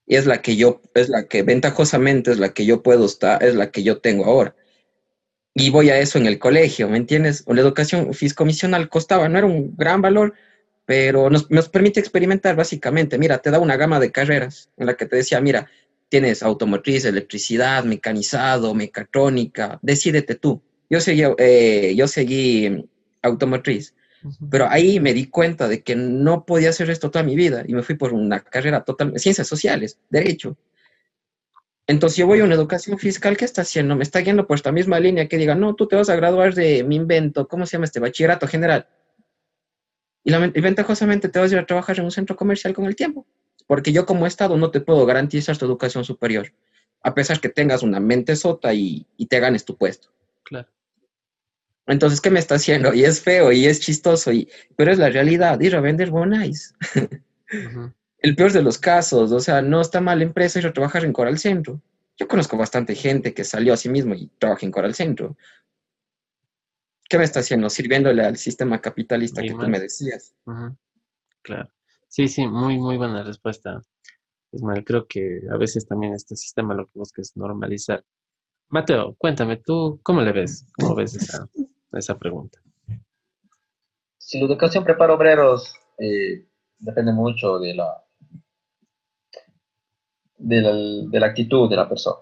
Y 0.05 0.15
es 0.15 0.25
la 0.25 0.41
que 0.41 0.55
yo, 0.55 0.81
es 0.93 1.09
la 1.09 1.27
que 1.27 1.43
ventajosamente 1.43 2.31
es 2.31 2.39
la 2.39 2.53
que 2.53 2.65
yo 2.65 2.81
puedo 2.81 3.05
estar, 3.05 3.43
es 3.43 3.55
la 3.55 3.71
que 3.71 3.83
yo 3.83 3.99
tengo 3.99 4.23
ahora 4.25 4.55
y 5.55 5.69
voy 5.69 5.89
a 5.89 5.99
eso 5.99 6.17
en 6.17 6.25
el 6.25 6.39
colegio, 6.39 6.89
¿me 6.89 6.97
entiendes? 6.97 7.43
O 7.45 7.53
la 7.53 7.61
educación 7.61 8.13
fiscomisional 8.13 8.89
costaba, 8.89 9.29
no 9.29 9.37
era 9.37 9.47
un 9.47 9.75
gran 9.77 10.01
valor, 10.01 10.33
pero 10.85 11.29
nos, 11.29 11.49
nos, 11.51 11.69
permite 11.69 11.99
experimentar 11.99 12.55
básicamente. 12.55 13.17
Mira, 13.17 13.37
te 13.37 13.51
da 13.51 13.59
una 13.59 13.77
gama 13.77 13.99
de 13.99 14.11
carreras 14.11 14.69
en 14.77 14.87
la 14.87 14.95
que 14.95 15.05
te 15.05 15.15
decía, 15.15 15.39
mira, 15.39 15.67
tienes 16.09 16.43
automotriz, 16.43 17.05
electricidad, 17.05 17.83
mecanizado, 17.83 18.73
mecatrónica, 18.73 19.79
decídete 19.81 20.35
tú. 20.35 20.61
Yo 20.89 20.99
seguí, 21.01 21.23
eh, 21.39 21.93
yo 21.95 22.07
seguí 22.07 22.85
automotriz, 23.23 23.95
pero 24.49 24.69
ahí 24.69 24.99
me 24.99 25.13
di 25.13 25.25
cuenta 25.25 25.67
de 25.67 25.81
que 25.81 25.95
no 25.95 26.45
podía 26.45 26.69
hacer 26.69 26.89
esto 26.89 27.09
toda 27.09 27.23
mi 27.23 27.35
vida 27.35 27.63
y 27.67 27.73
me 27.73 27.81
fui 27.81 27.95
por 27.95 28.13
una 28.13 28.41
carrera 28.41 28.83
total, 28.83 29.17
ciencias 29.17 29.47
sociales, 29.47 29.97
derecho. 30.09 30.55
Entonces 31.87 32.17
yo 32.17 32.27
voy 32.27 32.39
a 32.39 32.45
una 32.45 32.55
educación 32.55 32.97
fiscal, 32.97 33.35
¿qué 33.35 33.43
está 33.45 33.61
haciendo? 33.63 33.95
Me 33.95 34.03
está 34.03 34.19
guiando 34.19 34.47
por 34.47 34.55
esta 34.55 34.71
misma 34.71 34.99
línea 34.99 35.27
que 35.27 35.37
diga, 35.37 35.53
no, 35.55 35.75
tú 35.75 35.87
te 35.87 35.95
vas 35.95 36.09
a 36.09 36.15
graduar 36.15 36.53
de 36.53 36.83
mi 36.83 36.95
invento, 36.95 37.47
¿cómo 37.47 37.65
se 37.65 37.73
llama 37.73 37.85
este? 37.85 37.99
Bachillerato 37.99 38.47
general. 38.47 38.87
y, 40.23 40.31
ventajosamente 40.61 41.27
te 41.27 41.39
vas 41.39 41.51
a 41.51 41.55
ir 41.55 41.59
a 41.59 41.65
trabajar 41.65 41.99
en 41.99 42.05
un 42.05 42.11
centro 42.11 42.37
comercial 42.37 42.73
con 42.73 42.85
el 42.85 42.95
tiempo, 42.95 43.27
porque 43.67 43.91
yo 43.91 44.05
como 44.05 44.25
Estado 44.25 44.55
no 44.55 44.71
te 44.71 44.79
puedo 44.79 45.05
garantizar 45.05 45.57
tu 45.57 45.65
educación 45.65 46.05
superior, 46.05 46.53
a 47.01 47.13
pesar 47.13 47.41
que 47.41 47.49
tengas 47.49 47.83
una 47.83 47.99
mente 47.99 48.37
sota 48.37 48.73
y, 48.73 49.05
te 49.27 49.39
ganes 49.41 49.65
tu 49.65 49.77
puesto. 49.77 50.09
Claro. 50.43 50.69
Entonces, 51.85 52.21
¿qué 52.21 52.29
me 52.29 52.39
está 52.39 52.55
haciendo? 52.55 52.93
Y 52.93 53.03
es 53.03 53.19
feo 53.19 53.51
y 53.51 53.65
es 53.65 53.81
chistoso, 53.81 54.31
y, 54.31 54.49
pero 54.77 54.93
es 54.93 54.97
la 54.97 55.09
realidad, 55.09 55.59
ir 55.59 55.75
a 55.75 55.81
vender 55.81 56.11
bonais. 56.11 56.73
El 58.23 58.37
peor 58.37 58.53
de 58.53 58.63
los 58.63 58.77
casos, 58.77 59.33
o 59.33 59.39
sea, 59.41 59.61
no 59.61 59.81
está 59.81 59.99
mal 59.99 60.19
la 60.19 60.23
empresa 60.23 60.57
ir 60.57 60.65
a 60.65 60.71
trabajar 60.71 61.03
en 61.03 61.11
Coral 61.11 61.37
Centro. 61.37 61.81
Yo 62.17 62.25
conozco 62.25 62.55
bastante 62.55 62.95
gente 62.95 63.33
que 63.33 63.43
salió 63.43 63.73
a 63.73 63.77
sí 63.77 63.89
mismo 63.89 64.15
y 64.15 64.27
trabaja 64.39 64.65
en 64.65 64.71
Coral 64.71 64.95
Centro. 64.95 65.35
¿Qué 67.09 67.17
me 67.17 67.25
está 67.25 67.41
haciendo? 67.41 67.69
Sirviéndole 67.69 68.23
al 68.23 68.37
sistema 68.37 68.79
capitalista 68.79 69.41
que 69.41 69.49
tú 69.49 69.67
me 69.67 69.77
decías. 69.77 70.33
Claro. 71.41 71.69
Sí, 72.07 72.29
sí, 72.29 72.47
muy, 72.47 72.77
muy 72.77 72.95
buena 72.95 73.23
respuesta. 73.23 73.81
Ismael, 74.53 74.85
creo 74.85 75.05
que 75.05 75.41
a 75.51 75.57
veces 75.57 75.85
también 75.85 76.13
este 76.13 76.37
sistema 76.37 76.73
lo 76.73 76.85
que 76.85 76.99
busca 76.99 77.21
es 77.21 77.35
normalizar. 77.35 78.05
Mateo, 78.69 79.15
cuéntame, 79.17 79.57
¿tú 79.57 79.99
cómo 80.01 80.21
le 80.21 80.31
ves? 80.31 80.65
¿Cómo 80.79 80.95
ves 80.95 81.15
esa, 81.15 81.49
esa 81.91 82.17
pregunta? 82.17 82.61
Si 84.17 84.39
la 84.39 84.45
educación 84.45 84.85
prepara 84.85 85.13
obreros, 85.13 85.75
eh, 85.97 86.47
depende 86.79 87.11
mucho 87.11 87.59
de 87.59 87.75
la, 87.75 88.02
de 90.43 90.61
la, 90.61 90.73
de 90.73 91.19
la, 91.19 91.27
actitud 91.27 91.69
de 91.69 91.75
la 91.75 91.87
persona. 91.87 92.17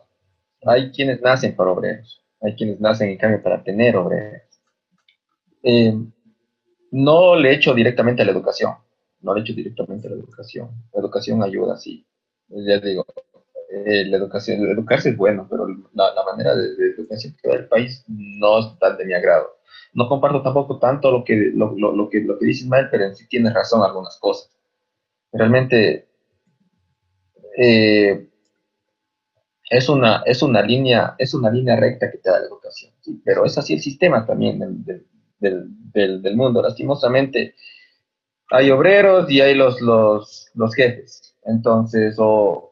Hay 0.65 0.91
quienes 0.91 1.21
nacen 1.21 1.55
para 1.55 1.71
obreros, 1.71 2.23
hay 2.39 2.55
quienes 2.55 2.79
nacen 2.79 3.09
en 3.09 3.17
cambio 3.17 3.41
para 3.41 3.63
tener 3.63 3.95
obreros. 3.97 4.41
Eh, 5.63 5.93
no 6.91 7.35
le 7.35 7.53
echo 7.53 7.73
directamente 7.73 8.21
a 8.21 8.25
la 8.25 8.31
educación, 8.31 8.73
no 9.21 9.33
le 9.33 9.41
echo 9.41 9.53
directamente 9.53 10.07
a 10.07 10.11
la 10.11 10.17
educación. 10.17 10.69
La 10.93 11.01
educación 11.01 11.41
ayuda, 11.41 11.77
sí. 11.77 12.05
Ya 12.49 12.79
digo, 12.79 13.05
eh, 13.71 14.05
la 14.05 14.17
educación, 14.17 14.69
educarse 14.69 15.09
es 15.09 15.17
bueno, 15.17 15.47
pero 15.49 15.65
la, 15.67 16.23
manera 16.25 16.55
de, 16.55 16.67
educación 16.97 17.35
que 17.41 17.49
da 17.49 17.55
el 17.55 17.67
país 17.67 18.03
no 18.07 18.59
es 18.59 18.79
tan 18.79 18.97
de 18.97 19.05
mi 19.05 19.13
agrado. 19.13 19.57
No 19.93 20.07
comparto 20.07 20.43
tampoco 20.43 20.77
tanto 20.77 21.09
lo 21.11 21.23
que, 21.23 21.51
lo, 21.55 21.73
lo, 21.75 22.09
que, 22.09 22.21
lo 22.21 22.37
que 22.37 22.45
dice 22.45 22.65
Ismael, 22.65 22.87
pero 22.91 23.05
en 23.05 23.15
sí 23.15 23.27
tiene 23.27 23.51
razón 23.51 23.81
algunas 23.81 24.17
cosas. 24.19 24.51
Realmente 25.31 26.10
eh, 27.57 28.27
es, 29.69 29.89
una, 29.89 30.23
es, 30.25 30.41
una 30.41 30.61
línea, 30.61 31.15
es 31.17 31.33
una 31.33 31.51
línea 31.51 31.75
recta 31.75 32.11
que 32.11 32.17
te 32.17 32.29
da 32.29 32.39
la 32.39 32.47
educación, 32.47 32.93
pero 33.23 33.45
es 33.45 33.57
así 33.57 33.73
el 33.73 33.81
sistema 33.81 34.25
también 34.25 34.59
del, 34.59 35.05
del, 35.39 36.21
del, 36.21 36.35
mundo. 36.35 36.61
Lastimosamente, 36.61 37.55
hay 38.49 38.69
obreros 38.69 39.29
y 39.29 39.41
hay 39.41 39.55
los, 39.55 39.81
los, 39.81 40.49
los 40.53 40.75
jefes. 40.75 41.35
Entonces, 41.43 42.15
o 42.19 42.71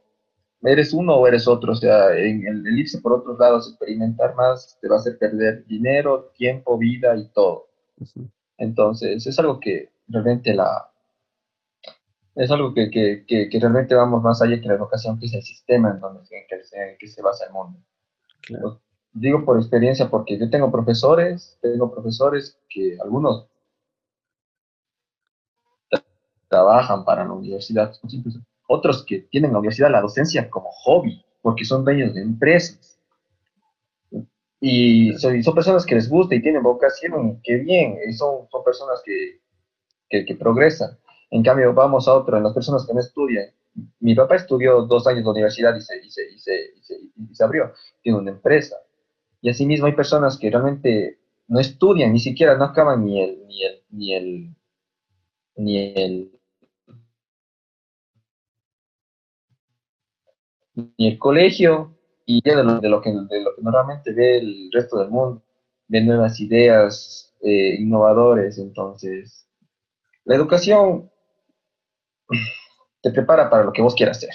eres 0.64 0.94
uno 0.94 1.16
o 1.16 1.28
eres 1.28 1.48
otro. 1.48 1.74
O 1.74 1.76
sea, 1.76 2.16
en 2.18 2.46
el, 2.46 2.80
irse 2.80 3.00
por 3.00 3.14
otros 3.14 3.40
lados, 3.40 3.70
experimentar 3.70 4.36
más, 4.36 4.78
te 4.82 4.88
va 4.88 4.96
a 4.96 5.00
hacer 5.00 5.18
perder 5.18 5.66
dinero, 5.66 6.32
tiempo, 6.38 6.78
vida 6.78 7.16
y 7.18 7.28
todo. 7.30 7.68
Entonces, 8.58 9.26
es 9.26 9.40
algo 9.40 9.60
que 9.60 9.90
realmente 10.08 10.54
la... 10.54 10.89
Es 12.36 12.52
algo 12.52 12.74
que, 12.74 12.90
que, 12.90 13.26
que, 13.26 13.60
realmente 13.60 13.96
vamos 13.96 14.24
más 14.24 14.42
allá 14.42 14.60
que 14.62 14.68
la 14.68 14.76
educación, 14.76 15.20
que 15.20 15.26
es 15.26 15.34
el 15.34 15.44
sistema 15.44 15.92
en, 15.92 16.00
donde, 16.00 16.22
en, 16.32 16.98
que, 16.98 17.08
se 17.08 17.22
basa 17.22 17.46
el 17.46 17.54
mundo. 17.54 17.80
Claro 18.42 18.82
digo 19.14 19.44
por 19.44 19.58
experiencia 19.58 20.10
porque 20.10 20.38
yo 20.38 20.50
tengo 20.50 20.72
profesores, 20.72 21.58
tengo 21.62 21.92
profesores 21.92 22.58
que 22.70 22.98
algunos 23.02 23.48
trabajan 26.48 27.06
para 27.06 27.26
la 27.26 27.34
universidad, 27.34 27.94
otros 28.68 29.06
que 29.06 29.20
tienen 29.20 29.54
la 29.54 29.60
universidad, 29.60 29.92
la 29.92 30.02
docencia 30.02 30.50
como 30.50 30.70
hobby, 30.72 31.24
porque 31.42 31.64
son 31.64 31.84
dueños 31.84 32.14
de 32.14 32.22
empresas. 32.22 33.00
Y 34.62 35.14
son, 35.14 35.42
personas 35.56 35.86
que 35.86 35.96
les 35.96 36.10
gusta 36.10 36.36
y 36.36 36.42
tienen 36.42 36.64
vocación, 36.64 37.40
qué 37.44 37.58
bien, 37.58 37.98
y 38.08 38.12
son, 38.14 38.50
son 38.50 38.64
personas 38.64 39.02
que, 39.06 39.40
que, 40.10 40.36
progresan. 40.36 40.98
En 41.32 41.44
cambio, 41.44 41.74
vamos 41.74 42.08
a 42.08 42.14
otro, 42.14 42.38
en 42.38 42.44
las 42.44 42.54
personas 42.54 42.86
que 42.86 42.94
no 42.94 43.00
estudian. 43.00 43.46
Mi 44.00 44.16
papá 44.16 44.36
estudió 44.36 44.82
dos 44.82 45.08
años 45.08 45.24
de 45.24 45.30
universidad 45.30 45.76
y 45.76 45.82
se, 45.82 45.98
y 46.06 46.10
se, 46.10 46.32
y 46.32 46.40
se, 46.40 46.96
y 47.16 47.36
se 47.36 47.44
abrió, 47.44 47.74
tiene 48.02 48.18
una 48.18 48.32
empresa 48.32 48.76
y 49.42 49.50
asimismo 49.50 49.88
hay 49.88 49.94
personas 49.94 50.38
que 50.38 50.50
realmente 50.50 51.20
no 51.48 51.60
estudian, 51.60 52.14
ni 52.14 52.20
siquiera 52.20 52.58
no 52.58 52.66
acaban 52.66 53.06
ni 53.06 53.22
el, 53.22 53.48
ni 53.48 53.64
el, 53.64 53.84
ni 53.90 54.14
el, 54.14 54.56
ni 55.56 55.78
el, 55.78 56.32
ni 60.98 61.08
el 61.08 61.18
colegio, 61.18 61.96
y 62.26 62.42
ya 62.44 62.58
de 62.58 62.64
lo, 62.64 62.80
de 62.80 62.90
lo 62.90 63.02
que 63.02 63.12
normalmente 63.12 64.14
ve 64.14 64.38
el 64.38 64.70
resto 64.72 65.00
del 65.00 65.10
mundo, 65.10 65.42
de 65.88 66.02
nuevas 66.02 66.40
ideas, 66.40 67.34
eh, 67.42 67.76
innovadores. 67.80 68.60
Entonces, 68.60 69.48
la 70.26 70.36
educación 70.36 71.10
te 73.02 73.12
prepara 73.12 73.50
para 73.50 73.64
lo 73.64 73.72
que 73.72 73.82
vos 73.82 73.96
quieras 73.96 74.18
hacer. 74.18 74.34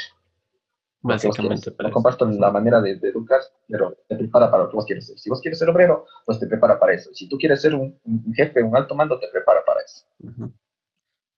Básicamente. 1.03 1.70
No 1.78 1.90
comparto 1.90 2.24
la 2.24 2.51
manera 2.51 2.80
de, 2.80 2.92
educar, 2.92 3.40
pero 3.68 3.95
te 4.09 4.16
prepara 4.16 4.51
para 4.51 4.64
lo 4.64 4.70
que 4.70 4.76
vos 4.76 4.86
quieres 4.86 5.07
ser. 5.07 5.18
Si 5.18 5.28
vos 5.28 5.40
quieres 5.40 5.59
ser 5.59 5.68
obrero, 5.68 6.07
pues 6.24 6.40
te 6.40 6.47
prepara 6.47 6.80
para 6.80 6.95
eso. 6.95 7.11
Si 7.12 7.28
tú 7.28 7.36
quieres 7.36 7.61
ser 7.61 7.74
un, 7.74 8.01
jefe, 8.34 8.62
un 8.62 8.74
alto 8.74 8.95
mando, 8.95 9.18
te 9.18 9.28
prepara 9.28 9.62
para 9.66 9.80
eso. 9.82 10.07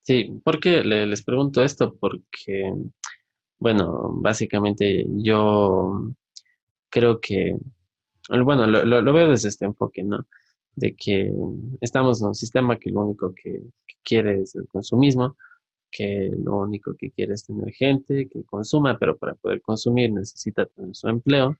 Sí, 0.02 0.40
porque 0.44 0.84
les 0.84 1.24
pregunto 1.24 1.64
esto? 1.64 1.96
Porque, 1.98 2.72
bueno, 3.58 4.10
básicamente 4.20 5.04
yo 5.08 6.12
creo 6.88 7.20
que, 7.20 7.58
bueno, 8.28 8.68
lo, 8.68 9.12
veo 9.12 9.30
desde 9.30 9.48
este 9.48 9.64
enfoque, 9.64 10.04
¿no? 10.04 10.26
De 10.76 10.94
que 10.94 11.32
estamos 11.80 12.20
en 12.20 12.28
un 12.28 12.34
sistema 12.36 12.78
que 12.78 12.90
lo 12.90 13.00
único 13.00 13.34
que 13.34 13.62
quiere 14.04 14.42
es 14.42 14.54
el 14.54 14.68
consumismo 14.68 15.36
que 15.96 16.30
lo 16.44 16.58
único 16.58 16.94
que 16.94 17.10
quiere 17.10 17.32
es 17.32 17.44
tener 17.46 17.72
gente 17.72 18.28
que 18.28 18.44
consuma, 18.44 18.98
pero 18.98 19.16
para 19.16 19.34
poder 19.34 19.62
consumir 19.62 20.12
necesita 20.12 20.66
tener 20.66 20.94
su 20.94 21.08
empleo 21.08 21.56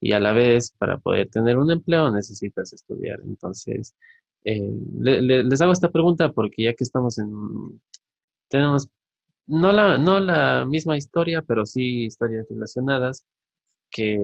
y 0.00 0.12
a 0.12 0.20
la 0.20 0.32
vez 0.32 0.72
para 0.72 0.98
poder 0.98 1.30
tener 1.30 1.56
un 1.56 1.70
empleo 1.70 2.10
necesitas 2.10 2.74
estudiar. 2.74 3.20
Entonces, 3.24 3.96
eh, 4.44 4.70
les 5.00 5.60
hago 5.62 5.72
esta 5.72 5.90
pregunta 5.90 6.30
porque 6.32 6.64
ya 6.64 6.74
que 6.74 6.84
estamos 6.84 7.18
en, 7.18 7.80
tenemos 8.48 8.88
no 9.46 9.72
la, 9.72 9.96
no 9.96 10.20
la 10.20 10.66
misma 10.66 10.98
historia, 10.98 11.40
pero 11.42 11.64
sí 11.64 12.04
historias 12.04 12.46
relacionadas, 12.50 13.24
que 13.90 14.20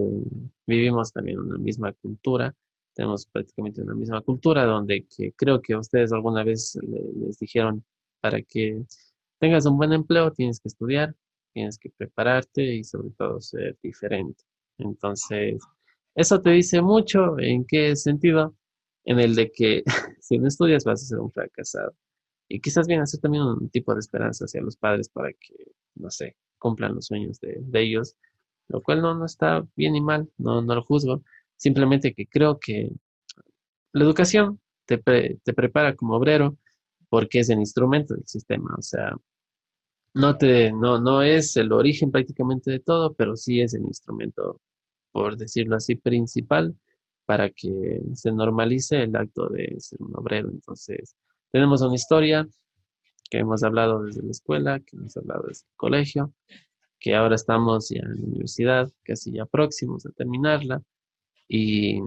vivimos 0.66 1.12
también 1.12 1.38
una 1.38 1.56
misma 1.56 1.92
cultura, 1.94 2.54
tenemos 2.94 3.26
prácticamente 3.26 3.82
una 3.82 3.94
misma 3.94 4.20
cultura 4.20 4.64
donde 4.66 5.06
que 5.06 5.32
creo 5.32 5.62
que 5.62 5.76
ustedes 5.76 6.12
alguna 6.12 6.44
vez 6.44 6.78
les 6.82 7.38
dijeron 7.38 7.84
para 8.20 8.42
que 8.42 8.84
tengas 9.38 9.66
un 9.66 9.76
buen 9.76 9.92
empleo, 9.92 10.32
tienes 10.32 10.60
que 10.60 10.68
estudiar, 10.68 11.14
tienes 11.52 11.78
que 11.78 11.90
prepararte 11.90 12.62
y 12.74 12.84
sobre 12.84 13.10
todo 13.10 13.40
ser 13.40 13.78
diferente. 13.82 14.44
Entonces, 14.78 15.58
eso 16.14 16.40
te 16.40 16.50
dice 16.50 16.82
mucho 16.82 17.38
en 17.38 17.64
qué 17.66 17.96
sentido, 17.96 18.54
en 19.04 19.20
el 19.20 19.34
de 19.34 19.50
que 19.52 19.82
si 20.20 20.38
no 20.38 20.48
estudias 20.48 20.84
vas 20.84 21.02
a 21.02 21.06
ser 21.06 21.18
un 21.18 21.30
fracasado. 21.32 21.94
Y 22.48 22.60
quizás 22.60 22.86
viene 22.86 23.02
a 23.02 23.06
ser 23.06 23.20
también 23.20 23.44
un 23.44 23.70
tipo 23.70 23.94
de 23.94 24.00
esperanza 24.00 24.44
hacia 24.44 24.60
los 24.62 24.76
padres 24.76 25.08
para 25.08 25.32
que, 25.32 25.72
no 25.94 26.10
sé, 26.10 26.36
cumplan 26.58 26.94
los 26.94 27.06
sueños 27.06 27.40
de, 27.40 27.80
ellos, 27.80 28.16
lo 28.68 28.82
cual 28.82 29.02
no, 29.02 29.14
no 29.14 29.26
está 29.26 29.66
bien 29.76 29.94
ni 29.94 30.00
mal, 30.00 30.30
no, 30.38 30.62
no 30.62 30.74
lo 30.74 30.82
juzgo, 30.84 31.22
simplemente 31.56 32.14
que 32.14 32.26
creo 32.26 32.58
que 32.60 32.90
la 33.92 34.04
educación 34.04 34.60
te, 34.84 34.98
te 34.98 35.52
prepara 35.54 35.96
como 35.96 36.16
obrero, 36.16 36.56
porque 37.08 37.40
es 37.40 37.50
el 37.50 37.58
instrumento 37.58 38.14
del 38.14 38.26
sistema, 38.26 38.74
o 38.76 38.82
sea, 38.82 39.12
no, 40.14 40.36
te, 40.36 40.72
no, 40.72 40.98
no 40.98 41.22
es 41.22 41.56
el 41.56 41.72
origen 41.72 42.10
prácticamente 42.10 42.70
de 42.70 42.80
todo, 42.80 43.14
pero 43.14 43.36
sí 43.36 43.60
es 43.60 43.74
el 43.74 43.82
instrumento, 43.82 44.60
por 45.12 45.36
decirlo 45.36 45.76
así, 45.76 45.94
principal 45.96 46.74
para 47.26 47.50
que 47.50 48.00
se 48.14 48.32
normalice 48.32 49.02
el 49.02 49.14
acto 49.16 49.48
de 49.48 49.78
ser 49.78 50.00
un 50.00 50.16
obrero. 50.16 50.48
Entonces, 50.48 51.16
tenemos 51.50 51.82
una 51.82 51.94
historia 51.94 52.48
que 53.28 53.38
hemos 53.38 53.62
hablado 53.62 54.04
desde 54.04 54.22
la 54.22 54.30
escuela, 54.30 54.80
que 54.80 54.96
hemos 54.96 55.16
hablado 55.16 55.44
desde 55.48 55.66
el 55.66 55.76
colegio, 55.76 56.32
que 56.98 57.14
ahora 57.14 57.34
estamos 57.34 57.90
ya 57.90 58.00
en 58.00 58.20
la 58.20 58.26
universidad, 58.26 58.90
casi 59.02 59.32
ya 59.32 59.44
próximos 59.44 60.06
a 60.06 60.12
terminarla, 60.12 60.82
y 61.48 62.00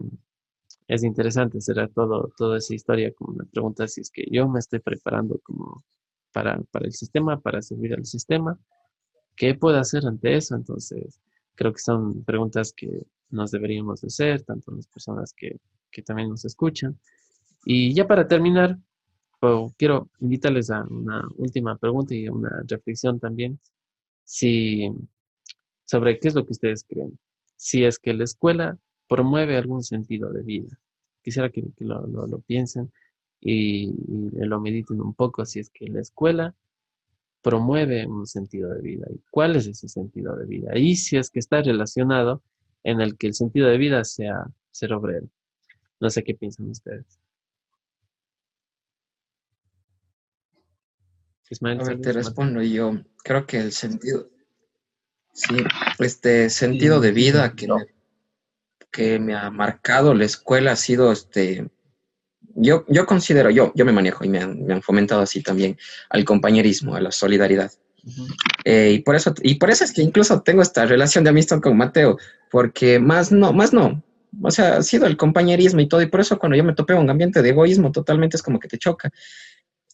es 0.90 1.04
interesante, 1.04 1.62
será 1.62 1.88
todo, 1.88 2.34
toda 2.36 2.58
esa 2.58 2.74
historia 2.74 3.14
como 3.14 3.34
una 3.34 3.46
pregunta 3.46 3.88
si 3.88 4.02
es 4.02 4.10
que 4.10 4.26
yo 4.32 4.50
me 4.50 4.58
estoy 4.58 4.80
preparando 4.80 5.40
como 5.44 5.84
para, 6.34 6.60
el 6.82 6.94
sistema, 6.94 7.40
para 7.40 7.62
servir 7.62 7.94
al 7.94 8.06
sistema. 8.06 8.60
¿Qué 9.36 9.54
puedo 9.54 9.78
hacer 9.78 10.08
ante 10.08 10.36
eso? 10.36 10.56
Entonces, 10.56 11.22
creo 11.54 11.74
que 11.74 11.80
son 11.80 12.24
preguntas 12.24 12.74
que 12.76 13.06
nos 13.30 13.52
deberíamos 13.52 14.04
hacer, 14.04 14.42
tanto 14.42 14.72
las 14.72 14.88
personas 14.88 15.32
que, 15.34 15.60
también 16.06 16.30
nos 16.30 16.44
escuchan. 16.46 16.98
Y 17.66 17.94
ya 17.94 18.08
para 18.08 18.28
terminar, 18.28 18.80
quiero 19.78 20.10
invitarles 20.20 20.72
a 20.72 20.84
una 20.86 21.28
última 21.36 21.78
pregunta 21.78 22.16
y 22.16 22.30
una 22.30 22.64
reflexión 22.68 23.20
también. 23.20 23.60
Si, 24.24 24.90
sobre 25.86 26.18
qué 26.20 26.30
es 26.30 26.36
lo 26.36 26.46
que 26.46 26.54
ustedes 26.54 26.84
creen. 26.84 27.20
Si 27.58 27.84
es 27.84 28.00
que 28.00 28.14
la 28.14 28.24
escuela 28.24 28.78
promueve 29.10 29.58
algún 29.58 29.84
sentido 29.84 30.32
de 30.32 30.44
vida. 30.44 30.80
Quisiera 31.22 31.50
que, 31.50 31.64
lo, 31.80 32.40
piensen 32.46 32.92
y, 33.42 33.92
lo 34.36 34.62
mediten 34.62 35.02
un 35.02 35.14
poco. 35.14 35.46
Si 35.46 35.60
es 35.60 35.70
que 35.70 35.88
la 35.88 36.00
escuela 36.00 36.56
promueve 37.42 38.06
un 38.06 38.28
sentido 38.28 38.74
de 38.74 38.82
vida. 38.82 39.08
¿Y 39.10 39.20
cuál 39.32 39.56
es 39.56 39.68
ese 39.68 39.90
sentido 39.90 40.36
de 40.36 40.46
vida? 40.46 40.78
Y 40.78 40.96
si 40.96 41.18
es 41.18 41.30
que 41.30 41.40
está 41.40 41.62
relacionado 41.62 42.42
en 42.84 43.02
el 43.02 43.18
que 43.18 43.28
el 43.28 43.34
sentido 43.34 43.68
de 43.68 43.78
vida 43.78 44.04
sea 44.06 44.46
ser 44.72 44.94
obrero. 44.94 45.28
No 46.00 46.10
sé 46.10 46.24
qué 46.24 46.36
piensan 46.36 46.70
ustedes. 46.70 47.20
te 52.02 52.14
respondo 52.14 52.62
yo. 52.62 53.02
Creo 53.24 53.48
que 53.48 53.58
el 53.58 53.72
sentido, 53.72 54.30
sí, 55.34 55.56
este 55.98 56.50
sentido 56.52 57.00
de 57.00 57.12
vida 57.12 57.54
que 57.56 57.68
me, 57.68 57.88
que 58.92 59.20
me 59.20 59.36
ha 59.36 59.50
marcado 59.50 60.14
la 60.14 60.26
escuela 60.26 60.72
ha 60.74 60.76
sido 60.76 61.12
este. 61.12 61.68
Yo, 62.56 62.84
yo 62.88 63.06
considero, 63.06 63.50
yo, 63.50 63.72
yo 63.76 63.86
me 63.86 63.92
manejo 63.92 64.26
y 64.26 64.30
me 64.30 64.40
han, 64.40 64.82
fomentado 64.82 65.22
así 65.22 65.42
también 65.42 65.78
al 66.10 66.26
compañerismo, 66.26 66.96
a 66.96 67.02
la 67.02 67.12
solidaridad. 67.12 67.72
Eh, 68.66 68.92
y, 68.96 69.00
por 69.00 69.16
eso, 69.16 69.34
y 69.42 69.56
por 69.56 69.70
eso 69.70 69.84
es 69.84 69.94
que 69.94 70.02
incluso 70.02 70.42
tengo 70.42 70.62
esta 70.62 70.86
relación 70.86 71.24
de 71.24 71.30
amistad 71.30 71.62
con 71.62 71.78
Mateo, 71.78 72.18
porque 72.50 73.00
más 73.00 73.32
no, 73.32 73.54
más 73.54 73.72
no, 73.72 74.04
o 74.42 74.52
sea, 74.52 74.78
ha 74.78 74.84
sido 74.84 75.06
el 75.06 75.16
compañerismo 75.16 75.80
y 75.80 75.88
todo, 75.88 76.02
y 76.02 76.08
por 76.08 76.20
eso 76.20 76.40
cuando 76.40 76.58
yo 76.58 76.64
me 76.64 76.74
topé 76.74 76.94
un 76.94 77.10
ambiente 77.10 77.42
de 77.42 77.50
egoísmo 77.50 77.92
totalmente 77.92 78.36
es 78.36 78.44
como 78.44 78.60
que 78.60 78.68
te 78.68 78.78
choca. 78.78 79.12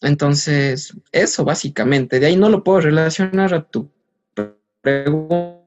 Entonces, 0.01 0.93
eso 1.11 1.45
básicamente, 1.45 2.19
de 2.19 2.27
ahí 2.27 2.35
no 2.35 2.49
lo 2.49 2.63
puedo 2.63 2.81
relacionar 2.81 3.53
a 3.53 3.63
tu 3.63 3.91
pregunta 4.81 5.65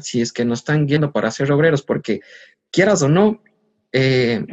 si 0.00 0.20
es 0.20 0.32
que 0.32 0.44
nos 0.44 0.60
están 0.60 0.86
guiando 0.86 1.12
para 1.12 1.30
ser 1.30 1.50
obreros, 1.52 1.82
porque 1.82 2.20
quieras 2.70 3.02
o 3.02 3.08
no, 3.08 3.42
eh, 3.92 4.44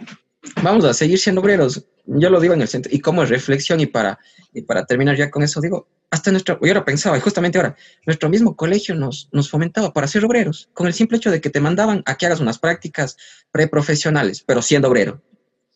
vamos 0.62 0.86
a 0.86 0.94
seguir 0.94 1.20
siendo 1.20 1.42
obreros. 1.42 1.86
Yo 2.06 2.30
lo 2.30 2.40
digo 2.40 2.54
en 2.54 2.62
el 2.62 2.68
centro, 2.68 2.92
y 2.94 3.00
como 3.00 3.24
reflexión, 3.26 3.80
y 3.80 3.86
para, 3.86 4.20
y 4.54 4.64
para 4.64 4.86
terminar 4.86 5.16
ya 5.16 5.30
con 5.30 5.44
eso, 5.44 5.62
digo, 5.62 5.88
hasta 6.12 6.32
nuestro, 6.32 6.60
yo 6.62 6.68
ahora 6.70 6.86
pensaba, 6.86 7.18
y 7.18 7.22
justamente 7.22 7.60
ahora, 7.60 7.76
nuestro 8.06 8.30
mismo 8.30 8.56
colegio 8.56 8.96
nos, 8.96 9.30
nos 9.32 9.50
fomentaba 9.50 9.94
para 9.94 10.08
ser 10.08 10.26
obreros, 10.26 10.70
con 10.74 10.88
el 10.88 10.94
simple 10.94 11.18
hecho 11.18 11.30
de 11.30 11.40
que 11.40 11.52
te 11.52 11.60
mandaban 11.60 12.02
a 12.06 12.16
que 12.16 12.26
hagas 12.26 12.40
unas 12.40 12.58
prácticas 12.58 13.16
preprofesionales, 13.52 14.42
pero 14.42 14.62
siendo 14.62 14.88
obrero. 14.88 15.22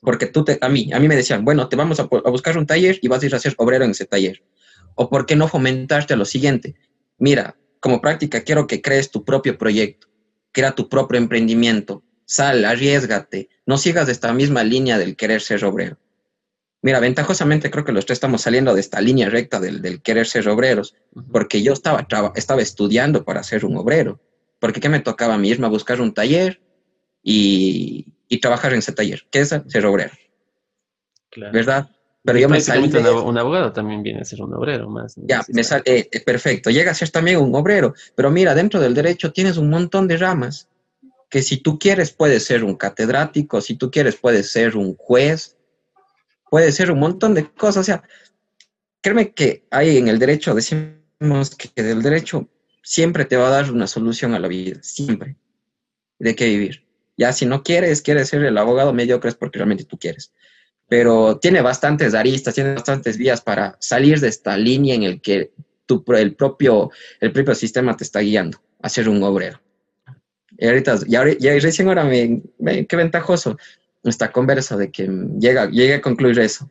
Porque 0.01 0.25
tú, 0.25 0.43
te, 0.43 0.57
a 0.59 0.69
mí, 0.69 0.91
a 0.91 0.99
mí 0.99 1.07
me 1.07 1.15
decían, 1.15 1.45
bueno, 1.45 1.69
te 1.69 1.75
vamos 1.75 1.99
a, 1.99 2.03
a, 2.03 2.29
buscar 2.29 2.57
un 2.57 2.65
taller 2.65 2.99
y 3.01 3.07
vas 3.07 3.23
a 3.23 3.25
ir 3.25 3.35
a 3.35 3.39
ser 3.39 3.53
obrero 3.57 3.85
en 3.85 3.91
ese 3.91 4.05
taller. 4.05 4.43
O 4.95 5.09
por 5.09 5.25
qué 5.25 5.35
no 5.35 5.47
fomentarte 5.47 6.13
a 6.13 6.17
lo 6.17 6.25
siguiente. 6.25 6.75
Mira, 7.19 7.55
como 7.83 7.99
práctica 7.99 8.45
quiero 8.45 8.65
que 8.65 8.81
crees 8.81 9.11
tu 9.11 9.25
propio 9.25 9.57
proyecto, 9.57 10.07
crea 10.53 10.73
tu 10.73 10.87
propio 10.87 11.17
emprendimiento, 11.17 12.01
sal, 12.23 12.63
arriesgate, 12.63 13.49
no 13.65 13.77
sigas 13.77 14.07
esta 14.07 14.31
misma 14.31 14.63
línea 14.63 14.97
del 14.97 15.17
querer 15.17 15.41
ser 15.41 15.65
obrero. 15.65 15.97
Mira, 16.81 17.01
ventajosamente 17.01 17.69
creo 17.69 17.83
que 17.83 17.91
los 17.91 18.05
tres 18.05 18.15
estamos 18.15 18.41
saliendo 18.41 18.73
de 18.73 18.79
esta 18.79 19.01
línea 19.01 19.29
recta 19.29 19.59
del, 19.59 20.01
querer 20.01 20.25
ser 20.27 20.47
obreros, 20.47 20.95
porque 21.29 21.61
yo 21.61 21.73
estaba, 21.73 22.07
estaba 22.35 22.61
estudiando 22.61 23.25
para 23.25 23.43
ser 23.43 23.65
un 23.65 23.75
obrero. 23.75 24.21
Porque 24.59 24.79
¿qué 24.79 24.87
me 24.87 25.01
tocaba 25.01 25.33
a 25.33 25.37
mí? 25.37 25.49
Irme 25.49 25.65
a 25.65 25.69
buscar 25.69 25.99
un 25.99 26.13
taller 26.13 26.61
y, 27.21 28.13
trabajar 28.41 28.71
en 28.71 28.79
ese 28.79 28.93
taller. 28.93 29.27
¿Qué 29.29 29.41
es 29.41 29.49
ser 29.49 29.85
obrero? 29.85 30.13
¿Verdad? 31.35 31.89
Pero 32.23 32.39
yo 32.39 32.47
me 32.47 32.61
salí 32.61 32.89
Un 32.89 33.37
abogado 33.37 33.73
también 33.73 34.01
viene 34.01 34.21
a 34.21 34.25
ser 34.25 34.41
un 34.41 34.53
obrero 34.53 34.89
más. 34.89 35.15
Ya, 35.17 35.43
me 35.49 35.63
sale, 35.63 35.83
eh, 35.85 36.19
perfecto. 36.25 36.69
Llega 36.69 36.91
a 36.91 36.95
ser 36.95 37.09
también 37.09 37.37
un 37.37 37.53
obrero. 37.53 37.93
Pero 38.15 38.31
mira, 38.31 38.55
dentro 38.55 38.79
del 38.79 38.93
derecho 38.93 39.33
tienes 39.33 39.57
un 39.57 39.69
montón 39.69 40.07
de 40.07 40.17
ramas 40.17 40.69
que 41.29 41.41
si 41.41 41.57
tú 41.57 41.79
quieres 41.79 42.11
puedes 42.11 42.45
ser 42.45 42.63
un 42.63 42.75
catedrático, 42.75 43.59
si 43.59 43.75
tú 43.75 43.91
quieres 43.91 44.15
puedes 44.15 44.51
ser 44.51 44.77
un 44.77 44.95
juez, 44.95 45.57
puede 46.49 46.71
ser 46.71 46.91
un 46.91 46.99
montón 46.99 47.33
de 47.33 47.51
cosas. 47.51 47.81
O 47.81 47.83
sea, 47.83 48.03
créeme 49.01 49.33
que 49.33 49.65
hay 49.69 49.97
en 49.97 50.07
el 50.07 50.19
derecho, 50.19 50.53
decimos 50.53 51.55
que 51.57 51.71
el 51.75 52.01
derecho 52.03 52.47
siempre 52.83 53.25
te 53.25 53.35
va 53.35 53.47
a 53.47 53.51
dar 53.51 53.71
una 53.71 53.87
solución 53.87 54.33
a 54.33 54.39
la 54.39 54.47
vida, 54.47 54.77
siempre, 54.81 55.35
de 56.19 56.35
qué 56.35 56.45
vivir. 56.45 56.85
Ya 57.17 57.33
si 57.33 57.45
no 57.45 57.63
quieres, 57.63 58.01
quieres 58.01 58.29
ser 58.29 58.43
el 58.43 58.57
abogado 58.57 58.93
mediocre 58.93 59.29
es 59.29 59.35
porque 59.35 59.57
realmente 59.57 59.85
tú 59.85 59.97
quieres. 59.97 60.31
Pero 60.93 61.39
tiene 61.39 61.63
bastantes 61.63 62.13
aristas, 62.13 62.53
tiene 62.53 62.75
bastantes 62.75 63.17
vías 63.17 63.41
para 63.41 63.75
salir 63.79 64.19
de 64.19 64.27
esta 64.27 64.55
línea 64.55 64.93
en 64.93 65.01
el 65.01 65.21
que 65.21 65.51
tu, 65.87 66.03
el, 66.15 66.35
propio, 66.35 66.91
el 67.19 67.31
propio 67.31 67.55
sistema 67.55 67.97
te 67.97 68.03
está 68.03 68.19
guiando 68.19 68.61
a 68.79 68.89
ser 68.89 69.09
un 69.09 69.23
obrero. 69.23 69.59
Y 70.55 70.67
ahorita, 70.67 70.99
y, 71.07 71.59
recién 71.59 71.87
ahora 71.87 72.03
me, 72.03 72.43
qué 72.85 72.95
ventajoso 72.95 73.57
esta 74.03 74.31
conversa 74.31 74.77
de 74.77 74.91
que 74.91 75.09
llega, 75.39 75.63
a 75.63 76.01
concluir 76.01 76.37
eso. 76.37 76.69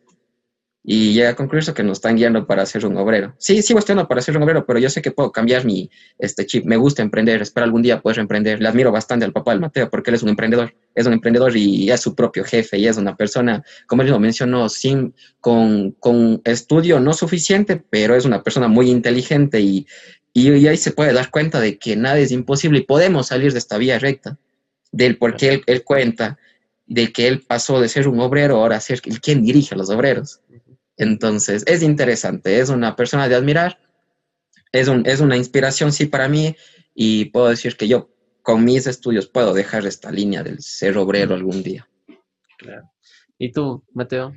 Y 0.85 1.13
llega 1.13 1.31
a 1.31 1.37
concluir 1.37 1.63
eso 1.63 1.75
que 1.75 1.85
nos 1.85 1.99
están 1.99 2.17
guiando 2.17 2.45
para 2.45 2.67
ser 2.67 2.85
un 2.85 2.97
obrero. 2.97 3.35
Sí, 3.39 3.63
sigo 3.63 3.79
estudiando 3.79 4.09
para 4.09 4.21
ser 4.21 4.37
un 4.37 4.43
obrero, 4.43 4.67
pero 4.67 4.81
yo 4.81 4.91
sé 4.91 5.01
que 5.01 5.13
puedo 5.13 5.31
cambiar 5.31 5.65
mi 5.65 5.89
este 6.19 6.45
chip. 6.45 6.65
Me 6.65 6.77
gusta 6.77 7.03
emprender, 7.03 7.41
espero 7.41 7.65
algún 7.65 7.83
día 7.83 8.01
poder 8.01 8.19
emprender. 8.19 8.61
Le 8.61 8.69
admiro 8.69 8.91
bastante 8.91 9.25
al 9.25 9.33
papá 9.33 9.53
del 9.53 9.61
Mateo 9.61 9.89
porque 9.89 10.11
él 10.11 10.17
es 10.17 10.25
un 10.25 10.31
emprendedor. 10.31 10.75
Es 10.97 11.07
un 11.07 11.13
emprendedor 11.13 11.57
y 11.57 11.89
es 11.89 12.01
su 12.01 12.17
propio 12.17 12.43
jefe 12.45 12.79
y 12.79 12.89
es 12.89 12.97
una 12.97 13.17
persona, 13.17 13.63
como 13.87 14.03
él 14.03 14.11
lo 14.11 14.19
mencionó, 14.19 14.69
sin, 14.69 15.15
con, 15.41 15.93
con 15.93 16.43
estudio 16.45 16.99
no 16.99 17.13
suficiente, 17.15 17.81
pero 17.89 18.17
es 18.17 18.25
una 18.25 18.43
persona 18.43 18.67
muy 18.67 18.91
inteligente 18.91 19.61
y, 19.61 19.87
y, 20.35 20.67
ahí 20.67 20.77
se 20.77 20.91
puede 20.91 21.13
dar 21.13 21.31
cuenta 21.31 21.61
de 21.61 21.79
que 21.79 21.95
nada 21.95 22.19
es 22.19 22.33
imposible 22.33 22.81
y 22.81 22.83
podemos 22.83 23.29
salir 23.29 23.53
de 23.53 23.59
esta 23.59 23.79
vía 23.79 23.99
recta, 24.01 24.37
del 24.91 25.17
por 25.17 25.37
qué 25.37 25.49
él, 25.51 25.63
él 25.67 25.85
cuenta 25.85 26.39
de 26.87 27.13
que 27.13 27.29
él 27.29 27.43
pasó 27.47 27.81
de 27.81 27.89
ser 27.89 28.09
un 28.09 28.21
obrero 28.21 28.57
ahora 28.57 28.77
a 28.77 28.81
ser 28.81 29.01
el 29.05 29.21
quien 29.21 29.45
dirige 29.45 29.75
a 29.75 29.79
los 29.79 29.89
obreros. 29.89 30.41
Entonces, 30.97 31.65
es 31.67 31.83
interesante, 31.83 32.61
es 32.61 32.69
una 32.69 32.97
persona 32.97 33.29
de 33.29 33.35
admirar, 33.35 33.79
es, 34.73 34.89
un, 34.89 35.07
es 35.07 35.21
una 35.21 35.37
inspiración, 35.37 35.93
sí, 35.93 36.07
para 36.07 36.29
mí, 36.29 36.57
y 36.95 37.27
puedo 37.27 37.49
decir 37.49 37.77
que 37.77 37.89
yo 37.89 38.11
con 38.43 38.65
mis 38.65 38.87
estudios 38.87 39.29
puedo 39.29 39.55
dejar 39.55 39.87
esta 39.87 40.11
línea 40.11 40.43
del 40.43 40.61
ser 40.61 40.99
obrero 40.99 41.35
algún 41.35 41.63
día. 41.63 41.89
Claro. 42.59 42.91
¿Y 43.39 43.53
tú, 43.53 43.85
Mateo? 43.93 44.35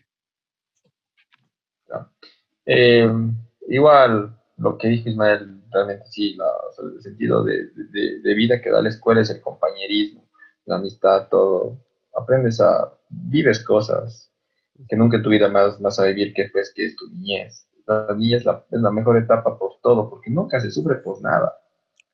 Eh, 2.66 3.08
igual, 3.68 4.36
lo 4.58 4.78
que 4.78 4.88
dijo 4.88 5.10
Ismael, 5.10 5.62
realmente 5.72 6.06
sí, 6.08 6.36
el 6.96 7.02
sentido 7.02 7.44
de, 7.44 7.70
de, 7.70 8.34
vida 8.34 8.62
que 8.62 8.72
da 8.72 8.82
la 8.82 8.90
escuela 8.90 9.22
es 9.22 9.30
el 9.30 9.42
compañerismo, 9.42 10.28
la 10.66 10.78
amistad, 10.78 11.28
todo, 11.30 11.78
aprendes 12.16 12.60
a, 12.60 12.92
vives 13.10 13.64
cosas 13.64 14.25
que 14.88 14.96
nunca 14.96 15.18
en 15.18 15.24
tu 15.24 15.30
vida 15.30 15.48
más 15.50 15.80
vas 15.80 16.00
a 16.00 16.06
vivir 16.06 16.34
que 16.34 16.50
pues 16.52 16.72
que 16.76 16.86
es 16.86 16.96
tu 16.96 17.10
niñez. 17.10 17.68
La 17.88 18.08
niñez 18.16 18.40
es 18.40 18.46
la, 18.46 18.64
es 18.72 18.82
la 18.82 18.92
mejor 18.92 19.18
etapa 19.18 19.58
por 19.58 19.80
todo, 19.82 20.10
porque 20.10 20.30
nunca 20.30 20.60
se 20.60 20.72
sufre 20.72 20.96
por 20.96 21.22
nada, 21.22 21.54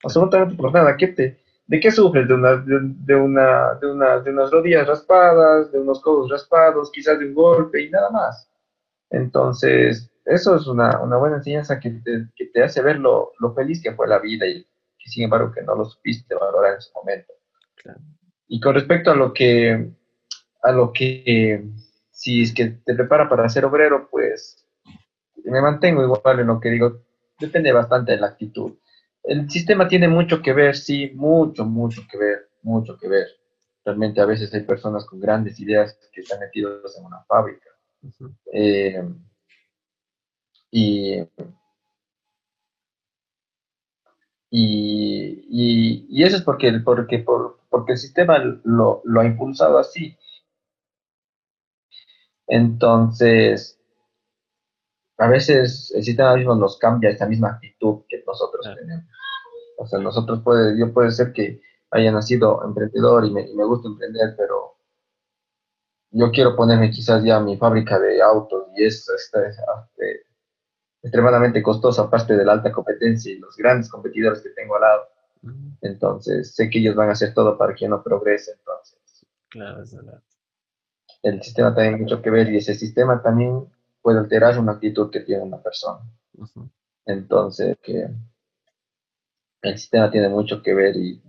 absolutamente 0.03 0.55
por 0.55 0.73
nada. 0.73 0.97
¿Qué 0.97 1.07
te, 1.07 1.41
¿De 1.71 1.79
qué 1.79 1.89
sufres? 1.89 2.27
De, 2.27 2.33
una, 2.33 2.57
de, 2.57 3.15
una, 3.15 3.75
de, 3.75 3.87
una, 3.87 4.19
de 4.19 4.31
unas 4.31 4.51
rodillas 4.51 4.85
raspadas, 4.85 5.71
de 5.71 5.79
unos 5.79 6.01
codos 6.01 6.29
raspados, 6.29 6.91
quizás 6.91 7.17
de 7.17 7.27
un 7.27 7.33
golpe 7.33 7.81
y 7.81 7.89
nada 7.89 8.09
más. 8.09 8.49
Entonces, 9.09 10.11
eso 10.25 10.55
es 10.57 10.67
una, 10.67 11.01
una 11.01 11.15
buena 11.15 11.37
enseñanza 11.37 11.79
que 11.79 11.91
te, 11.91 12.27
que 12.35 12.47
te 12.47 12.61
hace 12.61 12.81
ver 12.81 12.97
lo, 12.99 13.31
lo, 13.39 13.53
feliz 13.53 13.81
que 13.81 13.93
fue 13.93 14.05
la 14.07 14.19
vida 14.19 14.45
y 14.45 14.63
que 14.63 15.09
sin 15.09 15.23
embargo 15.23 15.53
que 15.53 15.61
no 15.61 15.75
lo 15.75 15.85
supiste 15.85 16.35
valorar 16.35 16.73
en 16.73 16.77
ese 16.79 16.91
momento. 16.93 17.33
Claro. 17.75 17.99
Y 18.49 18.59
con 18.59 18.75
respecto 18.75 19.11
a 19.11 19.15
lo 19.15 19.31
que, 19.31 19.91
a 20.63 20.71
lo 20.73 20.91
que, 20.91 21.69
si 22.21 22.43
es 22.43 22.53
que 22.53 22.67
te 22.85 22.93
prepara 22.93 23.27
para 23.27 23.49
ser 23.49 23.65
obrero, 23.65 24.07
pues 24.11 24.63
me 25.43 25.59
mantengo 25.59 26.03
igual 26.03 26.39
en 26.39 26.47
lo 26.47 26.59
que 26.59 26.69
digo, 26.69 27.01
depende 27.39 27.71
bastante 27.71 28.11
de 28.11 28.19
la 28.19 28.27
actitud. 28.27 28.73
El 29.23 29.49
sistema 29.49 29.87
tiene 29.87 30.07
mucho 30.07 30.39
que 30.39 30.53
ver, 30.53 30.75
sí, 30.75 31.11
mucho, 31.15 31.65
mucho 31.65 32.03
que 32.07 32.19
ver, 32.19 32.49
mucho 32.61 32.95
que 32.95 33.07
ver. 33.07 33.25
Realmente 33.83 34.21
a 34.21 34.27
veces 34.27 34.53
hay 34.53 34.61
personas 34.61 35.03
con 35.05 35.19
grandes 35.19 35.59
ideas 35.59 35.97
que 36.13 36.21
están 36.21 36.39
metidos 36.39 36.95
en 36.95 37.05
una 37.05 37.23
fábrica. 37.23 37.69
Eh, 38.53 39.03
y 40.69 41.23
y, 44.51 46.05
y, 46.09 46.23
eso 46.23 46.37
es 46.37 46.43
porque, 46.43 46.71
porque, 46.85 47.19
por, 47.19 47.61
porque 47.69 47.93
el 47.93 47.97
sistema 47.97 48.37
lo, 48.63 49.01
lo 49.05 49.21
ha 49.21 49.25
impulsado 49.25 49.79
así. 49.79 50.15
Entonces, 52.51 53.79
a 55.17 55.29
veces 55.29 55.89
el 55.95 56.03
sistema 56.03 56.35
mismo 56.35 56.53
nos 56.53 56.77
cambia 56.77 57.09
esta 57.09 57.25
misma 57.25 57.51
actitud 57.51 58.01
que 58.09 58.21
nosotros 58.27 58.67
tenemos. 58.75 59.05
O 59.77 59.87
sea, 59.87 59.99
nosotros 59.99 60.41
puede, 60.43 60.77
yo 60.77 60.93
puede 60.93 61.11
ser 61.11 61.31
que 61.31 61.61
haya 61.91 62.11
nacido 62.11 62.61
emprendedor 62.65 63.25
y 63.25 63.31
me, 63.31 63.49
y 63.49 63.55
me 63.55 63.63
gusta 63.63 63.87
emprender, 63.87 64.35
pero 64.37 64.75
yo 66.09 66.29
quiero 66.31 66.53
ponerme 66.53 66.91
quizás 66.91 67.23
ya 67.23 67.39
mi 67.39 67.55
fábrica 67.55 67.97
de 67.97 68.21
autos 68.21 68.67
y 68.75 68.83
es 68.83 69.07
este, 69.07 69.47
este, 69.47 70.25
extremadamente 71.01 71.63
costosa, 71.63 72.01
aparte 72.01 72.35
de 72.35 72.43
la 72.43 72.51
alta 72.51 72.73
competencia 72.73 73.31
y 73.31 73.39
los 73.39 73.55
grandes 73.55 73.89
competidores 73.89 74.41
que 74.41 74.49
tengo 74.49 74.75
al 74.75 74.81
lado. 74.81 75.07
Entonces, 75.79 76.53
sé 76.53 76.69
que 76.69 76.79
ellos 76.79 76.95
van 76.95 77.07
a 77.07 77.13
hacer 77.13 77.33
todo 77.33 77.57
para 77.57 77.73
que 77.73 77.87
no 77.87 78.03
progrese. 78.03 78.51
Entonces, 78.59 79.25
claro, 79.49 79.83
es 79.83 79.95
verdad. 79.95 80.21
El 81.23 81.41
sistema 81.43 81.73
tiene 81.75 81.97
mucho 81.97 82.21
que 82.21 82.29
ver 82.29 82.51
y 82.51 82.57
ese 82.57 82.73
sistema 82.73 83.21
también 83.21 83.65
puede 84.01 84.19
alterar 84.19 84.57
una 84.59 84.73
actitud 84.73 85.09
que 85.11 85.21
tiene 85.21 85.43
una 85.43 85.61
persona. 85.61 85.99
Entonces, 87.05 87.77
que 87.81 88.07
el 89.61 89.77
sistema 89.77 90.09
tiene 90.09 90.29
mucho 90.29 90.61
que 90.61 90.73
ver 90.73 90.95
y 90.95 91.21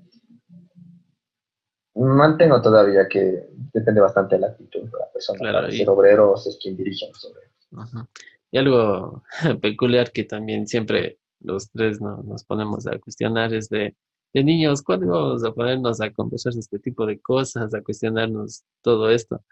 mantengo 1.95 2.61
todavía 2.63 3.07
que 3.09 3.49
depende 3.73 4.01
bastante 4.01 4.37
de 4.37 4.41
la 4.41 4.47
actitud 4.49 4.81
de 4.81 4.99
la 4.99 5.11
persona. 5.13 5.39
Claro, 5.39 5.71
ser 5.71 5.89
obrero 5.89 6.35
es 6.35 6.59
quien 6.61 6.77
dirige 6.77 7.07
a 7.07 7.09
los 7.09 7.25
obreros. 7.25 8.09
Y 8.51 8.59
algo 8.59 9.23
peculiar 9.61 10.11
que 10.11 10.25
también 10.25 10.67
siempre 10.67 11.19
los 11.41 11.71
tres 11.71 12.01
nos 12.01 12.45
ponemos 12.45 12.87
a 12.87 12.99
cuestionar 12.99 13.53
es 13.53 13.69
de, 13.69 13.97
de 14.33 14.45
niños, 14.45 14.83
¿cuándo 14.83 15.09
vamos 15.09 15.45
a 15.45 15.53
ponernos 15.53 16.01
a 16.01 16.11
conversar 16.13 16.53
de 16.53 16.61
este 16.61 16.79
tipo 16.79 17.05
de 17.05 17.21
cosas, 17.21 17.75
a 17.75 17.83
cuestionarnos 17.83 18.63
todo 18.81 19.11
esto? 19.11 19.43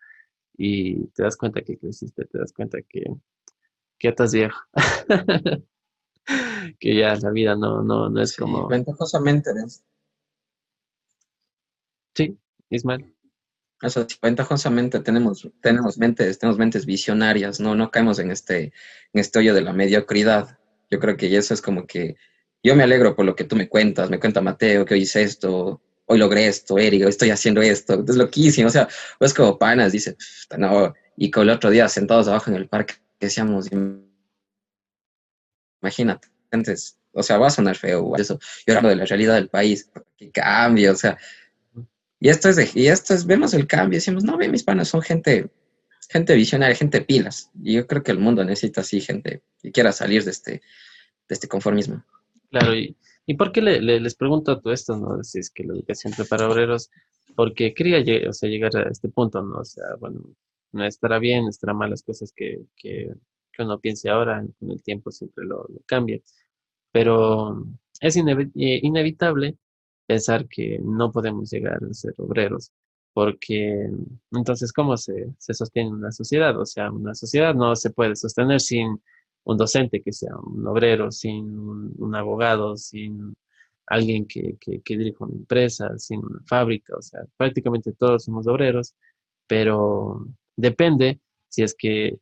Y 0.63 1.07
te 1.15 1.23
das 1.23 1.39
cuenta 1.39 1.63
que 1.63 1.79
creciste, 1.79 2.27
te 2.27 2.39
das 2.39 2.53
cuenta 2.53 2.83
que, 2.83 3.01
que 3.99 4.09
ya 4.09 4.11
estás 4.11 4.35
viejo. 4.35 4.61
que 6.79 6.95
ya 6.95 7.15
la 7.15 7.31
vida 7.31 7.57
no, 7.57 7.83
no, 7.83 8.11
no 8.11 8.21
es 8.21 8.37
como... 8.37 8.69
Ventajosamente, 8.69 9.55
¿ves? 9.55 9.83
Sí, 12.15 12.39
Ismael. 12.69 13.11
Eso, 13.81 14.07
ventajosamente 14.21 15.01
tenemos, 15.01 15.51
tenemos 15.63 15.97
mentes, 15.97 16.39
tenemos 16.39 16.59
mentes 16.59 16.85
visionarias, 16.85 17.59
no, 17.59 17.75
no 17.75 17.91
caemos 17.91 18.19
en 18.19 18.31
este, 18.31 18.65
en 19.15 19.21
este 19.21 19.39
hoyo 19.39 19.55
de 19.55 19.63
la 19.63 19.73
mediocridad. 19.73 20.59
Yo 20.91 21.01
creo 21.01 21.17
que 21.17 21.35
eso 21.35 21.55
es 21.55 21.63
como 21.63 21.87
que 21.87 22.17
yo 22.63 22.77
me 22.77 22.83
alegro 22.83 23.17
por 23.17 23.25
lo 23.25 23.35
que 23.35 23.45
tú 23.45 23.57
me 23.57 23.71
cuentas, 23.71 24.11
me 24.11 24.21
cuenta 24.21 24.43
Mateo 24.43 24.85
que 24.85 24.93
hoy 24.93 25.01
hice 25.01 25.23
esto, 25.23 25.81
hoy 26.11 26.19
logré 26.19 26.49
esto, 26.49 26.77
Eric, 26.77 27.05
hoy 27.05 27.11
estoy 27.11 27.31
haciendo 27.31 27.63
esto, 27.63 28.05
es 28.07 28.17
loquísimo, 28.17 28.67
o 28.67 28.71
sea, 28.71 28.89
pues 29.19 29.33
como 29.33 29.57
panas, 29.59 29.93
dice, 29.93 30.17
no, 30.59 30.93
y 31.17 31.31
con 31.31 31.45
el 31.45 31.51
otro 31.51 31.71
día 31.71 31.89
sentados 31.89 32.27
abajo 32.27 32.51
en 32.51 32.57
el 32.57 32.67
parque 32.67 32.95
decíamos, 33.21 33.69
imagínate, 35.81 36.29
antes, 36.51 36.99
o 37.13 37.23
sea, 37.23 37.39
va 37.39 37.47
a 37.47 37.51
sonar 37.51 37.77
feo, 37.77 38.17
eso, 38.17 38.41
yo 38.67 38.77
hablo 38.77 38.89
de 38.89 38.97
la 38.97 39.05
realidad 39.05 39.35
del 39.35 39.49
país, 39.49 39.89
que 40.17 40.33
cambie, 40.33 40.91
o 40.91 40.97
sea, 40.97 41.17
y 42.19 42.29
esto 42.29 42.49
es, 42.49 42.57
de, 42.57 42.69
y 42.75 42.89
esto 42.89 43.15
es, 43.15 43.25
vemos 43.25 43.55
el 43.55 43.69
cambio, 43.69 43.99
decimos, 43.99 44.25
no, 44.25 44.37
ve, 44.37 44.49
mis 44.49 44.65
panas 44.65 44.89
son 44.89 45.03
gente, 45.03 45.49
gente 46.09 46.35
visionaria, 46.35 46.77
gente 46.77 47.01
pilas. 47.01 47.51
Y 47.63 47.75
yo 47.75 47.87
creo 47.87 48.03
que 48.03 48.11
el 48.11 48.19
mundo 48.19 48.45
necesita 48.45 48.83
así 48.83 49.01
gente 49.01 49.43
que 49.63 49.73
quiera 49.73 49.91
salir 49.91 50.23
de 50.25 50.33
este, 50.33 50.51
de 50.51 50.61
este 51.31 51.49
conformismo. 51.49 52.05
Claro, 52.51 52.75
y, 52.75 52.95
¿y 53.31 53.35
por 53.35 53.53
qué 53.53 53.63
le, 53.63 53.81
les 53.81 54.15
pregunto 54.17 54.61
todo 54.61 54.73
esto, 54.73 54.97
no? 54.97 55.23
Si 55.23 55.39
es 55.39 55.51
que 55.51 55.63
la 55.63 55.75
educación 55.75 56.13
prepara 56.17 56.49
obreros, 56.49 56.91
porque 57.37 57.73
quería 57.75 58.03
o 58.29 58.33
sea, 58.33 58.49
llegar 58.49 58.77
a 58.77 58.91
este 58.91 59.09
punto, 59.09 59.41
¿no? 59.41 59.61
O 59.61 59.65
sea, 59.65 59.85
bueno, 60.01 60.21
no 60.73 60.85
estará 60.85 61.21
bien, 61.21 61.47
estará 61.47 61.73
mal 61.73 61.91
las 61.91 62.03
cosas 62.03 62.33
que, 62.35 62.65
que, 62.75 63.15
que 63.53 63.63
uno 63.63 63.79
piense 63.79 64.11
ahora, 64.11 64.45
con 64.59 64.73
el 64.73 64.83
tiempo 64.83 65.13
siempre 65.13 65.45
lo, 65.45 65.59
lo 65.59 65.81
cambia. 65.87 66.21
Pero 66.91 67.65
es 68.01 68.17
eh, 68.17 68.21
inevitable 68.83 69.57
pensar 70.09 70.49
que 70.49 70.81
no 70.83 71.13
podemos 71.13 71.51
llegar 71.53 71.79
a 71.89 71.95
ser 71.95 72.15
obreros, 72.17 72.73
porque 73.13 73.89
entonces, 74.33 74.73
¿cómo 74.73 74.97
se, 74.97 75.33
se 75.39 75.55
sostiene 75.55 75.91
una 75.91 76.11
sociedad? 76.11 76.59
O 76.61 76.67
sea, 76.67 76.91
una 76.91 77.15
sociedad 77.15 77.55
no 77.55 77.77
se 77.77 77.91
puede 77.91 78.17
sostener 78.17 78.61
sin 78.61 79.01
un 79.45 79.57
docente 79.57 80.03
que 80.03 80.13
sea 80.13 80.37
un 80.37 80.67
obrero, 80.67 81.11
sin 81.11 81.59
un, 81.99 82.15
abogado, 82.15 82.77
sin 82.77 83.35
alguien 83.87 84.27
que, 84.27 84.57
que, 84.59 84.97
dirija 84.97 85.25
una 85.25 85.37
empresa, 85.37 85.99
sin 85.99 86.21
una 86.25 86.41
fábrica, 86.47 86.95
o 86.97 87.03
sea, 87.03 87.23
prácticamente 87.37 87.93
todos 87.93 88.25
somos 88.25 88.47
obreros, 88.47 88.95
pero 89.47 90.27
depende 90.57 91.21
si 91.49 91.63
es 91.63 91.75
que 91.75 92.19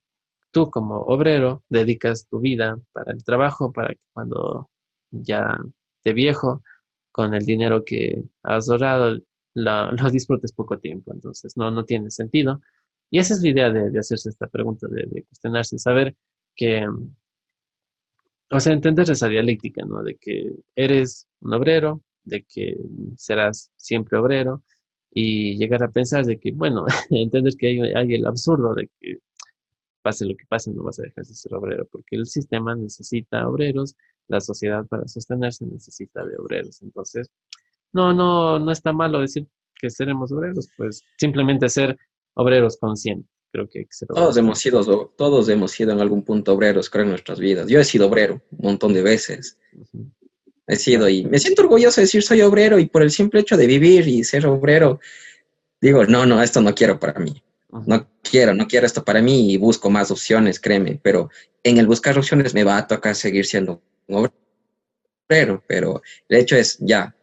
tú 0.50 0.70
como 0.70 1.00
obrero 1.02 1.62
dedicas 1.68 2.26
tu 2.28 2.40
vida 2.40 2.78
para 2.92 3.12
el 3.12 3.24
trabajo, 3.24 3.72
para 3.72 3.90
que 3.90 4.00
cuando 4.12 4.70
ya 5.10 5.58
de 6.04 6.12
viejo 6.12 6.62
con 7.12 7.34
el 7.34 7.44
dinero 7.44 7.84
que 7.84 8.22
has 8.42 8.70
ahorrado 8.70 9.18
lo 9.54 10.10
disfrutes 10.10 10.52
poco 10.52 10.78
tiempo. 10.78 11.12
Entonces, 11.12 11.56
no, 11.56 11.70
no 11.70 11.84
tiene 11.84 12.10
sentido. 12.10 12.60
Y 13.10 13.18
esa 13.18 13.34
es 13.34 13.42
la 13.42 13.48
idea 13.48 13.70
de, 13.70 13.98
hacerse 13.98 14.28
esta 14.28 14.46
pregunta, 14.46 14.86
de, 14.88 15.24
cuestionarse, 15.24 15.78
saber 15.78 16.14
o 18.50 18.60
sea, 18.60 18.72
entender 18.72 19.10
esa 19.10 19.28
dialéctica, 19.28 19.84
¿no? 19.84 20.02
De 20.02 20.16
que 20.16 20.52
eres 20.74 21.28
un 21.40 21.54
obrero, 21.54 22.02
de 22.24 22.44
que 22.44 22.76
serás 23.16 23.70
siempre 23.76 24.18
obrero, 24.18 24.62
y 25.10 25.56
llegar 25.56 25.82
a 25.82 25.90
pensar 25.90 26.24
de 26.24 26.38
que, 26.38 26.52
bueno, 26.52 26.86
entender 27.10 27.54
que 27.58 27.68
hay, 27.68 27.80
hay, 27.80 28.14
el 28.14 28.26
absurdo 28.26 28.74
de 28.74 28.90
que 29.00 29.18
pase 30.02 30.26
lo 30.26 30.36
que 30.36 30.46
pase, 30.48 30.72
no 30.72 30.82
vas 30.82 30.98
a 31.00 31.02
dejar 31.02 31.24
de 31.24 31.34
ser 31.34 31.54
obrero, 31.54 31.86
porque 31.90 32.16
el 32.16 32.26
sistema 32.26 32.74
necesita 32.74 33.48
obreros 33.48 33.96
la 34.28 34.40
sociedad 34.40 34.86
para 34.86 35.08
sostenerse 35.08 35.66
necesita 35.66 36.24
de 36.24 36.36
obreros. 36.36 36.82
Entonces, 36.82 37.30
no, 37.92 38.12
no, 38.12 38.58
no 38.58 38.70
está 38.70 38.92
malo 38.92 39.20
decir 39.20 39.46
que 39.74 39.90
seremos 39.90 40.30
obreros, 40.32 40.68
pues 40.76 41.02
simplemente 41.16 41.68
ser 41.68 41.98
obreros 42.34 42.76
conscientes. 42.78 43.37
Creo 43.50 43.68
que, 43.68 43.86
todos 44.06 44.36
hemos 44.36 44.58
sido, 44.58 45.12
todos 45.16 45.48
hemos 45.48 45.72
sido 45.72 45.92
en 45.92 46.00
algún 46.00 46.22
punto 46.22 46.52
obreros, 46.52 46.90
creo, 46.90 47.04
en 47.04 47.10
nuestras 47.10 47.40
vidas. 47.40 47.66
Yo 47.66 47.80
he 47.80 47.84
sido 47.84 48.06
obrero 48.06 48.42
un 48.50 48.58
montón 48.58 48.92
de 48.92 49.02
veces. 49.02 49.56
He 50.66 50.76
sido 50.76 51.08
y 51.08 51.24
me 51.24 51.38
siento 51.38 51.62
orgulloso 51.62 52.00
de 52.00 52.04
decir 52.04 52.22
soy 52.22 52.42
obrero 52.42 52.78
y 52.78 52.86
por 52.86 53.02
el 53.02 53.10
simple 53.10 53.40
hecho 53.40 53.56
de 53.56 53.66
vivir 53.66 54.06
y 54.06 54.22
ser 54.22 54.46
obrero, 54.46 55.00
digo, 55.80 56.04
no, 56.04 56.26
no, 56.26 56.42
esto 56.42 56.60
no 56.60 56.74
quiero 56.74 56.98
para 56.98 57.18
mí. 57.18 57.42
No 57.86 58.06
quiero, 58.22 58.54
no 58.54 58.66
quiero 58.66 58.86
esto 58.86 59.04
para 59.04 59.22
mí 59.22 59.52
y 59.52 59.56
busco 59.56 59.88
más 59.88 60.10
opciones, 60.10 60.60
créeme, 60.60 61.00
pero 61.02 61.30
en 61.62 61.78
el 61.78 61.86
buscar 61.86 62.18
opciones 62.18 62.54
me 62.54 62.64
va 62.64 62.78
a 62.78 62.86
tocar 62.86 63.14
seguir 63.14 63.46
siendo 63.46 63.82
obrero, 64.08 65.62
pero 65.66 66.02
el 66.28 66.38
hecho 66.38 66.56
es 66.56 66.78
ya 66.80 67.14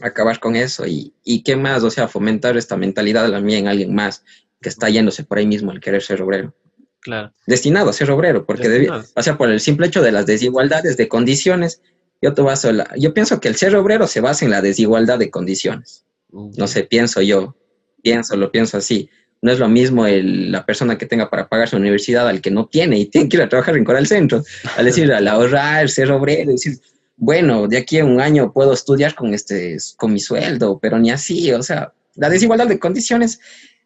acabar 0.00 0.40
con 0.40 0.56
eso 0.56 0.86
y, 0.86 1.12
y 1.22 1.42
qué 1.42 1.56
más, 1.56 1.82
o 1.84 1.90
sea, 1.90 2.08
fomentar 2.08 2.56
esta 2.56 2.76
mentalidad 2.76 3.28
mía 3.42 3.58
en 3.58 3.68
alguien 3.68 3.94
más 3.94 4.24
que 4.60 4.68
está 4.68 4.88
yéndose 4.88 5.24
por 5.24 5.38
ahí 5.38 5.46
mismo 5.46 5.70
al 5.70 5.80
querer 5.80 6.02
ser 6.02 6.22
obrero. 6.22 6.54
Claro. 7.00 7.32
Destinado 7.46 7.88
a 7.90 7.94
ser 7.94 8.10
obrero, 8.10 8.44
porque 8.44 8.88
o 9.14 9.22
sea, 9.22 9.38
por 9.38 9.50
el 9.50 9.60
simple 9.60 9.86
hecho 9.86 10.02
de 10.02 10.12
las 10.12 10.26
desigualdades 10.26 10.96
de 10.96 11.08
condiciones, 11.08 11.80
yo 12.20 12.34
te 12.34 12.42
baso 12.42 12.70
la, 12.72 12.90
yo 12.98 13.14
pienso 13.14 13.40
que 13.40 13.48
el 13.48 13.56
ser 13.56 13.74
obrero 13.74 14.06
se 14.06 14.20
basa 14.20 14.44
en 14.44 14.50
la 14.50 14.60
desigualdad 14.60 15.18
de 15.18 15.30
condiciones. 15.30 16.04
No 16.30 16.66
sé, 16.66 16.84
pienso 16.84 17.22
yo, 17.22 17.56
pienso, 18.02 18.36
lo 18.36 18.52
pienso 18.52 18.76
así. 18.76 19.08
No 19.42 19.50
es 19.50 19.58
lo 19.58 19.68
mismo 19.70 20.06
el, 20.06 20.52
la 20.52 20.66
persona 20.66 20.98
que 20.98 21.06
tenga 21.06 21.30
para 21.30 21.48
pagar 21.48 21.68
su 21.68 21.76
universidad 21.76 22.28
al 22.28 22.42
que 22.42 22.50
no 22.50 22.66
tiene 22.66 22.98
y 22.98 23.06
tiene 23.06 23.28
que 23.28 23.38
ir 23.38 23.42
a 23.42 23.48
trabajar 23.48 23.76
en 23.78 23.84
Coral 23.84 24.06
Centro. 24.06 24.44
Al 24.76 24.84
decir, 24.84 25.10
al 25.10 25.26
ahorrar, 25.26 25.88
ser 25.88 26.12
obrero, 26.12 26.52
decir, 26.52 26.78
bueno, 27.16 27.66
de 27.66 27.78
aquí 27.78 27.98
a 27.98 28.04
un 28.04 28.20
año 28.20 28.52
puedo 28.52 28.74
estudiar 28.74 29.14
con, 29.14 29.32
este, 29.32 29.78
con 29.96 30.12
mi 30.12 30.20
sueldo, 30.20 30.78
pero 30.78 30.98
ni 30.98 31.10
así. 31.10 31.50
O 31.52 31.62
sea, 31.62 31.94
la 32.16 32.28
desigualdad 32.28 32.66
de 32.66 32.78
condiciones 32.78 33.40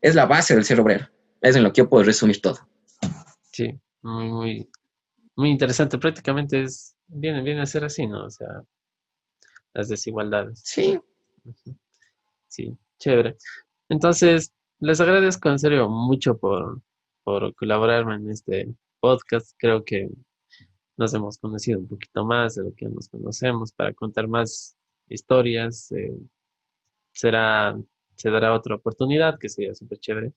es 0.04 0.14
la 0.14 0.26
base 0.26 0.54
del 0.54 0.66
ser 0.66 0.80
obrero. 0.80 1.08
Es 1.40 1.56
en 1.56 1.62
lo 1.62 1.72
que 1.72 1.78
yo 1.78 1.88
puedo 1.88 2.04
resumir 2.04 2.38
todo. 2.42 2.58
Sí, 3.50 3.80
muy, 4.02 4.28
muy, 4.28 4.70
muy 5.34 5.48
interesante. 5.48 5.96
Prácticamente 5.96 6.62
es, 6.62 6.94
viene, 7.06 7.42
viene 7.42 7.62
a 7.62 7.66
ser 7.66 7.84
así, 7.84 8.06
¿no? 8.06 8.26
O 8.26 8.30
sea, 8.30 8.62
las 9.72 9.88
desigualdades. 9.88 10.60
Sí. 10.62 11.00
Sí, 12.48 12.76
chévere. 12.98 13.38
Entonces, 13.88 14.52
les 14.78 15.00
agradezco 15.00 15.48
en 15.48 15.58
serio 15.58 15.88
mucho 15.88 16.36
por, 16.36 16.82
por 17.22 17.54
colaborarme 17.54 18.16
en 18.16 18.30
este 18.30 18.74
podcast. 19.00 19.52
Creo 19.56 19.84
que 19.84 20.10
nos 20.98 21.14
hemos 21.14 21.38
conocido 21.38 21.78
un 21.78 21.88
poquito 21.88 22.26
más 22.26 22.56
de 22.56 22.64
lo 22.64 22.74
que 22.74 22.90
nos 22.90 23.08
conocemos 23.08 23.72
para 23.72 23.94
contar 23.94 24.28
más 24.28 24.76
historias. 25.08 25.90
Eh, 25.92 26.14
será, 27.10 27.74
se 28.16 28.30
dará 28.30 28.54
otra 28.54 28.76
oportunidad 28.76 29.38
que 29.38 29.48
sería 29.48 29.74
súper 29.74 29.98
chévere 29.98 30.32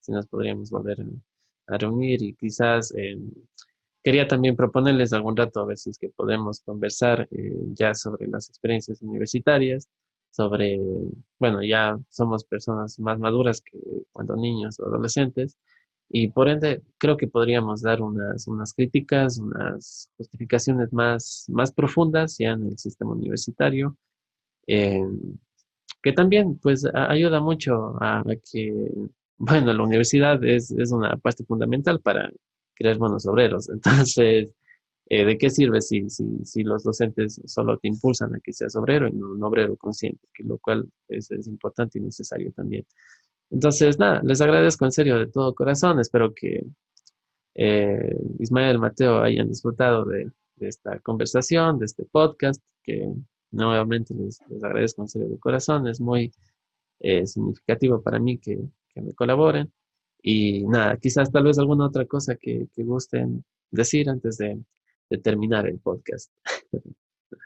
si 0.00 0.12
nos 0.12 0.26
podríamos 0.26 0.70
volver 0.70 0.98
a, 1.66 1.78
reunir 1.78 2.22
y 2.22 2.34
quizás 2.34 2.92
eh, 2.96 3.18
quería 4.02 4.26
también 4.28 4.56
proponerles 4.56 5.12
algún 5.12 5.36
rato 5.36 5.60
a 5.60 5.66
ver 5.66 5.78
si 5.78 5.90
es 5.90 5.98
que 5.98 6.10
podemos 6.10 6.60
conversar 6.60 7.28
eh, 7.30 7.54
ya 7.72 7.94
sobre 7.94 8.26
las 8.26 8.48
experiencias 8.48 9.00
universitarias 9.00 9.88
sobre, 10.32 10.80
bueno, 11.38 11.62
ya 11.62 11.98
somos 12.08 12.44
personas 12.44 12.98
más 12.98 13.18
maduras 13.18 13.60
que 13.60 13.78
cuando 14.12 14.34
niños 14.34 14.80
o 14.80 14.86
adolescentes, 14.86 15.58
y 16.08 16.28
por 16.28 16.48
ende 16.48 16.82
creo 16.98 17.16
que 17.16 17.28
podríamos 17.28 17.82
dar 17.82 18.02
unas, 18.02 18.46
unas 18.48 18.74
críticas, 18.74 19.38
unas 19.38 20.10
justificaciones 20.16 20.92
más, 20.92 21.46
más 21.48 21.72
profundas 21.72 22.36
ya 22.38 22.50
en 22.52 22.66
el 22.66 22.78
sistema 22.78 23.12
universitario, 23.12 23.96
eh, 24.66 25.02
que 26.02 26.12
también 26.12 26.58
pues 26.58 26.84
ayuda 26.94 27.40
mucho 27.40 27.96
a, 28.00 28.24
que 28.50 28.90
bueno, 29.38 29.72
la 29.72 29.82
universidad 29.82 30.42
es, 30.44 30.70
es 30.70 30.92
una 30.92 31.16
parte 31.16 31.44
fundamental 31.44 32.00
para 32.00 32.30
crear 32.74 32.98
buenos 32.98 33.26
obreros. 33.26 33.68
Entonces, 33.70 34.50
eh, 35.06 35.24
¿de 35.24 35.38
qué 35.38 35.50
sirve 35.50 35.80
si, 35.80 36.08
si, 36.10 36.24
si, 36.44 36.62
los 36.62 36.84
docentes 36.84 37.40
solo 37.46 37.78
te 37.78 37.88
impulsan 37.88 38.34
a 38.34 38.40
que 38.40 38.52
seas 38.52 38.76
obrero 38.76 39.08
y 39.08 39.12
no 39.12 39.32
un 39.32 39.42
obrero 39.42 39.76
consciente? 39.76 40.28
Que 40.34 40.44
lo 40.44 40.58
cual 40.58 40.88
es, 41.08 41.30
es 41.30 41.46
importante 41.46 41.98
y 41.98 42.02
necesario 42.02 42.52
también. 42.52 42.86
Entonces, 43.50 43.98
nada, 43.98 44.22
les 44.24 44.40
agradezco 44.40 44.84
en 44.84 44.92
serio 44.92 45.18
de 45.18 45.26
todo 45.26 45.54
corazón. 45.54 46.00
Espero 46.00 46.32
que 46.34 46.64
eh, 47.54 48.16
Ismael, 48.38 48.78
Mateo 48.78 49.20
hayan 49.22 49.48
disfrutado 49.48 50.04
de, 50.04 50.30
de, 50.56 50.68
esta 50.68 50.98
conversación, 51.00 51.78
de 51.78 51.86
este 51.86 52.04
podcast, 52.04 52.62
que 52.82 53.12
nuevamente 53.52 54.14
les, 54.14 54.40
les, 54.48 54.64
agradezco 54.64 55.02
en 55.02 55.08
serio 55.08 55.28
de 55.28 55.38
corazón. 55.38 55.86
Es 55.86 56.00
muy 56.00 56.32
eh, 57.00 57.26
significativo 57.26 58.02
para 58.02 58.18
mí 58.18 58.38
que, 58.38 58.58
que, 58.88 59.00
me 59.00 59.14
colaboren. 59.14 59.72
Y 60.22 60.66
nada, 60.66 60.96
quizás 60.96 61.30
tal 61.30 61.44
vez 61.44 61.58
alguna 61.58 61.86
otra 61.86 62.06
cosa 62.06 62.36
que, 62.36 62.68
que 62.74 62.82
gusten 62.84 63.44
decir 63.70 64.08
antes 64.08 64.38
de, 64.38 64.60
de, 65.10 65.18
terminar 65.18 65.66
el 65.66 65.78
podcast. 65.78 66.32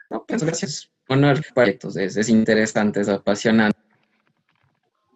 No, 0.09 0.25
pues 0.27 0.43
gracias. 0.43 0.89
Bueno, 1.07 1.33
proyectos 1.53 1.95
es, 1.97 2.17
es 2.17 2.29
interesante, 2.29 3.01
es 3.01 3.09
apasionante. 3.09 3.79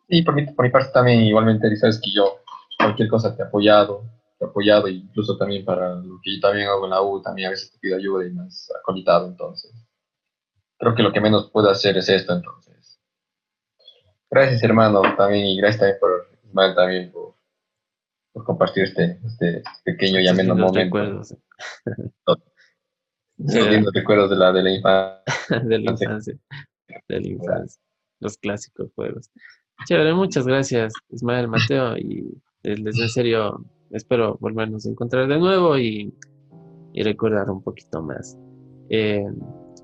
Y 0.07 0.23
por 0.23 0.35
mi, 0.35 0.45
por 0.45 0.65
mi 0.65 0.71
parte 0.71 0.91
también, 0.93 1.21
igualmente, 1.21 1.75
sabes 1.77 1.99
que 2.03 2.11
yo 2.11 2.39
cualquier 2.77 3.09
cosa 3.09 3.35
te 3.35 3.43
he 3.43 3.45
apoyado, 3.45 4.03
te 4.37 4.45
he 4.45 4.47
apoyado, 4.47 4.87
incluso 4.87 5.37
también 5.37 5.63
para 5.63 5.95
lo 5.95 6.19
que 6.21 6.35
yo 6.35 6.41
también 6.41 6.67
hago 6.67 6.85
en 6.85 6.91
la 6.91 7.01
U, 7.01 7.21
también 7.21 7.47
a 7.47 7.51
veces 7.51 7.71
te 7.71 7.79
pido 7.79 7.97
ayuda 7.97 8.27
y 8.27 8.31
me 8.31 8.43
has 8.43 8.69
acolitado, 8.81 9.27
entonces. 9.27 9.71
Creo 10.81 10.95
que 10.95 11.03
lo 11.03 11.13
que 11.13 11.21
menos 11.21 11.51
puedo 11.51 11.69
hacer 11.69 11.95
es 11.95 12.09
esto, 12.09 12.33
entonces. 12.33 12.99
Gracias, 14.31 14.63
hermano, 14.63 15.03
también, 15.15 15.45
y 15.45 15.57
gracias 15.57 15.79
también 15.79 15.99
por, 15.99 16.27
Ismael, 16.43 16.73
también 16.73 17.11
por, 17.11 17.35
por 18.33 18.43
compartir 18.45 18.85
este, 18.85 19.19
este 19.23 19.61
pequeño 19.83 20.19
y 20.19 20.27
ameno 20.27 20.55
momento. 20.55 20.79
Recuerdos. 20.79 21.35
Los 23.37 23.69
lindos 23.69 23.93
recuerdos 23.93 24.31
de 24.31 24.35
la, 24.35 24.51
de 24.51 24.63
la 24.63 24.71
infancia. 24.71 25.23
de 25.63 25.79
la 25.79 25.91
infancia. 25.91 26.37
De 27.07 27.21
la 27.21 27.27
infancia. 27.27 27.81
Los 28.19 28.37
clásicos 28.37 28.91
juegos. 28.95 29.29
Chévere, 29.85 30.15
muchas 30.15 30.47
gracias, 30.47 30.93
Ismael 31.09 31.47
Mateo, 31.47 31.95
y 31.95 32.41
les 32.63 32.99
en 32.99 33.09
serio 33.09 33.63
espero 33.91 34.35
volvernos 34.39 34.87
a 34.87 34.89
encontrar 34.89 35.27
de 35.27 35.37
nuevo 35.37 35.77
y, 35.77 36.11
y 36.93 37.03
recordar 37.03 37.51
un 37.51 37.61
poquito 37.61 38.01
más. 38.01 38.35
Eh, 38.89 39.25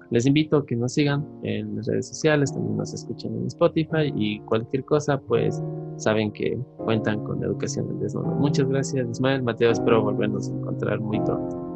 les 0.10 0.26
invito 0.26 0.58
a 0.58 0.66
que 0.66 0.76
nos 0.76 0.94
sigan 0.94 1.26
en 1.44 1.76
las 1.76 1.88
redes 1.88 2.08
sociales, 2.08 2.54
también 2.54 2.78
nos 2.78 2.94
escuchen 2.94 3.36
en 3.36 3.48
Spotify 3.48 4.14
y 4.16 4.40
cualquier 4.42 4.86
cosa, 4.86 5.20
pues 5.20 5.62
saben 5.98 6.32
que 6.32 6.58
cuentan 6.78 7.24
con 7.24 7.40
la 7.40 7.48
educación 7.48 7.88
del 7.88 8.00
desnudo. 8.00 8.28
Muchas 8.36 8.68
gracias, 8.70 9.10
Ismael, 9.10 9.44
Mateo, 9.44 9.72
espero 9.72 10.04
volvernos 10.04 10.50
a 10.50 10.54
encontrar 10.54 11.00
muy 11.00 11.20
pronto. 11.22 11.68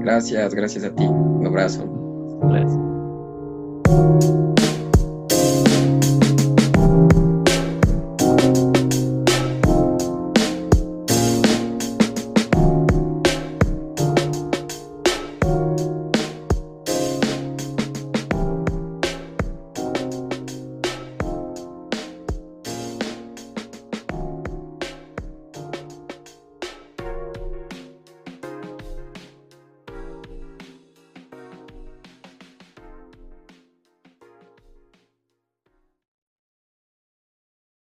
Gracias, 0.00 0.54
gracias 0.54 0.84
a 0.84 0.94
ti. 0.94 1.04
Un 1.04 1.46
abrazo. 1.46 1.86
Gracias. 2.42 2.78